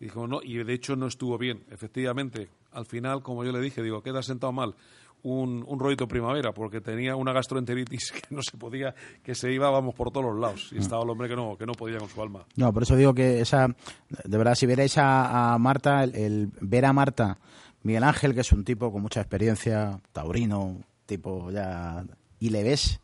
Y 0.00 0.06
no 0.06 0.40
y 0.42 0.62
de 0.62 0.72
hecho 0.72 0.94
no 0.94 1.08
estuvo 1.08 1.36
bien. 1.36 1.64
Efectivamente 1.70 2.48
al 2.72 2.86
final 2.86 3.20
como 3.20 3.44
yo 3.44 3.50
le 3.50 3.60
dije 3.60 3.82
digo 3.82 4.02
queda 4.02 4.22
sentado 4.22 4.52
mal 4.52 4.76
un, 5.24 5.64
un 5.66 5.96
primavera 6.08 6.52
porque 6.52 6.80
tenía 6.80 7.16
una 7.16 7.32
gastroenteritis 7.32 8.12
que 8.28 8.34
no 8.34 8.40
se 8.42 8.56
podía 8.56 8.94
que 9.22 9.34
se 9.34 9.52
iba 9.52 9.68
vamos 9.68 9.96
por 9.96 10.12
todos 10.12 10.26
los 10.26 10.38
lados. 10.38 10.70
Y 10.70 10.78
estaba 10.78 11.02
el 11.02 11.10
hombre 11.10 11.28
que 11.28 11.34
no 11.34 11.56
que 11.58 11.66
no 11.66 11.72
podía 11.72 11.98
con 11.98 12.08
su 12.08 12.22
alma 12.22 12.44
No, 12.54 12.72
por 12.72 12.84
eso 12.84 12.94
digo 12.94 13.14
que 13.14 13.40
esa, 13.40 13.66
de 13.66 14.38
verdad, 14.38 14.54
si 14.54 14.66
vierais 14.66 14.94
a, 14.96 15.56
Marta, 15.58 16.04
el 16.04 16.50
ver 16.60 16.84
a 16.84 16.92
Marta, 16.92 17.38
Miguel 17.82 18.04
Ángel, 18.04 18.32
que 18.32 18.40
es 18.42 18.52
un 18.52 18.64
tipo 18.64 18.92
con 18.92 19.02
mucha 19.02 19.20
experiencia, 19.20 19.98
taurino, 20.12 20.78
tipo 21.06 21.50
ya, 21.50 22.04
y 22.38 22.50
le 22.50 22.62
ves 22.62 23.00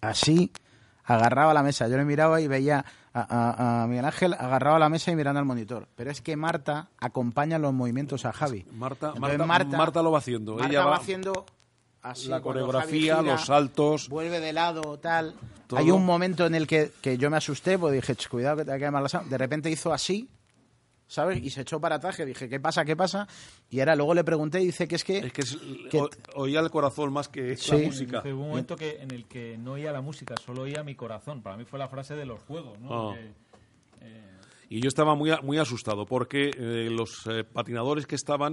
así, 0.00 0.50
agarraba 1.04 1.52
la 1.54 1.62
mesa. 1.62 1.88
Yo 1.88 1.96
le 1.96 2.04
miraba 2.04 2.40
y 2.40 2.46
veía 2.48 2.84
a, 3.12 3.20
a- 3.20 3.82
a 3.82 3.86
Miguel 3.86 4.04
Ángel 4.04 4.34
agarrado 4.34 4.76
a 4.76 4.78
la 4.78 4.88
mesa 4.88 5.10
y 5.10 5.16
mirando 5.16 5.38
al 5.40 5.46
monitor. 5.46 5.86
Pero 5.94 6.10
es 6.10 6.20
que 6.20 6.36
Marta 6.36 6.88
acompaña 6.98 7.58
los 7.58 7.72
movimientos 7.72 8.24
a 8.24 8.32
Javi. 8.32 8.64
Marta, 8.72 9.12
Entonces, 9.14 9.46
Marta, 9.46 9.76
Marta 9.76 10.02
lo 10.02 10.10
va 10.10 10.18
haciendo. 10.18 10.54
Marta 10.56 10.68
Ella 10.68 10.84
va 10.84 10.90
va 10.90 10.96
haciendo 10.96 11.46
así, 12.02 12.28
la 12.28 12.40
coreografía, 12.40 13.16
gira, 13.18 13.22
los 13.22 13.46
saltos. 13.46 14.08
Vuelve 14.08 14.40
de 14.40 14.52
lado, 14.52 14.98
tal. 14.98 15.34
Todo. 15.66 15.78
Hay 15.80 15.90
un 15.90 16.04
momento 16.04 16.44
en 16.46 16.54
el 16.54 16.66
que, 16.66 16.92
que 17.00 17.16
yo 17.16 17.30
me 17.30 17.36
asusté, 17.38 17.78
porque 17.78 17.96
dije, 17.96 18.14
"Ch, 18.14 18.28
cuidado 18.28 18.56
que 18.58 18.64
te 18.64 18.70
va 18.70 18.76
a 18.76 18.78
quedar 18.78 18.92
mal 18.92 19.02
la 19.02 19.08
sa-". 19.08 19.22
De 19.24 19.38
repente 19.38 19.70
hizo 19.70 19.92
así, 19.94 20.28
¿sabes? 21.14 21.42
Y 21.42 21.50
se 21.50 21.62
echó 21.62 21.80
para 21.80 21.96
atrás, 21.96 22.16
que 22.16 22.26
dije, 22.26 22.48
¿qué 22.48 22.60
pasa, 22.60 22.84
qué 22.84 22.96
pasa? 22.96 23.26
Y 23.70 23.80
ahora 23.80 23.94
luego 23.96 24.14
le 24.14 24.24
pregunté 24.24 24.60
y 24.60 24.66
dice 24.66 24.86
que 24.88 24.96
es 24.96 25.04
que... 25.04 25.18
Es 25.18 25.32
que 25.32 25.42
es- 25.42 25.58
que- 25.90 26.00
o- 26.00 26.08
oía 26.34 26.60
el 26.60 26.70
corazón 26.70 27.12
más 27.12 27.28
que 27.28 27.56
Sí. 27.56 27.70
la 27.72 27.86
música. 27.86 28.22
Hubo 28.24 28.42
un 28.42 28.48
momento 28.50 28.76
que, 28.76 28.96
en 29.00 29.10
el 29.12 29.26
que 29.26 29.56
no 29.56 29.72
oía 29.72 29.92
la 29.92 30.00
música, 30.00 30.34
solo 30.44 30.62
oía 30.62 30.82
mi 30.82 30.94
corazón. 30.94 31.42
Para 31.42 31.56
mí 31.56 31.64
fue 31.64 31.78
la 31.78 31.88
frase 31.88 32.14
de 32.16 32.26
los 32.26 32.40
juegos, 32.42 32.78
¿no? 32.80 33.10
Ah. 33.10 33.14
Que, 33.14 33.32
eh, 34.06 34.30
Y 34.70 34.80
yo 34.80 34.88
estaba 34.88 35.14
muy, 35.14 35.30
a- 35.30 35.40
muy 35.42 35.58
asustado 35.58 36.04
porque 36.06 36.50
eh, 36.56 36.88
los 36.90 37.26
eh, 37.28 37.44
patinadores 37.44 38.06
que 38.06 38.16
estaban, 38.16 38.52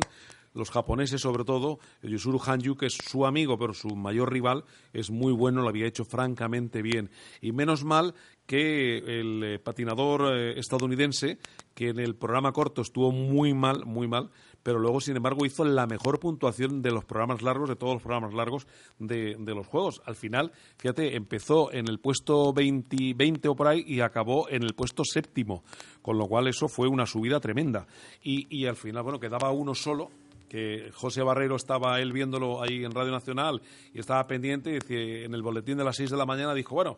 los 0.53 0.71
japoneses 0.71 1.21
sobre 1.21 1.43
todo, 1.43 1.79
Yusuru 2.01 2.39
Hanyu, 2.45 2.75
que 2.75 2.87
es 2.87 2.97
su 2.97 3.25
amigo 3.25 3.57
pero 3.57 3.73
su 3.73 3.95
mayor 3.95 4.31
rival, 4.31 4.63
es 4.93 5.09
muy 5.09 5.33
bueno, 5.33 5.61
lo 5.61 5.69
había 5.69 5.87
hecho 5.87 6.05
francamente 6.05 6.81
bien. 6.81 7.09
Y 7.41 7.51
menos 7.51 7.83
mal 7.83 8.13
que 8.45 8.97
el 8.97 9.43
eh, 9.43 9.59
patinador 9.59 10.35
eh, 10.35 10.59
estadounidense, 10.59 11.37
que 11.73 11.89
en 11.89 11.99
el 11.99 12.15
programa 12.15 12.51
corto 12.51 12.81
estuvo 12.81 13.11
muy 13.11 13.53
mal, 13.53 13.85
muy 13.85 14.07
mal, 14.07 14.29
pero 14.63 14.77
luego, 14.77 14.99
sin 14.99 15.15
embargo, 15.15 15.45
hizo 15.45 15.63
la 15.63 15.87
mejor 15.87 16.19
puntuación 16.19 16.81
de 16.81 16.91
los 16.91 17.05
programas 17.05 17.41
largos, 17.41 17.69
de 17.69 17.75
todos 17.75 17.93
los 17.93 18.03
programas 18.03 18.33
largos 18.33 18.67
de, 18.99 19.35
de 19.39 19.55
los 19.55 19.67
juegos. 19.67 20.01
Al 20.05 20.15
final, 20.15 20.51
fíjate, 20.77 21.15
empezó 21.15 21.71
en 21.71 21.87
el 21.87 21.99
puesto 21.99 22.53
20, 22.53 23.13
20 23.15 23.47
o 23.47 23.55
por 23.55 23.67
ahí 23.67 23.83
y 23.87 24.01
acabó 24.01 24.49
en 24.49 24.63
el 24.63 24.73
puesto 24.73 25.03
séptimo, 25.03 25.63
con 26.01 26.17
lo 26.17 26.27
cual 26.27 26.47
eso 26.47 26.67
fue 26.67 26.87
una 26.87 27.05
subida 27.05 27.39
tremenda. 27.39 27.87
Y, 28.21 28.47
y 28.55 28.67
al 28.67 28.75
final, 28.75 29.03
bueno, 29.03 29.19
quedaba 29.19 29.51
uno 29.51 29.73
solo, 29.73 30.11
que 30.51 30.91
José 30.93 31.23
Barrero 31.23 31.55
estaba 31.55 32.01
él 32.01 32.11
viéndolo 32.11 32.61
ahí 32.61 32.83
en 32.83 32.91
Radio 32.91 33.13
Nacional 33.13 33.61
y 33.93 34.01
estaba 34.01 34.27
pendiente 34.27 34.79
y 34.89 35.23
en 35.23 35.33
el 35.33 35.41
boletín 35.41 35.77
de 35.77 35.85
las 35.85 35.95
6 35.95 36.09
de 36.09 36.17
la 36.17 36.25
mañana 36.25 36.53
dijo, 36.53 36.75
bueno, 36.75 36.97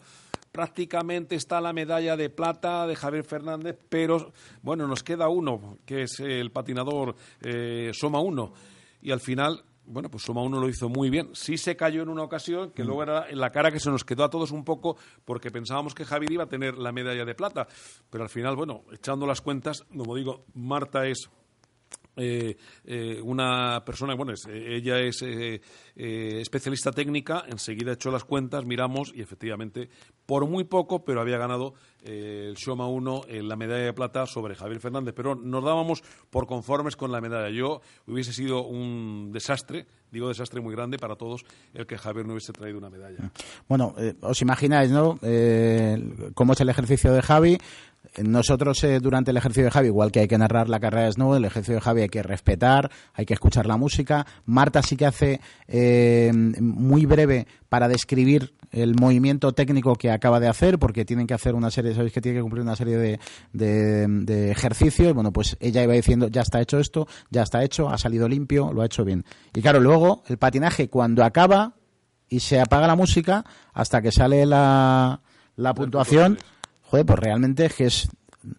prácticamente 0.52 1.36
está 1.36 1.62
la 1.62 1.72
medalla 1.72 2.18
de 2.18 2.32
plata 2.32 2.88
de 2.88 2.96
Javier 2.96 3.24
Fernández, 3.24 3.78
pero 3.90 4.34
bueno, 4.64 4.88
nos 4.88 5.04
queda 5.04 5.30
uno, 5.30 5.78
que 5.86 6.02
es 6.02 6.20
el 6.20 6.50
patinador 6.50 7.16
eh, 7.42 7.92
Soma 7.94 8.22
1. 8.22 8.54
Y 9.04 9.12
al 9.12 9.20
final, 9.20 9.64
bueno, 9.86 10.10
pues 10.10 10.24
Soma 10.24 10.42
1 10.42 10.60
lo 10.60 10.68
hizo 10.68 10.90
muy 10.90 11.12
bien. 11.12 11.30
Sí 11.34 11.60
se 11.60 11.76
cayó 11.76 12.02
en 12.02 12.10
una 12.10 12.24
ocasión, 12.24 12.72
que 12.72 12.84
luego 12.84 13.04
era 13.04 13.30
en 13.30 13.40
la 13.40 13.52
cara 13.52 13.72
que 13.72 13.80
se 13.80 13.92
nos 13.92 14.04
quedó 14.04 14.24
a 14.24 14.32
todos 14.32 14.50
un 14.50 14.66
poco, 14.66 14.98
porque 15.26 15.52
pensábamos 15.52 15.94
que 15.94 16.06
Javier 16.06 16.32
iba 16.32 16.46
a 16.46 16.50
tener 16.50 16.80
la 16.80 16.92
medalla 16.92 17.24
de 17.24 17.36
plata. 17.36 17.68
Pero 18.10 18.24
al 18.24 18.32
final, 18.32 18.56
bueno, 18.56 18.82
echando 18.92 19.28
las 19.28 19.42
cuentas, 19.42 19.86
como 19.96 20.16
digo, 20.16 20.46
Marta 20.56 21.06
es 21.06 21.30
eh, 22.16 22.56
eh, 22.86 23.20
una 23.24 23.84
persona, 23.86 24.14
bueno, 24.16 24.34
es- 24.34 24.46
eh, 24.48 24.76
ella 24.76 25.00
es 25.00 25.24
especialista 25.96 26.92
técnica, 26.92 27.44
enseguida 27.48 27.94
echó 27.94 28.12
las 28.12 28.24
cuentas, 28.24 28.66
miramos 28.66 29.12
y 29.16 29.22
efectivamente, 29.22 29.90
por 30.26 30.48
muy 30.48 30.64
poco, 30.64 31.04
pero 31.04 31.22
había 31.22 31.38
ganado 31.38 31.74
el 32.04 32.56
Shoma 32.56 32.88
1 32.88 33.24
en 33.28 33.48
la 33.48 33.56
medalla 33.56 33.86
de 33.86 33.94
plata 33.94 34.26
sobre 34.26 34.56
Javier 34.56 34.80
Fernández, 34.80 35.14
pero 35.16 35.36
nos 35.36 35.64
dábamos 35.64 36.02
por 36.30 36.48
conformes 36.48 36.96
con 36.96 37.12
la 37.12 37.22
medalla. 37.22 37.50
Yo 37.50 37.82
hubiese 38.08 38.34
sido 38.34 38.64
un 38.66 39.32
desastre, 39.32 39.86
digo 40.12 40.28
desastre 40.28 40.62
muy 40.62 40.74
grande 40.76 40.98
para 40.98 41.16
todos, 41.16 41.46
el 41.74 41.86
que 41.86 41.98
Javier 41.98 42.26
no 42.26 42.34
hubiese 42.34 42.54
traído 42.54 42.78
una 42.78 42.90
medalla. 42.90 43.32
Bueno, 43.68 43.94
os 44.22 44.42
imagináis, 44.42 44.92
¿no? 44.92 45.20
Cómo 46.34 46.54
es 46.54 46.62
el 46.62 46.70
ejercicio 46.70 47.14
de 47.14 47.22
Javi. 47.22 47.58
Nosotros 48.22 48.84
eh, 48.84 49.00
durante 49.00 49.32
el 49.32 49.38
ejercicio 49.38 49.64
de 49.66 49.72
Javi, 49.72 49.88
igual 49.88 50.12
que 50.12 50.20
hay 50.20 50.28
que 50.28 50.38
narrar 50.38 50.70
la 50.70 50.80
carrera 50.80 51.06
de 51.06 51.14
Snow, 51.14 51.34
el 51.36 51.46
ejercicio 51.46 51.76
de 51.76 51.82
Javi 51.82 52.02
hay 52.02 52.10
que 52.10 52.22
respetar, 52.22 52.92
hay 53.14 53.26
que 53.26 53.34
escuchar 53.34 53.66
la 53.66 53.78
música. 53.78 54.26
Marta 54.46 54.84
sí 54.84 54.96
que 54.96 55.06
hace 55.06 55.42
eh, 55.68 56.32
muy 56.60 57.06
breve 57.06 57.48
para 57.70 57.88
describir 57.88 58.54
el 58.72 58.96
movimiento 58.96 59.54
técnico 59.54 59.96
que 59.96 60.12
acaba 60.12 60.40
de 60.40 60.48
hacer, 60.48 60.78
porque 60.80 61.06
tienen 61.06 61.28
que 61.28 61.34
hacer 61.34 61.56
una 61.56 61.72
serie, 61.72 61.94
sabéis 61.96 62.14
que 62.14 62.22
tiene 62.22 62.38
que 62.38 62.42
cumplir 62.42 62.62
una 62.64 62.76
serie 62.76 62.98
de, 62.98 63.20
de- 63.52 64.08
de 64.08 64.52
ejercicios. 64.52 65.14
Bueno, 65.14 65.32
pues 65.32 65.58
ella 65.60 65.84
iba 65.84 65.94
diciendo, 65.94 66.28
ya 66.28 66.42
está 66.42 66.62
hecho 66.62 66.80
esto, 66.80 67.08
ya 67.32 67.44
está 67.44 67.64
hecho, 67.64 67.90
ha 67.90 67.98
salido 67.98 68.28
limpio, 68.28 68.72
lo 68.74 68.82
ha 68.82 68.86
hecho 68.86 69.04
bien. 69.06 69.26
Y 69.56 69.62
claro, 69.62 69.80
luego 69.80 70.24
el 70.28 70.38
patinaje 70.38 70.90
cuando 70.90 71.24
acaba 71.24 71.74
y 72.30 72.40
se 72.42 72.60
apaga 72.60 72.88
la 72.88 72.96
música 72.96 73.44
hasta 73.74 74.02
que 74.02 74.12
sale 74.12 74.46
la, 74.46 75.22
la 75.56 75.74
puntuación, 75.74 76.38
pues 77.02 77.18
realmente 77.18 77.66
es 77.66 77.74
que 77.76 77.86
es, 77.86 78.10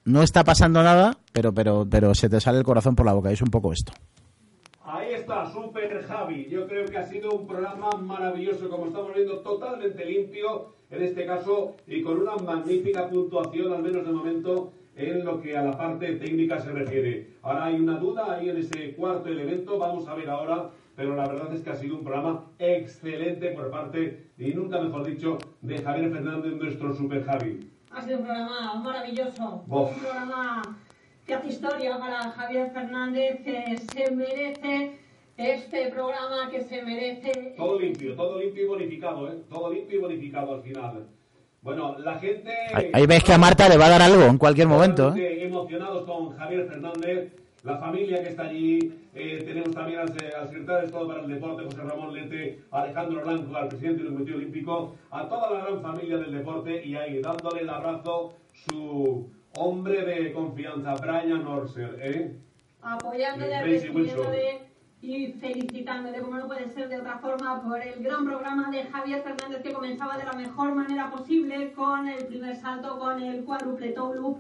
no 0.05 0.23
está 0.23 0.43
pasando 0.43 0.83
nada, 0.83 1.17
pero, 1.33 1.55
pero, 1.55 1.87
pero 1.89 2.15
se 2.15 2.29
te 2.29 2.41
sale 2.41 2.59
el 2.59 2.65
corazón 2.65 2.97
por 2.97 3.07
la 3.07 3.13
boca. 3.13 3.31
Es 3.31 3.43
un 3.43 3.51
poco 3.51 3.73
esto. 3.73 3.93
Ahí 4.85 5.13
está, 5.13 5.51
Super 5.53 6.03
Javi. 6.03 6.49
Yo 6.51 6.67
creo 6.67 6.85
que 6.87 6.99
ha 6.99 7.07
sido 7.07 7.31
un 7.31 7.47
programa 7.47 7.91
maravilloso, 7.93 8.69
como 8.69 8.87
estamos 8.87 9.15
viendo, 9.15 9.39
totalmente 9.39 10.05
limpio, 10.05 10.75
en 10.91 11.03
este 11.03 11.25
caso, 11.25 11.77
y 11.87 12.03
con 12.03 12.21
una 12.21 12.37
magnífica 12.37 13.09
puntuación, 13.09 13.73
al 13.73 13.83
menos 13.83 14.05
de 14.05 14.13
momento, 14.13 14.73
en 14.97 15.25
lo 15.25 15.41
que 15.41 15.57
a 15.57 15.63
la 15.63 15.77
parte 15.77 16.17
técnica 16.17 16.61
se 16.61 16.71
refiere. 16.73 17.35
Ahora 17.43 17.67
hay 17.67 17.77
una 17.77 17.99
duda 17.99 18.35
ahí 18.35 18.51
en 18.51 18.59
ese 18.59 18.95
cuarto 18.95 19.29
elemento, 19.29 19.79
vamos 19.79 20.07
a 20.07 20.15
ver 20.15 20.29
ahora, 20.29 20.71
pero 20.95 21.17
la 21.17 21.27
verdad 21.27 21.53
es 21.55 21.63
que 21.63 21.71
ha 21.71 21.77
sido 21.77 21.97
un 21.97 22.05
programa 22.05 22.45
excelente 22.59 23.51
por 23.51 23.71
parte, 23.71 24.31
y 24.39 24.53
nunca 24.55 24.81
mejor 24.81 25.07
dicho, 25.07 25.39
de 25.63 25.79
Javier 25.79 26.11
Fernández, 26.11 26.55
nuestro 26.55 26.95
Super 26.95 27.25
Javi. 27.25 27.74
Ha 27.95 28.03
sido 28.03 28.19
un 28.19 28.25
programa 28.25 28.75
maravilloso. 28.83 29.63
Bof. 29.67 29.97
Un 29.97 30.03
programa 30.03 30.63
que 31.27 31.35
hace 31.35 31.49
historia 31.49 31.99
para 31.99 32.31
Javier 32.33 32.71
Fernández. 32.73 33.41
que 33.45 33.79
se 33.79 34.11
merece 34.11 34.99
este 35.37 35.89
programa, 35.91 36.51
que 36.51 36.63
se 36.63 36.83
merece. 36.83 37.55
Todo 37.57 37.79
limpio, 37.79 38.15
todo 38.15 38.39
limpio 38.39 38.65
y 38.65 38.67
bonificado, 38.67 39.29
¿eh? 39.29 39.37
Todo 39.49 39.73
limpio 39.73 39.99
y 39.99 40.01
bonificado 40.01 40.55
al 40.55 40.63
final. 40.63 41.07
Bueno, 41.63 41.97
la 41.99 42.19
gente... 42.19 42.53
Ahí, 42.75 42.91
ahí 42.93 43.07
ves 43.07 43.25
que 43.25 43.33
a 43.33 43.39
Marta 43.39 43.69
le 43.69 43.77
va 43.77 43.87
a 43.87 43.91
dar 43.91 44.03
algo 44.03 44.23
en 44.25 44.39
cualquier 44.39 44.67
momento. 44.69 45.15
¿eh? 45.17 45.45
Emocionados 45.47 46.05
con 46.05 46.37
Javier 46.37 46.69
Fernández, 46.69 47.33
la 47.65 47.79
familia 47.79 48.23
que 48.23 48.29
está 48.31 48.45
allí. 48.45 48.79
eh, 49.15 49.43
tenemos 49.45 49.71
también 49.71 50.01
al, 50.01 50.09
al 50.11 50.49
secretario 50.49 50.81
de 50.81 50.87
Estado 50.87 51.09
para 51.09 51.21
el 51.23 51.29
Deporte, 51.29 51.65
José 51.65 51.83
Ramón 51.83 52.15
Lete, 52.15 52.61
a 52.71 52.83
Alejandro 52.83 53.23
Blanco, 53.23 53.57
al 53.57 53.69
presidente 53.69 54.03
del 54.03 54.13
Comité 54.13 54.35
Olímpico, 54.35 54.97
a 55.11 55.29
toda 55.29 55.51
la 55.51 55.65
gran 55.65 55.83
familia 55.83 56.19
del 56.19 56.33
deporte 56.33 56.85
y 56.85 56.95
ahí 56.95 57.21
dándole 57.21 57.63
el 57.63 57.71
abrazo 57.71 58.37
su 58.53 59.31
hombre 59.57 60.05
de 60.05 60.33
confianza, 60.33 60.95
Brian 60.95 61.47
Orser. 61.47 61.99
¿eh? 62.01 62.37
apoyándole, 62.85 63.63
recibiéndole 63.63 64.69
y 65.01 65.33
felicitándole, 65.33 66.21
como 66.21 66.37
no 66.39 66.47
puede 66.47 66.69
ser 66.71 66.89
de 66.89 66.99
otra 66.99 67.19
forma, 67.19 67.63
por 67.63 67.81
el 67.81 68.03
gran 68.03 68.25
programa 68.25 68.71
de 68.71 68.85
Javier 68.85 69.23
Fernández 69.23 69.63
que 69.63 69.73
comenzaba 69.73 70.17
de 70.17 70.25
la 70.25 70.33
mejor 70.33 70.75
manera 70.75 71.11
posible 71.11 71.73
con 71.73 72.09
el 72.09 72.27
primer 72.27 72.57
salto, 72.57 72.99
con 72.99 73.23
el 73.23 73.45
cuádruple 73.45 73.95
loop. 73.95 74.39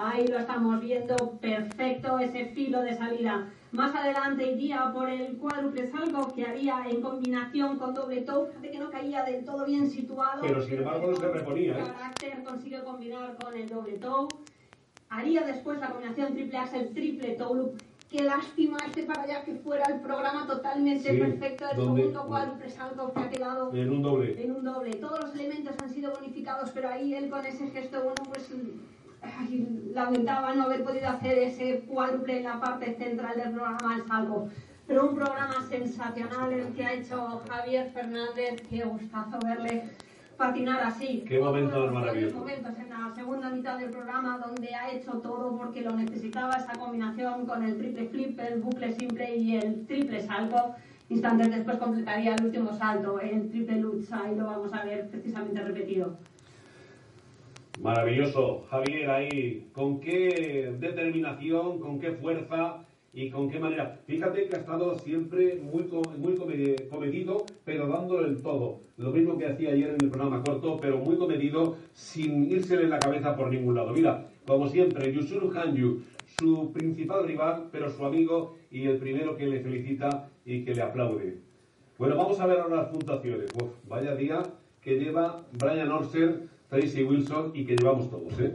Ahí 0.00 0.28
lo 0.28 0.38
estamos 0.38 0.80
viendo, 0.80 1.16
perfecto 1.40 2.20
ese 2.20 2.46
filo 2.46 2.82
de 2.82 2.94
salida. 2.94 3.50
Más 3.72 3.92
adelante 3.94 4.52
iría 4.52 4.92
por 4.94 5.10
el 5.10 5.36
cuádruple 5.38 5.88
salto 5.90 6.32
que 6.34 6.44
haría 6.46 6.84
en 6.88 7.00
combinación 7.02 7.78
con 7.78 7.94
doble 7.94 8.20
toe, 8.22 8.46
fíjate 8.46 8.70
que 8.70 8.78
no 8.78 8.90
caía 8.90 9.24
del 9.24 9.44
todo 9.44 9.66
bien 9.66 9.90
situado. 9.90 10.40
Pero 10.40 10.62
sin 10.62 10.74
embargo 10.78 11.10
no 11.10 11.16
se 11.16 11.28
reponía. 11.28 11.78
¿eh? 11.78 11.82
carácter 11.84 12.44
consigue 12.44 12.82
combinar 12.84 13.36
con 13.42 13.54
el 13.56 13.68
doble 13.68 13.98
toe. 13.98 14.28
Haría 15.10 15.42
después 15.42 15.80
la 15.80 15.88
combinación 15.88 16.32
triple 16.32 16.58
axel, 16.58 16.94
triple 16.94 17.30
toe 17.32 17.56
loop. 17.56 17.78
Qué 18.08 18.22
lástima 18.22 18.78
este 18.86 19.02
para 19.02 19.22
allá 19.24 19.44
que 19.44 19.56
fuera 19.56 19.84
el 19.92 20.00
programa 20.00 20.46
totalmente 20.46 21.10
Sí, 21.10 21.18
perfecto. 21.18 21.64
El 21.72 21.76
donde- 21.76 22.02
segundo 22.02 22.26
cuádruple 22.26 22.70
salto 22.70 23.12
que 23.12 23.20
ha 23.20 23.28
quedado 23.28 23.74
En 23.74 23.90
un 23.90 24.02
doble. 24.02 24.42
en 24.42 24.52
un 24.52 24.64
doble. 24.64 24.92
Todos 24.94 25.20
los 25.24 25.34
elementos 25.34 25.74
han 25.82 25.90
sido 25.90 26.12
bonificados, 26.12 26.70
pero 26.70 26.88
ahí 26.88 27.12
él 27.14 27.28
con 27.28 27.44
ese 27.44 27.66
gesto, 27.68 27.98
bueno, 27.98 28.14
pues 28.32 28.48
ay, 29.22 29.90
lamentaba 29.94 30.54
no 30.54 30.64
haber 30.64 30.84
podido 30.84 31.08
hacer 31.08 31.38
ese 31.38 31.80
cuádruple 31.80 32.38
en 32.38 32.44
la 32.44 32.60
parte 32.60 32.94
central 32.94 33.36
del 33.36 33.52
programa 33.52 33.96
El 33.96 34.06
Salvo. 34.06 34.48
Pero 34.86 35.08
un 35.08 35.14
programa 35.14 35.66
sensacional 35.68 36.52
el 36.52 36.72
que 36.74 36.84
ha 36.84 36.94
hecho 36.94 37.42
Javier 37.48 37.90
Fernández. 37.92 38.62
Qué 38.70 38.84
gustazo 38.84 39.38
verle 39.44 39.84
patinar 40.38 40.80
así. 40.82 41.24
Qué 41.28 41.38
momentos 41.40 41.92
maravillosos. 41.92 42.38
momentos 42.38 42.72
en 42.78 42.88
la 42.88 43.12
segunda 43.14 43.50
mitad 43.50 43.76
del 43.78 43.90
programa 43.90 44.38
donde 44.38 44.74
ha 44.74 44.90
hecho 44.90 45.18
todo 45.18 45.54
porque 45.58 45.82
lo 45.82 45.92
necesitaba 45.92 46.54
esa 46.54 46.72
combinación 46.72 47.44
con 47.44 47.62
el 47.64 47.76
triple 47.76 48.08
flip, 48.08 48.40
el 48.40 48.60
bucle 48.60 48.92
simple 48.94 49.36
y 49.36 49.56
el 49.56 49.86
triple 49.86 50.22
salto. 50.22 50.74
Instantes 51.10 51.50
después 51.50 51.78
completaría 51.78 52.34
el 52.34 52.44
último 52.44 52.72
salto, 52.72 53.18
el 53.20 53.50
triple 53.50 53.80
lucha, 53.80 54.22
y 54.30 54.36
lo 54.36 54.46
vamos 54.46 54.72
a 54.72 54.84
ver 54.84 55.08
precisamente 55.10 55.60
repetido. 55.60 56.16
Maravilloso, 57.80 58.64
Javier, 58.70 59.08
ahí, 59.10 59.68
con 59.72 60.00
qué 60.00 60.74
determinación, 60.80 61.78
con 61.78 62.00
qué 62.00 62.12
fuerza 62.12 62.84
y 63.12 63.30
con 63.30 63.48
qué 63.48 63.60
manera. 63.60 64.00
Fíjate 64.06 64.48
que 64.48 64.56
ha 64.56 64.58
estado 64.58 64.98
siempre 64.98 65.56
muy, 65.62 65.84
muy 66.18 66.34
come- 66.34 66.74
comedido, 66.90 67.44
pero 67.64 67.86
dándole 67.86 68.28
el 68.28 68.42
todo. 68.42 68.80
Lo 68.96 69.10
mismo 69.12 69.38
que 69.38 69.46
hacía 69.46 69.70
ayer 69.70 69.90
en 69.90 70.04
el 70.04 70.10
programa 70.10 70.42
corto, 70.42 70.78
pero 70.80 70.98
muy 70.98 71.16
comedido, 71.16 71.76
sin 71.92 72.50
írsele 72.50 72.84
en 72.84 72.90
la 72.90 72.98
cabeza 72.98 73.36
por 73.36 73.48
ningún 73.50 73.76
lado. 73.76 73.92
Mira, 73.92 74.28
como 74.44 74.66
siempre, 74.66 75.12
Yusuru 75.12 75.52
Hanyu, 75.56 76.02
su 76.40 76.72
principal 76.72 77.26
rival, 77.28 77.68
pero 77.70 77.88
su 77.90 78.04
amigo 78.04 78.56
y 78.72 78.86
el 78.86 78.98
primero 78.98 79.36
que 79.36 79.46
le 79.46 79.60
felicita 79.60 80.28
y 80.44 80.64
que 80.64 80.74
le 80.74 80.82
aplaude. 80.82 81.38
Bueno, 81.96 82.16
vamos 82.16 82.40
a 82.40 82.46
ver 82.46 82.58
ahora 82.58 82.76
las 82.76 82.88
puntuaciones. 82.88 83.46
Vaya 83.88 84.14
día 84.16 84.42
que 84.80 84.98
lleva 84.98 85.44
Brian 85.52 85.90
Orser, 85.90 86.42
Tracy 86.68 87.02
Wilson 87.02 87.52
y 87.54 87.64
que 87.64 87.76
llevamos 87.76 88.10
todos, 88.10 88.38
¿eh? 88.40 88.54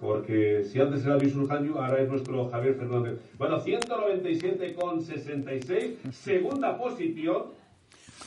Porque 0.00 0.64
si 0.64 0.80
antes 0.80 1.04
era 1.04 1.16
Bisul 1.16 1.48
Hanyu, 1.50 1.78
ahora 1.78 2.02
es 2.02 2.08
nuestro 2.08 2.48
Javier 2.50 2.74
Fernández. 2.74 3.20
Bueno, 3.38 3.64
197,66, 3.64 6.10
segunda 6.10 6.76
posición. 6.76 7.44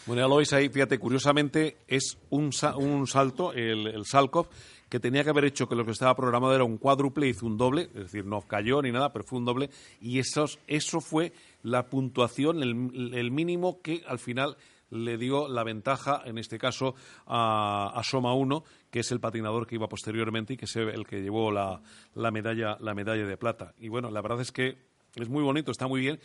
Bueno, 0.06 0.22
ya 0.22 0.28
lo 0.28 0.38
veis 0.38 0.54
ahí, 0.54 0.70
fíjate, 0.70 0.98
curiosamente 1.00 1.76
es 1.88 2.18
un, 2.30 2.52
un 2.78 3.08
salto, 3.08 3.52
el, 3.52 3.88
el 3.88 4.06
Salkov, 4.06 4.48
que 4.88 5.02
tenía 5.02 5.24
que 5.24 5.32
haber 5.32 5.46
hecho 5.46 5.68
que 5.68 5.76
lo 5.76 5.84
que 5.84 5.92
estaba 5.92 6.16
programado 6.16 6.56
era 6.56 6.64
un 6.64 6.78
cuádruple, 6.78 7.28
hizo 7.28 7.46
un 7.46 7.58
doble, 7.58 7.90
es 7.94 8.04
decir, 8.04 8.26
no 8.26 8.40
cayó 8.42 8.82
ni 8.82 8.92
nada, 8.92 9.12
pero 9.12 9.26
fue 9.26 9.40
un 9.40 9.46
doble, 9.46 9.70
y 10.00 10.20
esos, 10.20 10.60
eso 10.68 11.02
fue 11.02 11.34
la 11.64 11.90
puntuación, 11.90 12.64
el, 12.64 13.14
el 13.16 13.32
mínimo 13.32 13.82
que 13.82 14.04
al 14.08 14.20
final 14.20 14.56
le 14.90 15.18
dio 15.18 15.48
la 15.48 15.64
ventaja, 15.64 16.22
en 16.26 16.38
este 16.38 16.58
caso, 16.58 16.96
a, 17.26 18.02
Soma 18.04 18.34
1, 18.34 18.64
que 18.90 19.00
es 19.00 19.12
el 19.12 19.20
patinador 19.20 19.68
que 19.68 19.76
iba 19.76 19.88
posteriormente 19.88 20.54
y 20.54 20.58
que 20.58 20.66
es 20.66 20.76
el 20.76 21.06
que 21.06 21.22
llevó 21.22 21.52
la, 21.52 21.82
la 22.14 22.32
medalla, 22.32 22.78
la 22.80 22.94
medalla 22.94 23.26
de 23.26 23.38
plata. 23.38 23.74
Y 23.80 23.90
bueno, 23.90 24.12
la 24.12 24.22
verdad 24.22 24.42
es 24.42 24.52
que 24.52 24.78
es 25.16 25.30
muy 25.30 25.44
bonito, 25.44 25.72
está 25.72 25.88
muy 25.88 26.02
bien, 26.02 26.20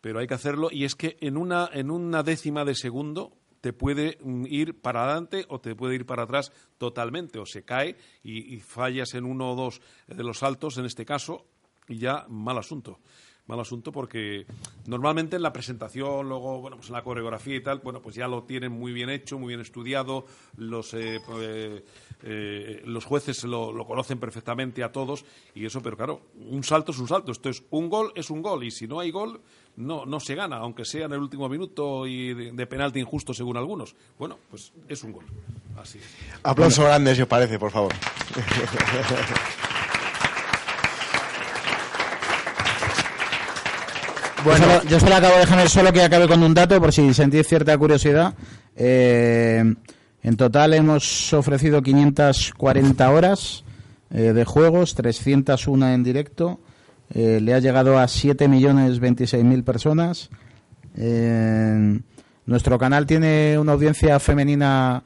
pero 0.00 0.20
hay 0.20 0.26
que 0.26 0.34
hacerlo. 0.34 0.68
Y 0.70 0.84
es 0.84 0.94
que 0.94 1.16
en 1.20 1.36
una, 1.36 1.68
en 1.72 1.90
una 1.90 2.22
décima 2.22 2.64
de 2.64 2.74
segundo 2.74 3.36
te 3.60 3.72
puede 3.72 4.18
mm, 4.22 4.46
ir 4.48 4.80
para 4.80 5.04
adelante 5.04 5.44
o 5.48 5.60
te 5.60 5.74
puede 5.74 5.96
ir 5.96 6.06
para 6.06 6.22
atrás 6.22 6.52
totalmente. 6.78 7.38
O 7.38 7.46
se 7.46 7.64
cae 7.64 7.96
y, 8.22 8.54
y 8.54 8.60
fallas 8.60 9.14
en 9.14 9.24
uno 9.24 9.52
o 9.52 9.56
dos 9.56 9.80
de 10.06 10.22
los 10.22 10.38
saltos 10.38 10.78
en 10.78 10.86
este 10.86 11.04
caso 11.04 11.46
y 11.88 11.98
ya 11.98 12.26
mal 12.28 12.58
asunto 12.58 13.00
mal 13.48 13.58
asunto 13.58 13.90
porque 13.90 14.46
normalmente 14.86 15.36
en 15.36 15.42
la 15.42 15.52
presentación, 15.52 16.28
luego, 16.28 16.60
bueno, 16.60 16.76
pues 16.76 16.88
en 16.88 16.94
la 16.94 17.02
coreografía 17.02 17.56
y 17.56 17.62
tal, 17.62 17.78
bueno, 17.78 18.00
pues 18.00 18.14
ya 18.14 18.28
lo 18.28 18.44
tienen 18.44 18.72
muy 18.72 18.92
bien 18.92 19.10
hecho, 19.10 19.38
muy 19.38 19.48
bien 19.48 19.60
estudiado, 19.60 20.26
los, 20.56 20.94
eh, 20.94 21.18
eh, 21.40 21.84
eh, 22.22 22.82
los 22.84 23.04
jueces 23.04 23.42
lo, 23.44 23.72
lo 23.72 23.86
conocen 23.86 24.20
perfectamente 24.20 24.84
a 24.84 24.92
todos 24.92 25.24
y 25.54 25.64
eso, 25.64 25.82
pero 25.82 25.96
claro, 25.96 26.20
un 26.50 26.62
salto 26.62 26.92
es 26.92 26.98
un 26.98 27.08
salto, 27.08 27.32
esto 27.32 27.48
es 27.48 27.64
un 27.70 27.88
gol, 27.88 28.12
es 28.14 28.30
un 28.30 28.42
gol 28.42 28.64
y 28.64 28.70
si 28.70 28.86
no 28.86 29.00
hay 29.00 29.10
gol, 29.10 29.40
no, 29.76 30.04
no 30.04 30.20
se 30.20 30.34
gana, 30.34 30.56
aunque 30.56 30.84
sea 30.84 31.06
en 31.06 31.12
el 31.12 31.20
último 31.20 31.48
minuto 31.48 32.06
y 32.06 32.34
de, 32.34 32.52
de 32.52 32.66
penalti 32.66 33.00
injusto 33.00 33.32
según 33.32 33.56
algunos. 33.56 33.96
Bueno, 34.18 34.38
pues 34.50 34.72
es 34.88 35.02
un 35.04 35.12
gol. 35.12 35.24
Así 35.80 35.98
es. 35.98 36.04
Aplauso 36.42 36.84
grande, 36.84 37.14
si 37.14 37.22
os 37.22 37.28
parece, 37.28 37.58
por 37.58 37.70
favor. 37.70 37.92
Bueno, 44.44 44.66
yo 44.88 45.00
solo, 45.00 45.10
yo 45.10 45.16
acabo 45.16 45.34
de 45.34 45.40
dejarme 45.40 45.68
solo 45.68 45.92
que 45.92 46.02
acabe 46.02 46.28
con 46.28 46.42
un 46.42 46.54
dato 46.54 46.80
por 46.80 46.92
si 46.92 47.12
sentís 47.12 47.46
cierta 47.46 47.76
curiosidad. 47.76 48.34
Eh, 48.76 49.74
en 50.22 50.36
total 50.36 50.74
hemos 50.74 51.32
ofrecido 51.32 51.82
540 51.82 53.10
horas 53.10 53.64
eh, 54.10 54.32
de 54.32 54.44
juegos, 54.44 54.94
301 54.94 55.88
en 55.88 56.04
directo. 56.04 56.60
Eh, 57.12 57.40
le 57.42 57.54
ha 57.54 57.58
llegado 57.58 57.98
a 57.98 58.04
7.026.000 58.04 59.64
personas. 59.64 60.30
Nuestro 62.46 62.78
canal 62.78 63.06
tiene 63.06 63.58
una 63.58 63.72
audiencia 63.72 64.18
femenina 64.20 65.02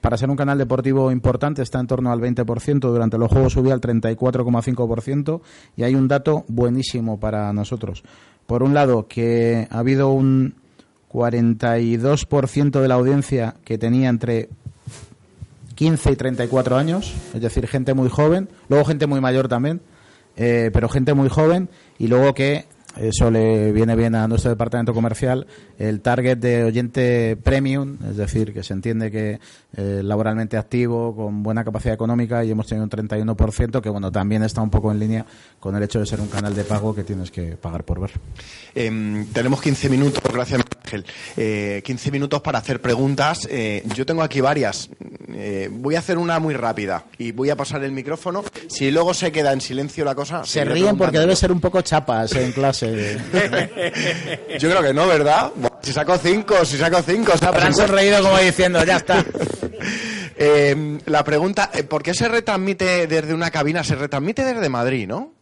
para 0.00 0.16
ser 0.16 0.30
un 0.30 0.36
canal 0.36 0.58
deportivo 0.58 1.10
importante 1.12 1.62
está 1.62 1.78
en 1.78 1.86
torno 1.86 2.12
al 2.12 2.20
20%, 2.20 2.80
durante 2.80 3.18
los 3.18 3.30
juegos 3.30 3.52
subía 3.52 3.74
al 3.74 3.80
34,5% 3.80 5.40
y 5.76 5.84
hay 5.84 5.94
un 5.94 6.08
dato 6.08 6.44
buenísimo 6.48 7.20
para 7.20 7.52
nosotros. 7.52 8.02
Por 8.46 8.62
un 8.62 8.74
lado, 8.74 9.08
que 9.08 9.66
ha 9.70 9.78
habido 9.78 10.10
un 10.10 10.54
42% 11.12 12.80
de 12.80 12.88
la 12.88 12.94
audiencia 12.94 13.54
que 13.64 13.78
tenía 13.78 14.08
entre 14.08 14.48
15 15.74 16.12
y 16.12 16.16
34 16.16 16.76
años, 16.76 17.14
es 17.34 17.40
decir, 17.40 17.66
gente 17.66 17.94
muy 17.94 18.08
joven, 18.08 18.48
luego 18.68 18.84
gente 18.84 19.06
muy 19.06 19.20
mayor 19.20 19.48
también, 19.48 19.80
eh, 20.36 20.70
pero 20.72 20.88
gente 20.88 21.14
muy 21.14 21.28
joven 21.28 21.68
y 21.98 22.08
luego 22.08 22.34
que 22.34 22.66
eso 22.96 23.30
le 23.30 23.72
viene 23.72 23.94
bien 23.94 24.14
a 24.14 24.26
nuestro 24.28 24.50
departamento 24.50 24.94
comercial, 24.94 25.46
el 25.78 26.00
target 26.00 26.38
de 26.38 26.64
oyente 26.64 27.36
premium, 27.36 27.98
es 28.08 28.16
decir, 28.16 28.52
que 28.52 28.62
se 28.62 28.72
entiende 28.72 29.10
que 29.10 29.38
eh, 29.76 30.00
laboralmente 30.02 30.56
activo, 30.56 31.14
con 31.14 31.42
buena 31.42 31.64
capacidad 31.64 31.94
económica 31.94 32.44
y 32.44 32.50
hemos 32.50 32.66
tenido 32.66 32.84
un 32.84 32.90
31%, 32.90 33.80
que 33.80 33.88
bueno, 33.90 34.10
también 34.10 34.42
está 34.42 34.62
un 34.62 34.70
poco 34.70 34.90
en 34.90 34.98
línea 34.98 35.26
con 35.60 35.76
el 35.76 35.82
hecho 35.82 36.00
de 36.00 36.06
ser 36.06 36.20
un 36.20 36.28
canal 36.28 36.54
de 36.54 36.64
pago 36.64 36.94
que 36.94 37.04
tienes 37.04 37.30
que 37.30 37.56
pagar 37.56 37.84
por 37.84 38.00
ver. 38.00 38.12
Em, 38.74 39.26
tenemos 39.26 39.60
15 39.60 39.88
minutos, 39.88 40.22
gracias 40.32 40.60
Ángel. 40.86 41.04
Eh, 41.36 41.82
15 41.84 42.10
minutos 42.10 42.40
para 42.40 42.58
hacer 42.58 42.80
preguntas. 42.80 43.46
Eh, 43.50 43.82
yo 43.94 44.06
tengo 44.06 44.22
aquí 44.22 44.40
varias. 44.40 44.88
Eh, 45.34 45.68
voy 45.70 45.96
a 45.96 45.98
hacer 45.98 46.18
una 46.18 46.38
muy 46.38 46.54
rápida 46.54 47.04
y 47.18 47.32
voy 47.32 47.50
a 47.50 47.56
pasar 47.56 47.82
el 47.84 47.92
micrófono. 47.92 48.44
Si 48.68 48.90
luego 48.90 49.12
se 49.12 49.32
queda 49.32 49.52
en 49.52 49.60
silencio 49.60 50.04
la 50.04 50.14
cosa. 50.14 50.44
Se 50.44 50.64
ríen 50.64 50.96
porque 50.96 51.18
debe 51.18 51.36
ser 51.36 51.52
un 51.52 51.60
poco 51.60 51.82
chapas 51.82 52.32
en 52.36 52.52
clase. 52.52 52.85
Yo 54.58 54.70
creo 54.70 54.82
que 54.82 54.94
no, 54.94 55.06
¿verdad? 55.06 55.52
Si 55.82 55.92
saco 55.92 56.18
cinco, 56.18 56.64
si 56.64 56.76
saco 56.76 57.02
cinco. 57.02 57.32
o 57.34 57.38
sea, 57.38 57.48
Habrán 57.48 57.74
sonreído 57.74 58.22
como 58.22 58.38
diciendo, 58.38 58.84
ya 58.84 58.96
está. 58.96 59.24
Eh, 60.38 60.98
la 61.06 61.24
pregunta, 61.24 61.70
eh, 61.72 61.82
¿por 61.82 62.02
qué 62.02 62.12
se 62.12 62.28
retransmite 62.28 63.06
desde 63.06 63.32
una 63.32 63.50
cabina? 63.50 63.82
Se 63.82 63.94
retransmite 63.94 64.44
desde 64.44 64.68
Madrid, 64.68 65.08
¿no? 65.08 65.32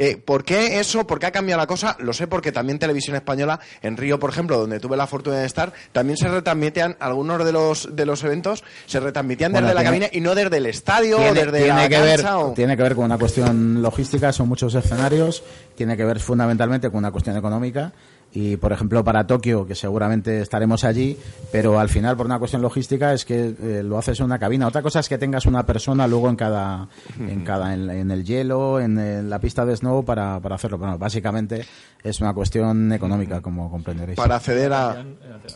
Eh, 0.00 0.16
¿Por 0.16 0.44
qué 0.44 0.78
eso? 0.78 1.06
¿Por 1.06 1.18
qué 1.18 1.26
ha 1.26 1.32
cambiado 1.32 1.60
la 1.60 1.66
cosa? 1.66 1.96
Lo 1.98 2.12
sé 2.12 2.28
porque 2.28 2.52
también 2.52 2.78
Televisión 2.78 3.16
Española, 3.16 3.58
en 3.82 3.96
Río, 3.96 4.18
por 4.20 4.30
ejemplo, 4.30 4.56
donde 4.56 4.78
tuve 4.78 4.96
la 4.96 5.08
fortuna 5.08 5.38
de 5.38 5.46
estar, 5.46 5.72
también 5.92 6.16
se 6.16 6.28
retransmitían 6.28 6.96
algunos 7.00 7.44
de 7.44 7.50
los 7.52 7.96
de 7.96 8.06
los 8.06 8.22
eventos, 8.22 8.62
se 8.86 9.00
retransmitían 9.00 9.50
Bueno, 9.52 9.66
desde 9.66 9.74
la 9.74 9.84
cabina 9.84 10.06
y 10.12 10.20
no 10.20 10.36
desde 10.36 10.56
el 10.58 10.66
estadio 10.66 11.16
o 11.16 11.20
tiene, 11.20 11.44
desde 11.44 11.58
tiene 11.64 11.82
la 11.82 11.88
que 11.88 12.00
ver, 12.00 12.24
o- 12.26 12.52
tiene 12.54 12.76
que 12.76 12.82
ver 12.84 12.94
con 12.94 13.04
una 13.06 13.18
cuestión 13.18 13.82
logística, 13.82 14.32
son 14.32 14.48
muchos 14.48 14.72
escenarios, 14.74 15.42
tiene 15.74 15.96
que 15.96 16.04
ver 16.04 16.20
fundamentalmente 16.20 16.88
con 16.90 16.98
una 16.98 17.10
cuestión 17.10 17.36
económica 17.36 17.92
y, 18.32 18.56
por 18.58 18.72
ejemplo, 18.72 19.02
para 19.02 19.26
Tokio, 19.26 19.66
que 19.66 19.74
seguramente 19.74 20.40
estaremos 20.42 20.84
allí, 20.84 21.16
pero 21.50 21.78
al 21.80 21.88
final, 21.88 22.16
por 22.16 22.26
una 22.26 22.38
cuestión 22.38 22.60
logística, 22.62 23.12
es 23.14 23.24
que 23.24 23.54
eh, 23.60 23.82
lo 23.82 23.96
haces 23.98 24.20
en 24.20 24.26
una 24.26 24.38
cabina. 24.38 24.66
Otra 24.66 24.82
cosa 24.82 25.00
es 25.00 25.08
que 25.08 25.16
tengas 25.18 25.46
una 25.46 25.64
persona 25.64 26.06
luego 26.06 26.28
en 26.28 26.36
cada, 26.36 26.88
en 27.18 27.42
cada, 27.42 27.72
en, 27.74 27.88
en 27.90 28.10
el 28.10 28.24
hielo, 28.24 28.80
en, 28.80 29.28
la 29.30 29.38
pista 29.40 29.64
de 29.64 29.74
snow 29.76 30.04
para, 30.04 30.40
para 30.40 30.56
hacerlo. 30.56 30.78
Pero 30.78 30.92
no, 30.92 30.98
básicamente 30.98 31.64
es 32.04 32.20
una 32.20 32.34
cuestión 32.34 32.92
económica, 32.92 33.40
como 33.40 33.70
comprenderéis. 33.70 34.16
Para 34.16 34.36
acceder 34.36 34.72
a... 34.72 35.04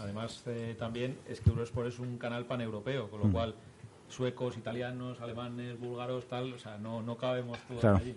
Además, 0.02 0.42
eh, 0.46 0.74
también 0.78 1.18
es 1.28 1.40
que 1.40 1.50
Eurosport 1.50 1.88
es 1.88 1.98
un 1.98 2.16
canal 2.16 2.46
paneuropeo, 2.46 3.10
con 3.10 3.20
lo 3.20 3.26
Mm. 3.26 3.32
cual 3.32 3.54
suecos, 4.08 4.56
italianos, 4.56 5.20
alemanes, 5.20 5.78
búlgaros, 5.78 6.26
tal, 6.28 6.52
o 6.54 6.58
sea, 6.58 6.76
no, 6.78 7.02
no 7.02 7.16
cabemos 7.16 7.58
todos 7.68 7.80
Claro. 7.80 7.96
allí. 7.98 8.16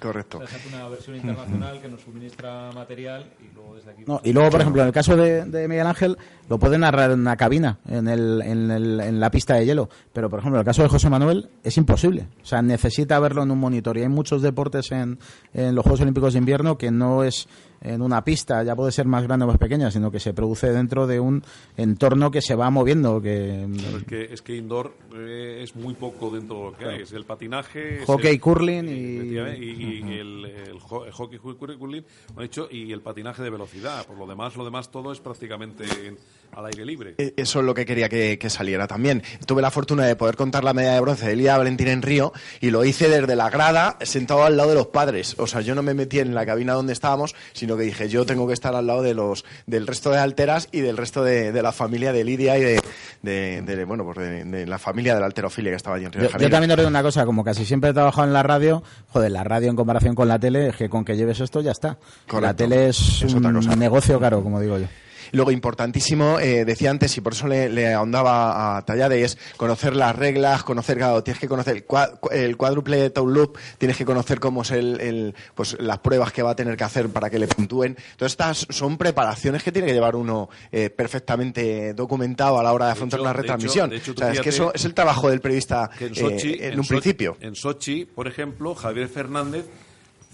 Correcto. 0.00 0.38
O 0.38 0.40
sea, 0.40 0.48
se 0.48 0.56
hace 0.56 0.74
una 0.74 0.88
versión 0.88 1.16
internacional 1.16 1.80
que 1.80 1.88
nos 1.88 2.00
suministra 2.00 2.70
material 2.72 3.26
y 3.40 3.54
luego 3.54 3.74
desde 3.76 3.90
aquí... 3.90 4.04
No, 4.06 4.20
y 4.24 4.32
luego, 4.32 4.48
por 4.50 4.60
ejemplo, 4.62 4.80
en 4.82 4.88
el 4.88 4.94
caso 4.94 5.14
de, 5.16 5.44
de 5.44 5.68
Miguel 5.68 5.86
Ángel, 5.86 6.16
lo 6.48 6.58
puede 6.58 6.78
narrar 6.78 7.10
en 7.10 7.20
una 7.20 7.36
cabina, 7.36 7.78
en, 7.86 8.08
el, 8.08 8.40
en, 8.42 8.70
el- 8.70 9.00
en 9.00 9.20
la 9.20 9.30
pista 9.30 9.54
de 9.54 9.66
hielo. 9.66 9.90
Pero, 10.12 10.30
por 10.30 10.38
ejemplo, 10.38 10.58
en 10.58 10.60
el 10.60 10.66
caso 10.66 10.82
de 10.82 10.88
José 10.88 11.10
Manuel, 11.10 11.50
es 11.62 11.76
imposible. 11.76 12.26
O 12.42 12.46
sea, 12.46 12.62
necesita 12.62 13.18
verlo 13.20 13.42
en 13.42 13.50
un 13.50 13.58
monitor. 13.58 13.96
Y 13.98 14.02
hay 14.02 14.08
muchos 14.08 14.40
deportes 14.40 14.90
en, 14.90 15.18
en 15.52 15.74
los 15.74 15.82
Juegos 15.82 16.00
Olímpicos 16.00 16.32
de 16.32 16.38
Invierno 16.38 16.78
que 16.78 16.90
no 16.90 17.22
es 17.22 17.46
en 17.84 18.02
una 18.02 18.24
pista, 18.24 18.62
ya 18.64 18.74
puede 18.74 18.90
ser 18.90 19.06
más 19.06 19.22
grande 19.22 19.44
o 19.44 19.48
más 19.48 19.58
pequeña, 19.58 19.90
sino 19.90 20.10
que 20.10 20.18
se 20.18 20.34
produce 20.34 20.72
dentro 20.72 21.06
de 21.06 21.20
un 21.20 21.44
entorno 21.76 22.30
que 22.30 22.42
se 22.42 22.54
va 22.54 22.70
moviendo. 22.70 23.20
que 23.20 23.66
Claro, 23.78 23.98
es, 23.98 24.04
que, 24.04 24.24
es 24.34 24.42
que 24.42 24.56
indoor 24.56 24.94
eh, 25.14 25.60
es 25.62 25.76
muy 25.76 25.94
poco 25.94 26.30
dentro 26.30 26.56
de 26.58 26.64
lo 26.64 26.76
que 26.76 26.84
hay. 26.86 27.02
Es 27.02 27.12
el 27.12 27.24
patinaje, 27.24 28.00
Hockey, 28.06 28.32
el- 28.32 28.40
curling 28.40 28.88
y- 28.88 29.16
efectivamente, 29.18 29.64
y, 29.64 29.70
y 30.04 30.18
el, 30.18 30.44
el 30.44 30.78
ho- 30.88 31.04
el 31.04 31.12
hockey, 31.12 31.38
cur- 31.38 31.56
cur- 31.58 31.78
curling, 31.78 32.04
lo 32.34 32.40
he 32.42 32.44
dicho, 32.44 32.68
y 32.70 32.90
el 32.92 33.00
patinaje 33.00 33.42
de 33.42 33.50
velocidad. 33.50 34.06
Por 34.06 34.16
lo 34.18 34.26
demás, 34.26 34.56
lo 34.56 34.64
demás 34.64 34.90
todo 34.90 35.12
es 35.12 35.20
prácticamente 35.20 35.84
en- 36.06 36.18
al 36.52 36.66
aire 36.66 36.84
libre. 36.86 37.14
Eh, 37.18 37.34
Eso 37.36 37.58
es 37.60 37.66
lo 37.66 37.74
que 37.74 37.84
quería 37.84 38.08
que, 38.08 38.38
que 38.38 38.48
saliera 38.48 38.86
también. 38.86 39.22
Tuve 39.44 39.60
la 39.60 39.72
fortuna 39.72 40.06
de 40.06 40.14
poder 40.14 40.36
contar 40.36 40.62
la 40.62 40.72
medalla 40.72 40.94
de 40.94 41.00
bronce 41.00 41.26
de 41.26 41.34
Lidia 41.34 41.58
Valentín 41.58 41.88
en 41.88 42.00
Río 42.00 42.32
y 42.60 42.70
lo 42.70 42.84
hice 42.84 43.08
desde 43.08 43.34
la 43.34 43.50
grada, 43.50 43.98
sentado 44.02 44.44
al 44.44 44.56
lado 44.56 44.68
de 44.68 44.76
los 44.76 44.86
padres. 44.86 45.34
O 45.38 45.48
sea, 45.48 45.62
yo 45.62 45.74
no 45.74 45.82
me 45.82 45.94
metí 45.94 46.20
en 46.20 46.32
la 46.32 46.46
cabina 46.46 46.74
donde 46.74 46.92
estábamos, 46.92 47.34
sino 47.52 47.73
que 47.76 47.84
dije, 47.84 48.08
yo 48.08 48.24
tengo 48.26 48.46
que 48.46 48.54
estar 48.54 48.74
al 48.74 48.86
lado 48.86 49.02
de 49.02 49.14
los 49.14 49.44
del 49.66 49.86
resto 49.86 50.10
de 50.10 50.18
alteras 50.18 50.68
y 50.72 50.80
del 50.80 50.96
resto 50.96 51.22
de, 51.24 51.52
de 51.52 51.62
la 51.62 51.72
familia 51.72 52.12
de 52.12 52.24
Lidia 52.24 52.58
y 52.58 52.62
de, 52.62 52.80
de, 53.22 53.62
de, 53.62 53.84
bueno, 53.84 54.04
pues 54.04 54.18
de, 54.18 54.66
la 54.66 54.78
familia 54.78 55.14
de 55.14 55.20
la 55.20 55.26
alterofilia 55.26 55.70
que 55.72 55.76
estaba 55.76 55.96
allí 55.96 56.04
en 56.06 56.12
Río 56.12 56.22
Yo, 56.22 56.26
de 56.28 56.32
Janeiro. 56.32 56.48
yo 56.48 56.52
también 56.54 56.70
os 56.72 56.76
digo 56.76 56.88
una 56.88 57.02
cosa, 57.02 57.24
como 57.26 57.44
casi 57.44 57.64
siempre 57.64 57.90
he 57.90 57.92
trabajado 57.94 58.26
en 58.26 58.32
la 58.32 58.42
radio, 58.42 58.82
joder, 59.08 59.30
la 59.30 59.44
radio 59.44 59.70
en 59.70 59.76
comparación 59.76 60.14
con 60.14 60.28
la 60.28 60.38
tele, 60.38 60.68
es 60.68 60.76
que 60.76 60.88
con 60.88 61.04
que 61.04 61.16
lleves 61.16 61.40
esto 61.40 61.60
ya 61.60 61.72
está. 61.72 61.88
La 61.88 61.96
Correcto. 62.28 62.56
tele 62.56 62.88
es, 62.88 63.22
Es 63.22 63.32
un 63.34 63.46
otra 63.46 63.52
cosa. 63.52 63.76
negocio 63.76 64.18
caro, 64.20 64.42
como 64.42 64.60
digo 64.60 64.78
yo. 64.78 64.86
Luego, 65.34 65.50
importantísimo, 65.50 66.38
eh, 66.40 66.64
decía 66.64 66.90
antes, 66.90 67.16
y 67.16 67.20
por 67.20 67.32
eso 67.34 67.46
le, 67.48 67.68
le 67.68 67.92
ahondaba 67.92 68.76
a 68.78 68.84
Tallade, 68.84 69.22
es 69.22 69.36
conocer 69.56 69.94
las 69.96 70.14
reglas, 70.16 70.62
conocer, 70.64 70.96
claro, 70.96 71.22
tienes 71.22 71.40
que 71.40 71.48
conocer 71.48 71.76
el, 71.76 71.86
cua- 71.86 72.18
el 72.32 72.56
cuádruple 72.56 73.10
toe 73.10 73.32
loop, 73.32 73.58
tienes 73.78 73.96
que 73.96 74.04
conocer 74.04 74.40
cómo 74.40 74.62
es 74.62 74.70
el, 74.70 75.00
el- 75.00 75.34
pues 75.54 75.76
las 75.80 75.98
pruebas 75.98 76.32
que 76.32 76.42
va 76.42 76.50
a 76.52 76.56
tener 76.56 76.76
que 76.76 76.84
hacer 76.84 77.08
para 77.08 77.28
que 77.30 77.38
le 77.38 77.48
puntúen. 77.48 77.96
Todas 78.16 78.32
estas 78.32 78.66
son 78.70 78.96
preparaciones 78.96 79.62
que 79.62 79.72
tiene 79.72 79.88
que 79.88 79.94
llevar 79.94 80.16
uno 80.16 80.48
eh, 80.72 80.90
perfectamente 80.90 81.94
documentado 81.94 82.58
a 82.58 82.62
la 82.62 82.72
hora 82.72 82.86
de 82.86 82.92
afrontar 82.92 83.18
hecho- 83.20 83.22
una 83.24 83.32
de 83.32 83.38
hecho- 83.38 83.42
retransmisión. 83.42 83.90
de 83.90 83.96
hecho, 83.96 84.12
o 84.12 84.16
sea, 84.16 84.28
es 84.28 84.32
que 84.40 84.42
fíjate 84.44 84.48
eso 84.50 84.72
es 84.74 84.84
el 84.84 84.94
trabajo 84.94 85.30
del 85.30 85.40
periodista 85.40 85.90
en 86.00 86.12
eh, 86.12 86.14
Sochi, 86.14 86.54
en, 86.54 86.72
en 86.72 86.78
un 86.78 86.84
Sochi- 86.84 86.88
principio. 86.88 87.36
En 87.40 87.54
Sochi, 87.54 88.04
por 88.04 88.28
ejemplo, 88.28 88.74
Javier 88.74 89.08
Fernández 89.08 89.64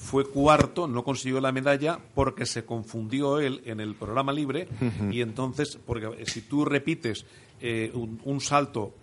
fue 0.01 0.25
cuarto, 0.25 0.89
no 0.89 1.05
consiguió 1.05 1.41
la 1.41 1.53
medalla 1.53 1.99
porque 2.15 2.47
se 2.47 2.65
confundió 2.65 3.39
él 3.39 3.61
en 3.67 3.81
el 3.81 3.95
programa 3.95 4.33
libre 4.33 4.67
y 5.11 5.21
entonces, 5.21 5.79
porque 5.85 6.25
si 6.27 6.41
tú 6.41 6.65
repites 6.65 7.27
eh, 7.61 7.91
un, 7.95 8.19
un 8.25 8.41
salto, 8.41 8.95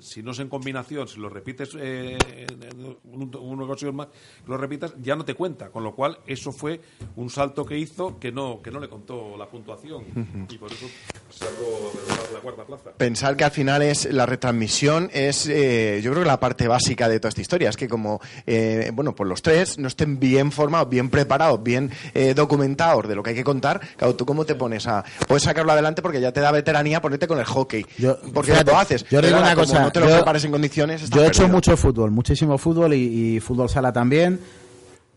si 0.00 0.22
no 0.22 0.32
es 0.32 0.38
en 0.40 0.48
combinación, 0.48 1.08
si 1.08 1.18
lo 1.18 1.28
repites 1.28 1.70
eh, 1.78 2.16
en- 2.30 2.62
en 2.62 2.96
un- 3.04 3.34
una 3.36 3.64
ocasión 3.64 3.96
más, 3.96 4.08
lo 4.46 4.56
repitas, 4.56 4.92
ya 5.02 5.16
no 5.16 5.24
te 5.24 5.34
cuenta, 5.34 5.70
con 5.70 5.82
lo 5.82 5.94
cual 5.94 6.18
eso 6.26 6.52
fue 6.52 6.80
un 7.16 7.30
salto 7.30 7.64
que 7.64 7.78
hizo 7.78 8.18
que 8.18 8.30
no, 8.32 8.60
que 8.62 8.70
no 8.70 8.78
le 8.80 8.88
contó 8.88 9.36
la 9.38 9.46
puntuación. 9.48 10.04
Y 10.50 10.58
por 10.58 10.70
eso 10.72 10.86
sacó 11.30 11.92
de 12.28 12.34
la 12.34 12.40
cuarta 12.40 12.64
plaza. 12.64 12.90
Pensar 12.96 13.36
que 13.36 13.44
al 13.44 13.50
final 13.50 13.82
es 13.82 14.12
la 14.12 14.26
retransmisión 14.26 15.10
es 15.12 15.46
eh, 15.48 16.00
yo 16.02 16.10
creo 16.12 16.22
que 16.22 16.28
la 16.28 16.40
parte 16.40 16.68
básica 16.68 17.08
de 17.08 17.18
toda 17.18 17.30
esta 17.30 17.40
historia. 17.40 17.70
Es 17.70 17.76
que 17.76 17.88
como 17.88 18.20
eh, 18.46 18.90
bueno 18.92 19.14
pues 19.14 19.28
los 19.28 19.42
tres 19.42 19.78
no 19.78 19.88
estén 19.88 20.18
bien 20.20 20.52
formados 20.52 20.88
bien 20.88 21.08
preparados 21.10 21.62
bien 21.62 21.90
eh, 22.14 22.34
documentados 22.34 23.08
de 23.08 23.14
lo 23.14 23.22
que 23.22 23.30
hay 23.30 23.36
que 23.36 23.44
contar 23.44 23.80
claro 23.96 24.14
tú 24.14 24.26
cómo 24.26 24.44
te 24.44 24.54
pones 24.54 24.86
a 24.86 25.04
puedes 25.26 25.42
sacarlo 25.42 25.72
adelante 25.72 26.02
porque 26.02 26.20
ya 26.20 26.32
te 26.32 26.40
da 26.40 26.52
veteranía 26.52 27.00
ponerte 27.00 27.26
con 27.26 27.38
el 27.38 27.44
hockey 27.44 27.84
porque 28.32 28.52
Fíjate, 28.52 28.70
lo 28.70 28.78
haces 28.78 29.04
Yo 29.10 29.20
una 29.46 29.54
como 29.54 29.66
cosa. 29.66 29.82
no 29.82 29.92
te 29.92 30.00
lo 30.00 30.08
yo- 30.08 30.14
prepares 30.16 30.44
en 30.44 30.50
condiciones 30.52 31.02
estás 31.02 31.16
Yo 31.16 31.24
he 31.24 31.28
hecho 31.28 31.40
perdido. 31.42 31.56
mucho 31.56 31.76
fútbol, 31.76 32.10
muchísimo 32.10 32.58
fútbol 32.58 32.94
y, 32.94 33.36
y 33.36 33.40
fútbol 33.40 33.68
sala 33.68 33.92
también. 33.92 34.40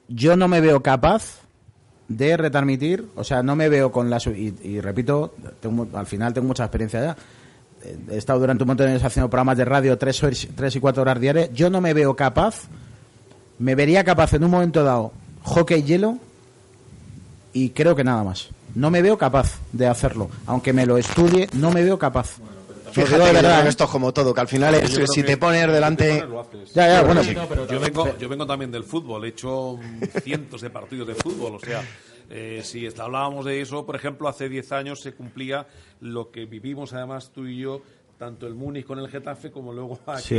Yo 0.08 0.36
no 0.36 0.48
me 0.48 0.60
veo 0.62 0.82
capaz 0.82 1.40
de 2.08 2.36
retransmitir, 2.38 3.06
o 3.16 3.24
sea, 3.24 3.44
no 3.44 3.56
me 3.56 3.70
veo 3.70 3.92
con 3.92 4.10
la... 4.10 4.18
Y, 4.36 4.54
y 4.64 4.82
repito, 4.82 5.36
tengo 5.60 5.88
al 5.94 6.06
final 6.08 6.34
tengo 6.34 6.48
mucha 6.48 6.64
experiencia 6.64 7.02
ya. 7.02 7.18
He 8.12 8.18
estado 8.18 8.40
durante 8.40 8.64
un 8.64 8.68
montón 8.68 8.88
de 8.88 8.94
años 8.94 9.04
haciendo 9.06 9.30
programas 9.30 9.58
de 9.58 9.66
radio 9.66 9.98
tres, 9.98 10.22
tres 10.56 10.76
y 10.76 10.80
cuatro 10.80 11.02
horas 11.04 11.20
diarias. 11.20 11.52
Yo 11.54 11.70
no 11.70 11.80
me 11.82 11.94
veo 11.94 12.16
capaz, 12.16 12.64
me 13.60 13.76
vería 13.76 14.04
capaz 14.04 14.34
en 14.34 14.44
un 14.44 14.52
momento 14.52 14.84
dado 14.84 15.12
hockey 15.44 15.84
hielo 15.84 16.18
y 17.54 17.70
creo 17.70 17.96
que 17.96 18.04
nada 18.04 18.24
más. 18.24 18.50
No 18.76 18.92
me 18.92 19.02
veo 19.02 19.18
capaz 19.18 19.60
de 19.72 19.88
hacerlo. 19.88 20.30
Aunque 20.46 20.74
me 20.74 20.86
lo 20.86 20.98
estudie, 20.98 21.48
no 21.54 21.72
me 21.72 21.84
veo 21.84 21.98
capaz. 21.98 22.38
Fíjate 22.92 23.24
de 23.24 23.34
verdad, 23.34 23.68
esto 23.68 23.84
es 23.86 23.90
como 23.90 24.14
todo, 24.14 24.34
que 24.34 24.42
al 24.42 24.48
final 24.48 24.76
es, 24.76 25.00
si 25.12 25.24
te 25.24 25.38
pones 25.38 25.72
delante... 25.72 26.26
Ya, 26.74 26.88
ya, 26.88 27.02
bueno, 27.04 27.24
Sí, 27.24 27.36
yo, 27.70 27.80
vengo, 27.80 28.18
yo 28.18 28.30
vengo 28.30 28.46
también 28.46 28.72
del 28.72 28.84
fútbol, 28.84 29.26
he 29.26 29.30
hecho 29.30 29.80
cientos 30.24 30.62
de 30.62 30.70
partidos 30.70 31.08
de 31.08 31.16
fútbol, 31.16 31.56
o 31.56 31.60
sea, 31.60 31.84
eh, 32.30 32.62
si 32.64 32.88
hablábamos 32.98 33.46
de 33.46 33.62
eso, 33.62 33.86
por 33.86 33.96
ejemplo, 33.96 34.28
hace 34.28 34.50
10 34.50 34.72
años 34.72 35.02
se 35.02 35.14
cumplía 35.14 35.68
lo 36.00 36.32
que 36.32 36.46
vivimos 36.46 36.94
además 36.94 37.32
tú 37.34 37.46
y 37.48 37.58
yo, 37.58 37.82
tanto 38.20 38.46
el 38.46 38.54
Múnich 38.54 38.86
con 38.86 39.00
el 39.00 39.08
Getafe 39.08 39.50
como 39.50 39.72
luego 39.72 39.98
aquí 40.06 40.22
Sí, 40.22 40.36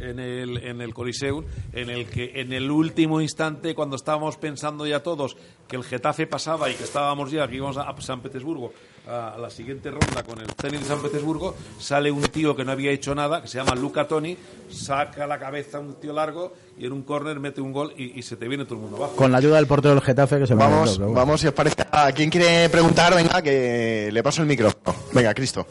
en 0.00 0.18
el, 0.18 0.58
en 0.58 0.80
el 0.80 0.92
Coliseum, 0.92 1.44
en 1.72 1.88
el 1.88 2.06
que 2.06 2.32
en 2.40 2.52
el 2.52 2.68
último 2.70 3.20
instante, 3.20 3.74
cuando 3.74 3.94
estábamos 3.94 4.36
pensando 4.36 4.84
ya 4.84 5.00
todos 5.02 5.36
que 5.68 5.76
el 5.76 5.84
Getafe 5.84 6.26
pasaba 6.26 6.68
y 6.68 6.74
que 6.74 6.82
estábamos 6.82 7.30
ya, 7.30 7.46
que 7.46 7.54
íbamos 7.54 7.78
a 7.78 7.94
San 8.00 8.20
Petersburgo, 8.20 8.72
a 9.06 9.36
la 9.40 9.48
siguiente 9.48 9.90
ronda 9.90 10.24
con 10.24 10.40
el 10.40 10.46
Zenit 10.60 10.80
de 10.80 10.86
San 10.86 11.00
Petersburgo, 11.00 11.54
sale 11.78 12.10
un 12.10 12.22
tío 12.22 12.56
que 12.56 12.64
no 12.64 12.72
había 12.72 12.90
hecho 12.90 13.14
nada, 13.14 13.40
que 13.42 13.46
se 13.48 13.58
llama 13.58 13.76
Luca 13.76 14.08
Toni, 14.08 14.36
saca 14.68 15.26
la 15.28 15.38
cabeza 15.38 15.78
a 15.78 15.80
un 15.80 15.94
tío 16.00 16.12
largo 16.12 16.52
y 16.76 16.86
en 16.86 16.92
un 16.92 17.02
córner 17.02 17.38
mete 17.38 17.60
un 17.60 17.72
gol 17.72 17.94
y, 17.96 18.18
y 18.18 18.22
se 18.22 18.36
te 18.36 18.48
viene 18.48 18.64
todo 18.64 18.74
el 18.74 18.80
mundo 18.80 18.96
abajo. 18.96 19.14
Con 19.14 19.30
la 19.30 19.38
ayuda 19.38 19.56
del 19.56 19.68
portero 19.68 19.94
del 19.94 20.02
Getafe 20.02 20.40
que 20.40 20.46
se 20.48 20.56
me 20.56 20.64
ha 20.64 20.68
Vamos, 20.68 20.98
bueno. 20.98 21.12
vamos, 21.12 21.40
si 21.40 21.46
os 21.46 21.54
parece. 21.54 21.84
¿A 21.92 22.10
quién 22.10 22.28
quiere 22.30 22.68
preguntar? 22.68 23.14
Venga, 23.14 23.40
que 23.40 24.10
le 24.12 24.22
paso 24.24 24.42
el 24.42 24.48
micrófono. 24.48 24.96
Venga, 25.12 25.32
Cristo. 25.34 25.64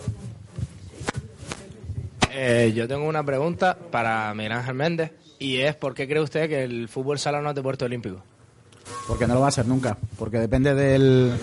Eh, 2.31 2.71
yo 2.75 2.87
tengo 2.87 3.07
una 3.07 3.23
pregunta 3.23 3.77
para 3.91 4.33
Miguel 4.33 4.51
Ángel 4.53 4.75
Méndez 4.75 5.11
y 5.39 5.57
es 5.57 5.75
¿por 5.75 5.93
qué 5.93 6.07
cree 6.07 6.21
usted 6.21 6.47
que 6.49 6.63
el 6.63 6.87
fútbol 6.87 7.17
sala 7.19 7.41
no 7.41 7.49
es 7.49 7.55
deporte 7.55 7.85
olímpico? 7.85 8.21
Porque 9.07 9.27
no 9.27 9.33
lo 9.35 9.41
va 9.41 9.47
a 9.47 9.51
ser 9.51 9.67
nunca. 9.67 9.97
Porque 10.17 10.39
depende 10.39 10.73
del. 10.75 11.33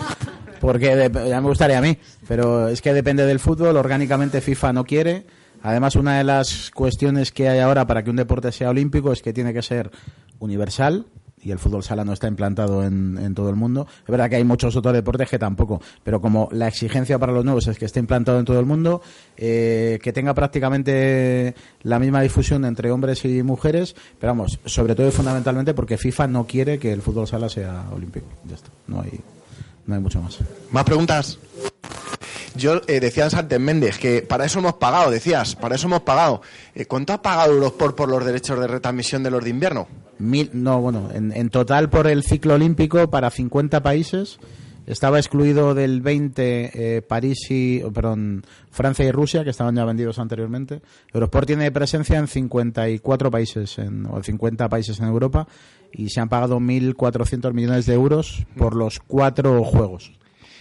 Porque 0.59 0.95
de- 0.95 1.29
ya 1.29 1.39
me 1.41 1.47
gustaría 1.47 1.77
a 1.77 1.81
mí. 1.81 1.97
Pero 2.27 2.67
es 2.67 2.81
que 2.81 2.93
depende 2.93 3.25
del 3.25 3.39
fútbol. 3.39 3.77
Orgánicamente 3.77 4.41
FIFA 4.41 4.73
no 4.73 4.83
quiere. 4.85 5.25
Además, 5.63 5.95
una 5.95 6.17
de 6.17 6.23
las 6.23 6.71
cuestiones 6.71 7.31
que 7.31 7.49
hay 7.49 7.59
ahora 7.59 7.87
para 7.87 8.03
que 8.03 8.09
un 8.09 8.15
deporte 8.15 8.51
sea 8.51 8.69
olímpico 8.69 9.11
es 9.11 9.21
que 9.21 9.33
tiene 9.33 9.53
que 9.53 9.61
ser 9.61 9.91
universal. 10.39 11.05
Y 11.47 11.51
el 11.51 11.59
fútbol 11.59 11.81
sala 11.81 12.03
no 12.03 12.11
está 12.11 12.27
implantado 12.27 12.83
en, 12.83 13.33
todo 13.33 13.49
el 13.49 13.55
mundo. 13.55 13.87
Es 14.01 14.07
verdad 14.09 14.29
que 14.29 14.35
hay 14.35 14.43
muchos 14.43 14.75
otros 14.75 14.93
deportes 14.93 15.29
que 15.29 15.39
tampoco. 15.39 15.81
Pero 16.03 16.19
como 16.19 16.49
la 16.51 16.67
exigencia 16.67 17.17
para 17.17 17.31
los 17.31 17.45
nuevos 17.45 17.65
es 17.67 17.77
que 17.79 17.85
esté 17.85 18.01
implantado 18.01 18.37
en 18.37 18.43
todo 18.43 18.59
el 18.59 18.65
mundo, 18.65 19.01
eh, 19.37 19.97
que 20.03 20.11
tenga 20.11 20.33
prácticamente 20.33 21.55
la 21.83 21.99
misma 21.99 22.19
difusión 22.19 22.65
entre 22.65 22.91
hombres 22.91 23.23
y 23.23 23.43
mujeres. 23.43 23.95
Pero 24.19 24.31
vamos, 24.31 24.59
sobre 24.65 24.93
todo 24.93 25.07
y 25.07 25.11
fundamentalmente 25.11 25.73
porque 25.73 25.97
FIFA 25.97 26.27
no 26.27 26.45
quiere 26.45 26.79
que 26.79 26.91
el 26.91 27.01
fútbol 27.01 27.27
sala 27.27 27.47
sea 27.47 27.85
olímpico. 27.93 28.27
Ya 28.43 28.55
está. 28.55 28.67
No 28.87 28.99
hay, 28.99 29.17
no 29.85 29.95
hay 29.95 30.01
mucho 30.01 30.21
más. 30.21 30.39
¿Más 30.71 30.83
preguntas? 30.83 31.39
Yo 32.57 32.81
eh, 32.87 32.99
decías 32.99 33.33
antes, 33.35 33.59
Méndez, 33.59 33.99
que 33.99 34.23
para 34.23 34.45
eso 34.45 34.59
hemos 34.59 34.73
pagado, 34.75 35.11
decías, 35.11 35.55
para 35.55 35.75
eso 35.75 35.87
hemos 35.87 36.01
pagado. 36.01 36.41
Eh, 36.73 36.85
¿Cuánto 36.85 37.13
ha 37.13 37.21
pagado 37.21 37.53
Eurosport 37.53 37.95
por 37.95 38.09
los 38.09 38.25
derechos 38.25 38.59
de 38.59 38.67
retransmisión 38.67 39.23
de 39.23 39.31
los 39.31 39.43
de 39.43 39.49
invierno? 39.49 39.87
Mil, 40.19 40.49
no, 40.53 40.81
bueno, 40.81 41.09
en, 41.13 41.49
total 41.49 41.89
por 41.89 42.07
el 42.07 42.23
ciclo 42.23 42.55
olímpico 42.55 43.07
para 43.09 43.29
50 43.29 43.83
países 43.83 44.39
estaba 44.87 45.19
excluido 45.19 45.75
del 45.75 46.01
20 46.01 46.71
eh, 46.97 47.01
París 47.03 47.51
y, 47.51 47.83
oh, 47.83 47.91
perdón, 47.91 48.43
Francia 48.71 49.05
y 49.05 49.11
Rusia, 49.11 49.43
que 49.43 49.51
estaban 49.51 49.75
ya 49.75 49.85
vendidos 49.85 50.17
anteriormente. 50.17 50.81
Eurosport 51.13 51.45
tiene 51.45 51.71
presencia 51.71 52.17
en 52.17 52.27
54 52.27 53.29
países, 53.29 53.77
en, 53.77 54.07
o 54.07 54.23
50 54.23 54.67
países 54.69 54.99
en 54.99 55.05
Europa, 55.05 55.47
y 55.91 56.09
se 56.09 56.19
han 56.19 56.29
pagado 56.29 56.59
1.400 56.59 57.53
millones 57.53 57.85
de 57.85 57.93
euros 57.93 58.45
por 58.57 58.75
los 58.75 58.99
cuatro 58.99 59.63
juegos. 59.63 60.13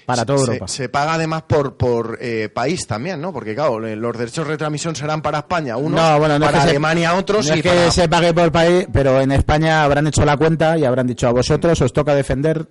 Para 0.06 0.24
toda 0.24 0.38
Se- 0.38 0.44
Europa. 0.44 0.68
Se, 0.68 0.88
paga 0.88 1.14
además 1.14 1.42
por, 1.48 1.76
por 1.76 2.16
eh, 2.20 2.48
país 2.48 2.86
también, 2.86 3.20
¿no? 3.20 3.32
Porque, 3.32 3.54
claro, 3.54 3.84
eh, 3.86 3.96
los 3.96 4.16
derechos 4.16 4.46
de 4.46 4.52
retransmisión 4.52 4.94
serán 4.94 5.20
para 5.20 5.38
España 5.38 5.76
unos, 5.76 6.00
no, 6.00 6.18
bueno, 6.20 6.38
no 6.38 6.44
es 6.46 6.50
para 6.52 6.58
que 6.62 6.64
se- 6.64 6.70
Alemania 6.70 7.14
otros 7.14 7.48
no 7.48 7.54
y 7.54 7.58
es 7.58 7.62
que 7.62 7.68
para... 7.68 7.90
se 7.90 8.08
pague 8.08 8.32
por 8.32 8.52
país, 8.52 8.86
pero 8.92 9.20
en 9.20 9.32
España 9.32 9.82
habrán 9.82 10.06
hecho 10.06 10.24
la 10.24 10.36
cuenta 10.36 10.78
y 10.78 10.84
habrán 10.84 11.06
dicho 11.08 11.26
a 11.28 11.32
vosotros 11.32 11.80
os 11.82 11.92
toca 11.92 12.14
defender 12.14 12.66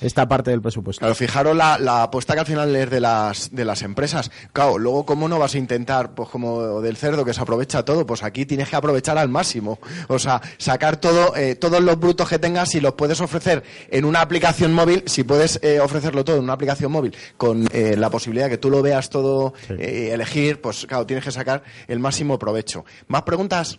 esta 0.00 0.28
parte 0.28 0.50
del 0.50 0.62
presupuesto. 0.62 1.00
Claro, 1.00 1.14
fijaros 1.14 1.56
la, 1.56 1.78
la 1.78 2.04
apuesta 2.04 2.34
que 2.34 2.40
al 2.40 2.46
final 2.46 2.74
es 2.74 2.90
de 2.90 3.00
las, 3.00 3.54
de 3.54 3.64
las 3.64 3.82
empresas. 3.82 4.30
Claro, 4.52 4.78
luego, 4.78 5.04
¿cómo 5.04 5.28
no 5.28 5.38
vas 5.38 5.54
a 5.54 5.58
intentar, 5.58 6.14
pues 6.14 6.28
como 6.28 6.80
del 6.80 6.96
cerdo 6.96 7.24
que 7.24 7.34
se 7.34 7.40
aprovecha 7.40 7.84
todo? 7.84 8.06
Pues 8.06 8.22
aquí 8.22 8.46
tienes 8.46 8.68
que 8.68 8.76
aprovechar 8.76 9.18
al 9.18 9.28
máximo. 9.28 9.78
O 10.08 10.18
sea, 10.18 10.40
sacar 10.58 10.96
todo, 10.96 11.36
eh, 11.36 11.54
todos 11.54 11.80
los 11.82 11.98
brutos 11.98 12.28
que 12.28 12.38
tengas 12.38 12.74
y 12.74 12.80
los 12.80 12.94
puedes 12.94 13.20
ofrecer 13.20 13.62
en 13.90 14.04
una 14.04 14.20
aplicación 14.20 14.72
móvil, 14.72 15.02
si 15.06 15.24
puedes 15.24 15.58
eh, 15.62 15.80
ofrecerlo 15.80 16.24
todo 16.24 16.36
en 16.36 16.44
una 16.44 16.54
aplicación 16.54 16.92
móvil, 16.92 17.16
con 17.36 17.68
eh, 17.72 17.96
la 17.96 18.10
posibilidad 18.10 18.46
de 18.46 18.50
que 18.50 18.58
tú 18.58 18.70
lo 18.70 18.82
veas 18.82 19.10
todo, 19.10 19.54
eh, 19.70 20.10
elegir, 20.12 20.60
pues 20.60 20.86
claro, 20.86 21.06
tienes 21.06 21.24
que 21.24 21.32
sacar 21.32 21.62
el 21.88 21.98
máximo 21.98 22.38
provecho. 22.38 22.84
¿Más 23.08 23.22
preguntas? 23.22 23.78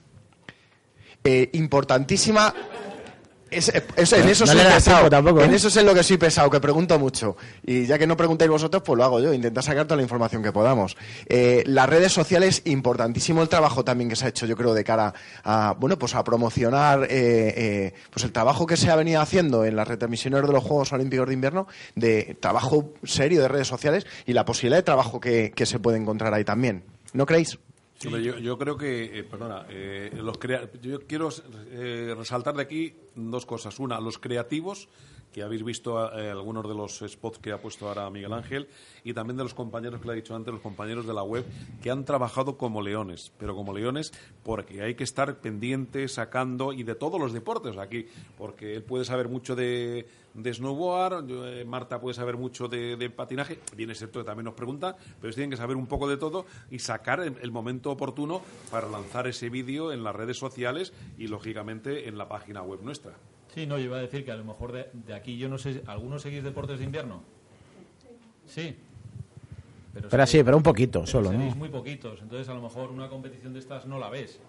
Eh, 1.24 1.50
importantísima. 1.54 2.54
Es- 3.52 3.68
es- 3.98 4.14
en 4.14 4.30
eso 4.30 4.46
no 4.46 4.54
soy 4.54 4.62
pesado. 4.62 5.10
tampoco, 5.10 5.42
¿eh? 5.42 5.46
En 5.46 5.54
eso 5.54 5.68
es 5.68 5.76
en 5.78 5.86
lo 5.86 5.94
que 5.94 6.04
soy 6.04 6.18
pesado, 6.18 6.50
que 6.50 6.60
pregunto 6.62 6.98
mucho. 6.98 7.36
Y 7.66 7.86
ya 7.86 8.00
que 8.00 8.08
no 8.08 8.16
preguntáis 8.16 8.50
vosotros, 8.50 8.82
pues 8.86 8.98
lo 8.98 9.04
hago 9.04 9.20
yo. 9.20 9.34
Intentar 9.34 9.62
sacar 9.64 9.84
toda 9.86 9.98
la 9.98 10.04
información 10.04 10.42
que 10.42 10.52
podamos. 10.54 10.96
Eh, 11.28 11.62
las 11.68 11.90
redes 11.90 12.14
sociales, 12.14 12.62
importantísimo 12.66 13.42
el 13.42 13.50
trabajo 13.50 13.84
también 13.84 14.10
que 14.10 14.16
se 14.16 14.26
ha 14.26 14.30
hecho, 14.30 14.46
yo 14.46 14.56
creo, 14.56 14.74
de 14.74 14.84
cara 14.86 15.14
a, 15.44 15.76
bueno, 15.78 16.00
pues 16.00 16.16
a 16.16 16.24
promocionar, 16.24 17.06
eh, 17.10 17.94
pues 18.10 18.24
el 18.24 18.32
trabajo 18.32 18.66
que 18.66 18.78
se 18.78 18.90
ha 18.90 18.96
venido 18.96 19.20
haciendo 19.22 19.66
en 19.66 19.76
las 19.76 19.88
retransmisiones 19.88 20.42
de 20.42 20.48
los 20.54 20.64
Juegos 20.64 20.94
Olímpicos 20.94 21.28
de 21.28 21.34
Invierno, 21.34 21.68
de 21.96 22.38
trabajo 22.40 22.94
serio 23.04 23.42
de 23.42 23.50
redes 23.50 23.68
sociales 23.68 24.06
y 24.26 24.34
la 24.34 24.46
posibilidad 24.46 24.78
de 24.78 24.84
trabajo 24.84 25.20
que, 25.20 25.52
que 25.54 25.66
se 25.66 25.78
puede 25.80 25.98
encontrar 25.98 26.34
ahí 26.34 26.46
también. 26.46 26.84
¿No 27.14 27.26
creéis? 27.26 27.60
Hombre, 28.06 28.24
yo, 28.42 28.58
creo 28.58 28.78
que, 28.78 29.20
eh, 29.20 29.24
perdona, 29.24 29.66
eh, 29.70 30.12
los 30.22 30.38
crea- 30.38 30.70
yo 30.82 31.00
quiero 31.08 31.30
eh, 31.72 32.14
resaltar 32.18 32.56
de 32.56 32.62
aquí 32.64 32.94
dos 33.16 33.46
cosas. 33.46 33.80
Una, 33.80 34.00
los 34.00 34.18
creativos 34.18 34.88
que 35.32 35.44
habéis 35.44 35.64
visto 35.64 35.98
algunos 35.98 36.68
de 36.68 36.76
los 36.76 37.02
spots 37.08 37.38
que 37.40 37.54
ha 37.54 37.62
puesto 37.62 37.88
ahora 37.88 38.10
Miguel 38.10 38.34
Ángel 38.34 38.68
y 39.06 39.14
también 39.14 39.38
de 39.38 39.44
los 39.44 39.54
compañeros 39.54 40.02
que 40.02 40.08
le 40.08 40.14
he 40.14 40.16
dicho 40.18 40.36
antes, 40.36 40.54
los 40.54 40.62
compañeros 40.62 41.08
de 41.08 41.14
la 41.14 41.24
web, 41.24 41.46
que 41.82 41.90
han 41.90 42.04
trabajado 42.04 42.58
como 42.58 42.82
leones, 42.82 43.32
pero 43.38 43.56
como 43.56 43.72
leones 43.74 44.12
porque 44.44 44.82
hay 44.82 44.96
que 44.96 45.06
estar 45.06 45.40
pendiente, 45.40 46.10
sacando 46.10 46.74
y 46.74 46.84
de 46.84 46.96
todos 46.96 47.18
los 47.18 47.32
deportes 47.32 47.78
aquí, 47.78 48.08
porque 48.38 48.76
él 48.76 48.84
puede 48.84 49.06
saber 49.06 49.30
mucho 49.30 49.56
de, 49.56 50.06
de 50.34 50.54
snowboard, 50.54 51.26
eh, 51.30 51.66
Marta 51.66 52.00
puede 52.00 52.14
saber 52.14 52.38
mucho 52.38 52.68
de, 52.68 52.96
de 52.96 53.10
patinaje, 53.10 53.60
bien 53.76 53.90
es 53.92 53.98
cierto 53.98 54.20
que 54.20 54.26
también 54.26 54.46
nos 54.46 54.54
pregunta, 54.54 54.96
pero 54.98 55.28
ellos 55.28 55.36
tienen 55.36 55.50
que 55.50 55.58
saber 55.58 55.76
un 55.76 55.88
poco 55.88 56.08
de 56.08 56.18
todo 56.18 56.46
y 56.70 56.80
sacar 56.80 57.20
el, 57.20 57.36
el 57.42 57.52
momento 57.52 57.92
oportuno 57.92 58.42
para 58.70 58.88
lanzar 58.88 59.28
ese 59.28 59.50
vídeo 59.50 59.92
en 59.92 60.04
las 60.04 60.16
redes 60.16 60.38
sociales 60.38 60.94
y 61.18 61.28
lógicamente 61.28 62.08
en 62.08 62.18
la 62.18 62.28
página 62.30 62.62
web 62.62 62.80
nuestra. 62.82 63.12
Sí, 63.54 63.66
no, 63.68 63.78
yo 63.78 63.86
iba 63.86 63.98
a 63.98 64.02
decir 64.02 64.24
que 64.24 64.32
a 64.32 64.38
lo 64.38 64.46
mejor 64.46 64.72
de, 64.72 64.90
de 64.94 65.14
aquí, 65.14 65.38
yo 65.38 65.50
no 65.50 65.58
sé, 65.58 65.84
¿algunos 65.86 66.22
seguís 66.22 66.44
deportes 66.44 66.80
de 66.80 66.86
invierno? 66.86 67.22
Sí. 68.48 68.76
Pero 69.94 70.10
seguís- 70.10 70.26
sí, 70.28 70.44
pero 70.44 70.56
un 70.56 70.64
poquito 70.64 71.06
solo, 71.06 71.34
¿no? 71.34 71.40
muy 71.56 71.68
poquitos, 71.70 72.22
entonces 72.22 72.48
a 72.48 72.54
lo 72.54 72.62
mejor 72.62 72.92
una 72.92 73.10
competición 73.10 73.52
de 73.52 73.60
estas 73.60 73.86
no 73.86 74.00
la 74.00 74.10
ves. 74.10 74.40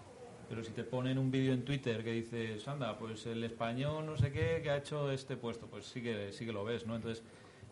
Pero 0.53 0.65
si 0.65 0.73
te 0.73 0.85
ponen 0.85 1.17
un 1.17 1.31
vídeo 1.31 1.55
en 1.55 1.65
Twitter 1.65 2.05
que 2.05 2.13
dices, 2.13 2.69
anda, 2.69 2.99
pues 2.99 3.25
el 3.25 3.43
español 3.43 4.05
no 4.05 4.19
sé 4.19 4.31
qué 4.33 4.61
que 4.63 4.69
ha 4.69 4.77
hecho 4.77 5.11
este 5.11 5.39
puesto, 5.39 5.67
pues 5.67 5.87
sí 5.87 6.03
que, 6.03 6.31
sí 6.31 6.45
que 6.45 6.53
lo 6.53 6.63
ves, 6.63 6.85
¿no? 6.87 6.95
Entonces 6.95 7.25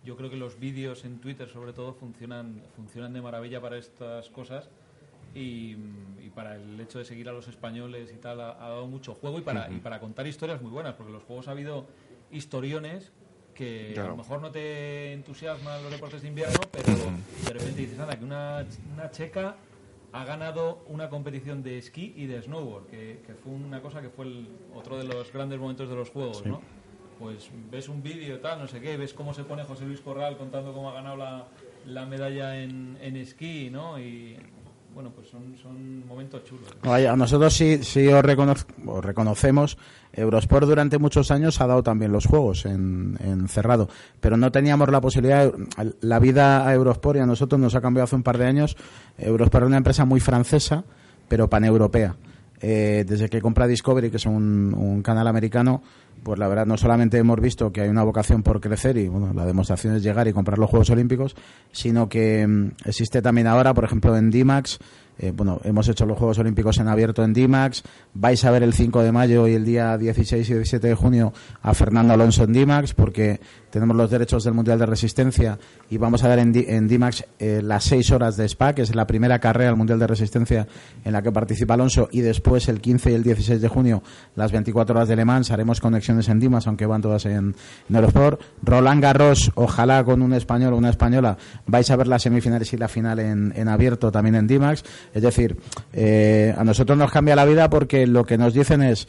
yo 0.03 0.17
creo 0.17 0.31
que 0.31 0.39
los 0.39 0.59
vídeos 0.59 1.05
en 1.05 1.19
Twitter 1.21 1.47
sobre 1.51 1.75
todo 1.75 1.93
funcionan, 1.93 2.63
funcionan 2.75 3.13
de 3.13 3.21
maravilla 3.21 3.61
para 3.61 3.77
estas 3.77 4.31
cosas 4.31 4.71
y, 5.35 5.77
y 6.25 6.31
para 6.35 6.55
el 6.57 6.81
hecho 6.81 6.99
de 6.99 7.05
seguir 7.05 7.29
a 7.29 7.33
los 7.33 7.49
españoles 7.49 8.11
y 8.15 8.17
tal 8.17 8.41
ha, 8.41 8.53
ha 8.53 8.71
dado 8.71 8.87
mucho 8.87 9.15
juego 9.15 9.39
y 9.39 9.43
para, 9.43 9.71
y 9.71 9.77
para 9.77 10.01
contar 10.01 10.27
historias 10.27 10.63
muy 10.63 10.71
buenas, 10.71 10.95
porque 10.95 11.13
los 11.13 11.23
juegos 11.25 11.49
ha 11.49 11.51
habido 11.51 11.85
historiones 12.31 13.13
que 13.53 13.95
a 14.01 14.07
lo 14.07 14.17
mejor 14.17 14.41
no 14.41 14.51
te 14.51 15.13
entusiasman 15.13 15.83
los 15.83 15.93
deportes 15.93 16.23
de 16.23 16.29
invierno, 16.29 16.61
pero 16.73 16.95
de 17.45 17.53
repente 17.53 17.79
dices, 17.79 17.99
anda, 17.99 18.19
que 18.19 18.25
una, 18.25 18.65
una 18.95 19.11
checa 19.11 19.57
ha 20.13 20.25
ganado 20.25 20.83
una 20.89 21.09
competición 21.09 21.63
de 21.63 21.79
esquí 21.79 22.13
y 22.17 22.27
de 22.27 22.43
snowboard, 22.43 22.87
que, 22.87 23.21
que 23.27 23.35
fue 23.35 23.53
una 23.53 23.81
cosa 23.81 24.01
que 24.03 24.09
fue 24.11 24.25
el- 24.27 24.49
otro 24.75 24.97
de 24.99 25.05
los 25.05 25.33
grandes 25.33 25.59
momentos 25.59 25.89
de 25.89 25.95
los 25.95 26.11
juegos, 26.11 26.39
Sí. 26.39 26.49
¿no? 26.49 26.61
Pues 27.19 27.51
ves 27.71 27.89
un 27.89 28.03
vídeo 28.03 28.39
tal, 28.41 28.59
no 28.61 28.67
sé 28.67 28.81
qué, 28.81 28.97
ves 28.97 29.13
cómo 29.13 29.35
se 29.35 29.45
pone 29.45 29.63
José 29.65 29.85
Luis 29.85 30.01
Corral 30.01 30.37
contando 30.39 30.73
cómo 30.73 30.89
ha 30.91 30.95
ganado 30.95 31.17
la, 31.19 31.49
la 31.87 32.07
medalla 32.07 32.61
en, 32.63 32.97
en 33.01 33.17
esquí, 33.17 33.69
¿no? 33.71 33.99
Y 34.01 34.37
bueno, 34.95 35.11
pues 35.15 35.29
son, 35.29 35.57
son 35.63 36.07
momentos 36.07 36.45
chulos. 36.45 36.69
Vaya, 36.83 37.15
nosotros 37.17 37.55
sí, 37.55 37.83
sí 37.83 38.07
os, 38.09 38.23
reconocemos. 38.23 39.79
Eurosport 40.13 40.67
durante 40.67 40.99
muchos 40.99 41.31
años 41.31 41.61
ha 41.61 41.67
dado 41.67 41.83
también 41.83 42.11
los 42.11 42.27
juegos 42.27 42.67
en, 42.67 43.17
en 43.21 43.49
cerrado, 43.49 43.89
pero 44.21 44.37
no 44.37 44.51
teníamos 44.51 44.89
la 44.89 45.01
posibilidad. 45.01 45.53
La 46.01 46.19
vida 46.19 46.67
a 46.67 46.75
Eurosport 46.75 47.19
y 47.19 47.21
a 47.21 47.27
nosotros 47.27 47.61
nos 47.61 47.75
ha 47.75 47.81
cambiado 47.81 48.05
hace 48.05 48.17
un 48.17 48.23
par 48.23 48.39
de 48.39 48.47
años. 48.47 48.77
Eurosport 49.19 49.65
es 49.65 49.69
una 49.69 49.77
empresa 49.77 50.05
muy 50.05 50.21
francesa, 50.21 50.85
pero 51.29 51.49
paneuropea. 51.49 52.17
Eh, 52.61 53.05
desde 53.07 53.29
que 53.29 53.41
compra 53.41 53.67
Discovery, 53.67 54.11
que 54.11 54.19
es 54.19 54.27
un, 54.27 54.75
un 54.75 55.03
canal 55.03 55.27
americano, 55.27 55.83
pues 56.23 56.39
la 56.39 56.49
verdad 56.49 56.67
no 56.67 56.77
solamente 56.77 57.19
hemos 57.19 57.41
visto 57.41 57.73
que 57.73 57.81
hay 57.81 57.89
una 57.89 58.03
vocación 58.03 58.43
por 58.43 58.61
crecer 58.61 58.97
y 58.99 59.09
bueno, 59.09 59.33
la 59.33 59.47
demostración 59.47 59.97
es 59.97 60.03
llegar 60.03 60.29
y 60.29 60.33
comprar 60.33 60.59
los 60.59 60.69
Juegos 60.69 60.91
Olímpicos, 60.91 61.35
sino 61.73 62.09
que 62.09 62.47
mm, 62.47 62.73
existe 62.85 63.23
también 63.23 63.47
ahora, 63.47 63.73
por 63.75 63.85
ejemplo, 63.85 64.17
en 64.17 64.31
DIMAX, 64.31 64.79
eh, 65.21 65.33
bueno, 65.37 65.61
hemos 65.65 65.87
hecho 65.89 66.07
los 66.07 66.19
Juegos 66.19 66.39
Olímpicos 66.39 66.79
en 66.79 66.89
abierto 66.89 67.23
en 67.23 67.33
DIMAX, 67.33 67.83
vais 68.15 68.45
a 68.45 68.51
ver 68.51 68.63
el 68.63 68.73
5 68.75 69.03
de 69.03 69.13
mayo 69.13 69.47
y 69.47 69.55
el 69.55 69.65
día 69.65 69.97
16 69.99 70.49
y 70.51 70.55
17 70.55 70.89
de 70.89 70.95
junio 70.95 71.33
a 71.63 71.75
Fernando 71.75 72.15
Alonso 72.15 72.45
en 72.45 72.53
DIMAX, 72.53 72.95
porque 72.95 73.41
tenemos 73.71 73.97
los 73.97 74.11
derechos 74.11 74.43
del 74.43 74.55
Mundial 74.55 74.79
de 74.81 74.87
Resistencia 74.87 75.59
y 75.91 75.97
vamos 75.99 76.25
a 76.25 76.29
ver 76.29 76.41
en, 76.41 76.53
Di- 76.53 76.65
en 76.67 76.89
DIMAX 76.89 77.25
eh, 77.39 77.61
las 77.63 77.85
6 77.85 78.11
horas 78.11 78.37
de 78.37 78.47
Spa, 78.47 78.73
que 78.75 78.83
es 78.83 78.95
la 78.95 79.07
primera 79.07 79.39
carrera 79.39 79.71
del 79.71 79.77
Mundial 79.77 79.99
de 79.99 80.07
Resistencia 80.09 80.67
en 81.05 81.13
la 81.13 81.23
que 81.23 81.31
participa 81.31 81.75
Alonso, 81.75 82.09
y 82.11 82.21
después 82.21 82.69
el 82.69 82.81
15 82.81 83.11
y 83.13 83.15
el 83.15 83.23
16 83.23 83.61
de 83.61 83.69
junio 83.69 84.03
las 84.35 84.51
24 84.53 84.97
horas 84.97 85.09
de 85.09 85.17
Le 85.17 85.25
Mans, 85.25 85.51
haremos 85.51 85.81
conexiones 85.81 86.29
en 86.29 86.41
DIMAX, 86.41 86.67
aunque 86.67 86.87
van 86.87 87.03
todas 87.03 87.27
en, 87.27 87.55
en. 87.89 88.11
Roland 88.63 89.03
Garros, 89.03 89.53
ojalá 89.55 90.03
con 90.05 90.23
un 90.23 90.33
español 90.33 90.73
o 90.73 90.77
una 90.77 90.91
española, 90.91 91.37
vais 91.67 91.91
a 91.91 91.97
ver 91.97 92.07
las 92.09 92.23
semifinales 92.23 92.73
y 92.73 92.77
la 92.77 92.89
final 92.89 93.19
en, 93.21 93.53
en 93.57 93.69
abierto 93.69 94.11
también 94.11 94.35
en 94.35 94.47
DIMAX. 94.47 94.85
Es 95.15 95.23
decir, 95.23 95.57
eh, 95.93 96.55
a 96.57 96.65
nosotros 96.65 96.97
nos 96.97 97.11
cambia 97.11 97.35
la 97.37 97.45
vida 97.45 97.69
porque 97.71 98.07
lo 98.07 98.25
que 98.25 98.39
nos 98.39 98.55
dicen 98.55 98.83
es 98.83 99.07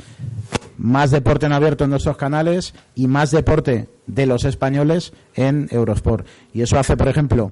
más 0.77 1.11
deporte 1.11 1.45
en 1.45 1.53
abierto 1.53 1.83
en 1.83 1.91
nuestros 1.91 2.17
canales 2.17 2.73
y 2.95 3.07
más 3.07 3.31
deporte 3.31 3.87
de 4.07 4.25
los 4.25 4.43
españoles 4.45 5.13
en 5.35 5.67
Eurosport. 5.71 6.25
Y 6.53 6.61
eso 6.61 6.79
hace, 6.79 6.97
por 6.97 7.07
ejemplo, 7.07 7.51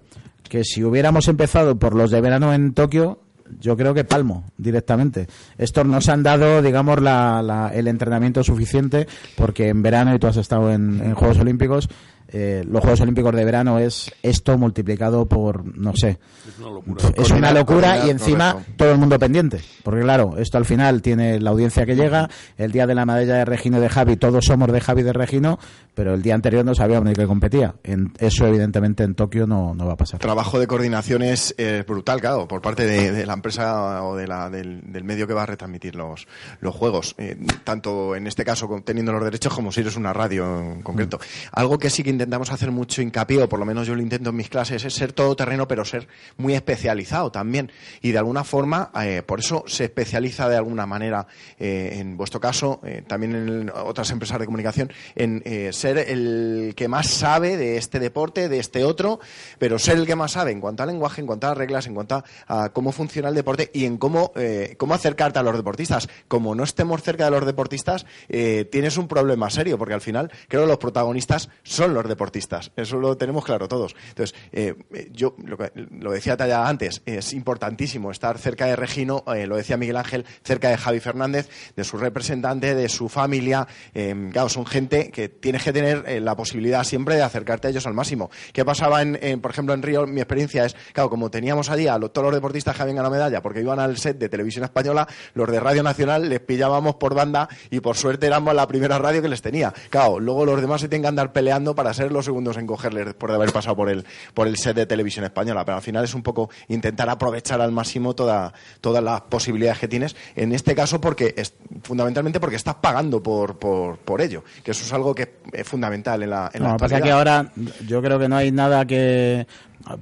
que 0.49 0.63
si 0.63 0.84
hubiéramos 0.84 1.27
empezado 1.27 1.77
por 1.77 1.93
los 1.95 2.09
de 2.09 2.21
verano 2.21 2.53
en 2.53 2.73
Tokio, 2.73 3.19
yo 3.59 3.76
creo 3.77 3.93
que 3.93 4.03
palmo 4.03 4.45
directamente. 4.57 5.27
Estos 5.57 5.85
nos 5.85 6.07
han 6.09 6.21
dado, 6.23 6.61
digamos, 6.61 7.01
la- 7.01 7.41
la- 7.41 7.69
el 7.73 7.88
entrenamiento 7.88 8.43
suficiente 8.43 9.07
porque 9.35 9.69
en 9.69 9.81
verano, 9.81 10.13
y 10.15 10.19
tú 10.19 10.27
has 10.27 10.38
estado 10.38 10.71
en, 10.71 11.01
en 11.03 11.13
Juegos 11.15 11.39
Olímpicos, 11.39 11.89
eh, 12.31 12.64
los 12.69 12.81
Juegos 12.81 13.01
Olímpicos 13.01 13.35
de 13.35 13.43
verano 13.45 13.80
es 13.80 14.11
esto 14.23 14.57
multiplicado 14.57 15.26
por, 15.27 15.65
no 15.77 15.93
sé, 15.95 16.19
Es 16.47 16.57
una 16.60 16.69
locura. 16.72 17.03
es 17.03 17.18
una 17.18 17.23
Coordinar, 17.23 17.53
locura 17.53 17.81
coordinar, 17.89 18.07
y 18.07 18.10
encima 18.11 18.51
correcto. 18.53 18.73
todo 18.77 18.91
el 18.91 18.97
mundo 18.97 19.19
pendiente. 19.19 19.60
Porque 19.84 20.01
claro, 20.01 20.35
esto 20.38 20.57
al 20.57 20.65
final 20.65 21.01
tiene 21.01 21.39
la 21.39 21.49
audiencia 21.49 21.85
que 21.85 21.95
llega, 21.95 22.30
el 22.57 22.72
día 22.72 22.85
de 22.88 22.95
la 22.95 23.06
medalla 23.06 23.35
de 23.35 23.45
Regino 23.45 23.77
y 23.77 23.81
de 23.81 23.89
Javi, 23.89 24.15
todos 24.18 24.45
somos 24.45 24.72
de 24.72 24.80
Javi 24.81 25.01
y 25.01 25.03
de 25.03 25.14
Regino, 25.14 25.60
pero 25.93 26.14
el 26.14 26.22
día 26.22 26.35
anterior 26.35 26.64
no 26.64 26.76
sabíamos 26.76 27.07
ni 27.10 27.14
que 27.15 27.26
competía. 27.26 27.76
En, 27.84 28.14
eso 28.19 28.45
evidentemente 28.47 29.03
en 29.03 29.15
Tokio 29.15 29.47
no, 29.47 29.73
no 29.73 29.85
va 29.85 29.93
a 29.93 29.97
pasar. 29.97 30.19
trabajo 30.19 30.60
de 30.60 30.68
coordinación 30.68 31.22
es 31.23 31.53
eh, 31.57 31.84
brutal, 31.88 32.22
claro, 32.22 32.47
por 32.47 32.61
parte 32.61 32.85
de, 32.85 33.11
de 33.11 33.26
la 33.26 33.34
empresa 33.34 34.03
o 34.03 34.15
de 34.15 34.27
la, 34.27 34.49
del, 34.49 34.91
del 34.91 35.03
medio 35.03 35.27
que 35.27 35.34
va 35.34 35.43
a 35.43 35.45
retransmitir 35.47 35.95
los, 35.95 36.27
los 36.61 36.76
juegos. 36.76 37.15
Eh, 37.18 37.38
tanto 37.64 38.15
en 38.15 38.27
este 38.27 38.45
caso 38.45 38.68
con- 38.68 38.84
teniendo 38.84 39.11
los 39.11 39.23
derechos 39.23 39.53
como 39.53 39.72
si 39.72 39.81
eres 39.81 39.95
una 39.97 40.14
radio 40.14 40.60
en 40.73 40.81
concreto. 40.81 41.19
Algo 41.51 41.77
que 41.80 41.89
sí 41.89 42.03
que 42.03 42.10
intentamos 42.20 42.52
hacer 42.52 42.70
mucho 42.72 43.02
hincapié, 43.02 43.44
o 43.44 43.48
por 43.48 43.60
lo 43.60 43.66
menos 43.66 43.88
yo 43.88 43.96
lo 43.96 44.02
intento 44.02 44.32
en 44.32 44.36
mis 44.36 44.50
clases, 44.50 44.84
es 44.84 44.94
ser 44.94 45.14
todoterreno, 45.14 45.70
pero 45.70 45.86
ser 45.86 46.08
muy 46.36 46.54
especializado 46.54 47.32
también. 47.32 47.72
Y 48.02 48.12
de 48.12 48.18
alguna 48.18 48.44
forma, 48.44 48.91
eh, 49.02 49.24
por 49.26 49.40
eso 49.40 49.64
se 49.68 49.86
especializa 49.86 50.50
de 50.50 50.58
alguna 50.58 50.86
manera, 50.86 51.28
eh, 51.58 51.96
en 52.00 52.18
vuestro 52.18 52.41
caso, 52.41 52.82
eh, 52.84 53.04
también 53.08 53.36
en 53.36 53.72
otras 53.74 54.12
empresas 54.12 54.38
de 54.38 54.46
comunicación, 54.46 54.91
en 55.16 55.44
ser 55.74 55.98
el 55.98 56.74
que 56.76 56.90
más 56.90 57.08
sabe 57.08 57.56
de 57.56 57.78
este 57.78 58.00
deporte, 58.00 58.50
de 58.50 58.60
este 58.60 58.84
otro, 58.84 59.20
pero 59.58 59.80
ser 59.80 59.98
el 59.98 60.06
que 60.06 60.16
más 60.16 60.34
sabe 60.34 60.52
en 60.52 60.60
cuanto 60.60 60.84
al 60.84 60.90
lenguaje, 60.90 61.22
en 61.22 61.28
cuanto 61.28 61.48
a 61.48 61.52
las 61.52 61.58
reglas, 61.58 61.88
en 61.88 61.94
cuanto 61.94 62.24
a, 62.48 62.70
cómo 62.70 62.91
funciona 62.91 63.30
el 63.30 63.36
deporte 63.36 63.72
y 63.74 63.86
en 63.86 63.98
cómo, 63.98 64.34
cómo 64.78 64.94
acercarte 64.94 65.40
a 65.40 65.44
los 65.44 65.56
deportistas. 65.56 66.10
Como 66.28 66.54
no 66.54 66.64
estemos 66.64 67.02
cerca 67.02 67.26
de 67.26 67.32
los 67.32 67.46
deportistas, 67.46 68.06
tienes 68.28 68.98
un 68.98 69.08
problema 69.08 69.50
serio, 69.50 69.78
porque 69.78 69.94
al 69.94 70.02
final 70.02 70.32
creo 70.50 70.64
que 70.64 70.68
los 70.68 70.78
protagonistas 70.78 71.50
son 71.64 71.94
los 71.94 71.98
deportistas. 72.07 72.71
Eso 72.76 72.97
lo 72.97 73.17
tenemos 73.17 73.43
claro 73.45 73.67
todos. 73.67 73.95
Entonces, 74.09 74.35
eh, 74.51 74.76
yo 75.11 75.35
lo, 75.43 75.57
lo 75.99 76.11
decía 76.11 76.38
Talla 76.38 76.67
antes, 76.67 77.01
es 77.05 77.34
importantísimo 77.34 78.11
estar 78.11 78.38
cerca 78.38 78.65
de 78.65 78.76
Regino, 78.76 79.23
eh, 79.35 79.47
lo 79.47 79.57
decía 79.57 79.77
Miguel 79.77 79.97
Ángel, 79.97 80.26
cerca 80.43 80.69
de 80.69 80.77
Javi 80.77 80.99
Fernández, 80.99 81.49
de 81.76 81.84
su 81.84 81.97
representante, 81.97 82.76
de 82.76 82.89
su 82.89 83.09
familia. 83.09 83.67
Eh, 83.93 84.30
claro, 84.31 84.49
son 84.49 84.65
gente 84.65 85.11
que 85.11 85.30
tienes 85.30 85.63
que 85.63 85.73
tener 85.73 86.03
eh, 86.07 86.19
la 86.19 86.35
posibilidad 86.35 86.84
siempre 86.84 87.15
de 87.15 87.23
acercarte 87.23 87.67
a 87.67 87.69
ellos 87.71 87.85
al 87.88 87.93
máximo. 87.93 88.30
¿Qué 88.53 88.63
pasaba, 88.65 89.01
en, 89.01 89.41
por 89.41 89.51
ejemplo, 89.51 89.73
en 89.73 89.81
Río? 89.81 90.05
Mi 90.07 90.21
experiencia 90.21 90.65
es, 90.65 90.76
claro, 90.93 91.09
como 91.09 91.30
teníamos 91.30 91.69
allí 91.69 91.88
a 91.88 91.97
lo- 91.97 92.11
todos 92.11 92.26
los 92.27 92.35
deportistas 92.35 92.76
que 92.76 92.81
habían 92.81 92.97
ganado 92.97 93.13
medalla, 93.13 93.41
porque 93.41 93.61
iban 93.61 93.80
al 93.80 93.97
set 93.97 94.17
de 94.17 94.30
televisión 94.30 94.63
española, 94.63 95.07
los 95.34 95.49
de 95.49 95.59
Radio 95.59 95.84
Nacional 95.84 96.30
les 96.30 96.39
pillábamos 96.39 96.95
por 96.95 97.13
banda 97.15 97.49
y 97.69 97.80
por 97.80 97.95
suerte 97.97 98.27
éramos 98.27 98.53
la 98.55 98.67
primera 98.67 98.97
radio 98.99 99.21
que 99.21 99.30
les 99.30 99.41
tenía. 99.41 99.73
Claro, 99.89 100.19
luego 100.19 100.45
los 100.45 100.61
demás 100.61 100.81
se 100.81 100.88
tienen 100.88 101.03
que 101.03 101.07
andar 101.09 101.31
peleando 101.34 101.76
para 101.76 101.89
ser 101.94 102.11
los 102.11 102.26
segundos 102.26 102.57
en 102.57 102.68
cogerles 102.68 103.06
después 103.06 103.30
de 103.30 103.36
haber 103.36 103.52
pasado 103.52 103.76
por 103.76 103.90
el, 103.90 104.06
por 104.34 104.48
el 104.48 104.57
set 104.57 104.76
de 104.76 104.86
televisión 104.86 105.26
española. 105.26 105.66
Pero 105.66 105.78
al 105.78 105.84
final 105.84 106.03
es 106.03 106.14
un 106.14 106.24
poco 106.24 106.49
intentar 106.68 107.10
aprovechar 107.10 107.61
al 107.61 107.72
máximo 107.72 108.16
toda, 108.16 108.53
todas 108.82 109.03
las 109.03 109.22
posibilidades 109.22 109.80
que 109.80 109.88
tienes. 109.88 110.16
En 110.36 110.53
este 110.53 110.76
caso, 110.76 110.99
porque 111.02 111.34
es, 111.38 111.53
fundamentalmente 111.84 112.40
porque 112.40 112.56
estás 112.56 112.76
pagando 112.76 113.22
por, 113.22 113.57
por, 113.57 113.98
por 113.98 114.22
ello, 114.22 114.44
que 114.64 114.72
eso 114.72 114.84
es 114.84 114.94
algo 114.94 115.14
que 115.14 115.36
es 115.52 115.68
fundamental 115.68 116.24
en 116.24 116.30
la, 116.30 116.49
en 116.53 116.64
la 116.64 116.70
No, 116.70 116.76
que 116.76 116.80
pasa 116.80 117.02
que 117.02 117.11
ahora 117.11 117.52
yo 117.88 118.02
creo 118.02 118.20
que 118.20 118.30
no 118.30 118.38
hay 118.38 118.52
nada 118.52 118.86
que... 118.86 119.45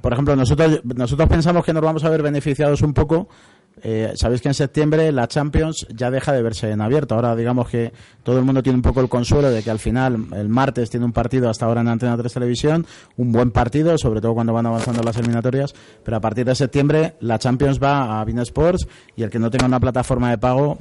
Por 0.01 0.11
ejemplo, 0.11 0.35
nosotros, 0.35 0.81
nosotros 0.83 1.29
pensamos 1.29 1.63
que 1.63 1.71
nos 1.71 1.83
vamos 1.83 2.03
a 2.03 2.09
ver 2.09 2.21
beneficiados 2.21 2.81
un 2.81 2.93
poco. 2.93 3.29
Eh, 3.83 4.13
Sabéis 4.15 4.41
que 4.41 4.47
en 4.47 4.53
septiembre 4.53 5.11
la 5.11 5.27
Champions 5.27 5.85
ya 5.95 6.09
deja 6.09 6.33
de 6.33 6.41
verse 6.41 6.71
en 6.71 6.81
abierto. 6.81 7.15
Ahora 7.15 7.35
digamos 7.35 7.69
que 7.69 7.93
todo 8.23 8.39
el 8.39 8.45
mundo 8.45 8.63
tiene 8.63 8.77
un 8.77 8.81
poco 8.81 9.01
el 9.01 9.09
consuelo 9.09 9.49
de 9.49 9.61
que 9.61 9.69
al 9.69 9.79
final 9.79 10.27
el 10.33 10.49
martes 10.49 10.89
tiene 10.89 11.05
un 11.05 11.13
partido 11.13 11.49
hasta 11.49 11.65
ahora 11.65 11.81
en 11.81 11.87
Antena 11.87 12.17
3 12.17 12.33
Televisión, 12.33 12.85
un 13.17 13.31
buen 13.31 13.51
partido, 13.51 13.97
sobre 13.97 14.21
todo 14.21 14.33
cuando 14.33 14.53
van 14.53 14.65
avanzando 14.65 15.03
las 15.03 15.17
eliminatorias, 15.17 15.73
pero 16.03 16.17
a 16.17 16.21
partir 16.21 16.45
de 16.45 16.55
septiembre 16.55 17.15
la 17.19 17.37
Champions 17.39 17.79
va 17.81 18.19
a 18.19 18.25
Bein 18.25 18.39
Sports 18.39 18.87
y 19.15 19.23
el 19.23 19.29
que 19.29 19.39
no 19.39 19.51
tenga 19.51 19.65
una 19.65 19.79
plataforma 19.79 20.29
de 20.29 20.37
pago 20.37 20.79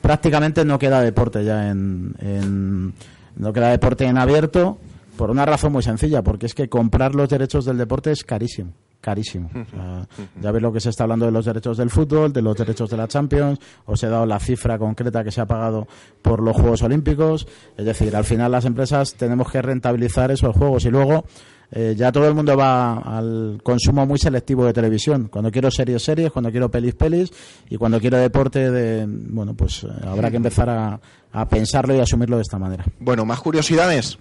prácticamente 0.00 0.64
no 0.64 0.78
queda 0.78 1.00
deporte 1.00 1.44
ya 1.44 1.70
en, 1.70 2.14
en, 2.20 2.94
no 3.36 3.52
queda 3.52 3.68
deporte 3.70 4.04
en 4.04 4.18
abierto 4.18 4.78
por 5.16 5.30
una 5.30 5.46
razón 5.46 5.72
muy 5.72 5.82
sencilla, 5.82 6.22
porque 6.22 6.46
es 6.46 6.54
que 6.54 6.68
comprar 6.68 7.14
los 7.14 7.28
derechos 7.28 7.64
del 7.64 7.78
deporte 7.78 8.10
es 8.10 8.24
carísimo 8.24 8.72
carísimo. 9.04 9.50
O 9.54 9.70
sea, 9.70 10.08
ya 10.40 10.50
ves 10.50 10.62
lo 10.62 10.72
que 10.72 10.80
se 10.80 10.88
está 10.88 11.04
hablando 11.04 11.26
de 11.26 11.32
los 11.32 11.44
derechos 11.44 11.76
del 11.76 11.90
fútbol, 11.90 12.32
de 12.32 12.40
los 12.40 12.56
derechos 12.56 12.88
de 12.88 12.96
la 12.96 13.06
Champions, 13.06 13.58
os 13.84 14.02
he 14.02 14.08
dado 14.08 14.24
la 14.24 14.40
cifra 14.40 14.78
concreta 14.78 15.22
que 15.22 15.30
se 15.30 15.42
ha 15.42 15.46
pagado 15.46 15.86
por 16.22 16.42
los 16.42 16.56
Juegos 16.56 16.82
Olímpicos. 16.82 17.46
Es 17.76 17.84
decir, 17.84 18.16
al 18.16 18.24
final 18.24 18.50
las 18.50 18.64
empresas 18.64 19.14
tenemos 19.14 19.50
que 19.50 19.60
rentabilizar 19.60 20.30
esos 20.30 20.56
juegos 20.56 20.86
y 20.86 20.90
luego 20.90 21.24
eh, 21.70 21.94
ya 21.96 22.10
todo 22.10 22.26
el 22.28 22.34
mundo 22.34 22.56
va 22.56 22.98
al 22.98 23.60
consumo 23.62 24.06
muy 24.06 24.18
selectivo 24.18 24.64
de 24.64 24.72
televisión. 24.72 25.28
Cuando 25.28 25.50
quiero 25.50 25.70
series, 25.70 26.02
series, 26.02 26.32
cuando 26.32 26.50
quiero 26.50 26.70
pelis, 26.70 26.94
pelis 26.94 27.30
y 27.68 27.76
cuando 27.76 28.00
quiero 28.00 28.16
deporte, 28.16 28.70
de, 28.70 29.04
bueno, 29.06 29.54
pues 29.54 29.84
eh, 29.84 29.88
habrá 30.06 30.30
que 30.30 30.38
empezar 30.38 30.70
a, 30.70 30.98
a 31.32 31.48
pensarlo 31.48 31.94
y 31.94 32.00
asumirlo 32.00 32.36
de 32.36 32.42
esta 32.42 32.58
manera. 32.58 32.84
Bueno, 32.98 33.26
más 33.26 33.40
curiosidades. 33.40 34.18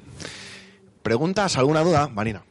¿Preguntas? 1.01 1.57
¿Alguna 1.57 1.81
duda? 1.81 2.07
Marina. 2.07 2.43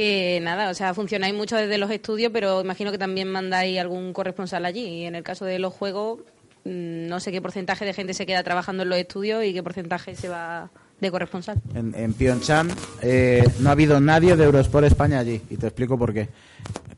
Que 0.00 0.40
nada, 0.40 0.70
o 0.70 0.74
sea, 0.74 0.94
funcionáis 0.94 1.34
mucho 1.34 1.56
desde 1.56 1.76
los 1.76 1.90
estudios, 1.90 2.32
pero 2.32 2.62
imagino 2.62 2.90
que 2.90 2.96
también 2.96 3.28
mandáis 3.28 3.78
algún 3.78 4.14
corresponsal 4.14 4.64
allí. 4.64 4.86
Y 4.86 5.04
en 5.04 5.14
el 5.14 5.22
caso 5.22 5.44
de 5.44 5.58
los 5.58 5.74
juegos, 5.74 6.20
mm, 6.64 7.06
no 7.06 7.20
sé 7.20 7.30
qué 7.30 7.42
porcentaje 7.42 7.84
de 7.84 7.92
gente 7.92 8.14
se 8.14 8.24
queda 8.24 8.42
trabajando 8.42 8.82
en 8.82 8.88
los 8.88 8.96
estudios 8.96 9.44
y 9.44 9.52
qué 9.52 9.62
porcentaje 9.62 10.16
se 10.16 10.30
va 10.30 10.70
de 11.00 11.10
corresponsal. 11.10 11.60
En, 11.74 11.94
en 11.94 12.12
Pyeongchang 12.12 12.68
eh, 13.02 13.44
no 13.60 13.70
ha 13.70 13.72
habido 13.72 14.00
nadie 14.00 14.36
de 14.36 14.44
Eurosport 14.44 14.86
España 14.86 15.18
allí 15.18 15.40
y 15.50 15.56
te 15.56 15.66
explico 15.66 15.98
por 15.98 16.12
qué. 16.12 16.28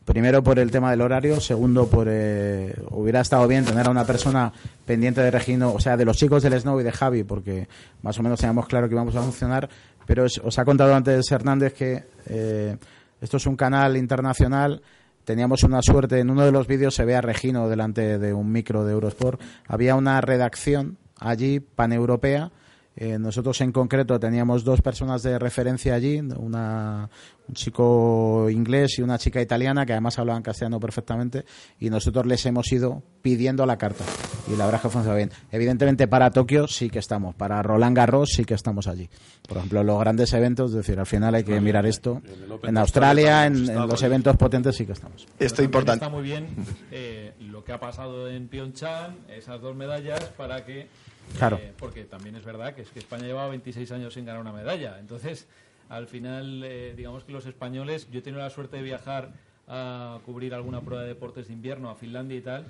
Primero 0.05 0.43
por 0.43 0.59
el 0.59 0.71
tema 0.73 0.91
del 0.91 1.01
horario, 1.01 1.41
segundo 1.41 1.87
por 1.87 2.09
eh, 2.11 2.75
hubiera 2.91 3.21
estado 3.21 3.47
bien 3.47 3.65
tener 3.65 3.87
a 3.87 3.91
una 3.91 4.05
persona 4.05 4.53
pendiente 4.85 5.21
de 5.21 5.31
Regino, 5.31 5.73
o 5.73 5.79
sea, 5.79 5.97
de 5.97 6.05
los 6.05 6.17
chicos 6.17 6.43
del 6.43 6.61
Snow 6.61 6.81
y 6.81 6.83
de 6.83 6.91
Javi, 6.91 7.23
porque 7.23 7.69
más 8.03 8.19
o 8.19 8.23
menos 8.23 8.41
teníamos 8.41 8.67
claro 8.67 8.89
que 8.89 8.95
íbamos 8.95 9.15
a 9.15 9.23
funcionar, 9.23 9.69
pero 10.05 10.25
os, 10.25 10.59
ha 10.59 10.65
contado 10.65 10.93
antes 10.93 11.31
Hernández 11.31 11.75
que 11.75 12.05
eh, 12.27 12.77
esto 13.21 13.37
es 13.37 13.47
un 13.47 13.55
canal 13.55 13.97
internacional. 13.97 14.83
Teníamos 15.25 15.63
una 15.63 15.81
suerte, 15.83 16.19
en 16.19 16.31
uno 16.31 16.45
de 16.45 16.51
los 16.51 16.67
vídeos 16.67 16.97
se 16.97 17.05
ve 17.05 17.15
a 17.15 17.21
Regino 17.21 17.69
delante 17.69 18.19
de 18.19 18.35
un 18.35 18.51
micro 18.51 18.85
de 18.85 18.95
Eurosport. 18.95 19.41
Había 19.69 19.95
una 19.95 20.21
redacción 20.21 20.99
allí 21.21 21.61
paneuropea. 21.61 22.51
Eh, 22.97 23.19
nosotros 23.19 23.61
en 23.63 23.73
concreto 23.73 24.21
teníamos 24.21 24.65
dos 24.65 24.83
personas 24.83 25.23
de 25.23 25.39
referencia 25.39 25.95
allí, 25.95 26.21
una, 26.21 27.09
un 27.49 27.55
chico 27.55 28.49
inglés 28.51 28.99
y 28.99 29.03
una 29.03 29.19
chica 29.19 29.41
italiana 29.41 29.87
que 29.87 29.93
además 29.93 30.19
hablaban 30.19 30.43
castellano 30.43 30.79
perfectamente 30.79 31.45
y 31.81 31.89
nosotros 31.89 32.27
les 32.27 32.45
hemos 32.45 32.71
ido 32.71 33.03
pidiendo 33.23 33.65
la 33.65 33.79
carta 33.79 34.05
y 34.47 34.57
la 34.57 34.67
verdad 34.67 34.81
es 34.81 34.83
que 34.83 34.89
funciona 34.91 35.17
bien. 35.17 35.31
Evidentemente 35.51 36.07
para 36.07 36.31
Tokio 36.31 36.69
sí 36.69 36.91
que 36.91 36.99
estamos, 36.99 37.35
para 37.35 37.63
Roland 37.63 37.97
Garros 37.97 38.31
sí 38.35 38.45
que 38.45 38.55
estamos 38.55 38.87
allí. 38.87 39.09
Por 39.49 39.57
ejemplo, 39.57 39.83
los 39.83 39.99
grandes 39.99 40.33
eventos, 40.35 40.71
es 40.73 40.77
decir, 40.77 40.99
al 40.99 41.07
final 41.07 41.35
hay 41.35 41.45
que 41.45 41.59
mirar 41.61 41.87
esto. 41.87 42.21
En 42.63 42.77
Australia, 42.77 43.47
en, 43.47 43.71
en 43.71 43.87
los 43.87 44.03
eventos 44.03 44.37
potentes 44.37 44.77
sí 44.77 44.85
que 44.85 44.93
estamos. 44.93 45.27
Esto 45.39 45.63
es 45.63 45.65
importante. 45.65 46.05
Está 46.05 46.15
muy 46.15 46.23
bien 46.25 46.47
eh, 46.91 47.33
lo 47.41 47.65
que 47.65 47.73
ha 47.73 47.81
pasado 47.81 48.29
en 48.29 48.49
Pyeongchang, 48.49 49.17
esas 49.29 49.61
dos 49.63 49.75
medallas, 49.75 50.25
para 50.37 50.65
que. 50.65 50.89
Claro. 51.39 51.57
eh, 51.57 51.73
porque 51.79 52.05
también 52.05 52.37
es 52.37 52.45
verdad 52.45 52.75
que 52.75 52.83
es 52.83 52.91
que 52.91 52.99
España 52.99 53.25
llevaba 53.25 53.49
26 53.49 53.91
años 53.93 54.15
sin 54.15 54.25
ganar 54.25 54.41
una 54.41 54.53
medalla. 54.53 54.99
Entonces, 54.99 55.47
al 55.89 56.07
final, 56.07 56.63
eh, 56.65 56.95
digamos 56.97 57.25
que 57.25 57.33
los 57.33 57.47
españoles. 57.47 58.09
Yo 58.11 58.21
he 58.21 58.23
tenido 58.23 58.43
la 58.43 58.51
suerte 58.51 58.77
de 58.77 58.83
viajar 58.83 59.31
a 59.69 60.19
cubrir 60.25 60.55
alguna 60.55 60.81
prueba 60.81 61.03
de 61.03 61.09
deportes 61.09 61.49
de 61.49 61.53
invierno 61.55 61.91
a 61.91 61.95
Finlandia 61.95 62.37
y 62.37 62.41
tal. 62.41 62.65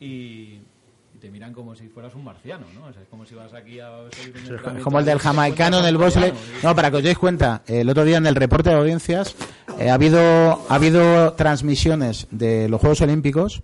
Y. 0.00 0.06
y 0.06 1.18
te 1.20 1.30
miran 1.30 1.52
como 1.52 1.74
si 1.74 1.88
fueras 1.88 2.14
un 2.14 2.24
marciano, 2.24 2.66
¿no? 2.74 2.86
O 2.86 2.92
sea, 2.92 3.02
es 3.02 3.08
como 3.08 3.26
si 3.26 3.34
vas 3.34 3.52
aquí 3.52 3.80
a... 3.80 3.90
entrenamiento 4.24 4.84
Como 4.84 5.00
el 5.00 5.04
del 5.04 5.18
jamaicano 5.18 5.80
en 5.80 5.86
el 5.86 5.96
en 5.96 6.00
bosle. 6.00 6.32
No, 6.62 6.74
para 6.76 6.90
que 6.90 6.98
os 6.98 7.02
deis 7.02 7.18
cuenta, 7.18 7.62
el 7.66 7.88
otro 7.88 8.04
día 8.04 8.18
en 8.18 8.26
el 8.26 8.36
reporte 8.36 8.70
de 8.70 8.76
audiencias 8.76 9.34
eh, 9.78 9.90
ha 9.90 9.94
habido 9.94 10.20
ha 10.68 10.74
habido 10.74 11.32
transmisiones 11.32 12.28
de 12.30 12.68
los 12.68 12.80
Juegos 12.80 13.00
Olímpicos 13.00 13.62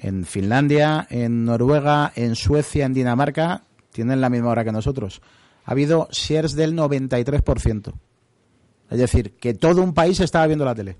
en 0.00 0.24
Finlandia, 0.24 1.06
en 1.10 1.44
Noruega, 1.44 2.12
en 2.14 2.34
Suecia, 2.34 2.86
en 2.86 2.94
Dinamarca, 2.94 3.64
tienen 3.92 4.20
la 4.20 4.30
misma 4.30 4.50
hora 4.50 4.64
que 4.64 4.72
nosotros. 4.72 5.20
Ha 5.64 5.72
habido 5.72 6.08
shares 6.10 6.54
del 6.54 6.74
93%. 6.74 7.92
Es 8.90 8.98
decir, 8.98 9.32
que 9.32 9.54
todo 9.54 9.82
un 9.82 9.94
país 9.94 10.18
estaba 10.20 10.46
viendo 10.46 10.64
la 10.64 10.74
tele, 10.74 10.96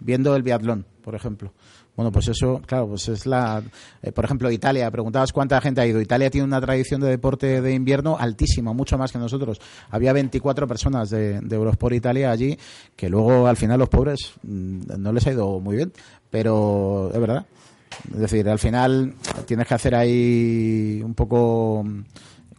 viendo 0.00 0.36
el 0.36 0.42
biatlón, 0.42 0.84
por 1.02 1.14
ejemplo. 1.14 1.52
Bueno, 1.94 2.10
pues 2.10 2.28
eso, 2.28 2.60
claro, 2.66 2.88
pues 2.88 3.08
es 3.08 3.26
la. 3.26 3.62
eh, 4.02 4.12
por 4.12 4.24
ejemplo, 4.24 4.50
Italia, 4.50 4.90
preguntabas 4.90 5.32
cuánta 5.32 5.60
gente 5.60 5.82
ha 5.82 5.86
ido. 5.86 6.00
Italia 6.00 6.30
tiene 6.30 6.46
una 6.46 6.60
tradición 6.60 7.02
de 7.02 7.08
deporte 7.08 7.60
de 7.60 7.74
invierno 7.74 8.16
altísima, 8.18 8.72
mucho 8.72 8.96
más 8.96 9.12
que 9.12 9.18
nosotros. 9.18 9.60
Había 9.90 10.14
24 10.14 10.66
personas 10.66 11.10
de, 11.10 11.40
de 11.40 11.56
Eurosport 11.56 11.94
Italia 11.94 12.30
allí, 12.30 12.58
que 12.96 13.10
luego 13.10 13.46
al 13.46 13.58
final 13.58 13.78
los 13.78 13.90
pobres 13.90 14.32
mm, 14.42 14.98
no 14.98 15.12
les 15.12 15.26
ha 15.26 15.32
ido 15.32 15.60
muy 15.60 15.76
bien, 15.76 15.92
pero 16.30 17.10
es 17.12 17.20
verdad. 17.20 17.44
Es 18.12 18.18
decir, 18.18 18.48
al 18.48 18.58
final 18.58 19.14
tienes 19.46 19.66
que 19.66 19.74
hacer 19.74 19.94
ahí 19.94 21.00
un 21.04 21.14
poco 21.14 21.82
mm, 21.84 22.00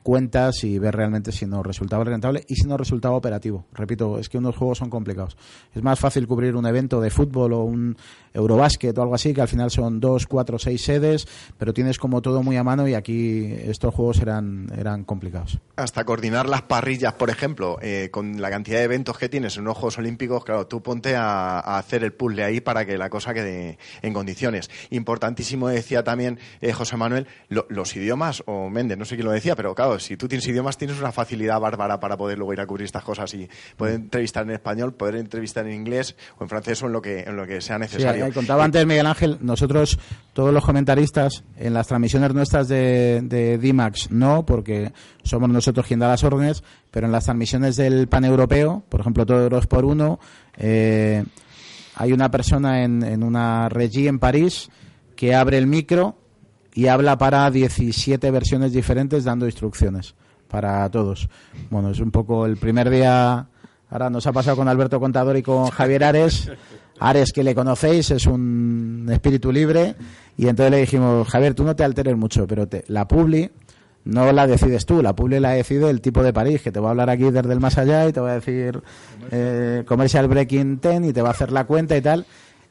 cuentas 0.03 0.63
y 0.63 0.77
ver 0.79 0.95
realmente 0.95 1.31
si 1.31 1.45
nos 1.45 1.65
resultaba 1.65 2.03
rentable 2.03 2.43
y 2.47 2.55
si 2.55 2.67
nos 2.67 2.77
resultaba 2.77 3.15
operativo. 3.15 3.65
Repito, 3.73 4.19
es 4.19 4.29
que 4.29 4.37
unos 4.37 4.55
juegos 4.55 4.77
son 4.77 4.89
complicados. 4.89 5.37
Es 5.73 5.81
más 5.81 5.99
fácil 5.99 6.27
cubrir 6.27 6.55
un 6.55 6.65
evento 6.67 7.01
de 7.01 7.09
fútbol 7.09 7.53
o 7.53 7.63
un 7.63 7.95
Eurobásquet 8.33 8.97
o 8.97 9.01
algo 9.01 9.15
así, 9.15 9.33
que 9.33 9.41
al 9.41 9.47
final 9.47 9.71
son 9.71 9.99
dos, 9.99 10.27
cuatro, 10.27 10.59
seis 10.59 10.83
sedes, 10.83 11.27
pero 11.57 11.73
tienes 11.73 11.97
como 11.99 12.21
todo 12.21 12.43
muy 12.43 12.57
a 12.57 12.63
mano 12.63 12.87
y 12.87 12.93
aquí 12.95 13.45
estos 13.63 13.93
juegos 13.93 14.19
eran, 14.19 14.67
eran 14.77 15.03
complicados. 15.03 15.59
Hasta 15.75 16.03
coordinar 16.03 16.49
las 16.49 16.63
parrillas, 16.63 17.13
por 17.13 17.29
ejemplo, 17.29 17.77
eh, 17.81 18.09
con 18.11 18.41
la 18.41 18.49
cantidad 18.49 18.79
de 18.79 18.83
eventos 18.83 19.17
que 19.17 19.29
tienes 19.29 19.55
en 19.55 19.63
unos 19.63 19.77
Juegos 19.77 19.97
Olímpicos, 19.99 20.43
claro, 20.43 20.67
tú 20.67 20.81
ponte 20.83 21.15
a, 21.15 21.59
hacer 21.77 22.03
el 22.03 22.13
puzzle 22.13 22.43
ahí 22.43 22.59
para 22.61 22.85
que 22.85 22.97
la 22.97 23.09
cosa 23.09 23.33
quede 23.33 23.77
en 24.01 24.13
condiciones. 24.13 24.69
Importantísimo, 24.89 25.67
decía 25.69 26.03
también 26.03 26.39
eh, 26.61 26.73
José 26.73 26.97
Manuel, 26.97 27.27
lo- 27.49 27.65
los 27.69 27.95
idiomas, 27.95 28.43
o 28.45 28.69
Méndez, 28.69 28.97
no 28.97 29.05
sé 29.05 29.15
quién 29.15 29.25
lo 29.27 29.31
decía, 29.31 29.55
pero 29.55 29.73
claro, 29.75 29.92
si 29.99 30.17
tú 30.17 30.27
tienes 30.27 30.47
idiomas 30.47 30.77
tienes 30.77 30.99
una 30.99 31.11
facilidad 31.11 31.59
bárbara 31.59 31.99
para 31.99 32.17
poder 32.17 32.37
luego 32.37 32.53
ir 32.53 32.61
a 32.61 32.67
cubrir 32.67 32.85
estas 32.85 33.03
cosas 33.03 33.33
y 33.33 33.47
poder 33.77 33.95
entrevistar 33.95 34.43
en 34.43 34.51
español, 34.51 34.93
poder 34.93 35.15
entrevistar 35.15 35.65
en 35.67 35.73
inglés 35.73 36.15
o 36.37 36.43
en 36.43 36.49
francés 36.49 36.81
o 36.83 36.87
en 36.87 36.93
lo 36.93 37.01
que, 37.01 37.21
en 37.21 37.35
lo 37.35 37.45
que 37.45 37.61
sea 37.61 37.77
necesario. 37.77 38.31
contaba 38.33 38.63
antes 38.63 38.85
Miguel 38.85 39.05
Ángel, 39.05 39.37
nosotros, 39.41 39.99
todos 40.33 40.53
los 40.53 40.65
comentaristas, 40.65 41.43
en 41.57 41.73
las 41.73 41.87
transmisiones 41.87 42.33
nuestras 42.33 42.67
de, 42.67 43.21
de 43.23 43.57
DIMAX, 43.57 44.11
no, 44.11 44.45
porque 44.45 44.91
somos 45.23 45.49
nosotros 45.49 45.85
quien 45.85 45.99
da 45.99 46.07
las 46.07 46.23
órdenes, 46.23 46.63
pero 46.91 47.05
en 47.05 47.11
las 47.11 47.25
transmisiones 47.25 47.75
del 47.75 48.07
paneuropeo, 48.07 48.83
por 48.89 49.01
ejemplo, 49.01 49.25
todo 49.25 49.41
Euros 49.41 49.67
por 49.67 49.85
uno, 49.85 50.19
eh, 50.57 51.23
hay 51.95 52.11
una 52.11 52.31
persona 52.31 52.83
en, 52.83 53.03
en 53.03 53.23
una 53.23 53.69
regie 53.69 54.07
en 54.07 54.19
París 54.19 54.69
que 55.15 55.35
abre 55.35 55.57
el 55.57 55.67
micro 55.67 56.17
y 56.73 56.87
habla 56.87 57.17
para 57.17 57.49
17 57.49 58.31
versiones 58.31 58.73
diferentes 58.73 59.23
dando 59.23 59.45
instrucciones 59.45 60.15
para 60.47 60.89
todos. 60.89 61.29
Bueno, 61.69 61.89
es 61.89 61.99
un 61.99 62.11
poco 62.11 62.45
el 62.45 62.57
primer 62.57 62.89
día, 62.89 63.47
ahora 63.89 64.09
nos 64.09 64.27
ha 64.27 64.33
pasado 64.33 64.57
con 64.57 64.67
Alberto 64.67 64.99
Contador 64.99 65.37
y 65.37 65.43
con 65.43 65.67
Javier 65.69 66.03
Ares. 66.03 66.51
Ares, 66.99 67.33
que 67.33 67.43
le 67.43 67.55
conocéis, 67.55 68.11
es 68.11 68.27
un 68.27 69.07
espíritu 69.11 69.51
libre 69.51 69.95
y 70.37 70.47
entonces 70.47 70.71
le 70.71 70.77
dijimos, 70.77 71.27
Javier, 71.27 71.53
tú 71.53 71.63
no 71.63 71.75
te 71.75 71.83
alteres 71.83 72.15
mucho, 72.15 72.45
pero 72.47 72.67
te, 72.67 72.83
la 72.87 73.07
publi 73.07 73.49
no 74.05 74.31
la 74.33 74.47
decides 74.47 74.85
tú, 74.85 75.01
la 75.01 75.15
publi 75.15 75.39
la 75.39 75.51
decide 75.51 75.89
el 75.89 76.01
tipo 76.01 76.23
de 76.23 76.33
París, 76.33 76.61
que 76.61 76.71
te 76.71 76.79
va 76.79 76.89
a 76.89 76.91
hablar 76.91 77.09
aquí 77.09 77.31
desde 77.31 77.53
el 77.53 77.59
más 77.59 77.77
allá 77.77 78.07
y 78.07 78.11
te 78.13 78.19
va 78.19 78.31
a 78.31 78.35
decir 78.35 78.81
eh, 79.31 79.83
Commercial 79.87 80.27
Breaking 80.27 80.79
Ten 80.79 81.05
y 81.05 81.13
te 81.13 81.21
va 81.21 81.29
a 81.29 81.31
hacer 81.31 81.51
la 81.51 81.65
cuenta 81.65 81.95
y 81.95 82.01
tal. 82.01 82.25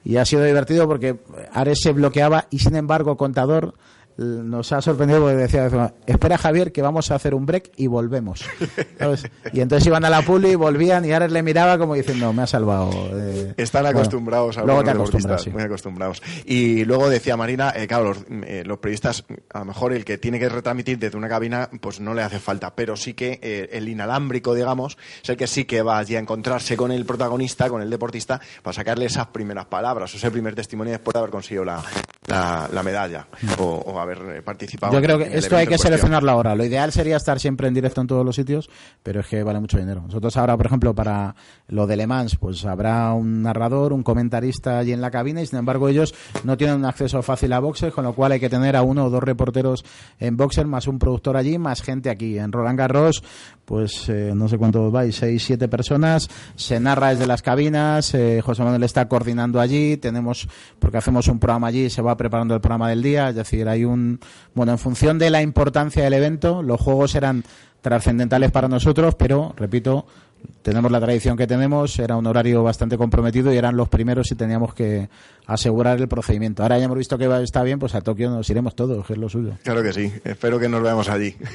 Y 0.05 0.17
ha 0.17 0.25
sido 0.25 0.45
divertido 0.45 0.87
porque 0.89 1.17
Ares 1.53 1.81
se 1.83 1.93
bloqueaba 1.93 2.47
y 2.51 2.59
sin 2.59 2.77
embargo 2.77 3.17
Contador 3.17 3.75
nos 4.23 4.73
ha 4.73 4.81
sorprendido 4.81 5.21
porque 5.21 5.37
decía, 5.37 5.93
espera 6.07 6.39
Javier 6.39 6.73
que 6.73 6.83
vamos 6.83 7.11
a 7.11 7.15
hacer 7.17 7.35
un 7.35 7.47
break 7.47 7.73
y 7.77 7.87
volvemos. 7.87 8.45
¿Sabes? 8.99 9.27
Y 9.53 9.61
entonces 9.61 9.87
iban 9.87 10.05
a 10.05 10.11
la 10.11 10.23
publi, 10.23 10.55
volvían 10.55 11.05
y 11.05 11.13
Ares 11.13 11.33
le 11.33 11.43
miraba 11.43 11.79
como 11.79 11.95
diciendo, 11.95 12.33
me 12.33 12.43
ha 12.43 12.47
salvado. 12.47 12.91
eh". 13.13 13.55
Están 13.57 13.83
Bueno, 13.83 13.99
acostumbrados 13.99 14.59
a 14.59 14.65
Luego 14.65 14.83
te 14.85 15.39
sí. 15.39 15.51
muy 15.51 15.63
acostumbrados. 15.63 16.23
Y 16.45 16.85
luego 16.85 17.09
decía 17.09 17.37
Marina, 17.37 17.73
eh, 17.75 17.87
claro, 17.87 18.05
los, 18.05 18.19
eh, 18.47 18.63
los 18.67 18.79
periodistas, 18.79 19.25
a 19.53 19.61
lo 19.61 19.65
mejor 19.67 19.93
el 19.93 20.05
que 20.05 20.19
tiene 20.19 20.39
que 20.39 20.49
retransmitir 20.49 20.99
desde 20.99 21.17
una 21.19 21.29
cabina, 21.29 21.69
pues 21.81 22.01
no 22.01 22.15
le 22.15 22.23
hace 22.23 22.39
falta, 22.39 22.75
pero 22.75 22.97
sí 22.97 23.15
que 23.15 23.39
eh, 23.43 23.69
el 23.73 23.89
inalámbrico, 23.89 24.55
digamos, 24.55 24.97
es 25.23 25.29
el 25.29 25.37
que 25.37 25.47
sí 25.47 25.65
que 25.65 25.83
va 25.83 25.99
allí 25.99 26.17
a 26.17 26.19
encontrarse 26.19 26.77
con 26.77 26.93
el 26.93 27.05
protagonista, 27.05 27.69
con 27.69 27.83
el 27.83 27.91
deportista, 27.91 28.41
para 28.63 28.75
sacarle 28.75 29.07
esas 29.07 29.29
primeras 29.29 29.67
palabras, 29.67 30.13
o 30.15 30.17
ese 30.17 30.31
primer 30.31 30.55
testimonio 30.55 30.93
después 30.93 31.13
de 31.13 31.19
haber 31.19 31.31
conseguido 31.31 31.65
la, 31.65 31.83
la, 32.27 32.69
la 32.73 32.83
medalla 32.83 33.27
o, 33.59 33.65
o 33.65 34.01
haber 34.01 34.19
eh, 34.37 34.43
participado. 34.43 34.93
Yo 34.93 35.03
creo 35.03 35.19
que 35.19 35.37
esto 35.37 35.57
hay 35.57 35.67
que 35.67 35.79
seleccionarlo 35.79 36.31
ahora. 36.31 36.55
Lo 36.55 36.65
ideal 36.65 36.93
sería 36.93 37.17
estar 37.17 37.41
siempre 37.41 37.67
en 37.67 37.75
directo 37.75 38.01
en 38.01 38.07
todos 38.07 38.25
los 38.25 38.37
sitios, 38.37 38.71
pero 39.03 39.21
es 39.21 39.27
que 39.27 39.43
vale 39.43 39.59
mucho 39.59 39.79
dinero. 39.79 40.03
Nosotros 40.03 40.37
ahora, 40.37 40.57
por 40.57 40.67
ejemplo, 40.67 40.95
para 40.95 41.35
lo 41.69 41.87
de 41.87 41.97
Le 41.97 42.07
Mans, 42.07 42.37
pues 42.37 42.65
habrá 42.65 43.13
un 43.13 43.43
narrador, 43.43 43.93
un 43.93 44.03
comentarista 44.03 44.79
allí 44.79 44.93
en 44.93 45.01
la 45.01 45.11
cabina 45.11 45.43
y 45.43 45.47
sin 45.47 45.59
embargo 45.59 45.89
ellos 45.89 46.15
no 46.45 46.57
tienen 46.57 46.77
un 46.77 46.85
acceso 46.85 47.23
fácil 47.23 47.53
a 47.53 47.59
boxer, 47.59 47.93
con 47.93 48.05
lo 48.05 48.13
cual 48.15 48.33
hay 48.33 48.41
que 48.41 48.49
tener 48.49 48.77
a 48.77 48.83
uno 48.83 49.07
o 49.07 49.11
dos 49.11 49.23
reporteros 49.23 49.85
en 50.21 50.37
boxer, 50.37 50.67
más 50.67 50.87
un 50.87 50.99
productor 50.99 51.37
allí, 51.37 51.59
más 51.59 51.83
gente 51.83 52.09
aquí. 52.09 52.39
En 52.39 52.53
Roland 52.53 52.79
Garros, 52.79 53.25
pues 53.65 54.09
eh, 54.09 54.33
no 54.35 54.49
sé 54.49 54.59
cuántos 54.59 54.93
vais, 54.93 55.15
seis, 55.15 55.45
siete 55.45 55.67
personas, 55.67 56.29
se 56.55 56.79
narra 56.79 57.09
desde 57.09 57.27
las 57.27 57.43
cabinas, 57.43 58.15
eh, 58.15 58.41
José 58.43 58.63
Manuel 58.63 58.85
está 58.85 59.09
coordinando 59.09 59.61
allí, 59.61 59.97
tenemos, 59.97 60.49
porque 60.79 60.99
hacemos 60.99 61.27
un 61.29 61.39
programa 61.39 61.67
allí, 61.67 61.91
se 61.91 62.03
va 62.03 62.17
preparando 62.23 62.55
el 62.55 62.61
programa 62.61 62.89
del 62.89 63.03
día, 63.03 63.31
es 63.31 63.35
decir, 63.35 63.69
hay 63.69 63.85
un, 63.85 64.21
bueno, 64.55 64.71
en 64.71 64.79
función 64.79 65.19
de 65.19 65.29
la 65.29 65.43
importancia 65.43 66.05
del 66.05 66.13
evento, 66.13 66.63
los 66.63 66.81
juegos 66.81 67.17
eran 67.17 67.43
trascendentales 67.81 68.53
para 68.53 68.69
nosotros, 68.69 69.17
pero, 69.17 69.53
repito, 69.57 70.07
tenemos 70.63 70.93
la 70.93 71.01
tradición 71.01 71.37
que 71.37 71.49
tenemos, 71.49 71.99
era 71.99 72.17
un 72.17 72.25
horario 72.29 72.63
bastante 72.63 72.97
comprometido 72.97 73.53
y 73.53 73.57
eran 73.57 73.77
los 73.77 73.89
primeros 73.89 74.31
y 74.31 74.37
teníamos 74.37 74.73
que 74.73 75.09
asegurar 75.47 75.99
el 76.01 76.09
procedimiento. 76.09 76.63
Ahora 76.63 76.79
ya 76.79 76.85
hemos 76.85 76.99
visto 76.99 77.19
que 77.19 77.43
está 77.43 77.63
bien, 77.63 77.79
pues 77.79 77.95
a 77.95 78.01
Tokio 78.01 78.31
nos 78.31 78.49
iremos 78.51 78.75
todos, 78.77 79.05
que 79.07 79.13
es 79.15 79.19
lo 79.19 79.29
suyo. 79.29 79.53
Claro 79.65 79.83
que 79.83 79.93
sí, 79.93 80.13
espero 80.25 80.59
que 80.59 80.69
nos 80.69 80.83
veamos 80.83 81.09
allí. 81.09 81.37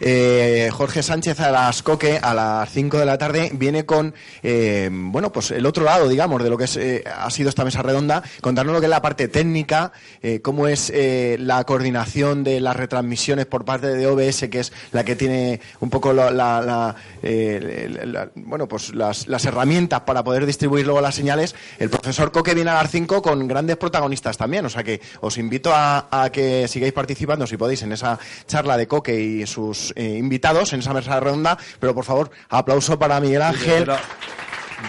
Eh, 0.00 0.70
Jorge 0.72 1.02
Sánchez 1.02 1.40
a 1.40 1.50
las 1.50 1.82
Coque, 1.82 2.18
a 2.22 2.32
las 2.32 2.70
5 2.70 2.98
de 2.98 3.04
la 3.04 3.18
tarde, 3.18 3.50
viene 3.54 3.84
con, 3.84 4.14
eh, 4.42 4.88
bueno, 4.92 5.32
pues 5.32 5.50
el 5.50 5.66
otro 5.66 5.84
lado, 5.84 6.08
digamos, 6.08 6.42
de 6.42 6.50
lo 6.50 6.56
que 6.56 6.64
es, 6.64 6.76
eh, 6.76 7.04
ha 7.04 7.28
sido 7.30 7.48
esta 7.48 7.64
mesa 7.64 7.82
redonda, 7.82 8.22
contarnos 8.40 8.74
lo 8.74 8.80
que 8.80 8.86
es 8.86 8.90
la 8.90 9.02
parte 9.02 9.28
técnica, 9.28 9.92
eh, 10.22 10.40
cómo 10.40 10.68
es 10.68 10.92
la 11.38 11.64
coordinación 11.64 12.44
de 12.44 12.60
las 12.60 12.76
retransmisiones 12.76 13.46
por 13.46 13.64
parte 13.64 13.88
de 13.88 14.06
OBS, 14.06 14.48
que 14.48 14.60
es 14.60 14.72
la 14.92 15.04
que 15.04 15.16
tiene 15.16 15.60
un 15.80 15.90
poco 15.90 16.12
la, 16.12 16.30
la- 16.30 16.62
la- 16.62 16.94
la- 17.22 18.30
bueno, 18.36 18.68
pues 18.68 18.94
las, 18.94 19.26
las 19.28 19.44
herramientas 19.44 20.02
para 20.02 20.22
poder 20.24 20.46
distribuir 20.46 20.84
luego 20.86 21.00
las 21.00 21.14
señales. 21.14 21.54
El 21.78 21.90
profesor 21.90 22.30
Coque 22.32 22.54
viene 22.54 22.70
a 22.70 22.74
las 22.82 22.90
5 22.90 23.20
con 23.28 23.46
grandes 23.46 23.76
protagonistas 23.76 24.36
también, 24.36 24.64
o 24.64 24.68
sea 24.68 24.82
que 24.82 25.00
os 25.20 25.36
invito 25.38 25.70
a, 25.74 26.08
a 26.10 26.30
que 26.30 26.66
sigáis 26.68 26.92
participando, 26.92 27.46
si 27.46 27.56
podéis, 27.56 27.82
en 27.82 27.92
esa 27.92 28.18
charla 28.46 28.76
de 28.76 28.86
Coque 28.88 29.20
y 29.20 29.46
sus 29.46 29.92
eh, 29.96 30.16
invitados, 30.18 30.72
en 30.72 30.80
esa 30.80 30.94
mesa 30.94 31.20
redonda, 31.20 31.58
pero 31.78 31.94
por 31.94 32.04
favor, 32.04 32.30
aplauso 32.48 32.98
para 32.98 33.20
Miguel 33.20 33.42
Ángel. 33.42 33.84
Yo 33.86 33.94
quisiera- 33.94 34.00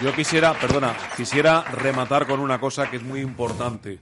Yo 0.02 0.12
quisiera, 0.14 0.54
perdona, 0.54 0.96
quisiera 1.16 1.62
rematar 1.62 2.26
con 2.26 2.38
una 2.40 2.60
cosa 2.60 2.88
que 2.90 2.96
es 2.96 3.02
muy 3.02 3.20
importante. 3.20 3.98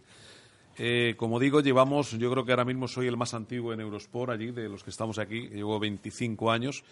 Eh, 0.77 1.15
como 1.17 1.41
digo, 1.41 1.61
llevamos, 1.61 2.13
yo 2.13 2.31
creo 2.31 2.45
que 2.45 2.53
ahora 2.53 2.65
mismo 2.65 2.87
soy 2.87 3.07
el 3.09 3.17
más 3.17 3.35
antiguo 3.35 3.73
en 3.73 3.81
Eurosport 3.81 4.31
allí, 4.31 4.53
de 4.53 4.69
los 4.69 4.85
que 4.85 4.91
estamos 4.91 5.19
aquí, 5.19 5.49
llevo 5.49 5.81
25 5.81 6.53
años, 6.53 6.85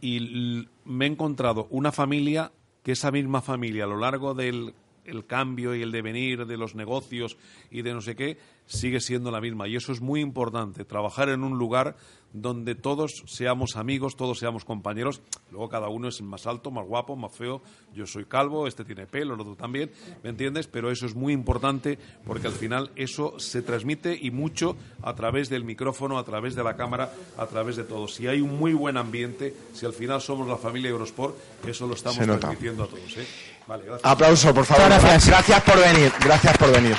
y 0.00 0.68
me 0.84 1.06
he 1.06 1.08
encontrado 1.08 1.66
una 1.70 1.92
familia 1.92 2.52
que 2.84 2.92
esa 2.92 3.10
misma 3.10 3.40
familia 3.42 3.84
a 3.84 3.86
lo 3.88 3.96
largo 3.98 4.32
del 4.34 4.74
el 5.10 5.26
cambio 5.26 5.74
y 5.74 5.82
el 5.82 5.92
devenir 5.92 6.46
de 6.46 6.56
los 6.56 6.74
negocios 6.74 7.36
y 7.70 7.82
de 7.82 7.92
no 7.92 8.00
sé 8.00 8.16
qué 8.16 8.38
sigue 8.66 9.00
siendo 9.00 9.30
la 9.30 9.40
misma. 9.40 9.68
Y 9.68 9.76
eso 9.76 9.92
es 9.92 10.00
muy 10.00 10.20
importante 10.20 10.84
trabajar 10.84 11.28
en 11.28 11.42
un 11.42 11.58
lugar 11.58 11.96
donde 12.32 12.76
todos 12.76 13.24
seamos 13.26 13.76
amigos 13.76 14.16
todos 14.16 14.38
seamos 14.38 14.64
compañeros. 14.64 15.20
Luego 15.50 15.68
cada 15.68 15.88
uno 15.88 16.08
es 16.08 16.22
más 16.22 16.46
alto 16.46 16.70
más 16.70 16.86
guapo 16.86 17.16
más 17.16 17.34
feo. 17.34 17.60
Yo 17.92 18.06
soy 18.06 18.24
calvo 18.24 18.68
este 18.68 18.84
tiene 18.84 19.06
pelo 19.06 19.34
el 19.34 19.40
otro 19.40 19.56
también 19.56 19.90
me 20.22 20.30
entiendes 20.30 20.68
pero 20.68 20.92
eso 20.92 21.06
es 21.06 21.14
muy 21.14 21.32
importante 21.32 21.98
porque 22.24 22.46
al 22.46 22.52
final 22.52 22.92
eso 22.94 23.38
se 23.40 23.62
transmite 23.62 24.16
y 24.20 24.30
mucho 24.30 24.76
a 25.02 25.14
través 25.14 25.48
del 25.48 25.64
micrófono 25.64 26.18
a 26.18 26.24
través 26.24 26.54
de 26.54 26.62
la 26.62 26.76
cámara 26.76 27.12
a 27.36 27.46
través 27.46 27.76
de 27.76 27.84
todo. 27.84 28.06
Si 28.06 28.28
hay 28.28 28.40
un 28.40 28.58
muy 28.58 28.74
buen 28.74 28.96
ambiente 28.96 29.54
si 29.72 29.84
al 29.86 29.92
final 29.92 30.20
somos 30.20 30.46
la 30.46 30.56
familia 30.56 30.90
Eurosport 30.90 31.36
eso 31.66 31.86
lo 31.88 31.94
estamos 31.94 32.18
transmitiendo 32.18 32.84
a 32.84 32.86
todos 32.86 33.16
¿eh? 33.16 33.26
Vale 33.70 33.84
gracias 33.84 34.12
Aplauso, 34.12 34.52
por 34.52 34.66
favor. 34.66 34.88
Gracias. 34.88 35.26
Gracias 35.28 35.62
por 35.62 35.78
venir, 35.78 36.12
gracias 36.20 36.58
por 36.58 36.72
venir. 36.72 36.96